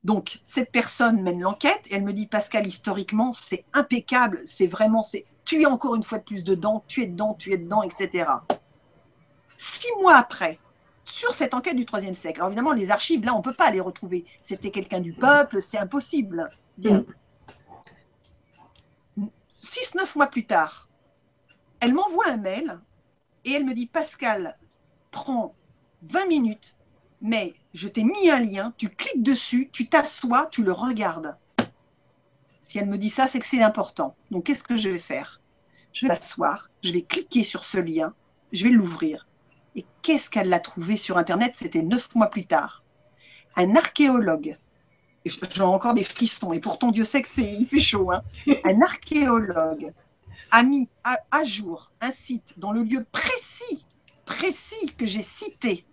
Donc, 0.05 0.39
cette 0.45 0.71
personne 0.71 1.23
mène 1.23 1.41
l'enquête 1.41 1.87
et 1.89 1.95
elle 1.95 2.03
me 2.03 2.13
dit, 2.13 2.27
Pascal, 2.27 2.67
historiquement, 2.67 3.33
c'est 3.33 3.65
impeccable, 3.73 4.39
c'est 4.45 4.67
vraiment, 4.67 5.01
c'est, 5.01 5.25
tu 5.45 5.63
es 5.63 5.65
encore 5.65 5.95
une 5.95 6.03
fois 6.03 6.19
de 6.19 6.23
plus 6.23 6.43
dedans, 6.43 6.83
tu 6.87 7.01
es 7.01 7.07
dedans, 7.07 7.33
tu 7.33 7.53
es 7.53 7.57
dedans, 7.57 7.81
etc. 7.81 8.29
Six 9.57 9.87
mois 9.99 10.17
après, 10.17 10.59
sur 11.05 11.33
cette 11.35 11.53
enquête 11.53 11.75
du 11.75 11.85
IIIe 11.85 12.15
siècle. 12.15 12.39
Alors 12.39 12.49
évidemment, 12.49 12.73
les 12.73 12.91
archives, 12.91 13.23
là, 13.23 13.33
on 13.33 13.37
ne 13.37 13.43
peut 13.43 13.53
pas 13.53 13.71
les 13.71 13.79
retrouver. 13.79 14.25
C'était 14.41 14.71
quelqu'un 14.71 14.99
du 14.99 15.13
peuple, 15.13 15.61
c'est 15.61 15.77
impossible. 15.77 16.49
Bien. 16.77 17.05
Six, 19.53 19.95
neuf 19.95 20.15
mois 20.15 20.27
plus 20.27 20.45
tard, 20.45 20.89
elle 21.79 21.93
m'envoie 21.93 22.27
un 22.27 22.37
mail 22.37 22.79
et 23.45 23.53
elle 23.53 23.65
me 23.65 23.73
dit 23.73 23.85
Pascal, 23.85 24.57
prends 25.11 25.55
20 26.03 26.27
minutes, 26.27 26.77
mais 27.21 27.53
je 27.73 27.87
t'ai 27.87 28.03
mis 28.03 28.29
un 28.29 28.39
lien, 28.39 28.73
tu 28.77 28.89
cliques 28.89 29.23
dessus, 29.23 29.69
tu 29.71 29.87
t'assois, 29.87 30.47
tu 30.47 30.63
le 30.63 30.71
regardes. 30.71 31.37
Si 32.61 32.79
elle 32.79 32.87
me 32.87 32.97
dit 32.97 33.09
ça, 33.09 33.27
c'est 33.27 33.39
que 33.39 33.45
c'est 33.45 33.61
important. 33.61 34.15
Donc 34.31 34.45
qu'est-ce 34.45 34.63
que 34.63 34.75
je 34.75 34.89
vais 34.89 34.99
faire? 34.99 35.39
Je 35.93 36.01
vais 36.01 36.07
m'asseoir, 36.09 36.69
je 36.83 36.91
vais 36.91 37.03
cliquer 37.03 37.43
sur 37.43 37.63
ce 37.63 37.77
lien, 37.77 38.13
je 38.51 38.63
vais 38.63 38.71
l'ouvrir 38.71 39.27
et 39.75 39.85
qu'est-ce 40.01 40.29
qu'elle 40.29 40.53
a 40.53 40.59
trouvé 40.59 40.97
sur 40.97 41.17
Internet 41.17 41.53
C'était 41.55 41.81
neuf 41.81 42.13
mois 42.15 42.29
plus 42.29 42.45
tard. 42.45 42.83
Un 43.55 43.75
archéologue, 43.75 44.57
j'ai 45.25 45.61
encore 45.61 45.93
des 45.93 46.03
frissons, 46.03 46.53
et 46.53 46.59
pourtant 46.59 46.91
Dieu 46.91 47.03
sait 47.03 47.21
que 47.21 47.27
c'est, 47.27 47.43
il 47.43 47.65
fait 47.65 47.79
chaud, 47.79 48.11
hein. 48.11 48.21
un 48.63 48.81
archéologue 48.81 49.93
a 50.51 50.63
mis 50.63 50.89
à, 51.03 51.17
à, 51.31 51.43
jour 51.43 51.91
un 52.01 52.11
site 52.11 52.53
dans 52.57 52.71
le 52.71 52.83
lieu 52.83 53.05
précis, 53.11 53.85
précis 54.25 54.93
que 54.97 55.05
j'ai 55.05 55.21
cité. 55.21 55.85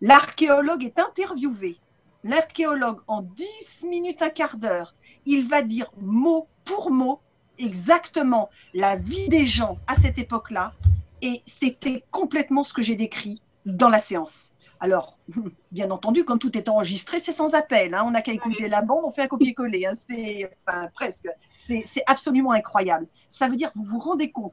L'archéologue 0.00 0.84
est 0.84 0.98
interviewé. 0.98 1.76
L'archéologue, 2.24 3.00
en 3.06 3.22
dix 3.22 3.84
minutes, 3.88 4.22
un 4.22 4.30
quart 4.30 4.56
d'heure, 4.56 4.94
il 5.26 5.48
va 5.48 5.62
dire 5.62 5.90
mot 6.00 6.48
pour 6.64 6.90
mot 6.90 7.20
exactement 7.58 8.50
la 8.74 8.96
vie 8.96 9.28
des 9.28 9.46
gens 9.46 9.78
à 9.86 9.96
cette 9.96 10.18
époque-là, 10.18 10.74
et 11.22 11.40
c'était 11.46 12.04
complètement 12.10 12.64
ce 12.64 12.74
que 12.74 12.82
j'ai 12.82 12.96
décrit 12.96 13.42
dans 13.64 13.88
la 13.88 13.98
séance. 13.98 14.52
Alors, 14.80 15.16
bien 15.70 15.90
entendu, 15.92 16.24
comme 16.24 16.40
tout 16.40 16.58
est 16.58 16.68
enregistré, 16.68 17.20
c'est 17.20 17.32
sans 17.32 17.54
appel. 17.54 17.94
Hein. 17.94 18.02
On 18.04 18.10
n'a 18.10 18.20
qu'à 18.20 18.32
écouter 18.32 18.68
la 18.68 18.82
bande, 18.82 19.04
on 19.04 19.12
fait 19.12 19.22
un 19.22 19.28
copier-coller. 19.28 19.86
Hein. 19.86 19.94
C'est 19.94 20.52
enfin, 20.66 20.88
presque. 20.92 21.28
C'est 21.54 21.84
absolument 22.06 22.50
incroyable. 22.52 23.06
Ça 23.28 23.48
veut 23.48 23.56
dire 23.56 23.72
que 23.72 23.78
vous 23.78 23.84
vous 23.84 24.00
rendez 24.00 24.32
compte. 24.32 24.52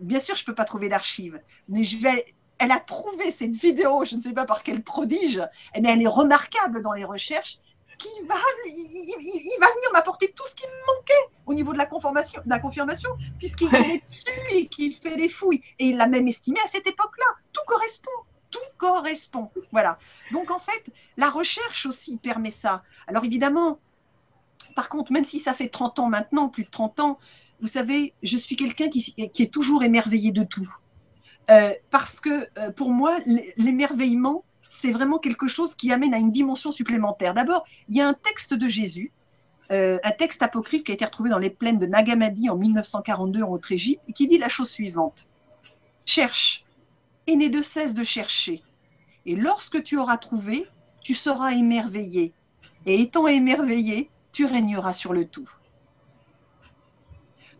Bien 0.00 0.18
sûr, 0.18 0.34
je 0.34 0.42
ne 0.42 0.46
peux 0.46 0.54
pas 0.54 0.64
trouver 0.64 0.88
d'archives, 0.88 1.40
mais 1.68 1.84
je 1.84 1.96
vais. 1.98 2.24
Elle 2.58 2.72
a 2.72 2.80
trouvé 2.80 3.30
cette 3.30 3.52
vidéo, 3.52 4.04
je 4.04 4.16
ne 4.16 4.20
sais 4.20 4.32
pas 4.32 4.44
par 4.44 4.64
quel 4.64 4.82
prodige, 4.82 5.40
mais 5.80 5.90
elle 5.90 6.02
est 6.02 6.08
remarquable 6.08 6.82
dans 6.82 6.92
les 6.92 7.04
recherches. 7.04 7.60
Qui 7.98 8.08
va, 8.26 8.36
il, 8.66 9.60
va 9.60 9.66
venir 9.66 9.92
m'apporter 9.92 10.32
tout 10.32 10.46
ce 10.46 10.54
qui 10.54 10.64
me 10.66 10.96
manquait 10.96 11.34
au 11.46 11.54
niveau 11.54 11.72
de 11.72 11.78
la 11.78 11.86
confirmation, 11.86 12.40
de 12.44 12.48
la 12.48 12.60
confirmation 12.60 13.10
puisqu'il 13.38 13.74
est 13.74 14.00
dessus 14.00 14.30
et 14.50 14.68
qu'il 14.68 14.94
fait 14.94 15.16
des 15.16 15.28
fouilles. 15.28 15.62
Et 15.80 15.86
il 15.88 15.96
l'a 15.96 16.06
même 16.06 16.28
estimé 16.28 16.60
à 16.64 16.68
cette 16.68 16.86
époque-là. 16.86 17.26
Tout 17.52 17.62
correspond 17.66 18.10
tout 18.50 18.58
correspond. 18.78 19.50
Voilà. 19.72 19.98
Donc 20.32 20.50
en 20.50 20.58
fait, 20.58 20.90
la 21.16 21.30
recherche 21.30 21.86
aussi 21.86 22.16
permet 22.16 22.50
ça. 22.50 22.82
Alors 23.06 23.24
évidemment, 23.24 23.78
par 24.74 24.88
contre, 24.88 25.12
même 25.12 25.24
si 25.24 25.38
ça 25.38 25.54
fait 25.54 25.68
30 25.68 25.98
ans 25.98 26.08
maintenant, 26.08 26.48
plus 26.48 26.64
de 26.64 26.70
30 26.70 27.00
ans, 27.00 27.18
vous 27.60 27.66
savez, 27.66 28.14
je 28.22 28.36
suis 28.36 28.56
quelqu'un 28.56 28.88
qui, 28.88 29.14
est 29.18 29.52
toujours 29.52 29.82
émerveillé 29.82 30.30
de 30.30 30.44
tout. 30.44 30.72
Euh, 31.50 31.72
parce 31.90 32.20
que 32.20 32.46
euh, 32.58 32.70
pour 32.70 32.90
moi, 32.90 33.18
l'émerveillement, 33.56 34.44
c'est 34.68 34.92
vraiment 34.92 35.18
quelque 35.18 35.48
chose 35.48 35.74
qui 35.74 35.92
amène 35.92 36.14
à 36.14 36.18
une 36.18 36.30
dimension 36.30 36.70
supplémentaire. 36.70 37.34
D'abord, 37.34 37.64
il 37.88 37.96
y 37.96 38.00
a 38.00 38.08
un 38.08 38.14
texte 38.14 38.54
de 38.54 38.68
Jésus, 38.68 39.12
euh, 39.72 39.98
un 40.04 40.12
texte 40.12 40.42
apocryphe 40.42 40.84
qui 40.84 40.92
a 40.92 40.94
été 40.94 41.04
retrouvé 41.04 41.30
dans 41.30 41.38
les 41.38 41.50
plaines 41.50 41.78
de 41.78 41.86
Nagamadi 41.86 42.48
en 42.50 42.56
1942 42.56 43.42
en 43.42 43.50
Haute-Égypte, 43.50 44.02
qui 44.14 44.28
dit 44.28 44.38
la 44.38 44.48
chose 44.48 44.70
suivante. 44.70 45.26
Cherche, 46.04 46.64
et 47.26 47.36
n'est 47.36 47.50
de 47.50 47.62
cesse 47.62 47.94
de 47.94 48.02
chercher. 48.02 48.62
Et 49.26 49.36
lorsque 49.36 49.82
tu 49.82 49.98
auras 49.98 50.16
trouvé, 50.16 50.66
tu 51.02 51.14
seras 51.14 51.52
émerveillé. 51.52 52.32
Et 52.86 53.00
étant 53.00 53.26
émerveillé, 53.26 54.10
tu 54.32 54.46
régneras 54.46 54.92
sur 54.92 55.12
le 55.12 55.26
tout. 55.26 55.48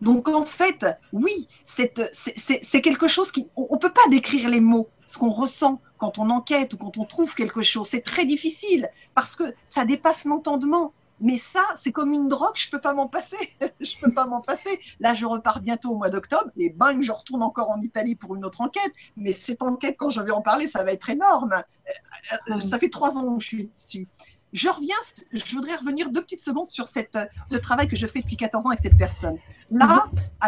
Donc 0.00 0.28
en 0.28 0.44
fait, 0.44 0.86
oui, 1.12 1.46
c'est 1.64 2.80
quelque 2.80 3.08
chose 3.08 3.32
qui... 3.32 3.48
On 3.56 3.74
ne 3.74 3.78
peut 3.78 3.92
pas 3.92 4.08
décrire 4.10 4.48
les 4.48 4.60
mots, 4.60 4.88
ce 5.04 5.18
qu'on 5.18 5.30
ressent 5.30 5.80
quand 5.98 6.18
on 6.18 6.30
enquête 6.30 6.72
ou 6.74 6.78
quand 6.78 6.96
on 6.96 7.04
trouve 7.04 7.34
quelque 7.34 7.62
chose. 7.62 7.88
C'est 7.88 8.00
très 8.00 8.24
difficile 8.24 8.88
parce 9.14 9.36
que 9.36 9.44
ça 9.66 9.84
dépasse 9.84 10.24
l'entendement. 10.24 10.92
Mais 11.20 11.36
ça, 11.36 11.64
c'est 11.74 11.90
comme 11.90 12.12
une 12.12 12.28
drogue, 12.28 12.54
je 12.54 12.70
peux 12.70 12.80
pas 12.80 12.94
m'en 12.94 13.08
passer. 13.08 13.50
je 13.80 13.98
peux 14.00 14.12
pas 14.12 14.26
m'en 14.26 14.40
passer. 14.40 14.78
Là, 15.00 15.14
je 15.14 15.26
repars 15.26 15.60
bientôt 15.60 15.90
au 15.90 15.96
mois 15.96 16.10
d'octobre 16.10 16.50
et 16.56 16.70
bang, 16.70 17.02
je 17.02 17.10
retourne 17.10 17.42
encore 17.42 17.70
en 17.70 17.80
Italie 17.80 18.14
pour 18.14 18.36
une 18.36 18.44
autre 18.44 18.60
enquête. 18.60 18.92
Mais 19.16 19.32
cette 19.32 19.62
enquête, 19.62 19.96
quand 19.98 20.10
je 20.10 20.20
vais 20.20 20.30
en 20.30 20.42
parler, 20.42 20.68
ça 20.68 20.84
va 20.84 20.92
être 20.92 21.10
énorme. 21.10 21.52
Euh, 21.54 22.36
euh, 22.54 22.60
ça 22.60 22.78
fait 22.78 22.88
trois 22.88 23.18
ans 23.18 23.36
que 23.36 23.42
je 23.42 23.48
suis 23.48 23.64
dessus. 23.64 24.06
Je 24.52 24.68
reviens, 24.68 24.96
je 25.32 25.54
voudrais 25.54 25.76
revenir 25.76 26.10
deux 26.10 26.22
petites 26.22 26.40
secondes 26.40 26.66
sur 26.66 26.88
cette, 26.88 27.18
ce 27.44 27.56
travail 27.56 27.86
que 27.86 27.96
je 27.96 28.06
fais 28.06 28.20
depuis 28.20 28.36
14 28.36 28.66
ans 28.66 28.70
avec 28.70 28.80
cette 28.80 28.96
personne. 28.96 29.38
Là, 29.70 30.06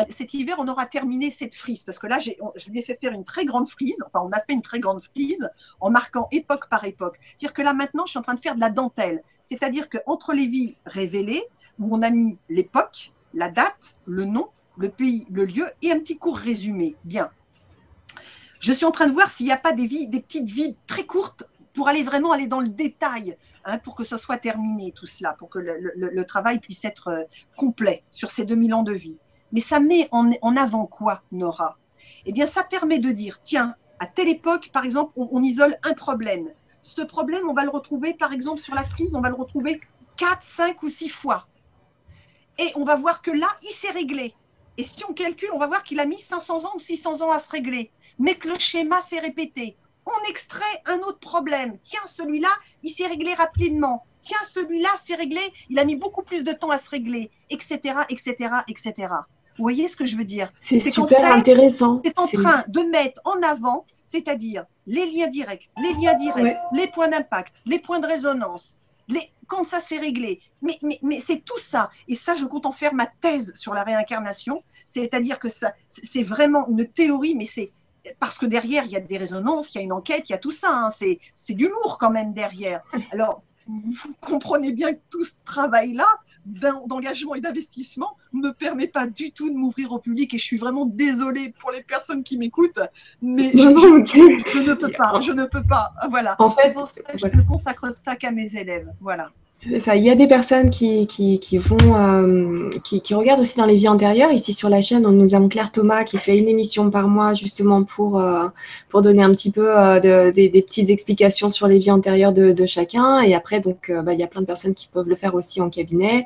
cet 0.09 0.33
hiver, 0.33 0.57
on 0.59 0.69
aura 0.69 0.87
terminé 0.87 1.31
cette 1.31 1.55
frise, 1.55 1.85
parce 1.85 1.99
que 1.99 2.07
là, 2.07 2.19
je 2.19 2.71
lui 2.71 2.79
ai 2.79 2.83
fait 2.83 2.97
faire 2.99 3.13
une 3.13 3.25
très 3.25 3.45
grande 3.45 3.69
frise, 3.69 4.03
enfin, 4.07 4.25
on 4.25 4.33
a 4.33 4.39
fait 4.41 4.55
une 4.55 4.63
très 4.63 4.81
grande 4.81 5.05
frise 5.05 5.51
en 5.81 5.91
marquant 5.91 6.29
époque 6.33 6.69
par 6.71 6.85
époque. 6.85 7.19
C'est-à-dire 7.37 7.53
que 7.53 7.63
là, 7.63 7.75
maintenant, 7.75 8.07
je 8.07 8.11
suis 8.11 8.19
en 8.19 8.23
train 8.23 8.35
de 8.35 8.41
faire 8.41 8.55
de 8.55 8.61
la 8.61 8.71
dentelle. 8.71 9.23
C'est-à-dire 9.43 9.89
qu'entre 9.91 10.33
les 10.33 10.47
vies 10.47 10.77
révélées, 10.87 11.45
où 11.79 11.95
on 11.95 12.03
a 12.03 12.11
mis 12.11 12.39
l'époque, 12.49 13.13
la 13.35 13.49
date, 13.49 13.99
le 14.07 14.25
nom, 14.25 14.49
le 14.77 14.89
pays, 14.89 15.27
le 15.31 15.45
lieu 15.45 15.67
et 15.83 15.93
un 15.93 15.99
petit 15.99 16.17
court 16.17 16.39
résumé. 16.39 16.97
Bien. 17.05 17.31
Je 18.61 18.73
suis 18.73 18.85
en 18.85 18.91
train 18.91 19.07
de 19.07 19.13
voir 19.13 19.31
s'il 19.31 19.47
n'y 19.47 19.53
a 19.53 19.57
pas 19.57 19.73
des, 19.73 19.87
vies, 19.87 20.07
des 20.07 20.21
petites 20.21 20.49
vies 20.49 20.77
très 20.87 21.05
courtes 21.05 21.45
pour 21.73 21.89
aller 21.89 22.03
vraiment 22.03 22.33
aller 22.33 22.47
dans 22.47 22.61
le 22.61 22.69
détail, 22.69 23.37
hein, 23.65 23.79
pour 23.79 23.95
que 23.95 24.05
ce 24.05 24.17
soit 24.17 24.37
terminé 24.37 24.93
tout 24.93 25.07
cela, 25.07 25.35
pour 25.35 25.49
que 25.49 25.59
le, 25.59 26.25
travail 26.25 26.61
puisse 26.61 26.85
être 26.85 27.09
euh, 27.09 27.25
complet 27.57 28.05
sur 28.11 28.31
ces 28.31 28.45
2000 28.45 28.75
ans 28.75 28.83
de 28.83 28.93
vie. 28.93 29.19
Mais 29.53 29.61
ça 29.61 29.81
met 29.81 30.09
en, 30.13 30.57
avant 30.57 30.87
quoi, 30.87 31.23
Nora? 31.33 31.77
Eh 32.25 32.33
bien, 32.33 32.47
ça 32.47 32.63
permet 32.63 32.99
de 32.99 33.11
dire, 33.11 33.41
tiens, 33.43 33.75
à 33.99 34.07
telle 34.07 34.29
époque, 34.29 34.71
par 34.73 34.85
exemple, 34.85 35.13
on, 35.17 35.43
isole 35.43 35.77
un 35.83 35.93
problème. 35.95 36.49
Ce 36.83 37.03
problème, 37.03 37.49
on 37.49 37.55
va 37.55 37.65
le 37.65 37.71
retrouver, 37.71 38.15
par 38.15 38.33
exemple, 38.33 38.61
sur 38.61 38.75
la 38.75 38.85
frise, 38.85 39.15
on 39.15 39.21
va 39.21 39.29
le 39.29 39.35
retrouver 39.35 39.81
4, 40.17 40.43
5 40.43 40.83
ou 40.83 40.89
6 40.89 41.09
fois. 41.09 41.47
Et 42.59 42.71
on 42.77 42.85
va 42.85 42.97
voir 42.97 43.23
que 43.23 43.31
là, 43.31 43.49
il 43.63 43.75
s'est 43.75 43.91
réglé. 43.91 44.35
Et 44.77 44.85
si 44.85 45.05
on 45.05 45.13
calcule, 45.13 45.51
on 45.53 45.59
va 45.59 45.67
voir 45.67 45.83
qu'il 45.83 46.01
a 46.01 46.07
mis 46.07 46.19
500 46.19 46.65
ans 46.65 46.73
ou 46.77 46.79
600 46.79 47.23
ans 47.23 47.33
à 47.33 47.39
se 47.39 47.51
régler, 47.51 47.91
mais 48.19 48.35
que 48.35 48.49
le 48.49 48.59
schéma 48.59 49.01
s'est 49.01 49.19
répété 49.19 49.77
on 50.07 50.31
extrait 50.31 50.65
un 50.87 50.99
autre 50.99 51.19
problème. 51.19 51.79
Tiens, 51.83 52.01
celui-là, 52.07 52.49
il 52.83 52.91
s'est 52.91 53.07
réglé 53.07 53.35
rapidement. 53.35 54.05
Tiens, 54.21 54.39
celui-là 54.47 54.91
s'est 55.03 55.15
réglé, 55.15 55.41
il 55.69 55.79
a 55.79 55.85
mis 55.85 55.97
beaucoup 55.97 56.23
plus 56.23 56.45
de 56.45 56.53
temps 56.53 56.71
à 56.71 56.79
se 56.79 56.91
régler, 56.91 57.31
etc., 57.49 57.79
etc., 58.11 58.35
etc. 58.69 59.09
Vous 59.57 59.65
voyez 59.65 59.89
ce 59.89 59.97
que 59.97 60.07
je 60.07 60.17
veux 60.17 60.25
dire? 60.25 60.51
C'est 60.59 60.81
super 60.81 61.33
intéressant. 61.33 62.01
C'est 62.05 62.19
en 62.19 62.27
train 62.27 62.65
de 62.69 62.81
mettre 62.91 63.21
en 63.25 63.41
avant, 63.43 63.87
c'est-à-dire 64.05 64.65
les 64.87 65.07
liens 65.07 65.29
directs, 65.29 65.71
les 65.83 65.93
liens 65.95 66.15
directs, 66.15 66.59
les 66.73 66.89
points 66.89 67.09
d'impact, 67.09 67.55
les 67.67 67.79
points 67.79 68.01
de 68.01 68.07
résonance, 68.07 68.81
les, 69.09 69.21
quand 69.47 69.65
ça 69.65 69.81
s'est 69.81 69.99
réglé. 69.99 70.41
Mais, 70.63 70.79
mais, 70.83 70.99
mais 71.03 71.21
c'est 71.25 71.45
tout 71.45 71.59
ça. 71.59 71.91
Et 72.09 72.15
ça, 72.15 72.35
je 72.35 72.45
compte 72.45 72.67
en 72.67 72.73
faire 72.73 72.95
ma 72.95 73.07
thèse 73.07 73.53
sur 73.55 73.75
la 73.75 73.83
réincarnation. 73.83 74.63
C'est-à-dire 74.87 75.39
que 75.39 75.49
ça, 75.49 75.73
c'est 75.87 76.23
vraiment 76.23 76.67
une 76.69 76.87
théorie, 76.87 77.35
mais 77.35 77.45
c'est 77.45 77.73
parce 78.19 78.39
que 78.39 78.47
derrière, 78.47 78.85
il 78.85 78.93
y 78.93 78.97
a 78.97 79.01
des 79.01 79.19
résonances, 79.19 79.75
il 79.75 79.79
y 79.79 79.81
a 79.81 79.85
une 79.85 79.93
enquête, 79.93 80.29
il 80.29 80.33
y 80.33 80.35
a 80.35 80.39
tout 80.39 80.51
ça. 80.51 80.69
Hein. 80.73 80.89
C'est 80.91 81.55
du 81.55 81.69
lourd 81.69 81.99
quand 81.99 82.11
même 82.11 82.33
derrière. 82.33 82.83
Alors, 83.13 83.43
vous 83.67 84.15
comprenez 84.21 84.73
bien 84.73 84.95
que 84.95 85.01
tout 85.11 85.25
ce 85.25 85.35
travail-là, 85.45 86.07
d'engagement 86.87 87.35
et 87.35 87.41
d'investissement, 87.41 88.17
ne 88.33 88.49
me 88.49 88.53
permet 88.53 88.89
pas 88.89 89.07
du 89.07 89.33
tout 89.33 89.51
de 89.51 89.55
m'ouvrir 89.55 89.93
au 89.93 89.99
public. 89.99 90.35
Et 90.35 90.39
je 90.39 90.45
suis 90.45 90.57
vraiment 90.57 90.87
désolée 90.87 91.55
pour 91.59 91.71
les 91.71 91.83
personnes 91.83 92.23
qui 92.23 92.39
m'écoutent, 92.39 92.81
mais 93.23 93.53
je, 93.55 93.69
ne 93.69 94.75
peux 94.75 94.91
pas. 94.93 95.21
Je 95.21 95.33
ne 95.33 95.45
peux 95.45 95.63
pas. 95.63 95.93
Voilà. 96.09 96.37
En 96.39 96.51
fait, 96.51 96.75
je 97.15 97.27
ne 97.27 97.43
consacre 97.43 97.93
ça 97.93 98.17
qu'à 98.17 98.31
mes 98.31 98.57
élèves. 98.57 98.91
Voilà. 99.01 99.31
Il 99.67 100.03
y 100.03 100.09
a 100.09 100.15
des 100.15 100.27
personnes 100.27 100.71
qui, 100.71 101.07
qui, 101.07 101.59
vont, 101.59 101.95
euh, 101.95 102.71
qui, 102.83 103.15
regardent 103.15 103.41
aussi 103.41 103.59
dans 103.59 103.67
les 103.67 103.75
vies 103.75 103.89
antérieures. 103.89 104.33
Ici 104.33 104.55
sur 104.55 104.71
la 104.71 104.81
chaîne, 104.81 105.03
nous 105.03 105.35
avons 105.35 105.49
Claire 105.49 105.71
Thomas 105.71 106.03
qui 106.05 106.17
fait 106.17 106.39
une 106.39 106.49
émission 106.49 106.91
par 106.91 107.09
mois 107.09 107.35
justement 107.35 107.85
pour, 107.85 108.19
euh, 108.19 108.47
pour 108.89 109.03
donner 109.03 109.23
un 109.23 109.31
petit 109.33 109.51
peu 109.51 109.69
euh, 109.69 110.01
de, 110.01 110.31
des, 110.31 110.63
petites 110.63 110.89
explications 110.89 111.51
sur 111.51 111.69
les 111.69 111.79
vies 111.79 111.91
antérieures 111.91 112.33
de, 112.33 112.65
chacun. 112.65 113.21
Et 113.21 113.35
après, 113.35 113.61
donc, 113.61 113.93
bah, 114.03 114.15
il 114.15 114.21
y 114.21 114.23
a 114.23 114.27
plein 114.27 114.41
de 114.41 114.47
personnes 114.47 114.73
qui 114.73 114.89
peuvent 114.89 115.09
le 115.09 115.15
faire 115.15 115.35
aussi 115.35 115.61
en 115.61 115.69
cabinet. 115.69 116.25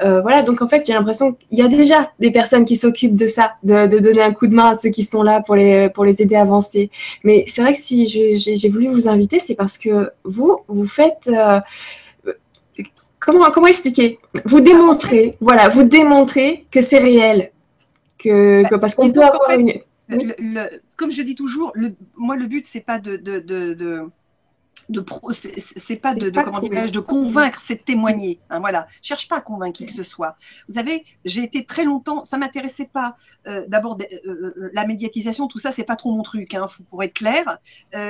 voilà, 0.00 0.42
donc 0.42 0.60
en 0.60 0.68
fait, 0.68 0.84
j'ai 0.84 0.92
l'impression 0.92 1.34
qu'il 1.34 1.58
y 1.58 1.62
a 1.62 1.68
déjà 1.68 2.10
des 2.18 2.32
personnes 2.32 2.64
qui 2.64 2.74
s'occupent 2.74 3.16
de 3.16 3.28
ça, 3.28 3.52
de, 3.62 3.86
de, 3.86 4.00
donner 4.00 4.22
un 4.22 4.32
coup 4.32 4.48
de 4.48 4.54
main 4.54 4.70
à 4.70 4.74
ceux 4.74 4.90
qui 4.90 5.04
sont 5.04 5.22
là 5.22 5.40
pour 5.40 5.54
les, 5.54 5.88
pour 5.88 6.04
les 6.04 6.20
aider 6.20 6.34
à 6.34 6.42
avancer. 6.42 6.90
Mais 7.22 7.44
c'est 7.46 7.62
vrai 7.62 7.74
que 7.74 7.80
si 7.80 8.06
j'ai 8.06 8.68
voulu 8.68 8.88
vous 8.88 9.06
inviter, 9.06 9.38
c'est 9.38 9.54
parce 9.54 9.78
que 9.78 10.10
vous, 10.24 10.58
vous 10.66 10.86
faites 10.86 11.30
comment, 13.24 13.50
comment 13.50 13.68
expliquer? 13.68 14.18
Vous 14.44 14.60
démontrez, 14.60 15.36
voilà, 15.40 15.68
vous 15.68 15.84
démontrez 15.84 16.66
que 16.70 16.80
c'est 16.80 16.98
réel. 16.98 17.52
Que, 18.18 18.62
bah, 18.70 18.78
parce 18.78 18.94
qu'on 18.94 19.10
peut 19.10 19.22
avoir 19.22 19.50
une. 19.58 19.72
comme 20.96 21.10
je 21.10 21.22
dis 21.22 21.34
toujours, 21.34 21.72
le, 21.74 21.94
moi, 22.16 22.36
le 22.36 22.46
but, 22.46 22.66
c'est 22.66 22.80
pas 22.80 22.98
de, 22.98 23.16
de, 23.16 23.38
de 23.38 23.74
de 23.74 24.02
c'est 25.32 25.96
pas 25.96 26.14
de, 26.14 26.30
comment 26.30 26.60
de 26.60 27.00
convaincre, 27.00 27.60
c'est 27.60 27.76
de 27.76 27.82
témoigner. 27.82 28.40
Hein, 28.50 28.60
voilà, 28.60 28.86
cherche 29.02 29.28
pas 29.28 29.36
à 29.36 29.40
convaincre 29.40 29.78
qui 29.78 29.86
que 29.86 29.92
ce 29.92 30.02
soit. 30.02 30.36
Vous 30.68 30.74
savez, 30.74 31.04
j'ai 31.24 31.42
été 31.42 31.64
très 31.64 31.84
longtemps, 31.84 32.24
ça 32.24 32.38
m'intéressait 32.38 32.90
pas. 32.92 33.16
Euh, 33.46 33.64
d'abord, 33.68 33.98
euh, 34.00 34.52
euh, 34.56 34.70
la 34.72 34.86
médiatisation, 34.86 35.48
tout 35.48 35.58
ça, 35.58 35.72
c'est 35.72 35.84
pas 35.84 35.96
trop 35.96 36.14
mon 36.14 36.22
truc, 36.22 36.54
hein, 36.54 36.66
pour 36.90 37.02
être 37.02 37.14
clair. 37.14 37.58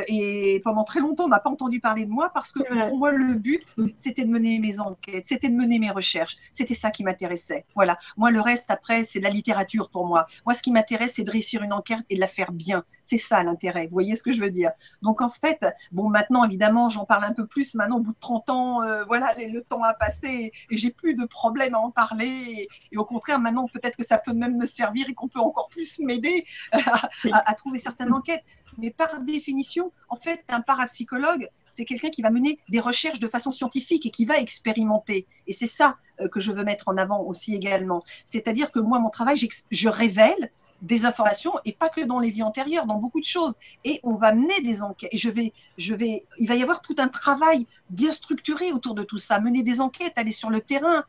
et 0.08 0.60
pendant 0.64 0.84
très 0.84 1.00
longtemps, 1.00 1.24
on 1.24 1.28
n'a 1.28 1.40
pas 1.40 1.50
entendu 1.50 1.80
parler 1.80 2.04
de 2.04 2.10
moi 2.10 2.30
parce 2.32 2.52
que 2.52 2.60
pour 2.88 2.98
moi, 2.98 3.12
le 3.12 3.34
but, 3.34 3.64
mm. 3.76 3.88
c'était 3.96 4.24
de 4.24 4.30
mener 4.30 4.58
mes 4.58 4.80
enquêtes, 4.80 5.26
c'était 5.26 5.48
de 5.48 5.54
mener 5.54 5.78
mes 5.78 5.90
recherches. 5.90 6.36
C'était 6.50 6.74
ça 6.74 6.90
qui 6.90 7.04
m'intéressait. 7.04 7.64
Voilà. 7.74 7.98
Moi, 8.16 8.30
le 8.30 8.40
reste 8.40 8.70
après, 8.70 9.04
c'est 9.04 9.18
de 9.18 9.24
la 9.24 9.30
littérature 9.30 9.90
pour 9.90 10.06
moi. 10.06 10.26
Moi, 10.46 10.54
ce 10.54 10.62
qui 10.62 10.72
m'intéresse, 10.72 11.14
c'est 11.16 11.24
de 11.24 11.30
réussir 11.30 11.62
une 11.62 11.72
enquête 11.72 12.04
et 12.10 12.16
de 12.16 12.20
la 12.20 12.26
faire 12.26 12.52
bien. 12.52 12.84
C'est 13.02 13.18
ça 13.18 13.42
l'intérêt. 13.42 13.84
Vous 13.86 13.92
voyez 13.92 14.16
ce 14.16 14.22
que 14.22 14.32
je 14.32 14.40
veux 14.40 14.50
dire? 14.50 14.70
Donc 15.02 15.20
en 15.20 15.30
fait, 15.30 15.64
bon, 15.90 16.08
maintenant, 16.08 16.44
évidemment 16.44 16.61
j'en 16.88 17.04
parle 17.04 17.24
un 17.24 17.32
peu 17.32 17.46
plus 17.46 17.74
maintenant, 17.74 17.96
au 17.96 18.00
bout 18.00 18.12
de 18.12 18.20
30 18.20 18.50
ans, 18.50 18.82
euh, 18.82 19.04
voilà, 19.04 19.34
le 19.36 19.60
temps 19.60 19.82
a 19.82 19.94
passé 19.94 20.52
et, 20.70 20.76
j'ai 20.76 20.90
plus 20.90 21.14
de 21.14 21.24
problème 21.24 21.74
à 21.74 21.78
en 21.78 21.90
parler. 21.90 22.68
Et, 22.90 22.96
au 22.96 23.04
contraire, 23.04 23.38
maintenant, 23.38 23.66
peut-être 23.66 23.96
que 23.96 24.04
ça 24.04 24.18
peut 24.18 24.32
même 24.32 24.56
me 24.56 24.66
servir 24.66 25.08
et 25.08 25.14
qu'on 25.14 25.28
peut 25.28 25.40
encore 25.40 25.68
plus 25.68 25.98
m'aider 25.98 26.44
à, 26.72 27.54
trouver 27.54 27.78
certaines 27.78 28.12
enquêtes. 28.12 28.44
Mais 28.78 28.90
par 28.90 29.20
définition, 29.20 29.92
en 30.08 30.16
fait, 30.16 30.44
un 30.48 30.60
parapsychologue, 30.60 31.48
c'est 31.68 31.84
quelqu'un 31.84 32.10
qui 32.10 32.22
va 32.22 32.30
mener 32.30 32.58
des 32.68 32.80
recherches 32.80 33.20
de 33.20 33.28
façon 33.28 33.52
scientifique 33.52 34.06
et 34.06 34.10
qui 34.10 34.24
va 34.24 34.38
expérimenter. 34.38 35.26
Et 35.46 35.52
c'est 35.52 35.66
ça, 35.66 35.96
que 36.30 36.40
je 36.40 36.52
veux 36.52 36.64
mettre 36.64 36.88
en 36.88 36.96
avant 36.96 37.20
aussi 37.22 37.54
également. 37.54 38.04
C'est-à-dire 38.24 38.70
que 38.70 38.78
moi, 38.78 38.98
mon 38.98 39.10
travail, 39.10 39.36
je 39.70 39.88
révèle 39.88 40.50
des 40.82 41.06
informations 41.06 41.52
et 41.64 41.72
pas 41.72 41.88
que 41.88 42.00
dans 42.00 42.18
les 42.18 42.30
vies 42.30 42.42
antérieures, 42.42 42.86
dans 42.86 42.98
beaucoup 42.98 43.20
de 43.20 43.24
choses. 43.24 43.54
Et 43.84 44.00
on 44.02 44.14
va 44.14 44.34
mener 44.34 44.60
des 44.62 44.82
enquêtes. 44.82 45.10
Et 45.12 45.16
je 45.16 45.30
vais, 45.30 45.52
je 45.78 45.94
vais, 45.94 46.26
il 46.38 46.48
va 46.48 46.56
y 46.56 46.62
avoir 46.62 46.82
tout 46.82 46.96
un 46.98 47.08
travail 47.08 47.66
bien 47.88 48.12
structuré 48.12 48.72
autour 48.72 48.94
de 48.94 49.04
tout 49.04 49.18
ça, 49.18 49.40
mener 49.40 49.62
des 49.62 49.80
enquêtes, 49.80 50.12
aller 50.16 50.32
sur 50.32 50.50
le 50.50 50.60
terrain. 50.60 51.04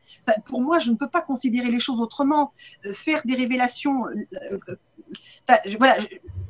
pour 0.45 0.61
moi, 0.61 0.79
je 0.79 0.91
ne 0.91 0.95
peux 0.95 1.09
pas 1.09 1.21
considérer 1.21 1.71
les 1.71 1.79
choses 1.79 1.99
autrement. 1.99 2.53
Euh, 2.85 2.93
faire 2.93 3.21
des 3.25 3.35
révélations. 3.35 4.07
Euh, 4.07 4.59
euh, 4.69 5.55
voilà, 5.77 5.97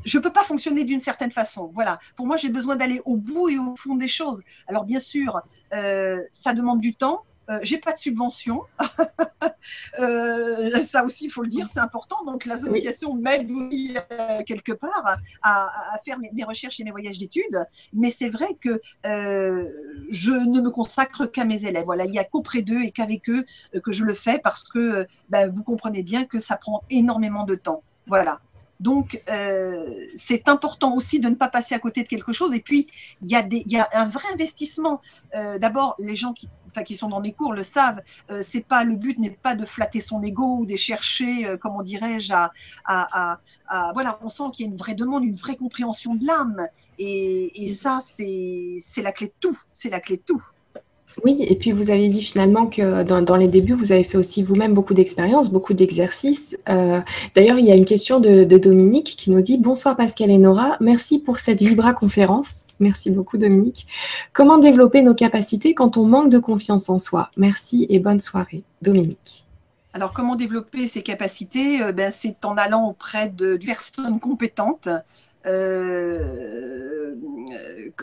je 0.05 0.17
ne 0.17 0.23
peux 0.23 0.31
pas 0.31 0.43
fonctionner 0.43 0.83
d'une 0.83 0.99
certaine 0.99 1.31
façon. 1.31 1.71
Voilà. 1.73 1.99
Pour 2.15 2.27
moi, 2.27 2.37
j'ai 2.37 2.49
besoin 2.49 2.75
d'aller 2.75 3.01
au 3.05 3.17
bout 3.17 3.49
et 3.49 3.57
au 3.57 3.75
fond 3.75 3.95
des 3.95 4.07
choses. 4.07 4.41
Alors, 4.67 4.83
bien 4.83 4.99
sûr, 4.99 5.41
ça 5.71 6.53
demande 6.53 6.79
du 6.79 6.93
temps 6.93 7.23
euh, 7.49 7.59
j'ai 7.61 7.77
pas 7.77 7.91
de 7.91 7.97
subvention. 7.97 8.63
euh, 9.99 10.81
ça 10.81 11.03
aussi, 11.03 11.25
il 11.25 11.29
faut 11.29 11.43
le 11.43 11.49
dire, 11.49 11.67
c'est 11.71 11.79
important. 11.79 12.23
Donc, 12.25 12.45
l'association 12.45 13.13
m'aide 13.13 13.51
oui, 13.51 13.95
euh, 14.11 14.43
quelque 14.43 14.71
part 14.71 15.11
à, 15.41 15.93
à 15.93 15.99
faire 16.03 16.19
mes, 16.19 16.31
mes, 16.33 16.43
recherches 16.43 16.79
et 16.79 16.83
mes 16.83 16.91
voyages 16.91 17.17
d'études. 17.17 17.65
Mais 17.93 18.09
c'est 18.09 18.29
vrai 18.29 18.55
que 18.61 18.81
euh, 19.05 19.69
je 20.09 20.31
ne 20.31 20.61
me 20.61 20.69
consacre 20.69 21.25
qu'à 21.25 21.45
mes 21.45 21.65
élèves. 21.65 21.85
Voilà, 21.85 22.05
il 22.05 22.11
n'y 22.11 22.19
a 22.19 22.23
qu'auprès 22.23 22.61
d'eux 22.61 22.81
et 22.81 22.91
qu'avec 22.91 23.29
eux 23.29 23.45
que 23.83 23.91
je 23.91 24.03
le 24.03 24.13
fais 24.13 24.39
parce 24.39 24.63
que 24.63 25.07
ben, 25.29 25.51
vous 25.53 25.63
comprenez 25.63 26.03
bien 26.03 26.25
que 26.25 26.39
ça 26.39 26.55
prend 26.55 26.83
énormément 26.89 27.45
de 27.45 27.55
temps. 27.55 27.81
Voilà. 28.07 28.39
Donc, 28.83 29.23
euh, 29.29 30.07
c'est 30.13 30.49
important 30.49 30.93
aussi 30.93 31.21
de 31.21 31.29
ne 31.29 31.35
pas 31.35 31.47
passer 31.47 31.73
à 31.73 31.79
côté 31.79 32.03
de 32.03 32.07
quelque 32.09 32.33
chose. 32.33 32.53
Et 32.53 32.59
puis, 32.59 32.87
il 33.21 33.29
y, 33.29 33.35
a 33.35 33.47
y 33.49 33.77
un 33.77 34.07
vrai 34.07 34.25
investissement. 34.33 34.99
Euh, 35.35 35.57
D'abord, 35.57 35.95
les 35.99 36.15
gens 36.15 36.33
qui 36.33 36.49
enfin, 36.73 36.83
qui 36.83 36.95
sont 36.95 37.07
dans 37.07 37.21
mes 37.21 37.33
cours 37.33 37.53
le 37.53 37.63
savent. 37.63 38.01
Euh, 38.31 38.41
c'est 38.41 38.65
pas 38.65 38.83
le 38.83 38.95
but 38.95 39.19
n'est 39.19 39.29
pas 39.29 39.55
de 39.55 39.65
flatter 39.65 39.99
son 39.99 40.21
ego 40.21 40.59
ou 40.59 40.65
de 40.65 40.75
chercher, 40.75 41.47
euh, 41.47 41.57
comment 41.57 41.83
dirais-je, 41.83 42.33
à, 42.33 42.51
à, 42.85 43.39
à, 43.67 43.91
voilà, 43.93 44.19
on 44.23 44.29
sent 44.29 44.43
qu'il 44.53 44.65
y 44.65 44.69
a 44.69 44.71
une 44.71 44.77
vraie 44.77 44.95
demande, 44.95 45.23
une 45.23 45.35
vraie 45.35 45.55
compréhension 45.55 46.15
de 46.15 46.25
l'âme. 46.25 46.67
Et, 46.99 47.63
et 47.63 47.69
ça, 47.69 47.99
c'est 48.01 49.01
la 49.01 49.11
clé 49.11 49.27
de 49.27 49.33
tout. 49.39 49.57
C'est 49.71 49.89
la 49.89 49.99
clé 49.99 50.17
de 50.17 50.21
tout. 50.21 50.43
Oui, 51.23 51.37
et 51.41 51.55
puis 51.55 51.71
vous 51.71 51.91
avez 51.91 52.07
dit 52.07 52.23
finalement 52.23 52.65
que 52.65 53.03
dans, 53.03 53.35
les 53.35 53.47
débuts, 53.47 53.73
vous 53.73 53.91
avez 53.91 54.03
fait 54.03 54.17
aussi 54.17 54.41
vous-même 54.41 54.73
beaucoup 54.73 54.93
d'expériences, 54.93 55.49
beaucoup 55.49 55.73
d'exercices. 55.73 56.57
Euh, 56.69 57.01
d'ailleurs, 57.35 57.59
il 57.59 57.65
y 57.65 57.71
a 57.71 57.75
une 57.75 57.85
question 57.85 58.19
de, 58.19 58.43
Dominique 58.43 59.15
qui 59.17 59.29
nous 59.31 59.41
dit 59.41 59.57
Bonsoir 59.57 59.95
Pascal 59.95 60.31
et 60.31 60.37
Nora, 60.37 60.77
merci 60.79 61.19
pour 61.19 61.37
cette 61.37 61.61
Vibra 61.61 61.93
conférence. 61.93 62.65
Merci 62.79 63.11
beaucoup 63.11 63.37
Dominique. 63.37 63.87
Comment 64.31 64.57
développer 64.57 65.01
nos 65.01 65.13
capacités 65.13 65.73
quand 65.73 65.97
on 65.97 66.05
manque 66.05 66.29
de 66.29 66.39
confiance 66.39 66.89
en 66.89 66.97
soi? 66.97 67.29
Merci 67.37 67.85
et 67.89 67.99
bonne 67.99 68.21
soirée. 68.21 68.63
Dominique. 68.81 69.45
Alors, 69.93 70.11
comment 70.11 70.35
développer 70.35 70.87
ces 70.87 71.03
capacités? 71.03 71.81
Euh, 71.83 71.91
ben, 71.91 72.09
C'est 72.09 72.45
en 72.45 72.57
allant 72.57 72.87
auprès 72.87 73.29
de 73.29 73.57
personnes 73.57 74.19
compétentes 74.19 74.89
euh, 75.45 77.15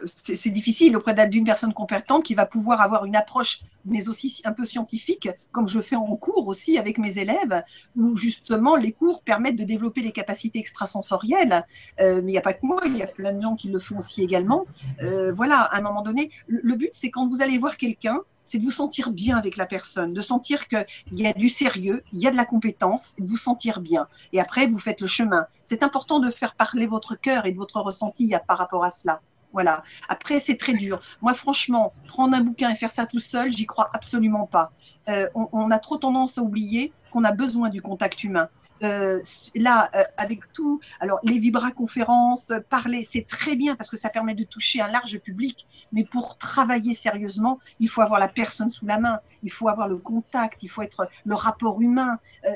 c'est 0.05 0.51
difficile 0.51 0.97
auprès 0.97 1.15
d'une 1.29 1.45
personne 1.45 1.73
compétente 1.73 2.25
qui 2.25 2.35
va 2.35 2.47
pouvoir 2.47 2.81
avoir 2.81 3.05
une 3.05 3.17
approche, 3.17 3.61
mais 3.85 4.09
aussi 4.09 4.43
un 4.45 4.53
peu 4.53 4.65
scientifique, 4.65 5.29
comme 5.53 5.67
je 5.67 5.81
fais 5.81 5.97
en 5.97 6.17
cours 6.17 6.49
aussi 6.49 6.79
avec 6.79 6.99
mes 6.99 7.19
élèves, 7.19 7.63
où 7.97 8.17
justement 8.17 8.77
les 8.77 8.93
cours 8.93 9.23
permettent 9.23 9.57
de 9.57 9.65
développer 9.65 10.03
les 10.03 10.13
capacités 10.13 10.59
extrasensorielles. 10.59 11.67
Euh, 12.01 12.21
mais 12.23 12.31
il 12.31 12.33
n'y 12.33 12.39
a 12.39 12.43
pas 12.43 12.55
que 12.55 12.65
moi, 12.65 12.81
il 12.87 12.97
y 12.97 13.03
a 13.03 13.07
plein 13.07 13.33
de 13.33 13.41
gens 13.41 13.57
qui 13.57 13.69
le 13.69 13.79
font 13.79 13.99
aussi 13.99 14.23
également. 14.23 14.67
Euh, 15.03 15.33
voilà, 15.33 15.61
à 15.61 15.79
un 15.79 15.83
moment 15.83 16.03
donné, 16.03 16.31
le 16.47 16.75
but, 16.77 16.91
c'est 16.93 17.11
quand 17.11 17.27
vous 17.27 17.43
allez 17.43 17.59
voir 17.59 17.77
quelqu'un, 17.77 18.21
c'est 18.51 18.59
de 18.59 18.65
vous 18.65 18.73
sentir 18.73 19.13
bien 19.13 19.37
avec 19.37 19.57
la 19.57 19.65
personne, 19.65 20.13
de 20.13 20.21
sentir 20.21 20.67
qu'il 20.67 20.85
y 21.13 21.25
a 21.25 21.33
du 21.33 21.49
sérieux, 21.49 22.03
il 22.13 22.19
y 22.19 22.27
a 22.27 22.33
de 22.33 22.37
la 22.37 22.45
compétence, 22.45 23.15
de 23.21 23.25
vous 23.29 23.37
sentir 23.37 23.81
bien. 23.81 24.09
Et 24.33 24.41
après, 24.41 24.67
vous 24.67 24.81
faites 24.81 25.01
le 25.01 25.07
chemin. 25.07 25.47
C'est 25.63 25.85
important 25.85 26.19
de 26.19 26.31
faire 26.31 26.57
parler 26.57 26.89
votre 26.89 27.15
cœur 27.15 27.47
et 27.47 27.53
de 27.53 27.57
votre 27.57 27.81
ressenti 27.81 28.35
par 28.49 28.59
rapport 28.59 28.83
à 28.83 28.91
cela. 28.91 29.21
Voilà. 29.53 29.85
Après, 30.09 30.41
c'est 30.41 30.57
très 30.57 30.75
dur. 30.75 31.01
Moi, 31.23 31.33
franchement, 31.35 31.93
prendre 32.09 32.37
un 32.37 32.41
bouquin 32.41 32.71
et 32.71 32.75
faire 32.75 32.91
ça 32.91 33.07
tout 33.07 33.21
seul, 33.21 33.53
j'y 33.53 33.67
crois 33.67 33.89
absolument 33.93 34.47
pas. 34.47 34.73
Euh, 35.09 35.29
on, 35.37 35.71
a 35.71 35.79
trop 35.79 35.97
tendance 35.97 36.37
à 36.37 36.43
oublier 36.43 36.93
qu'on 37.13 37.23
a 37.23 37.31
besoin 37.31 37.69
du 37.69 37.81
contact 37.81 38.25
humain. 38.25 38.49
Euh, 38.83 39.21
là, 39.57 39.91
euh, 39.95 40.03
avec 40.17 40.41
tout, 40.53 40.81
alors 41.01 41.19
les 41.23 41.39
vibra-conférences, 41.39 42.53
parler, 42.71 43.07
c'est 43.09 43.27
très 43.27 43.57
bien 43.57 43.77
parce 43.77 43.91
que 43.91 43.97
ça 43.97 44.09
permet 44.09 44.35
de 44.35 44.45
toucher 44.45 44.81
un 44.81 44.89
large 44.89 45.19
public, 45.19 45.67
mais 45.93 46.05
pour 46.05 46.39
travailler 46.39 46.95
sérieusement, 46.95 47.59
il 47.79 47.89
faut 47.89 48.01
avoir 48.01 48.19
la 48.19 48.29
personne 48.29 48.71
sous 48.71 48.87
la 48.87 48.99
main, 48.99 49.21
il 49.43 49.51
faut 49.51 49.69
avoir 49.69 49.89
le 49.89 49.97
contact, 49.97 50.63
il 50.63 50.69
faut 50.69 50.83
être 50.83 51.09
le 51.25 51.35
rapport 51.35 51.81
humain. 51.81 52.19
Euh, 52.47 52.51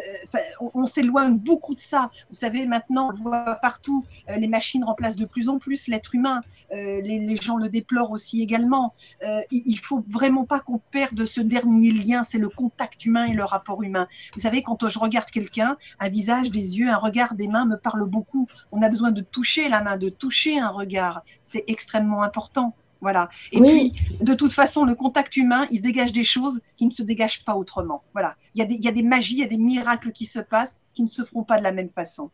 on, 0.75 0.87
s'éloigne 0.87 1.37
beaucoup 1.37 1.75
de 1.75 1.81
ça. 1.81 2.11
Vous 2.31 2.39
savez, 2.39 2.67
maintenant, 2.67 3.11
on 3.11 3.23
voit 3.23 3.57
partout, 3.57 4.05
les 4.29 4.49
machines 4.49 4.85
remplacent 4.85 5.17
de 5.17 5.25
plus 5.25 5.49
en 5.49 5.59
plus 5.59 5.89
l'être 5.89 6.15
humain. 6.15 6.41
Les, 6.71 7.01
les, 7.01 7.37
gens 7.37 7.57
le 7.57 7.69
déplorent 7.69 8.13
aussi 8.13 8.43
également. 8.43 8.95
il, 9.23 9.63
il 9.67 9.79
faut 9.79 10.05
vraiment 10.09 10.45
pas 10.45 10.61
qu'on 10.61 10.79
perde 10.79 11.25
ce 11.25 11.41
dernier 11.41 11.91
lien, 11.91 12.23
c'est 12.23 12.39
le 12.39 12.49
contact 12.49 13.05
humain 13.05 13.25
et 13.25 13.33
le 13.33 13.45
rapport 13.45 13.83
humain. 13.83 14.09
Vous 14.35 14.41
savez, 14.41 14.63
quand 14.63 14.89
je 14.89 14.99
regarde 14.99 15.31
quelqu'un, 15.31 15.77
un 16.01 16.09
visage, 16.15 16.51
des 16.51 16.78
yeux, 16.78 16.89
un 16.89 16.97
regard, 16.97 17.35
des 17.35 17.49
mains 17.49 17.66
me 17.66 17.77
parle 17.77 18.05
beaucoup. 18.09 18.47
On 18.73 18.81
a 18.82 18.89
besoin 18.89 19.11
de 19.11 19.20
toucher 19.20 19.69
la 19.69 19.82
main, 19.82 19.97
de 19.97 20.09
toucher 20.09 20.59
un 20.59 20.70
regard. 20.70 21.23
C'est 21.43 21.65
extrêmement 21.66 22.23
important. 22.23 22.74
Voilà. 23.01 23.28
Et 23.53 23.61
puis, 23.61 23.93
de 24.20 24.32
toute 24.32 24.55
façon, 24.55 24.85
le 24.85 24.95
contact 24.95 25.36
humain, 25.36 25.66
il 25.70 25.78
se 25.78 25.82
dégage 25.82 26.12
des 26.12 26.24
choses 26.24 26.61
qui 26.78 26.86
ne 26.86 26.91
se 26.91 27.03
dégagent 27.03 27.45
pas 27.45 27.55
autrement. 27.55 28.03
Voilà. 28.15 28.36
Il 28.55 28.61
y 28.61 28.62
a 28.62 28.66
des, 28.66 28.77
il 28.77 28.85
y 28.85 28.89
a 28.89 28.93
des 28.93 29.03
magies, 29.03 29.35
il 29.35 29.41
y 29.41 29.45
a 29.45 29.53
des 29.57 29.59
miracles 29.59 30.11
qui 30.12 30.24
se 30.24 30.39
passent 30.39 30.81
qui 30.95 31.03
ne 31.03 31.09
se 31.09 31.23
feront 31.23 31.45
pas 31.45 31.59
de 31.59 31.62
la 31.62 31.73
même 31.73 31.91
façon. 31.91 32.31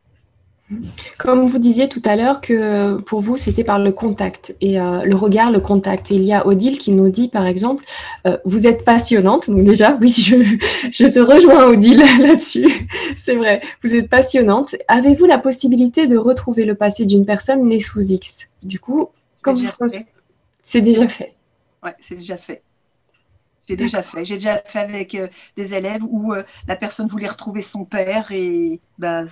Comme 1.18 1.46
vous 1.46 1.58
disiez 1.58 1.88
tout 1.88 2.02
à 2.04 2.16
l'heure 2.16 2.40
que 2.40 3.00
pour 3.00 3.20
vous, 3.20 3.36
c'était 3.36 3.64
par 3.64 3.78
le 3.78 3.90
contact 3.90 4.56
et 4.60 4.80
euh, 4.80 5.02
le 5.02 5.16
regard, 5.16 5.50
le 5.50 5.60
contact. 5.60 6.12
Et 6.12 6.14
il 6.14 6.24
y 6.24 6.32
a 6.32 6.46
Odile 6.46 6.78
qui 6.78 6.92
nous 6.92 7.08
dit, 7.08 7.28
par 7.28 7.46
exemple, 7.46 7.84
euh, 8.26 8.36
vous 8.44 8.66
êtes 8.66 8.84
passionnante. 8.84 9.50
Donc 9.50 9.64
déjà, 9.64 9.96
oui, 10.00 10.10
je, 10.10 10.36
je 10.90 11.06
te 11.06 11.18
rejoins, 11.18 11.66
Odile, 11.66 12.02
là-dessus. 12.20 12.88
C'est 13.18 13.34
vrai, 13.34 13.60
vous 13.82 13.94
êtes 13.94 14.08
passionnante. 14.08 14.76
Avez-vous 14.86 15.26
la 15.26 15.38
possibilité 15.38 16.06
de 16.06 16.16
retrouver 16.16 16.64
le 16.64 16.74
passé 16.74 17.04
d'une 17.04 17.26
personne 17.26 17.66
née 17.66 17.80
sous 17.80 18.12
X? 18.12 18.48
Du 18.62 18.78
coup, 18.78 19.08
comme 19.42 19.56
vous... 19.56 19.68
C'est 20.62 20.82
déjà 20.82 21.08
fait. 21.08 21.34
Ouais, 21.82 21.94
c'est 21.98 22.14
déjà 22.14 22.36
fait. 22.36 22.62
J'ai 23.68 23.76
déjà 23.76 24.02
fait. 24.02 24.24
J'ai 24.24 24.34
déjà 24.34 24.58
fait 24.58 24.80
avec 24.80 25.14
euh, 25.14 25.28
des 25.56 25.74
élèves 25.74 26.02
où 26.02 26.34
la 26.68 26.76
personne 26.76 27.06
voulait 27.06 27.28
retrouver 27.28 27.62
son 27.62 27.84
père 27.84 28.30
et 28.30 28.80
bah, 28.98 29.24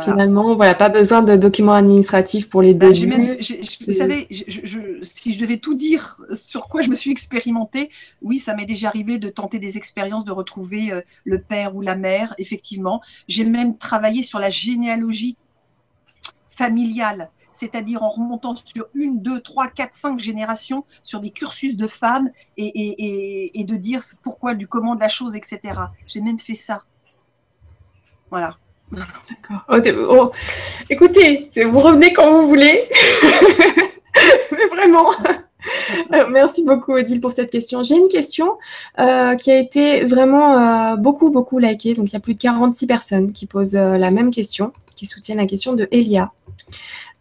Finalement, 0.00 0.54
voilà, 0.54 0.74
pas 0.74 0.88
besoin 0.88 1.22
de 1.22 1.36
documents 1.36 1.74
administratifs 1.74 2.48
pour 2.48 2.62
les 2.62 2.72
bah, 2.72 2.90
débuts. 2.90 3.36
vous 3.84 3.90
savez, 3.90 4.28
si 5.02 5.32
je 5.34 5.40
devais 5.40 5.56
tout 5.56 5.74
dire 5.74 6.20
sur 6.34 6.68
quoi 6.68 6.82
je 6.82 6.88
me 6.88 6.94
suis 6.94 7.10
expérimentée, 7.10 7.90
oui, 8.20 8.38
ça 8.38 8.54
m'est 8.54 8.64
déjà 8.64 8.88
arrivé 8.88 9.18
de 9.18 9.28
tenter 9.28 9.58
des 9.58 9.76
expériences, 9.76 10.24
de 10.24 10.30
retrouver 10.30 10.92
euh, 10.92 11.00
le 11.24 11.40
père 11.40 11.74
ou 11.74 11.80
la 11.80 11.96
mère, 11.96 12.32
effectivement. 12.38 13.02
J'ai 13.26 13.44
même 13.44 13.76
travaillé 13.76 14.22
sur 14.22 14.38
la 14.38 14.50
généalogie 14.50 15.36
familiale 16.48 17.30
c'est-à-dire 17.54 18.02
en 18.02 18.08
remontant 18.08 18.54
sur 18.56 18.86
une, 18.94 19.20
deux, 19.20 19.38
trois, 19.40 19.68
quatre, 19.68 19.92
cinq 19.92 20.18
générations 20.18 20.86
sur 21.02 21.20
des 21.20 21.30
cursus 21.30 21.76
de 21.76 21.86
femmes 21.86 22.30
et, 22.56 23.60
et 23.60 23.64
de 23.64 23.76
dire 23.76 24.00
pourquoi, 24.22 24.54
du 24.54 24.66
comment 24.66 24.94
de 24.94 25.00
la 25.00 25.08
chose, 25.08 25.36
etc. 25.36 25.60
J'ai 26.06 26.22
même 26.22 26.38
fait 26.38 26.54
ça. 26.54 26.82
Voilà. 28.30 28.56
D'accord. 28.92 29.64
Oh, 29.68 29.78
oh, 30.10 30.30
écoutez, 30.90 31.48
vous 31.64 31.80
revenez 31.80 32.12
quand 32.12 32.30
vous 32.30 32.46
voulez. 32.46 32.84
Mais 34.52 34.66
vraiment. 34.66 35.10
merci 36.30 36.64
beaucoup, 36.64 36.92
Odile, 36.92 37.20
pour 37.20 37.32
cette 37.32 37.50
question. 37.50 37.82
J'ai 37.82 37.96
une 37.96 38.08
question 38.08 38.58
euh, 38.98 39.34
qui 39.36 39.50
a 39.50 39.58
été 39.58 40.04
vraiment 40.04 40.58
euh, 40.58 40.96
beaucoup, 40.96 41.30
beaucoup 41.30 41.58
likée. 41.58 41.94
Donc, 41.94 42.10
il 42.10 42.12
y 42.12 42.16
a 42.16 42.20
plus 42.20 42.34
de 42.34 42.40
46 42.40 42.86
personnes 42.86 43.32
qui 43.32 43.46
posent 43.46 43.76
euh, 43.76 43.96
la 43.96 44.10
même 44.10 44.30
question, 44.30 44.72
qui 44.94 45.06
soutiennent 45.06 45.38
la 45.38 45.46
question 45.46 45.72
de 45.72 45.88
Elia. 45.90 46.32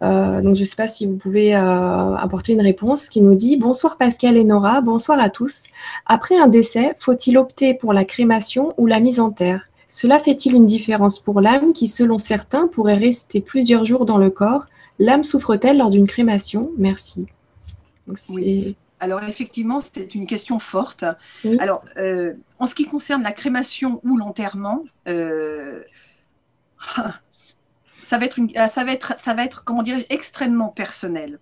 donc, 0.01 0.55
je 0.55 0.59
ne 0.59 0.65
sais 0.65 0.75
pas 0.75 0.89
si 0.89 1.05
vous 1.05 1.15
pouvez 1.15 1.53
apporter 1.53 2.53
une 2.53 2.61
réponse 2.61 3.07
qui 3.07 3.21
nous 3.21 3.35
dit 3.35 3.55
Bonsoir 3.55 3.97
Pascal 3.97 4.35
et 4.35 4.43
Nora, 4.43 4.81
bonsoir 4.81 5.19
à 5.19 5.29
tous. 5.29 5.67
Après 6.05 6.37
un 6.37 6.47
décès, 6.47 6.95
faut-il 6.99 7.37
opter 7.37 7.73
pour 7.75 7.93
la 7.93 8.03
crémation 8.03 8.73
ou 8.77 8.87
la 8.87 8.99
mise 8.99 9.19
en 9.19 9.29
terre? 9.29 9.70
Cela 9.91 10.19
fait-il 10.19 10.55
une 10.55 10.65
différence 10.65 11.19
pour 11.19 11.41
l'âme 11.41 11.73
qui, 11.73 11.89
selon 11.89 12.17
certains, 12.17 12.67
pourrait 12.67 12.95
rester 12.95 13.41
plusieurs 13.41 13.83
jours 13.83 14.05
dans 14.05 14.17
le 14.17 14.29
corps? 14.29 14.67
L'âme 14.99 15.25
souffre-t-elle 15.25 15.77
lors 15.77 15.89
d'une 15.89 16.07
crémation? 16.07 16.71
Merci. 16.77 17.27
oui. 18.29 18.77
Alors 19.01 19.21
effectivement, 19.23 19.81
c'est 19.81 20.15
une 20.15 20.25
question 20.27 20.59
forte. 20.59 21.03
Alors, 21.59 21.83
euh, 21.97 22.35
en 22.59 22.67
ce 22.67 22.73
qui 22.73 22.85
concerne 22.85 23.21
la 23.21 23.33
crémation 23.33 23.99
ou 24.05 24.15
l'enterrement, 24.15 24.85
euh, 25.09 25.83
ça 28.01 28.17
va 28.17 28.25
être, 28.25 28.39
ça 28.69 28.83
va 28.85 28.93
être, 28.93 29.19
ça 29.19 29.33
va 29.33 29.43
être, 29.43 29.65
comment 29.65 29.83
dire, 29.83 29.97
extrêmement 30.09 30.69
personnel. 30.69 31.39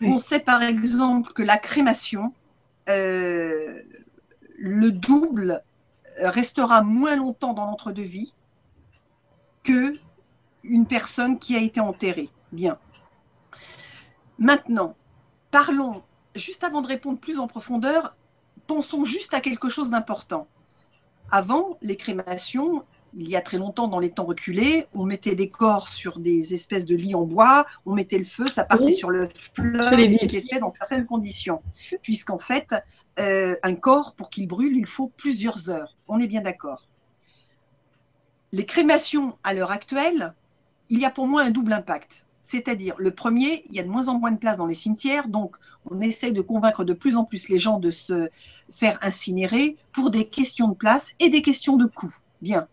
On 0.00 0.18
sait 0.18 0.38
par 0.38 0.62
exemple 0.62 1.32
que 1.32 1.42
la 1.42 1.56
crémation, 1.56 2.32
euh, 2.88 3.82
le 4.56 4.92
double 4.92 5.64
restera 6.20 6.82
moins 6.82 7.16
longtemps 7.16 7.54
dans 7.54 7.66
l'entre-deux-vie 7.66 8.34
que 9.62 9.94
une 10.64 10.86
personne 10.86 11.38
qui 11.38 11.56
a 11.56 11.60
été 11.60 11.80
enterrée. 11.80 12.30
Bien. 12.52 12.78
Maintenant, 14.38 14.94
parlons, 15.50 16.02
juste 16.34 16.64
avant 16.64 16.80
de 16.80 16.86
répondre 16.86 17.18
plus 17.18 17.38
en 17.38 17.48
profondeur, 17.48 18.16
pensons 18.66 19.04
juste 19.04 19.34
à 19.34 19.40
quelque 19.40 19.68
chose 19.68 19.90
d'important. 19.90 20.46
Avant, 21.30 21.78
les 21.82 21.96
crémations, 21.96 22.84
il 23.16 23.28
y 23.28 23.36
a 23.36 23.40
très 23.40 23.58
longtemps, 23.58 23.88
dans 23.88 23.98
les 23.98 24.10
temps 24.10 24.24
reculés, 24.24 24.86
on 24.94 25.04
mettait 25.04 25.34
des 25.34 25.48
corps 25.48 25.88
sur 25.88 26.18
des 26.18 26.54
espèces 26.54 26.86
de 26.86 26.94
lits 26.94 27.14
en 27.14 27.22
bois, 27.22 27.66
on 27.84 27.94
mettait 27.94 28.18
le 28.18 28.24
feu, 28.24 28.46
ça 28.46 28.64
partait 28.64 28.92
sur 28.92 29.10
le 29.10 29.28
fleuve, 29.28 30.12
c'était 30.12 30.40
fait 30.40 30.60
dans 30.60 30.70
certaines 30.70 31.06
conditions. 31.06 31.62
Puisqu'en 32.02 32.38
fait, 32.38 32.74
euh, 33.18 33.56
un 33.62 33.74
corps, 33.74 34.14
pour 34.14 34.30
qu'il 34.30 34.46
brûle, 34.46 34.76
il 34.76 34.86
faut 34.86 35.08
plusieurs 35.08 35.70
heures. 35.70 35.96
On 36.06 36.20
est 36.20 36.26
bien 36.26 36.42
d'accord. 36.42 36.86
Les 38.52 38.64
crémations 38.64 39.36
à 39.44 39.54
l'heure 39.54 39.72
actuelle, 39.72 40.34
il 40.88 41.00
y 41.00 41.04
a 41.04 41.10
pour 41.10 41.26
moi 41.26 41.42
un 41.42 41.50
double 41.50 41.72
impact. 41.72 42.24
C'est-à-dire, 42.42 42.94
le 42.98 43.10
premier, 43.10 43.64
il 43.68 43.74
y 43.74 43.80
a 43.80 43.82
de 43.82 43.88
moins 43.88 44.08
en 44.08 44.18
moins 44.18 44.30
de 44.30 44.38
place 44.38 44.56
dans 44.56 44.66
les 44.66 44.74
cimetières, 44.74 45.28
donc 45.28 45.56
on 45.90 46.00
essaye 46.00 46.32
de 46.32 46.40
convaincre 46.40 46.84
de 46.84 46.94
plus 46.94 47.16
en 47.16 47.24
plus 47.24 47.48
les 47.48 47.58
gens 47.58 47.78
de 47.78 47.90
se 47.90 48.30
faire 48.70 48.98
incinérer 49.02 49.76
pour 49.92 50.10
des 50.10 50.26
questions 50.26 50.68
de 50.68 50.74
place 50.74 51.14
et 51.20 51.28
des 51.28 51.42
questions 51.42 51.76
de 51.76 51.86
coût. 51.86 52.14
Bien. 52.40 52.68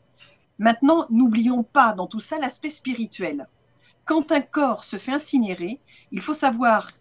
Maintenant, 0.60 1.08
n'oublions 1.10 1.64
pas 1.64 1.92
dans 1.92 2.08
tout 2.08 2.22
ça 2.22 2.40
l'aspect 2.40 2.70
spirituel. 2.70 3.48
Quand 4.06 4.32
un 4.32 4.42
corps 4.42 4.84
se 4.84 4.98
fait 4.98 5.12
incinérer, 5.12 5.82
il 6.12 6.22
faut 6.22 6.34
savoir 6.34 6.92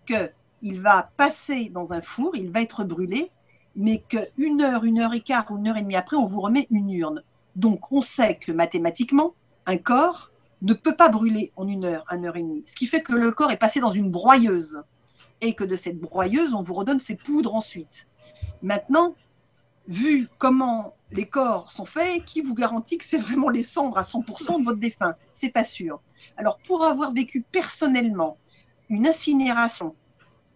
qu'il 0.65 0.81
va 0.81 1.11
passer 1.19 1.69
dans 1.69 1.93
un 1.93 2.01
four, 2.01 2.35
il 2.37 2.51
va 2.51 2.63
être 2.63 2.85
brûlé, 2.85 3.31
mais 3.77 4.03
qu'une 4.09 4.63
heure, 4.63 4.85
une 4.85 4.99
heure 4.99 5.13
et 5.13 5.21
quart 5.21 5.51
ou 5.51 5.59
une 5.59 5.69
heure 5.69 5.77
et 5.77 5.83
demie 5.83 5.95
après, 5.95 6.17
on 6.17 6.25
vous 6.25 6.41
remet 6.41 6.67
une 6.71 6.91
urne. 6.91 7.23
Donc, 7.55 7.93
on 7.93 8.01
sait 8.01 8.37
que 8.37 8.51
mathématiquement, 8.51 9.35
un 9.67 9.77
corps 9.77 10.31
ne 10.63 10.73
peut 10.73 10.97
pas 10.97 11.11
brûler 11.11 11.53
en 11.57 11.69
une 11.69 11.85
heure, 11.85 12.07
une 12.11 12.25
heure 12.25 12.37
et 12.37 12.43
demie. 12.43 12.63
Ce 12.65 12.77
qui 12.77 12.87
fait 12.87 13.03
que 13.03 13.13
le 13.13 13.31
corps 13.31 13.51
est 13.51 13.59
passé 13.59 13.79
dans 13.79 13.91
une 13.91 14.11
broyeuse 14.11 14.83
et 15.43 15.53
que 15.55 15.65
de 15.65 15.77
cette 15.77 16.01
broyeuse, 16.01 16.55
on 16.55 16.63
vous 16.63 16.73
redonne 16.73 16.99
ses 16.99 17.17
poudres 17.17 17.55
ensuite. 17.55 18.09
Maintenant, 18.63 19.15
vu 19.87 20.31
comment 20.39 20.95
les 21.13 21.27
corps 21.27 21.71
sont 21.71 21.85
faits, 21.85 22.25
qui 22.25 22.41
vous 22.41 22.55
garantit 22.55 22.97
que 22.97 23.05
c'est 23.05 23.19
vraiment 23.19 23.51
les 23.51 23.63
cendres 23.63 23.99
à 23.99 24.03
100% 24.03 24.61
de 24.61 24.65
votre 24.65 24.81
défunt? 24.81 25.15
C'est 25.31 25.51
pas 25.51 25.65
sûr. 25.65 26.01
Alors, 26.39 26.57
pour 26.67 26.87
avoir 26.87 27.13
vécu 27.13 27.43
personnellement 27.53 28.39
une 28.89 29.07
incinération 29.07 29.95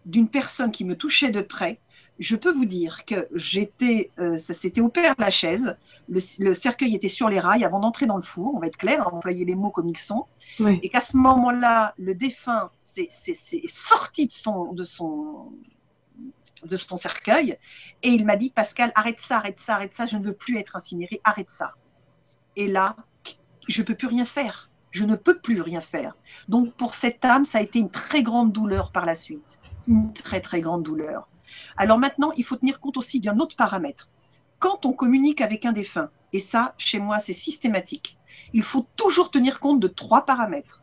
d'une 0.09 0.27
personne 0.27 0.71
qui 0.71 0.85
me 0.85 0.95
touchait 0.95 1.31
de 1.31 1.41
près, 1.41 1.79
je 2.19 2.35
peux 2.35 2.51
vous 2.51 2.65
dire 2.65 3.05
que 3.05 3.27
j'étais, 3.33 4.11
euh, 4.19 4.37
ça 4.37 4.53
s'était 4.53 4.81
au 4.81 4.89
Père 4.89 5.15
Lachaise, 5.17 5.77
le, 6.09 6.19
le 6.43 6.53
cercueil 6.53 6.93
était 6.93 7.07
sur 7.07 7.29
les 7.29 7.39
rails 7.39 7.63
avant 7.63 7.79
d'entrer 7.79 8.07
dans 8.07 8.17
le 8.17 8.23
four, 8.23 8.53
on 8.53 8.59
va 8.59 8.67
être 8.67 8.77
clair, 8.77 8.99
on 8.99 9.09
va 9.09 9.15
employer 9.15 9.45
les 9.45 9.55
mots 9.55 9.71
comme 9.71 9.87
ils 9.87 9.97
sont, 9.97 10.25
et 10.59 10.89
qu'à 10.89 10.99
ce 10.99 11.15
moment-là, 11.15 11.93
le 11.97 12.13
défunt 12.15 12.71
s'est 12.77 13.07
sorti 13.67 14.27
de 14.27 14.31
son, 14.31 14.73
de 14.73 14.83
son, 14.83 15.53
de 16.65 16.75
son 16.75 16.97
cercueil, 16.97 17.57
et 18.03 18.09
il 18.09 18.25
m'a 18.25 18.35
dit, 18.35 18.49
Pascal, 18.49 18.91
arrête 18.95 19.21
ça, 19.21 19.37
arrête 19.37 19.59
ça, 19.59 19.75
arrête 19.75 19.95
ça, 19.95 20.05
je 20.05 20.17
ne 20.17 20.23
veux 20.23 20.33
plus 20.33 20.57
être 20.57 20.75
incinéré, 20.75 21.21
arrête 21.23 21.51
ça. 21.51 21.73
Et 22.57 22.67
là, 22.67 22.97
je 23.69 23.81
ne 23.81 23.85
peux 23.87 23.95
plus 23.95 24.07
rien 24.07 24.25
faire. 24.25 24.68
Je 24.91 25.05
ne 25.05 25.15
peux 25.15 25.39
plus 25.39 25.61
rien 25.61 25.81
faire. 25.81 26.15
Donc 26.47 26.73
pour 26.73 26.95
cette 26.95 27.23
âme, 27.23 27.45
ça 27.45 27.59
a 27.59 27.61
été 27.61 27.79
une 27.79 27.91
très 27.91 28.23
grande 28.23 28.51
douleur 28.51 28.91
par 28.91 29.05
la 29.05 29.15
suite. 29.15 29.59
Une 29.87 30.13
très 30.13 30.41
très 30.41 30.61
grande 30.61 30.83
douleur. 30.83 31.27
Alors 31.77 31.97
maintenant, 31.97 32.31
il 32.37 32.43
faut 32.43 32.55
tenir 32.55 32.79
compte 32.79 32.97
aussi 32.97 33.19
d'un 33.19 33.39
autre 33.39 33.55
paramètre. 33.55 34.09
Quand 34.59 34.85
on 34.85 34.93
communique 34.93 35.41
avec 35.41 35.65
un 35.65 35.71
défunt, 35.71 36.09
et 36.33 36.39
ça, 36.39 36.75
chez 36.77 36.99
moi, 36.99 37.19
c'est 37.19 37.33
systématique, 37.33 38.17
il 38.53 38.63
faut 38.63 38.85
toujours 38.95 39.31
tenir 39.31 39.59
compte 39.59 39.79
de 39.79 39.87
trois 39.87 40.25
paramètres. 40.25 40.81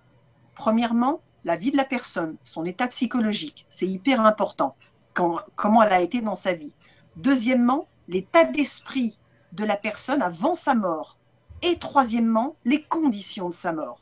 Premièrement, 0.55 1.21
la 1.45 1.57
vie 1.57 1.71
de 1.71 1.77
la 1.77 1.85
personne, 1.85 2.37
son 2.43 2.65
état 2.65 2.89
psychologique, 2.89 3.67
c'est 3.69 3.87
hyper 3.87 4.21
important, 4.21 4.77
comment 5.13 5.83
elle 5.83 5.93
a 5.93 6.01
été 6.01 6.21
dans 6.21 6.35
sa 6.35 6.55
vie. 6.55 6.75
Deuxièmement, 7.17 7.87
l'état 8.09 8.45
d'esprit 8.45 9.19
de 9.53 9.65
la 9.65 9.77
personne 9.77 10.23
avant 10.23 10.55
sa 10.55 10.75
mort. 10.75 11.16
Et 11.63 11.79
troisièmement, 11.79 12.57
les 12.65 12.83
conditions 12.83 13.49
de 13.49 13.55
sa 13.55 13.73
mort. 13.73 14.01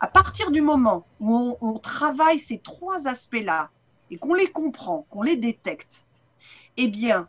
À 0.00 0.08
partir 0.08 0.50
du 0.50 0.60
moment 0.60 1.06
où 1.20 1.56
on, 1.60 1.78
travaille 1.78 2.38
ces 2.38 2.58
trois 2.58 3.06
aspects-là, 3.06 3.70
et 4.10 4.16
qu'on 4.16 4.34
les 4.34 4.48
comprend, 4.48 5.06
qu'on 5.08 5.22
les 5.22 5.36
détecte, 5.36 6.06
eh 6.76 6.88
bien, 6.88 7.28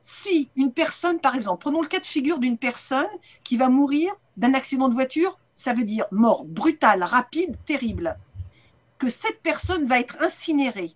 si 0.00 0.50
une 0.56 0.72
personne, 0.72 1.20
par 1.20 1.34
exemple, 1.34 1.62
prenons 1.62 1.82
le 1.82 1.88
cas 1.88 2.00
de 2.00 2.06
figure 2.06 2.38
d'une 2.38 2.58
personne 2.58 3.06
qui 3.44 3.56
va 3.56 3.68
mourir 3.68 4.12
d'un 4.36 4.54
accident 4.54 4.88
de 4.88 4.94
voiture, 4.94 5.38
ça 5.54 5.72
veut 5.72 5.84
dire 5.84 6.06
mort 6.10 6.44
brutale, 6.44 7.02
rapide, 7.02 7.56
terrible, 7.64 8.18
que 8.98 9.08
cette 9.08 9.42
personne 9.42 9.84
va 9.84 10.00
être 10.00 10.22
incinérée, 10.22 10.92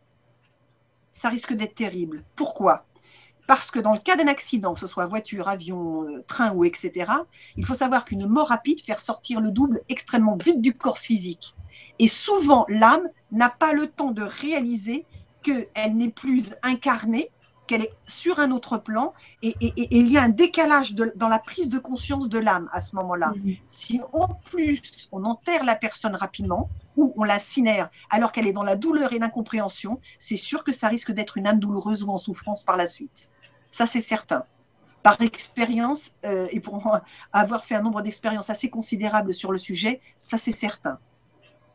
ça 1.13 1.29
risque 1.29 1.53
d'être 1.53 1.75
terrible. 1.75 2.25
Pourquoi? 2.37 2.85
Parce 3.49 3.71
que 3.71 3.79
dans 3.79 3.95
le 3.95 3.99
cas 3.99 4.15
d'un 4.15 4.29
accident, 4.29 4.75
que 4.75 4.81
ce 4.81 4.87
soit 4.87 5.07
voiture, 5.07 5.49
avion, 5.49 6.05
euh, 6.05 6.23
train 6.27 6.53
ou 6.53 6.67
etc., 6.67 7.11
il 7.57 7.65
faut 7.65 7.73
savoir 7.73 8.05
qu'une 8.05 8.27
mort 8.27 8.49
rapide 8.49 8.83
fait 8.83 9.01
sortir 9.01 9.41
le 9.41 9.51
double 9.51 9.81
extrêmement 9.89 10.37
vite 10.37 10.61
du 10.61 10.75
corps 10.75 10.99
physique. 10.99 11.55
Et 11.99 12.09
souvent, 12.09 12.67
l'âme 12.69 13.09
n'a 13.33 13.49
pas 13.49 13.73
le 13.73 13.87
temps 13.87 14.11
de 14.11 14.23
réaliser 14.23 15.07
qu'elle 15.43 15.97
n'est 15.97 16.11
plus 16.11 16.57
incarnée, 16.63 17.31
qu'elle 17.67 17.85
est 17.85 17.95
sur 18.07 18.39
un 18.39 18.51
autre 18.51 18.77
plan, 18.77 19.15
et, 19.41 19.55
il 19.61 20.13
y 20.13 20.19
a 20.19 20.23
un 20.23 20.29
décalage 20.29 20.95
dans 20.95 21.29
la 21.29 21.39
prise 21.39 21.71
de 21.71 21.79
conscience 21.79 22.29
de 22.29 22.39
l'âme 22.39 22.69
à 22.73 22.83
ce 22.83 22.97
moment-là. 22.97 23.33
Si 23.67 24.03
en 24.13 24.29
plus 24.29 25.09
on 25.11 25.25
enterre 25.25 25.65
la 25.65 25.75
personne 25.75 26.17
rapidement, 26.17 26.69
ou 26.99 27.15
on 27.17 27.25
la 27.25 27.39
cinère 27.39 27.89
alors 28.11 28.33
qu'elle 28.33 28.47
est 28.47 28.53
dans 28.53 28.63
la 28.63 28.77
douleur 28.77 29.15
et 29.15 29.19
l'incompréhension, 29.19 30.01
c'est 30.19 30.37
sûr 30.37 30.65
que 30.65 30.73
ça 30.73 30.89
risque 30.89 31.13
d'être 31.13 31.39
une 31.39 31.47
âme 31.47 31.61
douloureuse 31.61 32.03
ou 32.03 32.11
en 32.11 32.19
souffrance 32.19 32.65
par 32.65 32.77
la 32.77 32.87
suite. 32.87 33.31
Ça, 33.71 33.87
c'est 33.87 34.01
certain. 34.01 34.45
Par 35.03 35.21
expérience, 35.23 36.13
euh, 36.25 36.47
et 36.51 36.61
pour 36.61 37.01
avoir 37.33 37.65
fait 37.65 37.75
un 37.75 37.83
nombre 37.83 38.03
d'expériences 38.03 38.51
assez 38.51 38.69
considérables 38.69 39.33
sur 39.33 39.53
le 39.53 39.59
sujet, 39.59 40.01
ça, 40.17 40.39
c'est 40.39 40.53
certain. 40.53 40.99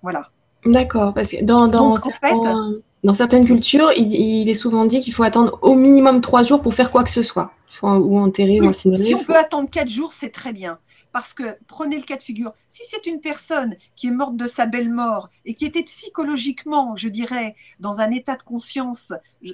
Voilà. 0.01 0.29
D'accord, 0.65 1.13
parce 1.13 1.31
que 1.31 1.43
dans, 1.43 1.67
dans 1.67 1.95
certains... 1.95 2.73
Dans 3.03 3.13
certaines 3.13 3.43
cultures, 3.43 3.91
il, 3.97 4.49
est 4.49 4.53
souvent 4.53 4.85
dit 4.85 5.01
qu'il 5.01 5.13
faut 5.13 5.23
attendre 5.23 5.59
au 5.61 5.75
minimum 5.75 6.21
trois 6.21 6.41
jours 6.41 6.61
pour 6.61 6.73
faire 6.73 6.89
quoi 6.89 7.03
que 7.03 7.09
ce 7.09 7.21
soit, 7.21 7.51
soit 7.67 7.97
ou 7.99 8.17
enterrer 8.17 8.61
ou 8.61 8.65
incinérer. 8.65 9.03
Si 9.03 9.13
on 9.13 9.21
peut 9.21 9.35
attendre 9.35 9.69
quatre 9.69 9.89
jours, 9.89 10.13
c'est 10.13 10.29
très 10.29 10.53
bien. 10.53 10.79
Parce 11.13 11.33
que 11.35 11.57
prenez 11.67 11.97
le 11.97 12.03
cas 12.03 12.17
de 12.17 12.23
figure, 12.23 12.53
si 12.67 12.81
c'est 12.87 13.05
une 13.05 13.21
personne 13.21 13.75
qui 13.95 14.07
est 14.07 14.11
morte 14.11 14.35
de 14.35 14.47
sa 14.47 14.65
belle 14.65 14.89
mort 14.89 15.29
et 15.45 15.53
qui 15.53 15.65
était 15.65 15.83
psychologiquement, 15.83 16.95
je 16.95 17.07
dirais, 17.07 17.55
dans 17.79 18.01
un 18.01 18.09
état 18.09 18.35
de 18.35 18.41
conscience 18.41 19.13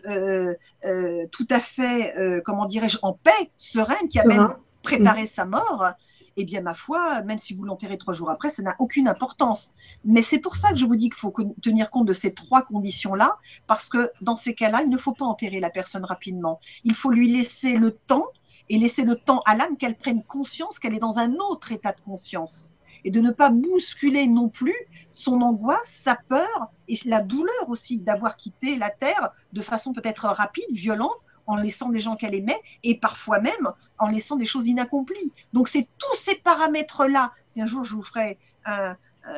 euh, 0.09 0.55
euh, 0.85 1.27
tout 1.31 1.47
à 1.49 1.59
fait, 1.59 2.17
euh, 2.17 2.41
comment 2.43 2.65
dirais-je, 2.65 2.97
en 3.01 3.11
paix, 3.11 3.51
sereine, 3.57 4.07
qui 4.09 4.19
a 4.19 4.25
même 4.25 4.55
préparé 4.83 5.25
sa 5.25 5.45
mort, 5.45 5.91
eh 6.37 6.45
bien, 6.45 6.61
ma 6.61 6.73
foi, 6.73 7.21
même 7.23 7.37
si 7.37 7.53
vous 7.53 7.63
l'enterrez 7.63 7.97
trois 7.97 8.13
jours 8.13 8.29
après, 8.29 8.49
ça 8.49 8.63
n'a 8.63 8.77
aucune 8.79 9.09
importance. 9.09 9.73
Mais 10.05 10.21
c'est 10.21 10.39
pour 10.39 10.55
ça 10.55 10.69
que 10.71 10.77
je 10.77 10.85
vous 10.85 10.95
dis 10.95 11.09
qu'il 11.09 11.19
faut 11.19 11.33
tenir 11.61 11.91
compte 11.91 12.07
de 12.07 12.13
ces 12.13 12.33
trois 12.33 12.61
conditions-là, 12.61 13.37
parce 13.67 13.89
que 13.89 14.11
dans 14.21 14.35
ces 14.35 14.55
cas-là, 14.55 14.81
il 14.83 14.89
ne 14.89 14.97
faut 14.97 15.11
pas 15.11 15.25
enterrer 15.25 15.59
la 15.59 15.69
personne 15.69 16.05
rapidement. 16.05 16.61
Il 16.85 16.95
faut 16.95 17.11
lui 17.11 17.29
laisser 17.29 17.75
le 17.75 17.91
temps 17.91 18.27
et 18.69 18.77
laisser 18.77 19.03
le 19.03 19.15
temps 19.15 19.41
à 19.45 19.55
l'âme 19.55 19.77
qu'elle 19.77 19.97
prenne 19.97 20.23
conscience 20.23 20.79
qu'elle 20.79 20.93
est 20.93 20.99
dans 20.99 21.19
un 21.19 21.33
autre 21.35 21.71
état 21.71 21.91
de 21.91 22.01
conscience 22.01 22.73
et 23.03 23.11
de 23.11 23.19
ne 23.19 23.31
pas 23.31 23.49
bousculer 23.49 24.27
non 24.27 24.49
plus 24.49 24.75
son 25.11 25.41
angoisse, 25.41 25.89
sa 25.89 26.15
peur 26.15 26.71
et 26.87 26.97
la 27.05 27.21
douleur 27.21 27.69
aussi 27.69 28.01
d'avoir 28.01 28.35
quitté 28.35 28.77
la 28.77 28.89
Terre 28.89 29.31
de 29.53 29.61
façon 29.61 29.93
peut-être 29.93 30.25
rapide, 30.25 30.71
violente, 30.71 31.17
en 31.47 31.55
laissant 31.55 31.89
des 31.89 31.99
gens 31.99 32.15
qu'elle 32.15 32.35
aimait 32.35 32.61
et 32.83 32.99
parfois 32.99 33.39
même 33.39 33.73
en 33.97 34.09
laissant 34.09 34.35
des 34.35 34.45
choses 34.45 34.67
inaccomplies. 34.67 35.33
Donc 35.51 35.67
c'est 35.67 35.87
tous 35.97 36.15
ces 36.15 36.35
paramètres-là. 36.35 37.31
Si 37.47 37.59
un 37.59 37.65
jour 37.65 37.83
je 37.83 37.95
vous 37.95 38.03
ferai 38.03 38.37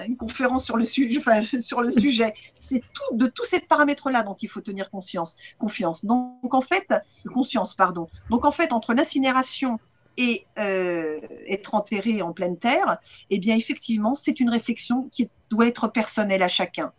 une 0.08 0.16
conférence 0.16 0.66
sur 0.66 0.78
le, 0.78 0.86
sujet, 0.86 1.18
enfin, 1.20 1.44
sur 1.44 1.82
le 1.82 1.91
sujet, 1.91 2.34
c'est 2.58 2.82
tout 2.94 3.18
de 3.18 3.28
tous 3.28 3.45
ces 3.45 3.60
paramètres-là 3.60 4.24
dont 4.24 4.36
il 4.36 4.49
faut 4.49 4.62
tenir 4.62 4.90
conscience, 4.90 5.38
confiance. 5.58 6.06
Donc 6.06 6.53
en 6.53 6.62
fait, 6.62 6.94
conscience, 7.34 7.74
pardon. 7.74 8.08
Donc 8.30 8.45
en 8.45 8.52
fait, 8.52 8.74
entre 8.74 8.94
l'incinération 8.94 9.80
et 10.18 10.45
euh, 10.60 11.20
être 11.48 11.74
enterré 11.74 12.22
en 12.22 12.34
pleine 12.34 12.58
terre, 12.58 12.98
eh 13.30 13.40
bien 13.40 13.56
effectivement, 13.56 14.16
c'est 14.16 14.40
une 14.40 14.49
réflexion 14.49 15.10
qui 15.12 15.30
doit 15.49 15.68
être 15.68 15.88
personnelle 15.88 16.44
à 16.44 16.48
chacun 16.48 16.91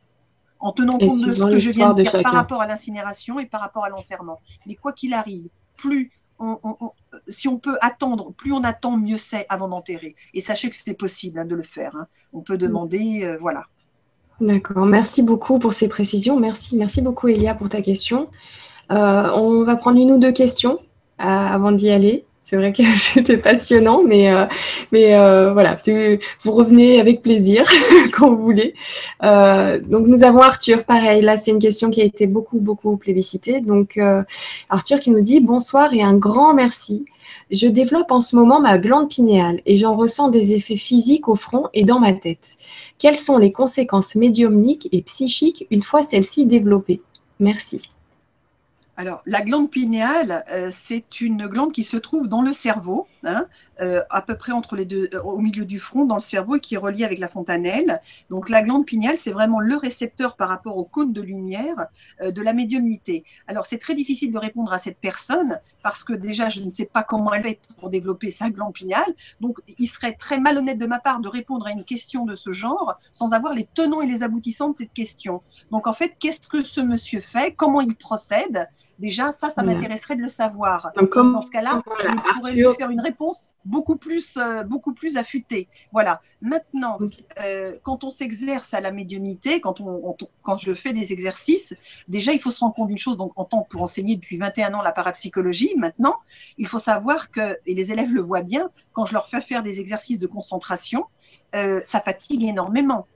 en 0.63 0.73
tenant 0.73 0.93
compte 0.93 1.03
de 1.03 1.33
ce 1.33 1.45
que 1.45 1.59
je 1.59 1.71
viens 1.71 1.93
de 1.93 2.03
dire 2.03 2.23
par 2.23 2.33
rapport 2.33 2.63
à 2.63 2.67
l'incinération 2.67 3.39
et 3.39 3.47
par 3.47 3.61
rapport 3.61 3.85
à 3.85 3.91
l'enterrement. 3.91 4.41
Mais 4.65 4.77
quoi 4.77 4.93
qu'il 4.93 5.13
arrive, 5.13 5.49
plus 5.77 6.13
si 7.28 7.48
on 7.48 7.59
peut 7.59 7.77
attendre, 7.81 8.32
plus 8.32 8.52
on 8.52 8.64
attend, 8.64 8.97
mieux 8.97 9.16
c'est 9.16 9.47
avant 9.48 9.69
d'enterrer. 9.69 10.16
Et 10.35 10.40
sachez 10.40 10.70
que 10.70 10.77
c'est 10.77 10.97
possible 10.98 11.39
hein, 11.39 11.44
de 11.44 11.55
le 11.55 11.62
faire. 11.62 11.94
Hein. 11.97 12.06
On 12.32 12.40
peut 12.40 12.59
demander, 12.59 13.23
euh, 13.24 13.36
voilà. 13.39 13.64
D'accord. 14.40 14.86
Merci 14.86 15.23
beaucoup 15.23 15.59
pour 15.59 15.73
ces 15.73 15.89
précisions. 15.89 16.39
Merci, 16.39 16.77
merci 16.77 17.01
beaucoup 17.01 17.28
Elia 17.28 17.55
pour 17.55 17.69
ta 17.69 17.82
question. 17.82 18.28
Euh, 18.90 19.31
on 19.35 19.62
va 19.62 19.77
prendre 19.77 19.98
une 19.98 20.10
ou 20.12 20.19
deux 20.19 20.32
questions 20.32 20.78
euh, 21.20 21.24
avant 21.24 21.73
d'y 21.73 21.90
aller. 21.90 22.24
C'est 22.44 22.56
vrai 22.56 22.73
que 22.73 22.82
c'était 22.98 23.36
passionnant, 23.36 24.02
mais, 24.02 24.32
euh, 24.32 24.47
mais 24.90 25.14
euh, 25.14 25.52
voilà, 25.52 25.78
vous 26.43 26.52
revenez 26.52 27.01
avec 27.01 27.23
plaisir 27.23 27.64
quand 28.12 28.35
vous 28.35 28.43
voulez. 28.43 28.74
Euh, 29.23 29.78
donc 29.81 30.09
nous 30.09 30.24
avons 30.24 30.40
Arthur, 30.40 30.85
pareil, 30.85 31.23
là 31.23 31.36
c'est 31.36 31.52
une 31.52 31.60
question 31.60 31.90
qui 31.90 32.02
a 32.02 32.05
été 32.05 32.27
beaucoup, 32.27 32.59
beaucoup 32.59 32.97
plébiscitée. 32.97 33.60
Donc 33.60 33.98
Arthur 34.69 34.98
qui 35.01 35.10
nous 35.10 35.20
dit 35.20 35.40
bonsoir 35.40 35.94
et 35.94 36.02
un 36.02 36.14
grand 36.14 36.52
merci. 36.52 37.06
Je 37.51 37.69
développe 37.69 38.10
en 38.10 38.20
ce 38.20 38.35
moment 38.35 38.60
ma 38.60 38.78
glande 38.78 39.09
pinéale 39.09 39.60
et 39.66 39.77
j'en 39.77 39.94
ressens 39.94 40.28
des 40.28 40.55
effets 40.55 40.77
physiques 40.77 41.28
au 41.28 41.36
front 41.36 41.69
et 41.74 41.85
dans 41.85 42.01
ma 42.01 42.12
tête. 42.12 42.56
Quelles 42.98 43.19
sont 43.19 43.39
les 43.39 43.52
conséquences 43.52 44.14
médiumniques 44.14 44.89
et 44.90 45.02
psychiques 45.02 45.66
une 45.70 45.82
fois 45.82 46.02
celle-ci 46.02 46.47
développée? 46.47 47.02
Merci. 47.40 47.82
Alors, 49.03 49.20
la 49.27 49.41
glande 49.41 49.69
pinéale, 49.69 50.45
euh, 50.53 50.69
c'est 50.70 51.20
une 51.20 51.49
glande 51.49 51.73
qui 51.73 51.83
se 51.83 51.97
trouve 51.97 52.29
dans 52.29 52.41
le 52.41 52.53
cerveau, 52.53 53.09
hein, 53.24 53.47
euh, 53.81 54.01
à 54.11 54.23
peu 54.23 54.37
près 54.37 54.53
entre 54.53 54.77
les 54.77 54.85
deux, 54.85 55.11
euh, 55.12 55.20
au 55.23 55.39
milieu 55.39 55.65
du 55.65 55.81
front, 55.81 56.05
dans 56.05 56.15
le 56.15 56.20
cerveau, 56.20 56.55
et 56.55 56.61
qui 56.61 56.77
est 56.77 56.79
reliée 56.79 57.03
avec 57.03 57.19
la 57.19 57.27
fontanelle. 57.27 58.01
Donc, 58.31 58.49
la 58.49 58.62
glande 58.62 58.87
pinéale, 58.87 59.19
c'est 59.19 59.33
vraiment 59.33 59.59
le 59.59 59.74
récepteur 59.74 60.37
par 60.37 60.49
rapport 60.49 60.77
au 60.77 60.85
cône 60.85 61.12
de 61.12 61.20
lumière 61.20 61.89
de 62.24 62.43
la 62.43 62.53
médiumnité. 62.53 63.24
Alors, 63.49 63.66
c'est 63.66 63.79
très 63.79 63.97
difficile 63.97 64.33
de 64.33 64.39
répondre 64.39 64.73
à 64.73 64.79
cette 64.79 64.99
personne 64.99 65.59
parce 65.83 66.05
que 66.05 66.12
déjà, 66.12 66.49
je 66.49 66.61
ne 66.61 66.70
sais 66.70 66.87
pas 66.87 67.03
comment 67.03 67.35
elle 67.35 67.47
est 67.47 67.59
pour 67.81 67.91
développer 67.91 68.31
sa 68.31 68.51
glande 68.51 68.73
pinéale. 68.73 69.12
Donc, 69.41 69.59
il 69.79 69.89
serait 69.89 70.12
très 70.12 70.39
malhonnête 70.39 70.79
de 70.79 70.87
ma 70.87 71.01
part 71.01 71.19
de 71.19 71.29
répondre 71.29 71.66
à 71.66 71.73
une 71.73 71.83
question 71.83 72.24
de 72.24 72.37
ce 72.37 72.53
genre 72.53 73.01
sans 73.11 73.33
avoir 73.33 73.53
les 73.53 73.66
tenants 73.74 74.01
et 74.01 74.07
les 74.07 74.23
aboutissants 74.23 74.69
de 74.69 74.74
cette 74.74 74.93
question. 74.93 75.43
Donc, 75.73 75.89
en 75.89 75.93
fait, 75.93 76.15
qu'est-ce 76.20 76.47
que 76.47 76.62
ce 76.62 76.81
monsieur 76.81 77.19
fait? 77.19 77.53
Comment 77.57 77.81
il 77.81 77.97
procède? 77.97 78.69
Déjà, 78.98 79.32
ça, 79.32 79.51
ça 79.51 79.62
m'intéresserait 79.62 80.16
de 80.16 80.23
le 80.23 80.28
savoir. 80.28 80.93
Donc, 80.97 81.14
dans 81.14 81.40
ce 81.40 81.51
cas-là, 81.51 81.82
je 81.98 82.39
pourrais 82.39 82.52
lui 82.52 82.64
faire 82.78 82.90
une 82.90 83.01
réponse 83.01 83.52
beaucoup 83.64 83.97
plus, 83.97 84.36
euh, 84.36 84.62
beaucoup 84.62 84.94
plus 84.94 85.16
affûtée. 85.16 85.69
Voilà. 85.93 86.20
Maintenant, 86.40 86.98
euh, 87.43 87.77
quand 87.82 88.05
on 88.05 88.10
s'exerce 88.10 88.74
à 88.74 88.81
la 88.81 88.93
médiumnité, 88.93 89.60
quand, 89.60 89.81
on, 89.81 90.16
quand 90.43 90.56
je 90.56 90.74
fais 90.74 90.93
des 90.93 91.12
exercices, 91.12 91.74
déjà, 92.09 92.32
il 92.32 92.40
faut 92.40 92.51
se 92.51 92.60
rendre 92.60 92.74
compte 92.74 92.89
d'une 92.89 92.98
chose. 92.98 93.16
Donc, 93.16 93.32
en 93.36 93.44
tant 93.44 93.62
pour 93.62 93.82
enseigner 93.82 94.16
depuis 94.16 94.36
21 94.36 94.74
ans 94.74 94.82
la 94.82 94.93
parapsychologie, 94.93 95.74
maintenant, 95.77 96.16
il 96.59 96.66
faut 96.66 96.78
savoir 96.78 97.31
que, 97.31 97.59
et 97.66 97.74
les 97.74 97.93
élèves 97.93 98.12
le 98.12 98.20
voient 98.20 98.43
bien, 98.43 98.70
quand 98.93 99.06
je 99.06 99.14
leur 99.14 99.28
fais 99.28 99.40
faire 99.40 99.62
des 99.62 99.81
exercices 99.81 100.19
de 100.19 100.27
concentration, 100.27 101.06
euh, 101.55 101.81
ça 101.85 102.01
fatigue 102.01 102.44
énormément. 102.44 103.06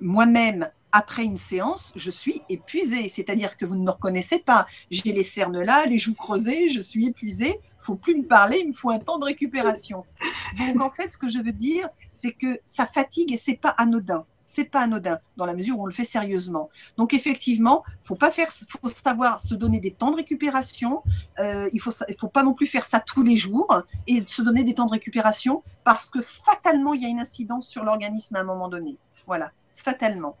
Moi-même, 0.00 0.70
après 0.92 1.24
une 1.24 1.36
séance, 1.36 1.92
je 1.96 2.10
suis 2.10 2.42
épuisée. 2.48 3.08
C'est-à-dire 3.08 3.56
que 3.56 3.64
vous 3.64 3.76
ne 3.76 3.84
me 3.84 3.90
reconnaissez 3.90 4.38
pas. 4.38 4.66
J'ai 4.90 5.12
les 5.12 5.22
cernes 5.22 5.60
là, 5.60 5.86
les 5.86 5.98
joues 5.98 6.14
creusées, 6.14 6.70
je 6.70 6.80
suis 6.80 7.06
épuisée. 7.06 7.60
Il 7.62 7.84
faut 7.84 7.94
plus 7.94 8.16
me 8.16 8.24
parler, 8.24 8.60
il 8.62 8.68
me 8.68 8.72
faut 8.72 8.90
un 8.90 8.98
temps 8.98 9.18
de 9.18 9.24
récupération. 9.24 10.04
Donc 10.58 10.80
en 10.80 10.90
fait, 10.90 11.08
ce 11.08 11.18
que 11.18 11.28
je 11.28 11.38
veux 11.38 11.52
dire, 11.52 11.88
c'est 12.10 12.32
que 12.32 12.60
ça 12.64 12.86
fatigue 12.86 13.32
et 13.32 13.36
c'est 13.36 13.56
pas 13.56 13.70
anodin. 13.70 14.24
C'est 14.44 14.64
pas 14.64 14.80
anodin 14.80 15.20
dans 15.36 15.46
la 15.46 15.54
mesure 15.54 15.78
où 15.78 15.84
on 15.84 15.86
le 15.86 15.92
fait 15.92 16.04
sérieusement. 16.04 16.70
Donc 16.96 17.14
effectivement, 17.14 17.84
faut 18.02 18.16
pas 18.16 18.32
faire, 18.32 18.48
faut 18.50 18.88
savoir 18.88 19.38
se 19.38 19.54
donner 19.54 19.78
des 19.78 19.92
temps 19.92 20.10
de 20.10 20.16
récupération. 20.16 21.04
Euh, 21.38 21.70
il 21.72 21.80
faut, 21.80 21.92
il 22.08 22.16
faut 22.18 22.28
pas 22.28 22.42
non 22.42 22.52
plus 22.52 22.66
faire 22.66 22.84
ça 22.84 22.98
tous 22.98 23.22
les 23.22 23.36
jours 23.36 23.82
et 24.08 24.24
se 24.26 24.42
donner 24.42 24.64
des 24.64 24.74
temps 24.74 24.86
de 24.86 24.90
récupération 24.90 25.62
parce 25.84 26.04
que 26.04 26.20
fatalement 26.20 26.94
il 26.94 27.02
y 27.02 27.06
a 27.06 27.08
une 27.08 27.20
incidence 27.20 27.68
sur 27.68 27.84
l'organisme 27.84 28.34
à 28.34 28.40
un 28.40 28.44
moment 28.44 28.68
donné. 28.68 28.98
Voilà, 29.26 29.52
fatalement. 29.72 30.36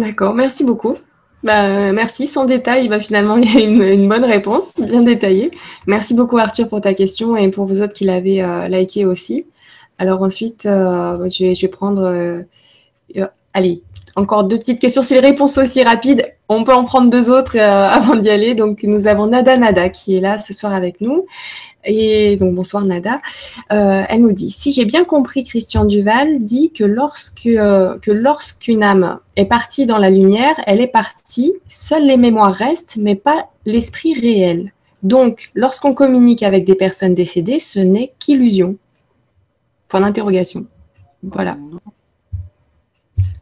D'accord, 0.00 0.34
merci 0.34 0.64
beaucoup. 0.64 0.96
Bah, 1.42 1.92
merci. 1.92 2.26
Sans 2.26 2.44
détail, 2.44 2.88
bah, 2.88 3.00
finalement, 3.00 3.36
il 3.36 3.52
y 3.52 3.56
a 3.56 3.92
une, 3.92 4.08
bonne 4.08 4.24
réponse, 4.24 4.74
bien 4.80 5.02
détaillée. 5.02 5.50
Merci 5.86 6.14
beaucoup, 6.14 6.38
Arthur, 6.38 6.68
pour 6.68 6.80
ta 6.80 6.94
question 6.94 7.36
et 7.36 7.48
pour 7.48 7.66
vous 7.66 7.82
autres 7.82 7.94
qui 7.94 8.04
l'avez 8.04 8.42
euh, 8.42 8.68
liké 8.68 9.04
aussi. 9.04 9.46
Alors 9.98 10.22
ensuite, 10.22 10.66
euh, 10.66 11.28
je, 11.28 11.44
vais, 11.44 11.54
je, 11.54 11.62
vais, 11.62 11.68
prendre... 11.68 12.02
Euh, 12.02 12.42
allez, 13.52 13.82
encore 14.16 14.44
deux 14.44 14.58
petites 14.58 14.80
questions. 14.80 15.02
Si 15.02 15.14
les 15.14 15.20
réponses 15.20 15.54
sont 15.54 15.62
aussi 15.62 15.82
rapides, 15.82 16.32
on 16.48 16.64
peut 16.64 16.72
en 16.72 16.84
prendre 16.84 17.10
deux 17.10 17.30
autres 17.30 17.58
avant 17.58 18.16
d'y 18.16 18.30
aller. 18.30 18.54
Donc, 18.54 18.82
nous 18.82 19.06
avons 19.06 19.26
Nada 19.26 19.56
Nada 19.56 19.90
qui 19.90 20.16
est 20.16 20.20
là 20.20 20.40
ce 20.40 20.54
soir 20.54 20.72
avec 20.72 21.00
nous. 21.00 21.26
Et 21.84 22.36
donc, 22.36 22.54
bonsoir 22.54 22.84
Nada. 22.84 23.20
Euh, 23.72 24.02
elle 24.08 24.22
nous 24.22 24.32
dit 24.32 24.50
Si 24.50 24.72
j'ai 24.72 24.84
bien 24.84 25.04
compris, 25.04 25.44
Christian 25.44 25.84
Duval 25.84 26.44
dit 26.44 26.72
que 26.72 26.84
lorsque 26.84 27.46
euh, 27.46 27.98
que 27.98 28.10
lorsqu'une 28.10 28.82
âme 28.82 29.18
est 29.36 29.46
partie 29.46 29.86
dans 29.86 29.98
la 29.98 30.10
lumière, 30.10 30.60
elle 30.66 30.80
est 30.80 30.88
partie, 30.88 31.52
seules 31.68 32.06
les 32.06 32.16
mémoires 32.16 32.52
restent, 32.52 32.96
mais 32.96 33.14
pas 33.14 33.48
l'esprit 33.64 34.14
réel. 34.14 34.72
Donc, 35.02 35.50
lorsqu'on 35.54 35.94
communique 35.94 36.42
avec 36.42 36.64
des 36.64 36.74
personnes 36.74 37.14
décédées, 37.14 37.60
ce 37.60 37.80
n'est 37.80 38.12
qu'illusion. 38.18 38.76
Point 39.88 40.00
d'interrogation. 40.00 40.66
Voilà. 41.22 41.56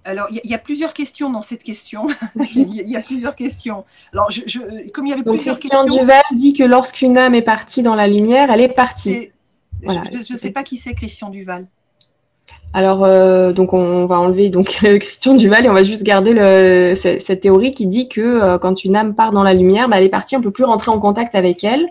Alors, 0.08 0.26
il 0.30 0.50
y, 0.50 0.54
a 0.54 0.58
plusieurs 0.58 0.94
questions 0.94 1.28
dans 1.28 1.42
cette 1.42 1.62
question. 1.62 2.06
Il 2.54 2.72
y, 2.72 2.96
a 2.96 3.00
plusieurs 3.02 3.36
questions. 3.36 3.84
Alors, 4.14 4.30
je, 4.30 4.88
comme 4.88 5.06
il 5.06 5.10
y 5.10 5.12
avait 5.12 5.22
plusieurs 5.22 5.58
Christian 5.58 5.84
Duval 5.84 6.22
dit 6.32 6.54
que 6.54 6.64
lorsqu'une 6.64 7.18
âme 7.18 7.34
est 7.34 7.42
partie 7.42 7.82
dans 7.82 7.94
la 7.94 8.06
lumière, 8.06 8.50
elle 8.50 8.62
est 8.62 8.68
partie. 8.68 9.28
Je 9.82 10.32
ne 10.32 10.38
sais 10.38 10.50
pas 10.50 10.62
qui 10.62 10.78
c'est 10.78 10.94
Christian 10.94 11.28
Duval. 11.28 11.66
Alors, 12.72 13.04
euh, 13.04 13.52
donc 13.52 13.74
on 13.74 14.06
va 14.06 14.18
enlever 14.18 14.48
donc 14.48 14.66
Christian 15.00 15.34
Duval 15.34 15.66
et 15.66 15.68
on 15.68 15.74
va 15.74 15.82
juste 15.82 16.04
garder 16.04 16.32
le, 16.32 16.94
cette, 16.96 17.42
théorie 17.42 17.72
qui 17.72 17.86
dit 17.86 18.08
que 18.08 18.22
euh, 18.22 18.56
quand 18.56 18.84
une 18.84 18.96
âme 18.96 19.14
part 19.14 19.32
dans 19.32 19.42
la 19.42 19.52
lumière, 19.52 19.90
bah, 19.90 19.98
elle 19.98 20.04
est 20.04 20.10
partie, 20.10 20.38
on 20.38 20.40
peut 20.40 20.50
plus 20.50 20.64
rentrer 20.64 20.90
en 20.90 21.00
contact 21.00 21.34
avec 21.34 21.64
elle 21.64 21.86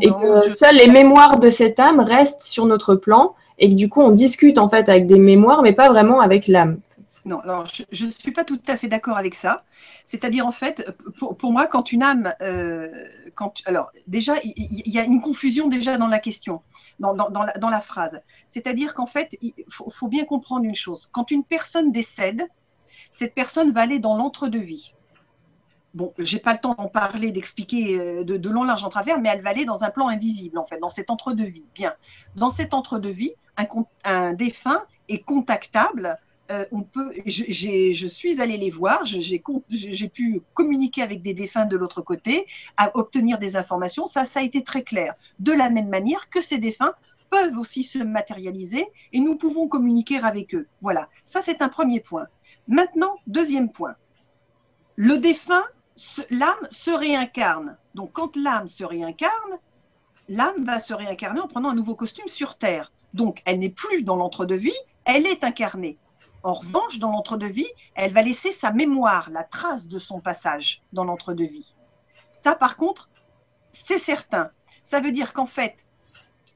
et 0.00 0.08
que 0.08 0.52
seules 0.52 0.76
les 0.76 0.88
mémoires 0.88 1.38
de 1.38 1.48
cette 1.50 1.78
âme 1.78 2.00
restent 2.00 2.42
sur 2.42 2.66
notre 2.66 2.96
plan 2.96 3.34
et 3.60 3.68
que 3.68 3.74
du 3.74 3.88
coup 3.88 4.00
on 4.00 4.10
discute 4.10 4.58
en 4.58 4.68
fait 4.68 4.88
avec 4.88 5.06
des 5.06 5.20
mémoires, 5.20 5.62
mais 5.62 5.72
pas 5.72 5.88
vraiment 5.88 6.20
avec 6.20 6.48
l'âme. 6.48 6.78
Non, 7.26 7.40
alors 7.40 7.66
je 7.66 8.04
ne 8.04 8.10
suis 8.10 8.32
pas 8.32 8.44
tout 8.44 8.60
à 8.66 8.76
fait 8.76 8.88
d'accord 8.88 9.18
avec 9.18 9.34
ça. 9.34 9.64
C'est-à-dire, 10.04 10.46
en 10.46 10.52
fait, 10.52 10.90
pour, 11.18 11.52
moi, 11.52 11.66
quand 11.66 11.92
une 11.92 12.02
âme. 12.02 12.32
Euh, 12.40 12.88
quand, 13.34 13.62
alors, 13.66 13.90
déjà, 14.06 14.34
il 14.42 14.88
y, 14.88 14.98
a 14.98 15.04
une 15.04 15.20
confusion 15.20 15.68
déjà 15.68 15.98
dans 15.98 16.08
la 16.08 16.18
question, 16.18 16.62
dans, 16.98 17.14
la, 17.14 17.80
phrase. 17.80 18.20
C'est-à-dire 18.48 18.94
qu'en 18.94 19.06
fait, 19.06 19.36
il 19.42 19.52
faut, 19.68 20.08
bien 20.08 20.24
comprendre 20.24 20.64
une 20.64 20.74
chose. 20.74 21.08
Quand 21.12 21.30
une 21.30 21.44
personne 21.44 21.92
décède, 21.92 22.46
cette 23.10 23.34
personne 23.34 23.72
va 23.72 23.82
aller 23.82 23.98
dans 23.98 24.16
l'entre-deux-vie. 24.16 24.94
Bon, 25.92 26.12
j'ai 26.18 26.38
pas 26.38 26.52
le 26.52 26.58
temps 26.58 26.74
d'en 26.74 26.88
parler, 26.88 27.32
d'expliquer 27.32 27.98
euh, 27.98 28.24
de, 28.24 28.48
long, 28.48 28.62
large 28.62 28.84
en 28.84 28.88
travers, 28.88 29.20
mais 29.20 29.28
elle 29.28 29.42
va 29.42 29.50
aller 29.50 29.64
dans 29.64 29.84
un 29.84 29.90
plan 29.90 30.08
invisible, 30.08 30.56
en 30.56 30.66
fait, 30.66 30.78
dans 30.78 30.90
cet 30.90 31.10
entre-deux-vie. 31.10 31.64
Bien. 31.74 31.94
Dans 32.36 32.50
cet 32.50 32.74
entre-deux-vie, 32.74 33.34
un 34.04 34.32
défunt 34.32 34.84
est 35.08 35.18
contactable 35.18 36.18
euh, 36.50 36.64
on 36.72 36.82
peut, 36.82 37.12
je 37.26 38.06
suis 38.08 38.40
allée 38.40 38.56
les 38.56 38.70
voir, 38.70 39.04
j'ai 39.04 40.08
pu 40.08 40.42
communiquer 40.54 41.02
avec 41.02 41.22
des 41.22 41.34
défunts 41.34 41.66
de 41.66 41.76
l'autre 41.76 42.02
côté, 42.02 42.46
à 42.76 42.96
obtenir 42.96 43.38
des 43.38 43.56
informations. 43.56 44.06
Ça, 44.06 44.24
ça 44.24 44.40
a 44.40 44.42
été 44.42 44.64
très 44.64 44.82
clair. 44.82 45.14
De 45.38 45.52
la 45.52 45.70
même 45.70 45.88
manière 45.88 46.28
que 46.28 46.40
ces 46.40 46.58
défunts 46.58 46.94
peuvent 47.30 47.56
aussi 47.56 47.84
se 47.84 47.98
matérialiser 47.98 48.84
et 49.12 49.20
nous 49.20 49.36
pouvons 49.36 49.68
communiquer 49.68 50.18
avec 50.18 50.54
eux. 50.54 50.66
Voilà, 50.80 51.08
ça 51.24 51.40
c'est 51.42 51.62
un 51.62 51.68
premier 51.68 52.00
point. 52.00 52.26
Maintenant, 52.66 53.16
deuxième 53.26 53.70
point. 53.70 53.94
Le 54.96 55.18
défunt, 55.18 55.64
l'âme 56.30 56.68
se 56.70 56.90
réincarne. 56.90 57.76
Donc 57.94 58.12
quand 58.12 58.36
l'âme 58.36 58.66
se 58.66 58.84
réincarne, 58.84 59.58
l'âme 60.28 60.64
va 60.64 60.80
se 60.80 60.92
réincarner 60.92 61.40
en 61.40 61.48
prenant 61.48 61.70
un 61.70 61.74
nouveau 61.74 61.94
costume 61.94 62.28
sur 62.28 62.58
Terre. 62.58 62.92
Donc 63.14 63.42
elle 63.44 63.60
n'est 63.60 63.70
plus 63.70 64.02
dans 64.02 64.16
l'entre-deux-vie, 64.16 64.76
elle 65.04 65.26
est 65.26 65.44
incarnée. 65.44 65.96
En 66.42 66.54
revanche, 66.54 66.98
dans 66.98 67.10
l'entre-deux-vie, 67.10 67.68
elle 67.94 68.12
va 68.12 68.22
laisser 68.22 68.50
sa 68.52 68.72
mémoire, 68.72 69.30
la 69.30 69.44
trace 69.44 69.88
de 69.88 69.98
son 69.98 70.20
passage 70.20 70.82
dans 70.92 71.04
l'entre-deux-vie. 71.04 71.74
Ça, 72.30 72.54
par 72.54 72.76
contre, 72.76 73.10
c'est 73.70 73.98
certain. 73.98 74.50
Ça 74.82 75.00
veut 75.00 75.12
dire 75.12 75.32
qu'en 75.32 75.46
fait, 75.46 75.86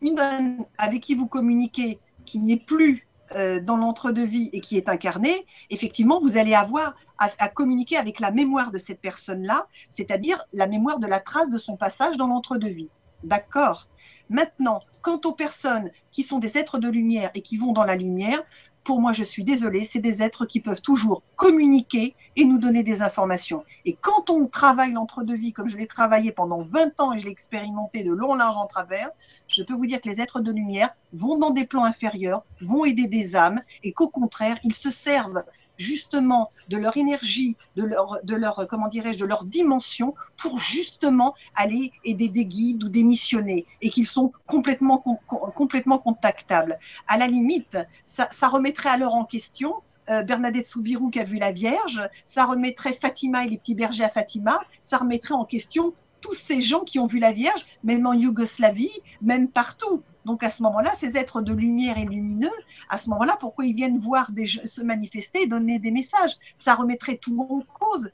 une 0.01 0.65
avec 0.79 1.03
qui 1.03 1.15
vous 1.15 1.27
communiquez, 1.27 1.99
qui 2.25 2.39
n'est 2.39 2.59
plus 2.59 3.07
euh, 3.33 3.61
dans 3.61 3.77
l'entre-deux-vie 3.77 4.51
et 4.53 4.61
qui 4.61 4.77
est 4.77 4.89
incarnée, 4.89 5.47
effectivement, 5.71 6.21
vous 6.21 6.37
allez 6.37 6.55
avoir 6.55 6.95
à, 7.19 7.49
communiquer 7.49 7.97
avec 7.97 8.21
la 8.21 8.31
mémoire 8.31 8.71
de 8.71 8.79
cette 8.79 9.01
personne-là, 9.01 9.67
c'est-à-dire 9.89 10.45
la 10.53 10.67
mémoire 10.67 10.99
de 10.99 11.07
la 11.07 11.21
trace 11.21 11.51
de 11.51 11.59
son 11.59 11.77
passage 11.77 12.17
dans 12.17 12.27
l'entre-deux-vie. 12.27 12.91
D'accord? 13.23 13.89
Maintenant, 14.29 14.83
quant 15.01 15.21
aux 15.25 15.33
personnes 15.33 15.91
qui 16.11 16.23
sont 16.23 16.39
des 16.39 16.59
êtres 16.59 16.79
de 16.79 16.89
lumière 16.89 17.31
et 17.35 17.41
qui 17.41 17.57
vont 17.57 17.73
dans 17.73 17.85
la 17.85 17.97
lumière, 17.97 18.43
pour 18.85 19.01
moi, 19.01 19.13
je 19.13 19.25
suis 19.25 19.45
désolée, 19.45 19.85
c'est 19.85 20.01
des 20.01 20.23
êtres 20.23 20.45
qui 20.45 20.61
peuvent 20.61 20.83
toujours 20.83 21.23
communiquer 21.37 22.15
et 22.37 22.45
nous 22.45 22.59
donner 22.59 22.83
des 22.83 23.03
informations. 23.03 23.65
Et 23.85 23.97
quand 24.01 24.31
on 24.31 24.47
travaille 24.47 24.93
l'entre-deux-vie, 24.93 25.53
comme 25.53 25.69
je 25.69 25.77
l'ai 25.77 25.87
travaillé 25.87 26.33
pendant 26.33 26.63
20 26.63 27.01
ans 27.01 27.13
et 27.13 27.19
je 27.19 27.25
l'ai 27.25 27.31
expérimenté 27.31 28.05
de 28.05 28.13
long, 28.13 28.35
large 28.35 28.57
en 28.57 28.67
travers, 28.67 29.11
je 29.49 29.63
peux 29.63 29.75
vous 29.75 29.87
dire 29.87 30.01
que 30.01 30.09
les 30.09 30.21
êtres 30.21 30.41
de 30.41 30.53
lumière 30.53 30.95
vont 31.13 31.39
dans 31.39 31.51
des 31.51 31.65
plans 31.65 31.85
inférieurs, 31.85 32.45
vont 32.61 32.85
aider 32.85 33.07
des 33.07 33.37
âmes 33.37 33.63
et 33.83 33.93
qu'au 33.93 34.09
contraire, 34.09 34.59
ils 34.65 34.75
se 34.75 34.91
servent 34.91 35.45
justement 35.77 36.51
de 36.69 36.77
leur 36.77 36.97
énergie, 36.97 37.57
de 37.77 37.85
leur, 37.85 38.19
de 38.23 38.35
leur 38.35 38.67
comment 38.69 38.89
dirais-je, 38.89 39.19
de 39.19 39.25
leur 39.25 39.45
dimension 39.45 40.15
pour 40.37 40.59
justement 40.59 41.35
aller 41.55 41.93
aider 42.05 42.29
des 42.29 42.47
guides 42.47 42.85
ou 42.85 42.89
des 42.89 43.03
missionnés 43.03 43.67
et 43.81 43.91
qu'ils 43.91 44.07
sont 44.07 44.33
complètement, 44.47 44.99
complètement 44.99 45.99
contactables. 45.99 46.79
À 47.07 47.17
la 47.17 47.27
limite, 47.27 47.79
ça, 48.05 48.49
remettrait 48.49 48.91
alors 48.91 49.15
en 49.15 49.25
question 49.25 49.75
euh, 50.11 50.23
Bernadette 50.23 50.67
Soubirou 50.67 51.11
qui 51.11 51.21
a 51.21 51.25
vu 51.25 51.39
la 51.39 51.53
Vierge, 51.53 52.01
ça 52.25 52.45
remettrait 52.45 52.93
Fatima 52.93 53.45
et 53.45 53.49
les 53.49 53.59
petits 53.59 53.75
bergers 53.75 54.05
à 54.05 54.11
Fatima, 54.11 54.61
ça 54.83 54.99
remettrait 54.99 55.35
en 55.35 55.45
question 55.45 55.95
tous 56.21 56.35
ces 56.35 56.63
gens 56.63 56.81
qui 56.81 56.99
ont 56.99 57.07
vu 57.07 57.19
la 57.19 57.33
Vierge, 57.33 57.67
même 57.83 58.07
en 58.07 58.15
Yougoslavie, 58.15 58.93
même 59.21 59.49
partout. 59.49 60.03
Donc 60.25 60.43
à 60.43 60.51
ce 60.51 60.63
moment-là, 60.63 60.93
ces 60.95 61.17
êtres 61.17 61.43
de 61.43 61.53
lumière 61.53 61.99
et 61.99 62.05
lumineux, 62.05 62.51
à 62.89 62.99
ce 62.99 63.11
moment-là, 63.11 63.37
pourquoi 63.39 63.67
ils 63.67 63.75
viennent 63.75 63.99
voir 63.99 64.33
des, 64.33 64.47
se 64.47 64.83
manifester 64.83 65.43
et 65.43 65.47
donner 65.47 65.79
des 65.79 65.91
messages? 65.91 66.37
Ça 66.55 66.75
remettrait 66.75 67.17
tout 67.17 67.47
en 67.51 67.61
cause. 67.61 68.11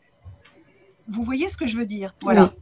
Vous 1.08 1.22
voyez 1.22 1.48
ce 1.48 1.56
que 1.56 1.66
je 1.66 1.76
veux 1.76 1.86
dire? 1.86 2.14
Voilà. 2.22 2.52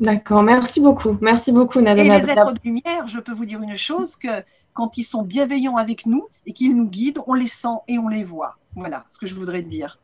D'accord, 0.00 0.42
merci 0.42 0.80
beaucoup. 0.80 1.16
Merci 1.20 1.52
beaucoup, 1.52 1.80
Nadine. 1.80 2.12
Et 2.12 2.20
les 2.20 2.30
êtres 2.30 2.52
de 2.52 2.60
lumière, 2.64 3.06
je 3.06 3.18
peux 3.18 3.32
vous 3.32 3.44
dire 3.44 3.60
une 3.62 3.76
chose, 3.76 4.16
que 4.16 4.44
quand 4.72 4.96
ils 4.96 5.02
sont 5.02 5.22
bienveillants 5.22 5.76
avec 5.76 6.06
nous 6.06 6.28
et 6.46 6.52
qu'ils 6.52 6.76
nous 6.76 6.88
guident, 6.88 7.22
on 7.26 7.34
les 7.34 7.48
sent 7.48 7.78
et 7.88 7.98
on 7.98 8.08
les 8.08 8.22
voit. 8.22 8.58
Voilà 8.76 9.04
ce 9.08 9.18
que 9.18 9.26
je 9.26 9.34
voudrais 9.34 9.62
dire. 9.62 9.98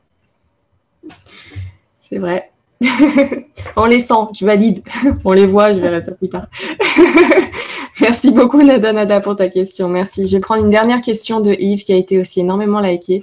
C'est 1.97 2.19
vrai. 2.19 2.51
On 3.77 3.85
les 3.87 4.01
sent, 4.01 4.15
je 4.39 4.45
valide. 4.45 4.83
on 5.25 5.33
les 5.33 5.47
voit, 5.47 5.73
je 5.73 5.81
verrai 5.81 6.03
ça 6.03 6.13
plus 6.13 6.29
tard. 6.29 6.47
Merci 8.01 8.33
beaucoup, 8.33 8.61
Nada 8.63 8.93
Nada, 8.93 9.21
pour 9.21 9.37
ta 9.37 9.49
question. 9.49 9.89
Merci. 9.89 10.27
Je 10.27 10.37
vais 10.37 10.41
prendre 10.41 10.65
une 10.65 10.71
dernière 10.71 11.01
question 11.01 11.41
de 11.41 11.53
Yves 11.53 11.85
qui 11.85 11.93
a 11.93 11.97
été 11.97 12.19
aussi 12.19 12.41
énormément 12.41 12.81
likée, 12.81 13.23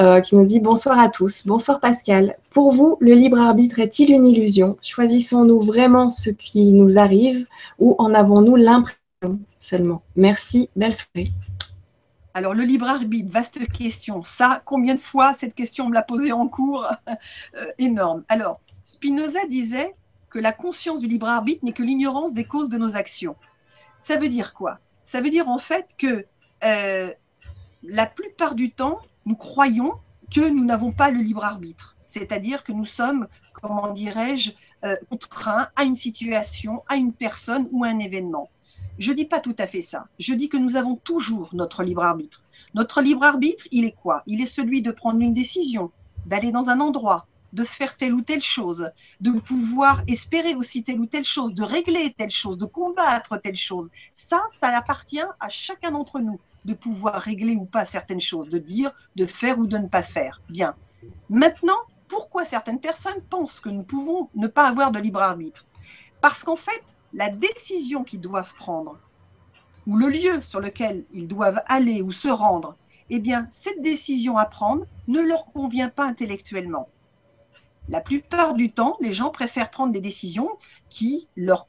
euh, 0.00 0.20
qui 0.20 0.34
nous 0.34 0.44
dit 0.44 0.58
Bonsoir 0.58 0.98
à 0.98 1.08
tous. 1.08 1.46
Bonsoir 1.46 1.78
Pascal. 1.78 2.36
Pour 2.50 2.72
vous, 2.72 2.96
le 3.00 3.14
libre 3.14 3.38
arbitre 3.38 3.78
est-il 3.78 4.10
une 4.10 4.26
illusion? 4.26 4.76
Choisissons-nous 4.82 5.60
vraiment 5.60 6.10
ce 6.10 6.30
qui 6.30 6.72
nous 6.72 6.98
arrive 6.98 7.46
ou 7.78 7.94
en 7.98 8.12
avons-nous 8.12 8.56
l'impression 8.56 9.38
seulement? 9.60 10.02
Merci. 10.16 10.68
Belle 10.74 10.94
soirée. 10.94 11.30
Alors, 12.34 12.54
le 12.54 12.64
libre 12.64 12.86
arbitre, 12.86 13.32
vaste 13.32 13.58
question. 13.72 14.22
Ça, 14.22 14.62
combien 14.64 14.94
de 14.94 15.00
fois 15.00 15.32
cette 15.34 15.54
question 15.54 15.88
me 15.88 15.94
l'a 15.94 16.02
posée 16.02 16.32
en 16.32 16.48
cours? 16.48 16.86
Euh, 17.56 17.64
Énorme. 17.78 18.22
Alors, 18.28 18.60
Spinoza 18.88 19.44
disait 19.50 19.94
que 20.30 20.38
la 20.38 20.50
conscience 20.50 21.02
du 21.02 21.08
libre 21.08 21.28
arbitre 21.28 21.62
n'est 21.62 21.74
que 21.74 21.82
l'ignorance 21.82 22.32
des 22.32 22.44
causes 22.44 22.70
de 22.70 22.78
nos 22.78 22.96
actions. 22.96 23.36
Ça 24.00 24.16
veut 24.16 24.30
dire 24.30 24.54
quoi? 24.54 24.78
Ça 25.04 25.20
veut 25.20 25.28
dire 25.28 25.46
en 25.50 25.58
fait 25.58 25.94
que 25.98 26.24
euh, 26.64 27.12
la 27.82 28.06
plupart 28.06 28.54
du 28.54 28.70
temps, 28.70 28.98
nous 29.26 29.36
croyons 29.36 29.92
que 30.34 30.48
nous 30.48 30.64
n'avons 30.64 30.90
pas 30.90 31.10
le 31.10 31.20
libre 31.20 31.44
arbitre. 31.44 31.98
C'est-à-dire 32.06 32.64
que 32.64 32.72
nous 32.72 32.86
sommes, 32.86 33.28
comment 33.52 33.92
dirais-je, 33.92 34.52
euh, 34.86 34.96
contraints 35.10 35.68
à 35.76 35.84
une 35.84 35.94
situation, 35.94 36.82
à 36.88 36.96
une 36.96 37.12
personne 37.12 37.68
ou 37.72 37.84
à 37.84 37.88
un 37.88 37.98
événement. 37.98 38.48
Je 38.98 39.10
ne 39.10 39.16
dis 39.16 39.26
pas 39.26 39.40
tout 39.40 39.56
à 39.58 39.66
fait 39.66 39.82
ça. 39.82 40.08
Je 40.18 40.32
dis 40.32 40.48
que 40.48 40.56
nous 40.56 40.76
avons 40.76 40.96
toujours 40.96 41.50
notre 41.52 41.82
libre 41.82 42.04
arbitre. 42.04 42.42
Notre 42.72 43.02
libre 43.02 43.24
arbitre, 43.24 43.68
il 43.70 43.84
est 43.84 43.94
quoi? 44.02 44.22
Il 44.26 44.40
est 44.40 44.46
celui 44.46 44.80
de 44.80 44.92
prendre 44.92 45.20
une 45.20 45.34
décision, 45.34 45.92
d'aller 46.24 46.52
dans 46.52 46.70
un 46.70 46.80
endroit, 46.80 47.27
de 47.52 47.64
faire 47.64 47.96
telle 47.96 48.14
ou 48.14 48.20
telle 48.20 48.42
chose, 48.42 48.90
de 49.20 49.32
pouvoir 49.32 50.02
espérer 50.06 50.54
aussi 50.54 50.84
telle 50.84 51.00
ou 51.00 51.06
telle 51.06 51.24
chose, 51.24 51.54
de 51.54 51.62
régler 51.62 52.14
telle 52.16 52.30
chose, 52.30 52.58
de 52.58 52.66
combattre 52.66 53.38
telle 53.38 53.56
chose. 53.56 53.88
Ça, 54.12 54.42
ça 54.48 54.76
appartient 54.76 55.20
à 55.40 55.48
chacun 55.48 55.92
d'entre 55.92 56.20
nous 56.20 56.38
de 56.64 56.74
pouvoir 56.74 57.14
régler 57.20 57.56
ou 57.56 57.64
pas 57.64 57.84
certaines 57.84 58.20
choses, 58.20 58.48
de 58.50 58.58
dire, 58.58 58.90
de 59.16 59.26
faire 59.26 59.58
ou 59.58 59.66
de 59.66 59.78
ne 59.78 59.88
pas 59.88 60.02
faire. 60.02 60.42
Bien. 60.48 60.74
Maintenant, 61.30 61.78
pourquoi 62.08 62.44
certaines 62.44 62.80
personnes 62.80 63.22
pensent 63.30 63.60
que 63.60 63.68
nous 63.68 63.82
pouvons 63.82 64.28
ne 64.34 64.46
pas 64.46 64.68
avoir 64.68 64.92
de 64.92 64.98
libre 64.98 65.22
arbitre? 65.22 65.66
Parce 66.20 66.42
qu'en 66.42 66.56
fait, 66.56 66.84
la 67.12 67.28
décision 67.30 68.04
qu'ils 68.04 68.20
doivent 68.20 68.54
prendre, 68.54 68.98
ou 69.86 69.96
le 69.96 70.08
lieu 70.08 70.42
sur 70.42 70.60
lequel 70.60 71.04
ils 71.14 71.28
doivent 71.28 71.62
aller 71.66 72.02
ou 72.02 72.12
se 72.12 72.28
rendre, 72.28 72.76
eh 73.10 73.20
bien, 73.20 73.46
cette 73.48 73.80
décision 73.80 74.36
à 74.36 74.44
prendre 74.44 74.84
ne 75.06 75.20
leur 75.20 75.46
convient 75.46 75.88
pas 75.88 76.04
intellectuellement. 76.04 76.88
La 77.88 78.00
plupart 78.02 78.54
du 78.54 78.70
temps, 78.70 78.96
les 79.00 79.12
gens 79.12 79.30
préfèrent 79.30 79.70
prendre 79.70 79.92
des 79.92 80.00
décisions 80.00 80.50
qui 80.90 81.28
leur, 81.36 81.66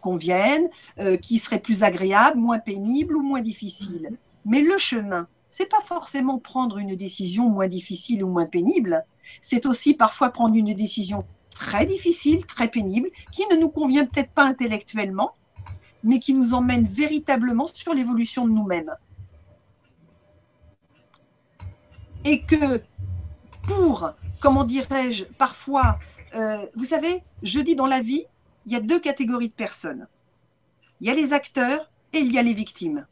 conviennent, 0.00 0.70
euh, 0.98 1.16
qui 1.18 1.38
seraient 1.38 1.60
plus 1.60 1.82
agréables, 1.82 2.38
moins 2.38 2.58
pénibles 2.58 3.16
ou 3.16 3.22
moins 3.22 3.42
difficiles. 3.42 4.10
Mais 4.46 4.62
le 4.62 4.78
chemin, 4.78 5.28
c'est 5.50 5.68
pas 5.68 5.80
forcément 5.80 6.38
prendre 6.38 6.78
une 6.78 6.96
décision 6.96 7.50
moins 7.50 7.68
difficile 7.68 8.24
ou 8.24 8.28
moins 8.28 8.46
pénible. 8.46 9.04
C'est 9.42 9.66
aussi 9.66 9.92
parfois 9.92 10.30
prendre 10.30 10.54
une 10.54 10.72
décision 10.72 11.24
très 11.50 11.84
difficile, 11.84 12.46
très 12.46 12.68
pénible, 12.68 13.10
qui 13.32 13.46
ne 13.50 13.56
nous 13.56 13.68
convient 13.68 14.06
peut-être 14.06 14.32
pas 14.32 14.44
intellectuellement, 14.44 15.32
mais 16.02 16.20
qui 16.20 16.32
nous 16.32 16.54
emmène 16.54 16.84
véritablement 16.84 17.66
sur 17.66 17.92
l'évolution 17.92 18.46
de 18.46 18.52
nous-mêmes. 18.52 18.94
Et 22.24 22.42
que 22.42 22.80
pour 23.68 24.14
comment 24.40 24.64
dirais-je, 24.64 25.24
parfois, 25.24 25.98
euh, 26.34 26.66
vous 26.74 26.84
savez, 26.84 27.22
je 27.42 27.60
dis 27.60 27.76
dans 27.76 27.86
la 27.86 28.00
vie, 28.00 28.24
il 28.66 28.72
y 28.72 28.76
a 28.76 28.80
deux 28.80 28.98
catégories 28.98 29.48
de 29.48 29.54
personnes. 29.54 30.06
Il 31.00 31.06
y 31.06 31.10
a 31.10 31.14
les 31.14 31.32
acteurs 31.32 31.90
et 32.12 32.18
il 32.18 32.32
y 32.32 32.38
a 32.38 32.42
les 32.42 32.54
victimes. 32.54 33.06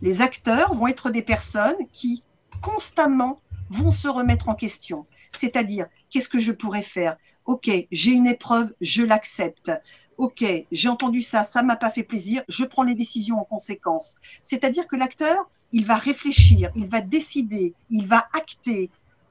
Les 0.00 0.20
acteurs 0.20 0.74
vont 0.74 0.88
être 0.88 1.10
des 1.10 1.22
personnes 1.22 1.76
qui 1.92 2.22
constamment 2.62 3.40
vont 3.70 3.90
se 3.90 4.08
remettre 4.08 4.48
en 4.48 4.54
question. 4.54 5.06
C'est-à-dire, 5.32 5.86
qu'est-ce 6.10 6.28
que 6.28 6.40
je 6.40 6.52
pourrais 6.52 6.82
faire? 6.82 7.16
Ok, 7.44 7.70
j'ai 7.90 8.10
une 8.10 8.26
épreuve, 8.26 8.74
je 8.80 9.02
l'accepte. 9.02 9.70
Ok, 10.16 10.44
j'ai 10.72 10.88
entendu 10.88 11.22
ça, 11.22 11.44
ça 11.44 11.62
m'a 11.62 11.76
pas 11.76 11.90
fait 11.90 12.02
plaisir, 12.02 12.42
je 12.48 12.64
prends 12.64 12.82
les 12.82 12.94
décisions 12.94 13.38
en 13.38 13.44
conséquence. 13.44 14.16
C'est-à-dire 14.42 14.88
que 14.88 14.96
l'acteur, 14.96 15.48
il 15.72 15.84
va 15.84 15.96
réfléchir, 15.96 16.70
il 16.74 16.88
va 16.88 17.00
décider, 17.00 17.74
il 17.90 18.06
va 18.06 18.26
acter, 18.32 18.90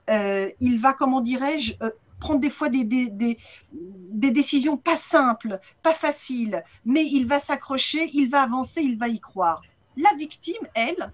euh, 0.09 0.49
il 0.59 0.79
va, 0.79 0.93
comment 0.93 1.21
dirais-je, 1.21 1.73
euh, 1.81 1.91
prendre 2.19 2.39
des 2.39 2.49
fois 2.49 2.69
des, 2.69 2.83
des, 2.83 3.37
décisions 4.11 4.77
pas 4.77 4.95
simples, 4.95 5.59
pas 5.83 5.93
faciles, 5.93 6.63
mais 6.85 7.05
il 7.05 7.27
va 7.27 7.39
s'accrocher, 7.39 8.09
il 8.13 8.29
va 8.29 8.41
avancer, 8.41 8.81
il 8.81 8.97
va 8.97 9.07
y 9.07 9.19
croire. 9.19 9.61
La 9.95 10.13
victime, 10.17 10.67
elle, 10.73 11.11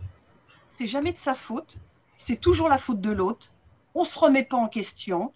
c'est 0.69 0.87
jamais 0.87 1.13
de 1.13 1.17
sa 1.17 1.35
faute, 1.35 1.77
c'est 2.15 2.39
toujours 2.39 2.69
la 2.69 2.77
faute 2.77 3.01
de 3.01 3.11
l'autre. 3.11 3.53
On 3.95 4.05
se 4.05 4.17
remet 4.17 4.43
pas 4.43 4.57
en 4.57 4.67
question, 4.67 5.33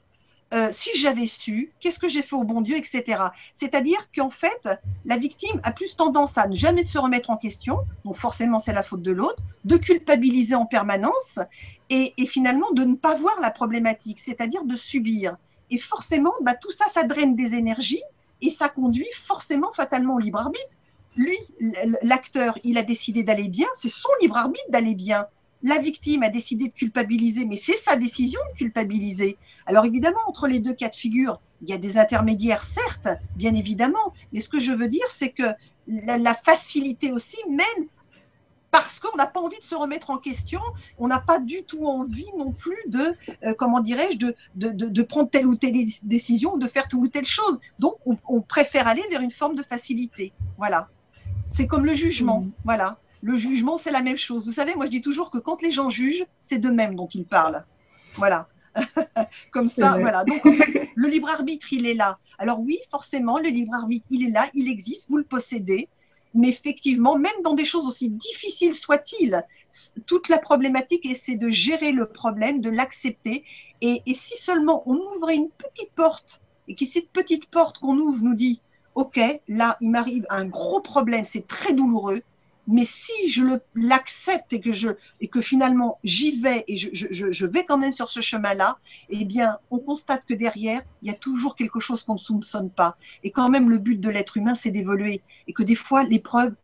euh, 0.54 0.70
si 0.72 0.98
j'avais 0.98 1.28
su, 1.28 1.74
qu'est-ce 1.82 2.00
que 2.00 2.08
j'ai 2.08 2.22
fait 2.22 2.36
au 2.36 2.46
bon 2.46 2.62
Dieu, 2.62 2.78
etc. 2.78 3.22
C'est-à-dire 3.54 4.10
qu'en 4.16 4.30
fait, 4.30 4.70
la 5.04 5.18
victime 5.18 5.60
a 5.64 5.74
plus 5.74 5.98
tendance 5.98 6.38
à 6.38 6.48
ne 6.48 6.56
jamais 6.56 6.86
se 6.86 6.98
remettre 6.98 7.30
en 7.32 7.38
question, 7.38 7.80
donc 8.06 8.16
forcément 8.16 8.58
c'est 8.58 8.72
la 8.72 8.84
faute 8.84 9.02
de 9.02 9.12
l'autre, 9.12 9.44
de 9.66 9.76
culpabiliser 9.76 10.56
en 10.56 10.66
permanence 10.66 11.40
et, 11.90 12.14
finalement 12.28 12.72
de 12.72 12.86
ne 12.86 12.96
pas 12.96 13.16
voir 13.16 13.40
la 13.42 13.52
problématique, 13.52 14.20
c'est-à-dire 14.20 14.64
de 14.64 14.76
subir. 14.76 15.36
Et 15.70 15.78
forcément, 15.78 16.34
bah, 16.42 16.56
tout 16.56 16.72
ça, 16.72 16.86
ça 16.88 17.04
draine 17.04 17.36
des 17.36 17.54
énergies 17.56 18.04
et 18.42 18.50
ça 18.50 18.70
conduit 18.70 19.10
forcément 19.14 19.74
fatalement 19.74 20.16
au 20.16 20.20
libre 20.20 20.40
arbitre. 20.40 20.70
Lui, 21.18 21.38
l'acteur, 22.04 22.58
il 22.64 22.78
a 22.78 22.84
décidé 22.84 23.24
d'aller 23.24 23.50
bien, 23.50 23.68
c'est 23.74 23.90
son 23.90 24.10
libre 24.22 24.38
arbitre 24.38 24.70
d'aller 24.70 24.96
bien 24.96 25.28
la 25.64 25.80
victime 25.80 26.24
a 26.24 26.30
décidé 26.30 26.68
de 26.68 26.74
culpabiliser, 26.74 27.46
mais 27.46 27.56
c'est 27.56 27.76
sa 27.76 27.96
décision 27.96 28.40
de 28.52 28.58
culpabiliser. 28.58 29.38
Alors 29.66 29.86
évidemment, 29.86 30.20
entre 30.28 30.48
les 30.48 30.60
deux 30.60 30.74
cas 30.74 30.90
de 30.90 30.96
figure, 30.96 31.40
il 31.62 31.70
y 31.70 31.74
a 31.74 31.78
des 31.78 31.98
intermédiaires, 31.98 32.64
certes, 32.64 33.08
bien 33.36 33.56
évidemment, 33.56 34.14
mais 34.32 34.42
ce 34.42 34.50
que 34.50 34.60
je 34.60 34.72
veux 34.72 34.88
dire, 34.88 35.10
c'est 35.10 35.32
que 35.32 35.48
la, 35.88 36.36
facilité 36.36 37.12
aussi 37.12 37.38
mène 37.50 37.88
parce 38.70 39.00
qu'on 39.00 39.16
n'a 39.18 39.26
pas 39.26 39.40
envie 39.40 39.58
de 39.58 39.64
se 39.64 39.74
remettre 39.74 40.10
en 40.10 40.18
question, 40.18 40.60
on 41.00 41.08
n'a 41.08 41.20
pas 41.20 41.40
du 41.40 41.64
tout 41.64 41.88
envie 41.88 42.30
non 42.38 42.52
plus 42.52 42.78
de, 42.88 43.14
euh, 43.44 43.54
comment 43.58 43.80
dirais-je, 43.80 44.18
de, 44.18 44.36
de, 44.56 45.02
prendre 45.02 45.30
telle 45.30 45.48
ou 45.48 45.56
telle 45.56 45.74
décision 46.04 46.54
ou 46.54 46.60
de 46.60 46.68
faire 46.68 46.88
telle 46.88 47.00
ou 47.00 47.08
telle 47.08 47.26
chose. 47.26 47.60
Donc, 47.80 47.96
on, 48.06 48.42
préfère 48.42 48.88
aller 48.88 49.04
vers 49.10 49.22
une 49.22 49.32
forme 49.32 49.56
de 49.56 49.64
facilité. 49.64 50.34
Voilà. 50.58 50.90
C'est 51.48 51.66
comme 51.66 51.86
le 51.86 51.94
jugement. 51.94 52.42
Mmh. 52.42 52.52
Voilà. 52.66 52.98
Le 53.28 53.36
jugement, 53.36 53.78
c'est 53.78 53.92
la 53.92 54.02
même 54.02 54.16
chose. 54.16 54.46
Vous 54.46 54.54
savez, 54.54 54.74
moi 54.76 54.86
je 54.86 54.92
dis 54.92 55.02
toujours 55.02 55.32
que 55.32 55.38
quand 55.38 55.62
les 55.62 55.70
gens 55.70 55.90
jugent, 55.90 56.26
c'est 56.40 56.60
d'eux-mêmes 56.60 56.96
dont 56.96 57.10
ils 57.14 57.26
parlent. 57.26 57.66
Voilà. 58.16 58.48
Comme 59.52 59.68
ça, 59.68 59.98
voilà. 60.00 60.24
Donc 60.24 60.46
le 60.46 61.08
libre 61.10 61.30
arbitre, 61.30 61.74
il 61.74 61.86
est 61.86 61.94
là. 61.94 62.20
Alors 62.38 62.62
oui, 62.62 62.80
forcément, 62.90 63.38
le 63.38 63.50
libre 63.50 63.74
arbitre, 63.74 64.06
il 64.10 64.26
est 64.26 64.32
là, 64.32 64.48
il 64.54 64.72
existe, 64.72 65.10
vous 65.10 65.18
le 65.18 65.26
possédez. 65.26 65.90
Mais 66.36 66.48
effectivement, 66.48 67.18
même 67.18 67.42
dans 67.44 67.54
des 67.54 67.66
choses 67.66 67.86
aussi 67.86 68.10
difficiles 68.10 68.74
soient-ils, 68.74 69.44
toute 70.06 70.30
la 70.30 70.38
problématique, 70.38 71.06
c'est 71.14 71.36
de 71.36 71.50
gérer 71.50 71.92
le 71.92 72.06
problème, 72.06 72.62
de 72.62 72.70
l'accepter. 72.70 73.44
Et, 73.82 74.04
et, 74.06 74.14
si 74.14 74.38
seulement 74.38 74.84
on 74.86 74.96
ouvrait 74.96 75.36
une 75.36 75.50
petite 75.50 75.92
porte, 75.96 76.42
et 76.70 76.76
que 76.76 76.86
cette 76.86 77.10
petite 77.10 77.48
porte 77.48 77.80
qu'on 77.80 77.98
ouvre 77.98 78.24
nous 78.24 78.36
dit, 78.36 78.62
OK, 78.96 79.20
là, 79.50 79.76
il 79.82 79.92
m'arrive 79.92 80.26
un 80.30 80.46
gros 80.46 80.80
problème, 80.80 81.26
c'est 81.26 81.46
très 81.46 81.74
douloureux, 81.74 82.22
Mais 82.68 82.84
si 82.84 83.30
je 83.30 83.44
l'accepte 83.76 84.52
et 84.52 84.60
que 84.60 84.72
je 84.72 84.90
et 85.22 85.28
que 85.30 85.40
finalement 85.40 86.00
j'y 86.04 86.40
vais 86.40 86.66
et 86.68 86.76
je, 86.76 86.90
je, 86.92 87.32
je, 87.32 87.46
vais 87.46 87.64
quand 87.64 87.78
même 87.78 87.94
sur 87.94 88.10
ce 88.10 88.20
chemin-là, 88.20 88.78
eh 89.10 89.24
bien, 89.26 89.58
on 89.72 89.80
constate 89.80 90.26
que 90.26 90.34
derrière, 90.34 90.82
il 91.02 91.08
y 91.08 91.12
a 91.12 91.16
toujours 91.16 91.56
quelque 91.56 91.80
chose 91.80 92.04
qu'on 92.04 92.16
ne 92.16 92.20
soupçonne 92.20 92.70
pas. 92.70 92.96
Et 93.24 93.32
quand 93.32 93.50
même, 93.50 93.70
le 93.70 93.78
but 93.78 94.00
de 94.00 94.10
l'être 94.10 94.36
humain, 94.38 94.54
c'est 94.54 94.72
d'évoluer. 94.72 95.22
Et 95.48 95.54
que 95.54 95.64
des 95.64 95.76
fois, 95.76 96.04
l'épreuve, 96.04 96.56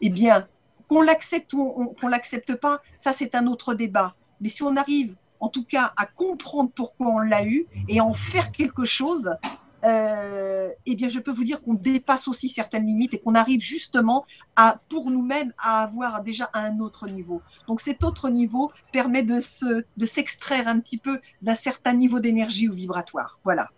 eh 0.00 0.10
bien, 0.10 0.48
qu'on 0.88 1.02
l'accepte 1.02 1.52
ou 1.52 1.94
qu'on 2.00 2.08
l'accepte 2.08 2.54
pas, 2.56 2.80
ça 2.96 3.12
c'est 3.12 3.34
un 3.34 3.46
autre 3.46 3.74
débat. 3.74 4.14
Mais 4.40 4.48
si 4.48 4.62
on 4.64 4.76
arrive, 4.76 5.14
en 5.38 5.48
tout 5.48 5.64
cas, 5.64 5.92
à 5.96 6.06
comprendre 6.06 6.70
pourquoi 6.74 7.08
on 7.08 7.18
l'a 7.18 7.46
eu 7.46 7.66
et 7.88 8.00
à 8.00 8.04
en 8.04 8.14
faire 8.14 8.52
quelque 8.52 8.84
chose, 8.84 9.30
euh, 9.84 10.68
eh 10.86 10.94
bien, 10.94 11.08
je 11.08 11.18
peux 11.18 11.32
vous 11.32 11.44
dire 11.44 11.60
qu'on 11.60 11.74
dépasse 11.74 12.28
aussi 12.28 12.48
certaines 12.48 12.86
limites 12.86 13.14
et 13.14 13.18
qu'on 13.18 13.34
arrive 13.34 13.60
justement 13.60 14.24
à, 14.56 14.80
pour 14.88 15.10
nous-mêmes, 15.10 15.52
à 15.58 15.82
avoir 15.82 16.22
déjà 16.22 16.50
un 16.54 16.78
autre 16.78 17.08
niveau. 17.08 17.42
Donc, 17.66 17.80
cet 17.80 18.04
autre 18.04 18.30
niveau 18.30 18.70
permet 18.92 19.22
de 19.22 19.40
se, 19.40 19.84
de 19.96 20.06
s'extraire 20.06 20.68
un 20.68 20.78
petit 20.78 20.98
peu 20.98 21.18
d'un 21.42 21.54
certain 21.54 21.94
niveau 21.94 22.20
d'énergie 22.20 22.68
ou 22.68 22.74
vibratoire. 22.74 23.38
Voilà. 23.44 23.70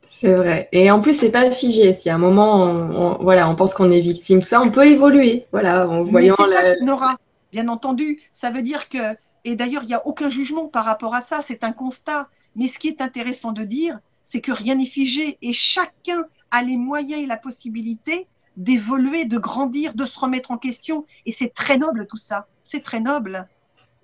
C'est 0.00 0.34
vrai. 0.34 0.68
Et 0.72 0.90
en 0.90 1.00
plus, 1.00 1.14
c'est 1.14 1.30
pas 1.30 1.50
figé. 1.50 1.92
Si 1.92 2.10
à 2.10 2.16
un 2.16 2.18
moment, 2.18 2.64
on, 2.64 3.22
voilà, 3.22 3.48
on 3.48 3.54
pense 3.54 3.74
qu'on 3.74 3.90
est 3.90 4.00
victime, 4.00 4.40
tout 4.40 4.46
ça, 4.46 4.60
on 4.60 4.70
peut 4.70 4.86
évoluer. 4.86 5.46
Voilà, 5.52 5.88
en 5.88 6.02
voyant 6.02 6.34
Mais 6.38 6.44
ça, 6.44 6.74
Nora, 6.80 7.16
bien 7.52 7.68
entendu. 7.68 8.20
Ça 8.32 8.50
veut 8.50 8.62
dire 8.62 8.88
que, 8.88 9.16
et 9.44 9.54
d'ailleurs, 9.54 9.84
il 9.84 9.88
n'y 9.88 9.94
a 9.94 10.04
aucun 10.06 10.28
jugement 10.28 10.66
par 10.66 10.84
rapport 10.84 11.14
à 11.14 11.20
ça. 11.20 11.40
C'est 11.40 11.62
un 11.62 11.72
constat. 11.72 12.28
Mais 12.56 12.66
ce 12.66 12.78
qui 12.78 12.88
est 12.88 13.00
intéressant 13.00 13.52
de 13.52 13.62
dire, 13.62 13.98
c'est 14.32 14.40
que 14.40 14.50
rien 14.50 14.76
n'est 14.76 14.86
figé 14.86 15.36
et 15.42 15.52
chacun 15.52 16.24
a 16.50 16.62
les 16.62 16.78
moyens 16.78 17.22
et 17.22 17.26
la 17.26 17.36
possibilité 17.36 18.26
d'évoluer, 18.56 19.26
de 19.26 19.36
grandir, 19.36 19.92
de 19.92 20.06
se 20.06 20.18
remettre 20.18 20.52
en 20.52 20.56
question. 20.56 21.04
Et 21.26 21.32
c'est 21.32 21.52
très 21.52 21.76
noble 21.76 22.06
tout 22.06 22.16
ça. 22.16 22.46
C'est 22.62 22.82
très 22.82 23.00
noble. 23.00 23.46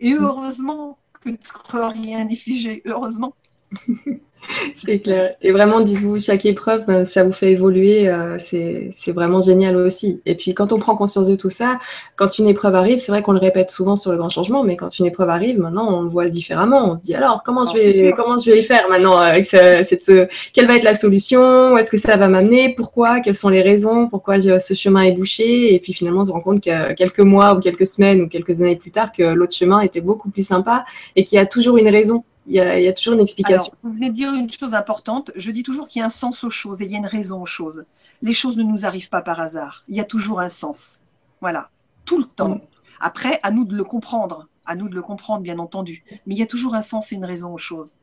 Et 0.00 0.12
heureusement 0.12 0.98
que 1.22 1.30
rien 1.72 2.26
n'est 2.26 2.36
figé. 2.36 2.82
Heureusement. 2.84 3.34
C'est 4.74 5.00
clair. 5.00 5.34
Et 5.42 5.52
vraiment, 5.52 5.80
dites-vous, 5.80 6.20
chaque 6.20 6.46
épreuve, 6.46 6.84
ben, 6.86 7.04
ça 7.04 7.24
vous 7.24 7.32
fait 7.32 7.52
évoluer. 7.52 8.08
Euh, 8.08 8.38
c'est 8.38 9.12
vraiment 9.12 9.40
génial 9.40 9.76
aussi. 9.76 10.20
Et 10.26 10.34
puis, 10.34 10.54
quand 10.54 10.72
on 10.72 10.78
prend 10.78 10.96
conscience 10.96 11.26
de 11.26 11.36
tout 11.36 11.50
ça, 11.50 11.78
quand 12.16 12.38
une 12.38 12.46
épreuve 12.46 12.74
arrive, 12.74 12.98
c'est 12.98 13.12
vrai 13.12 13.22
qu'on 13.22 13.32
le 13.32 13.38
répète 13.38 13.70
souvent 13.70 13.96
sur 13.96 14.12
le 14.12 14.18
grand 14.18 14.28
changement, 14.28 14.64
mais 14.64 14.76
quand 14.76 14.98
une 14.98 15.06
épreuve 15.06 15.28
arrive, 15.28 15.58
maintenant, 15.58 15.98
on 15.98 16.02
le 16.02 16.08
voit 16.08 16.28
différemment. 16.28 16.90
On 16.92 16.96
se 16.96 17.02
dit 17.02 17.14
alors, 17.14 17.42
comment 17.42 17.64
je 17.64 17.76
vais, 17.76 18.12
comment 18.12 18.36
je 18.36 18.50
vais 18.50 18.62
faire 18.62 18.88
maintenant 18.88 19.16
avec 19.16 19.46
cette, 19.46 20.10
quelle 20.52 20.66
va 20.66 20.76
être 20.76 20.84
la 20.84 20.94
solution? 20.94 21.72
Où 21.72 21.78
est-ce 21.78 21.90
que 21.90 21.98
ça 21.98 22.16
va 22.16 22.28
m'amener? 22.28 22.74
Pourquoi? 22.74 23.20
Quelles 23.20 23.36
sont 23.36 23.48
les 23.48 23.62
raisons? 23.62 24.08
Pourquoi 24.08 24.40
ce 24.40 24.74
chemin 24.74 25.02
est 25.02 25.12
bouché? 25.12 25.74
Et 25.74 25.78
puis, 25.78 25.92
finalement, 25.92 26.20
on 26.20 26.24
se 26.24 26.32
rend 26.32 26.40
compte 26.40 26.62
que 26.62 26.92
quelques 26.94 27.20
mois 27.20 27.54
ou 27.54 27.60
quelques 27.60 27.86
semaines 27.86 28.22
ou 28.22 28.28
quelques 28.28 28.60
années 28.60 28.76
plus 28.76 28.90
tard, 28.90 29.12
que 29.12 29.22
l'autre 29.22 29.54
chemin 29.54 29.80
était 29.80 30.00
beaucoup 30.00 30.30
plus 30.30 30.46
sympa 30.46 30.84
et 31.16 31.24
qu'il 31.24 31.36
y 31.36 31.40
a 31.40 31.46
toujours 31.46 31.78
une 31.78 31.88
raison 31.88 32.24
il 32.48 32.54
y, 32.54 32.88
a, 32.88 32.92
toujours 32.94 33.14
une 33.14 33.20
explication. 33.20 33.72
vous 33.82 33.92
venez 33.92 34.08
de 34.08 34.14
dire 34.14 34.32
une 34.32 34.48
chose 34.50 34.74
importante. 34.74 35.30
Je 35.36 35.50
dis 35.50 35.62
toujours 35.62 35.86
qu'il 35.86 36.00
y 36.00 36.02
a 36.02 36.06
un 36.06 36.10
sens 36.10 36.44
aux 36.44 36.50
choses 36.50 36.80
et 36.80 36.86
il 36.86 36.90
y 36.90 36.94
a 36.94 36.98
une 36.98 37.06
raison 37.06 37.42
aux 37.42 37.46
choses. 37.46 37.84
Les 38.22 38.32
choses 38.32 38.56
ne 38.56 38.62
nous 38.62 38.86
arrivent 38.86 39.10
pas 39.10 39.20
par 39.20 39.38
hasard. 39.38 39.84
Il 39.88 39.96
y 39.96 40.00
a 40.00 40.04
toujours 40.04 40.40
un 40.40 40.48
sens. 40.48 41.02
Voilà. 41.42 41.68
Tout 42.06 42.18
le 42.18 42.24
temps. 42.24 42.56
Mm. 42.56 42.60
Après, 43.00 43.38
à 43.42 43.50
nous 43.50 43.66
de 43.66 43.76
le 43.76 43.84
comprendre. 43.84 44.48
À 44.64 44.76
nous 44.76 44.88
de 44.88 44.94
le 44.94 45.02
comprendre, 45.02 45.42
bien 45.42 45.58
entendu. 45.58 46.04
Mais 46.26 46.34
il 46.34 46.38
y 46.38 46.42
a 46.42 46.46
toujours 46.46 46.74
un 46.74 46.82
sens 46.82 47.12
et 47.12 47.16
une 47.16 47.24
raison 47.26 47.52
aux 47.52 47.58
choses. 47.58 47.96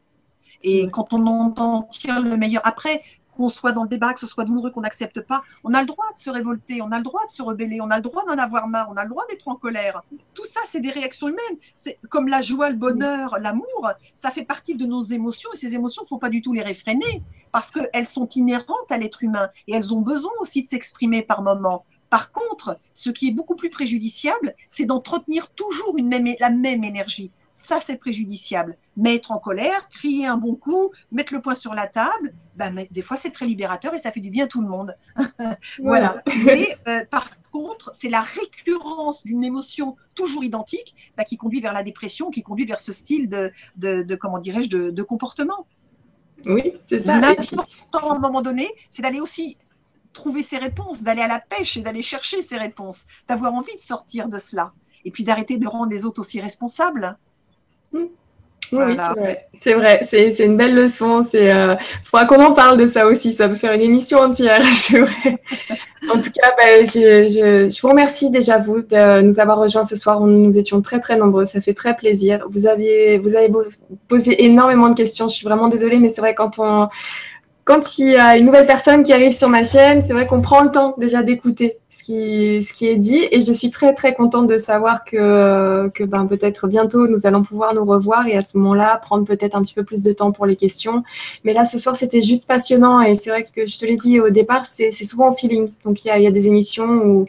Et 0.63 0.87
quand 0.89 1.13
on 1.13 1.25
entend 1.25 1.83
tirer 1.83 2.21
le 2.21 2.37
meilleur. 2.37 2.61
Après, 2.65 3.01
qu'on 3.35 3.49
soit 3.49 3.71
dans 3.71 3.83
le 3.83 3.89
débat, 3.89 4.13
que 4.13 4.19
ce 4.19 4.27
soit 4.27 4.45
douloureux, 4.45 4.71
qu'on 4.71 4.81
n'accepte 4.81 5.21
pas, 5.21 5.43
on 5.63 5.73
a 5.73 5.81
le 5.81 5.87
droit 5.87 6.11
de 6.13 6.19
se 6.19 6.29
révolter, 6.29 6.81
on 6.81 6.91
a 6.91 6.97
le 6.97 7.03
droit 7.03 7.25
de 7.25 7.31
se 7.31 7.41
rebeller, 7.41 7.81
on 7.81 7.89
a 7.89 7.97
le 7.97 8.01
droit 8.01 8.25
d'en 8.25 8.37
avoir 8.37 8.67
marre, 8.67 8.87
on 8.91 8.97
a 8.97 9.03
le 9.03 9.09
droit 9.09 9.25
d'être 9.29 9.47
en 9.47 9.55
colère. 9.55 10.01
Tout 10.33 10.45
ça, 10.45 10.61
c'est 10.65 10.79
des 10.79 10.91
réactions 10.91 11.27
humaines. 11.27 11.57
C'est 11.75 11.99
comme 12.09 12.27
la 12.27 12.41
joie, 12.41 12.69
le 12.69 12.75
bonheur, 12.75 13.37
l'amour, 13.39 13.91
ça 14.15 14.31
fait 14.31 14.45
partie 14.45 14.75
de 14.75 14.85
nos 14.85 15.01
émotions 15.01 15.49
et 15.53 15.57
ces 15.57 15.75
émotions 15.75 16.03
ne 16.03 16.07
faut 16.07 16.17
pas 16.17 16.29
du 16.29 16.41
tout 16.41 16.53
les 16.53 16.61
réfréner 16.61 17.23
parce 17.51 17.71
qu'elles 17.71 18.07
sont 18.07 18.27
inhérentes 18.29 18.89
à 18.89 18.97
l'être 18.97 19.23
humain 19.23 19.49
et 19.67 19.73
elles 19.73 19.93
ont 19.93 20.01
besoin 20.01 20.31
aussi 20.39 20.63
de 20.63 20.67
s'exprimer 20.67 21.21
par 21.21 21.41
moments. 21.41 21.85
Par 22.09 22.31
contre, 22.31 22.79
ce 22.93 23.09
qui 23.09 23.27
est 23.27 23.31
beaucoup 23.31 23.55
plus 23.55 23.69
préjudiciable, 23.69 24.55
c'est 24.69 24.85
d'entretenir 24.85 25.49
toujours 25.49 25.95
la 25.97 26.49
même 26.49 26.83
énergie 26.83 27.31
ça 27.55 27.79
c'est 27.79 27.95
préjudiciable. 27.95 28.77
Mettre 28.97 29.31
en 29.31 29.37
colère, 29.37 29.87
crier 29.89 30.25
un 30.27 30.37
bon 30.37 30.55
coup, 30.55 30.91
mettre 31.11 31.33
le 31.33 31.41
poing 31.41 31.55
sur 31.55 31.73
la 31.73 31.87
table, 31.87 32.33
ben, 32.55 32.85
des 32.91 33.01
fois 33.01 33.17
c'est 33.17 33.31
très 33.31 33.45
libérateur 33.45 33.93
et 33.93 33.97
ça 33.97 34.11
fait 34.11 34.19
du 34.19 34.29
bien 34.29 34.45
à 34.45 34.47
tout 34.47 34.61
le 34.61 34.67
monde. 34.67 34.95
voilà. 35.79 36.21
Mais 36.45 36.77
euh, 36.87 37.05
par 37.09 37.29
contre, 37.51 37.91
c'est 37.93 38.09
la 38.09 38.21
récurrence 38.21 39.23
d'une 39.23 39.43
émotion 39.43 39.95
toujours 40.15 40.43
identique 40.43 40.95
ben, 41.17 41.23
qui 41.23 41.37
conduit 41.37 41.61
vers 41.61 41.73
la 41.73 41.81
dépression, 41.81 42.29
qui 42.29 42.43
conduit 42.43 42.65
vers 42.65 42.81
ce 42.81 42.91
style 42.91 43.29
de, 43.29 43.51
de, 43.77 44.15
comment 44.15 44.39
dirais-je, 44.39 44.69
de, 44.69 45.03
comportement. 45.03 45.65
Oui, 46.45 46.73
c'est 46.83 46.99
ça. 46.99 47.19
L'important 47.19 48.09
à 48.09 48.15
un 48.15 48.19
moment 48.19 48.41
donné, 48.41 48.69
c'est 48.89 49.01
d'aller 49.01 49.21
aussi 49.21 49.57
trouver 50.11 50.43
ses 50.43 50.57
réponses, 50.57 51.03
d'aller 51.03 51.21
à 51.21 51.27
la 51.27 51.39
pêche 51.39 51.77
et 51.77 51.81
d'aller 51.81 52.01
chercher 52.01 52.41
ses 52.41 52.57
réponses, 52.57 53.05
d'avoir 53.27 53.53
envie 53.53 53.75
de 53.75 53.81
sortir 53.81 54.27
de 54.27 54.39
cela 54.39 54.73
et 55.05 55.11
puis 55.11 55.23
d'arrêter 55.23 55.57
de 55.57 55.67
rendre 55.67 55.91
les 55.91 56.03
autres 56.03 56.19
aussi 56.19 56.41
responsables. 56.41 57.17
Oui, 58.71 58.97
c'est 59.59 59.73
vrai. 59.73 59.99
C'est 60.03 60.45
une 60.45 60.57
belle 60.57 60.75
leçon. 60.75 61.21
Il 61.33 61.39
euh, 61.39 61.75
faudra 62.03 62.25
qu'on 62.25 62.43
en 62.43 62.53
parle 62.53 62.77
de 62.77 62.87
ça 62.87 63.05
aussi. 63.07 63.31
Ça 63.31 63.47
peut 63.47 63.55
faire 63.55 63.73
une 63.73 63.81
émission 63.81 64.19
entière, 64.19 64.61
c'est 64.75 64.99
vrai. 64.99 65.37
en 66.09 66.19
tout 66.19 66.31
cas, 66.31 66.51
ben, 66.57 66.85
je, 66.85 67.81
vous 67.81 67.89
remercie 67.89 68.31
déjà, 68.31 68.57
vous, 68.57 68.81
de 68.81 69.21
nous 69.21 69.39
avoir 69.39 69.59
rejoints 69.59 69.83
ce 69.83 69.95
soir. 69.95 70.19
Nous 70.21 70.57
étions 70.57 70.81
très, 70.81 70.99
très 70.99 71.17
nombreux. 71.17 71.45
Ça 71.45 71.61
fait 71.61 71.73
très 71.73 71.95
plaisir. 71.95 72.45
Vous, 72.49 72.67
aviez, 72.67 73.17
vous 73.19 73.35
avez 73.35 73.51
posé 74.07 74.43
énormément 74.43 74.89
de 74.89 74.95
questions. 74.95 75.27
Je 75.27 75.35
suis 75.35 75.45
vraiment 75.45 75.67
désolée, 75.67 75.99
mais 75.99 76.09
c'est 76.09 76.21
vrai, 76.21 76.35
quand 76.35 76.59
on 76.59 76.89
quand 77.65 77.97
il 77.97 78.09
y 78.09 78.15
a 78.15 78.37
une 78.37 78.45
nouvelle 78.45 78.67
personne 78.67 79.01
qui 79.01 79.11
arrive 79.11 79.31
sur 79.31 79.49
ma 79.49 79.63
chaîne, 79.63 80.03
c'est 80.03 80.13
vrai 80.13 80.27
qu'on 80.27 80.39
prend 80.39 80.61
le 80.61 80.69
temps 80.69 80.93
déjà 80.99 81.23
d'écouter 81.23 81.79
ce 81.89 82.03
qui, 82.03 82.85
est 82.87 82.95
dit. 82.97 83.27
Et 83.31 83.41
je 83.41 83.51
suis 83.53 83.71
très, 83.71 83.95
très 83.95 84.13
contente 84.13 84.45
de 84.45 84.57
savoir 84.57 85.03
que, 85.03 85.89
que 85.89 86.03
ben, 86.03 86.27
peut-être 86.27 86.67
bientôt, 86.67 87.07
nous 87.07 87.25
allons 87.25 87.41
pouvoir 87.41 87.73
nous 87.73 87.83
revoir 87.83 88.27
et 88.27 88.37
à 88.37 88.43
ce 88.43 88.59
moment-là, 88.59 88.97
prendre 88.97 89.25
peut-être 89.25 89.55
un 89.55 89.63
petit 89.63 89.73
peu 89.73 89.83
plus 89.83 90.03
de 90.03 90.11
temps 90.11 90.31
pour 90.31 90.45
les 90.45 90.55
questions. 90.55 91.03
Mais 91.43 91.53
là, 91.53 91.65
ce 91.65 91.79
soir, 91.79 91.95
c'était 91.95 92.21
juste 92.21 92.45
passionnant. 92.45 93.01
Et 93.01 93.15
c'est 93.15 93.31
vrai 93.31 93.43
que 93.43 93.65
je 93.65 93.79
te 93.79 93.85
l'ai 93.85 93.95
dit 93.95 94.19
au 94.19 94.29
départ, 94.29 94.67
c'est 94.67 94.91
souvent 94.91 95.31
au 95.31 95.33
feeling. 95.33 95.69
Donc, 95.85 96.05
il 96.05 96.09
y 96.09 96.11
a, 96.11 96.19
il 96.19 96.23
y 96.23 96.27
a 96.27 96.31
des 96.31 96.47
émissions 96.47 96.85
où 96.85 97.27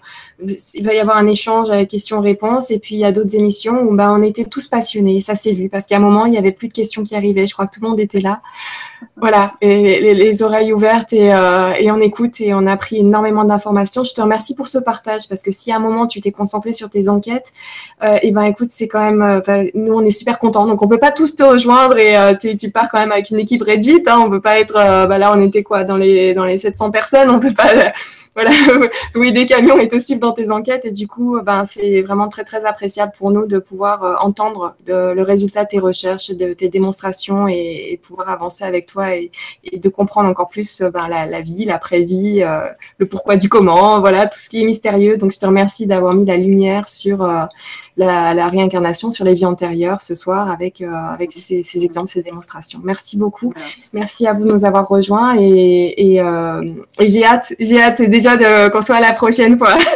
il 0.75 0.85
va 0.85 0.93
y 0.93 0.99
avoir 0.99 1.17
un 1.17 1.29
échange 1.29 1.71
avec 1.71 1.89
questions-réponses. 1.89 2.71
Et 2.71 2.79
puis, 2.79 2.97
il 2.97 2.99
y 2.99 3.07
a 3.07 3.13
d'autres 3.13 3.37
émissions 3.37 3.81
où 3.83 3.95
ben, 3.95 4.13
on 4.13 4.23
était 4.23 4.45
tous 4.45 4.67
passionnés. 4.67 5.23
Ça 5.23 5.35
s'est 5.35 5.53
vu 5.53 5.71
parce 5.71 5.87
qu'à 5.87 5.97
un 5.97 6.01
moment, 6.01 6.27
il 6.27 6.33
n'y 6.33 6.39
avait 6.39 6.53
plus 6.53 6.69
de 6.69 6.75
questions 6.75 7.05
qui 7.05 7.15
arrivaient. 7.15 7.47
Je 7.47 7.55
crois 7.55 7.67
que 7.67 7.75
tout 7.75 7.81
le 7.83 7.89
monde 7.89 8.01
était 8.01 8.21
là. 8.21 8.43
Voilà, 9.17 9.55
et 9.63 10.15
les, 10.15 10.43
oreilles 10.43 10.73
ouvertes 10.73 11.13
et, 11.13 11.33
euh, 11.33 11.73
et, 11.79 11.91
on 11.91 12.01
écoute 12.01 12.41
et 12.41 12.53
on 12.53 12.67
a 12.67 12.77
pris 12.77 12.99
énormément 12.99 13.45
d'informations. 13.45 14.05
Je 14.05 14.13
te 14.13 14.21
remercie 14.21 14.55
pour 14.55 14.69
ce 14.69 14.79
partage 14.79 15.29
parce 15.29 15.43
que 15.43 15.51
si 15.51 15.73
à 15.73 15.77
un 15.77 15.79
moment 15.79 16.07
tu 16.07 16.21
t'es 16.21 16.33
concentré 16.33 16.75
sur 16.75 16.91
tes 16.91 17.09
enquêtes, 17.09 17.53
euh, 18.03 18.19
et 18.23 18.31
ben 18.33 18.43
écoute, 18.43 18.69
c'est 18.71 18.89
quand 18.89 19.01
même, 19.01 19.23
euh, 19.23 19.65
nous 19.75 19.95
on 19.95 20.03
est 20.03 20.11
super 20.11 20.39
contents. 20.39 20.67
Donc 20.67 20.83
on 20.83 20.89
peut 20.89 20.99
pas 20.99 21.13
tous 21.13 21.35
te 21.35 21.43
rejoindre 21.43 21.97
et 21.99 22.17
tu 22.39 22.71
pars 22.71 22.89
quand 22.91 22.99
même 22.99 23.13
avec 23.13 23.31
une 23.31 23.39
équipe 23.39 23.63
réduite. 23.63 24.07
Hein, 24.07 24.23
on 24.25 24.31
peut 24.31 24.43
pas 24.43 24.61
être, 24.61 24.75
bah 24.75 25.19
là 25.19 25.33
on 25.35 25.41
était 25.41 25.63
quoi 25.63 25.85
dans 25.85 25.97
les 25.97 26.35
dans 26.35 26.45
les 26.45 26.59
700 26.59 26.91
personnes, 26.91 27.31
on 27.31 27.41
peut 27.41 27.55
pas 27.55 27.73
voilà, 28.37 28.51
louer 29.15 29.33
des 29.33 29.47
camions 29.47 29.79
et 29.79 29.89
te 29.89 29.99
suivre 29.99 30.21
dans 30.21 30.33
tes 30.33 30.51
enquêtes. 30.51 30.85
Et 30.85 30.91
du 30.91 31.09
coup, 31.09 31.41
ben, 31.43 31.65
c'est 31.65 32.03
vraiment 32.03 32.29
très, 32.29 32.45
très 32.45 32.67
appréciable 32.67 33.13
pour 33.17 33.31
nous 33.31 33.47
de 33.47 33.59
pouvoir 33.59 34.05
euh, 34.05 34.15
entendre 34.21 34.77
le 34.87 35.23
résultat 35.23 35.65
de 35.65 35.71
tes 35.71 35.79
recherches, 35.79 36.31
de 36.31 36.53
tes 36.53 36.69
démonstrations 36.69 37.49
et, 37.49 37.99
pouvoir 38.07 38.29
avancer 38.29 38.65
avec 38.65 38.87
toi 38.87 39.15
et, 39.17 39.31
de 39.73 39.89
comprendre 39.89 40.29
encore 40.29 40.49
plus 40.49 40.83
euh, 40.83 40.91
ben, 40.91 41.09
la, 41.09 41.41
vie, 41.41 41.65
l'après-vie, 41.65 42.43
euh, 42.43 42.61
le 42.99 43.07
pourquoi 43.07 43.37
du 43.37 43.49
comment, 43.49 44.01
voilà, 44.01 44.27
tout 44.27 44.39
ce 44.39 44.51
qui 44.51 44.61
est 44.61 44.67
mystérieux. 44.67 45.17
Donc, 45.17 45.33
je 45.33 45.39
te 45.39 45.47
remercie 45.47 45.87
d'avoir 45.87 46.13
mis 46.13 46.27
la 46.27 46.37
lumière 46.37 46.91
sur 46.91 47.27
la, 47.97 48.49
réincarnation, 48.49 49.11
sur 49.11 49.25
les 49.25 49.35
vies 49.35 49.47
antérieures 49.47 50.03
ce 50.03 50.15
soir 50.15 50.51
avec, 50.51 50.83
avec 50.83 51.33
ces, 51.33 51.85
exemples, 51.85 52.09
ces 52.09 52.23
démonstrations. 52.23 52.81
Merci 52.85 53.17
beaucoup. 53.17 53.53
Merci 53.93 54.27
à 54.27 54.33
vous 54.33 54.45
de 54.45 54.53
nous 54.53 54.65
avoir 54.65 54.87
rejoints 54.87 55.37
et, 55.39 56.17
et, 56.17 56.23
et 57.01 57.09
j'ai 57.09 57.25
hâte, 57.25 57.55
j'ai 57.59 57.81
hâte 57.81 58.03
déjà 58.03 58.37
qu'on 58.71 58.83
soit 58.83 58.97
à 58.97 59.01
la 59.01 59.13
prochaine 59.13 59.57
fois. 59.57 59.77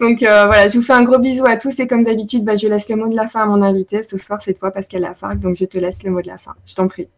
Donc 0.00 0.22
euh, 0.22 0.46
voilà, 0.46 0.68
je 0.68 0.78
vous 0.78 0.84
fais 0.84 0.92
un 0.92 1.02
gros 1.02 1.18
bisou 1.18 1.46
à 1.46 1.56
tous 1.56 1.78
et 1.80 1.86
comme 1.86 2.02
d'habitude, 2.02 2.44
bah, 2.44 2.54
je 2.54 2.68
laisse 2.68 2.88
le 2.88 2.96
mot 2.96 3.08
de 3.08 3.16
la 3.16 3.28
fin 3.28 3.42
à 3.42 3.46
mon 3.46 3.62
invité. 3.62 4.02
Ce 4.02 4.18
soir, 4.18 4.40
c'est 4.42 4.54
toi, 4.54 4.70
Pascal 4.70 5.02
Lafargue, 5.02 5.38
donc 5.38 5.56
je 5.56 5.64
te 5.64 5.78
laisse 5.78 6.02
le 6.02 6.10
mot 6.10 6.20
de 6.20 6.26
la 6.26 6.38
fin. 6.38 6.54
Je 6.66 6.74
t'en 6.74 6.88
prie. 6.88 7.08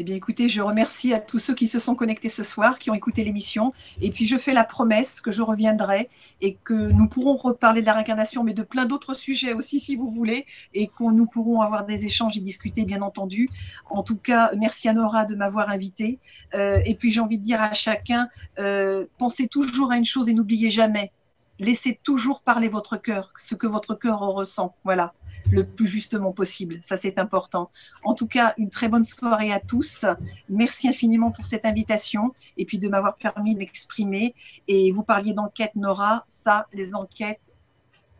Eh 0.00 0.04
bien, 0.04 0.14
écoutez, 0.14 0.48
je 0.48 0.60
remercie 0.60 1.12
à 1.12 1.18
tous 1.18 1.40
ceux 1.40 1.54
qui 1.54 1.66
se 1.66 1.80
sont 1.80 1.96
connectés 1.96 2.28
ce 2.28 2.44
soir, 2.44 2.78
qui 2.78 2.88
ont 2.88 2.94
écouté 2.94 3.24
l'émission. 3.24 3.72
Et 4.00 4.12
puis, 4.12 4.26
je 4.26 4.36
fais 4.36 4.52
la 4.52 4.62
promesse 4.62 5.20
que 5.20 5.32
je 5.32 5.42
reviendrai 5.42 6.08
et 6.40 6.54
que 6.54 6.72
nous 6.72 7.08
pourrons 7.08 7.34
reparler 7.34 7.80
de 7.80 7.86
la 7.86 7.94
réincarnation, 7.94 8.44
mais 8.44 8.54
de 8.54 8.62
plein 8.62 8.86
d'autres 8.86 9.12
sujets 9.12 9.54
aussi, 9.54 9.80
si 9.80 9.96
vous 9.96 10.08
voulez, 10.08 10.46
et 10.72 10.86
que 10.86 11.02
nous 11.02 11.26
pourrons 11.26 11.62
avoir 11.62 11.84
des 11.84 12.06
échanges 12.06 12.36
et 12.38 12.40
discuter, 12.40 12.84
bien 12.84 13.02
entendu. 13.02 13.48
En 13.90 14.04
tout 14.04 14.16
cas, 14.16 14.52
merci 14.56 14.88
à 14.88 14.92
Nora 14.92 15.24
de 15.24 15.34
m'avoir 15.34 15.68
invité. 15.68 16.20
Euh, 16.54 16.78
et 16.86 16.94
puis, 16.94 17.10
j'ai 17.10 17.18
envie 17.18 17.40
de 17.40 17.44
dire 17.44 17.60
à 17.60 17.72
chacun, 17.72 18.28
euh, 18.60 19.04
pensez 19.18 19.48
toujours 19.48 19.90
à 19.90 19.96
une 19.96 20.04
chose 20.04 20.28
et 20.28 20.32
n'oubliez 20.32 20.70
jamais, 20.70 21.10
laissez 21.58 21.98
toujours 22.04 22.42
parler 22.42 22.68
votre 22.68 22.98
cœur, 22.98 23.32
ce 23.36 23.56
que 23.56 23.66
votre 23.66 23.96
cœur 23.96 24.20
ressent. 24.20 24.76
Voilà, 24.84 25.12
le 25.50 25.64
plus 25.64 25.86
justement 25.86 26.32
possible. 26.32 26.78
Ça, 26.82 26.96
c'est 26.96 27.18
important. 27.18 27.70
En 28.04 28.14
tout 28.14 28.26
cas, 28.26 28.54
une 28.58 28.70
très 28.70 28.88
bonne 28.88 29.04
soirée 29.04 29.52
à 29.52 29.60
tous. 29.60 30.04
Merci 30.48 30.88
infiniment 30.88 31.30
pour 31.30 31.46
cette 31.46 31.64
invitation 31.64 32.34
et 32.56 32.64
puis 32.64 32.78
de 32.78 32.88
m'avoir 32.88 33.16
permis 33.16 33.54
de 33.54 33.58
m'exprimer. 33.58 34.34
Et 34.66 34.92
vous 34.92 35.02
parliez 35.02 35.32
d'enquête, 35.32 35.74
Nora. 35.74 36.24
Ça, 36.26 36.66
les 36.72 36.94
enquêtes, 36.94 37.40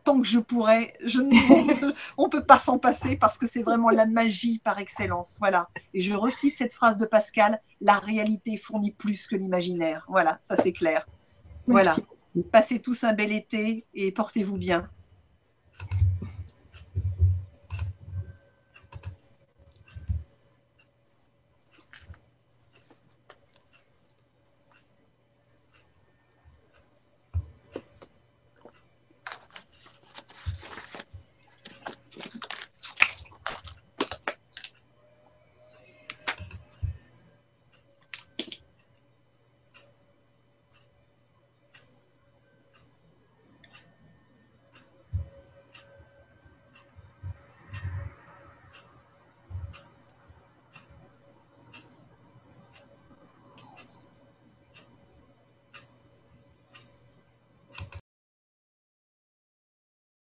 tant 0.03 0.21
que 0.21 0.27
je 0.27 0.39
pourrais, 0.39 0.93
je 1.03 1.19
ne, 1.19 1.93
on 2.17 2.25
ne 2.25 2.29
peut 2.29 2.43
pas 2.43 2.57
s'en 2.57 2.79
passer 2.79 3.17
parce 3.17 3.37
que 3.37 3.47
c'est 3.47 3.61
vraiment 3.61 3.89
la 3.89 4.05
magie 4.05 4.59
par 4.59 4.79
excellence. 4.79 5.37
Voilà. 5.39 5.69
Et 5.93 6.01
je 6.01 6.13
recite 6.13 6.57
cette 6.57 6.73
phrase 6.73 6.97
de 6.97 7.05
Pascal 7.05 7.61
la 7.81 7.97
réalité 7.99 8.57
fournit 8.57 8.91
plus 8.91 9.27
que 9.27 9.35
l'imaginaire. 9.35 10.05
Voilà, 10.09 10.37
ça 10.41 10.55
c'est 10.55 10.71
clair. 10.71 11.07
Voilà. 11.67 11.95
Passez 12.51 12.79
tous 12.79 13.03
un 13.03 13.13
bel 13.13 13.31
été 13.31 13.85
et 13.93 14.11
portez-vous 14.11 14.57
bien. 14.57 14.89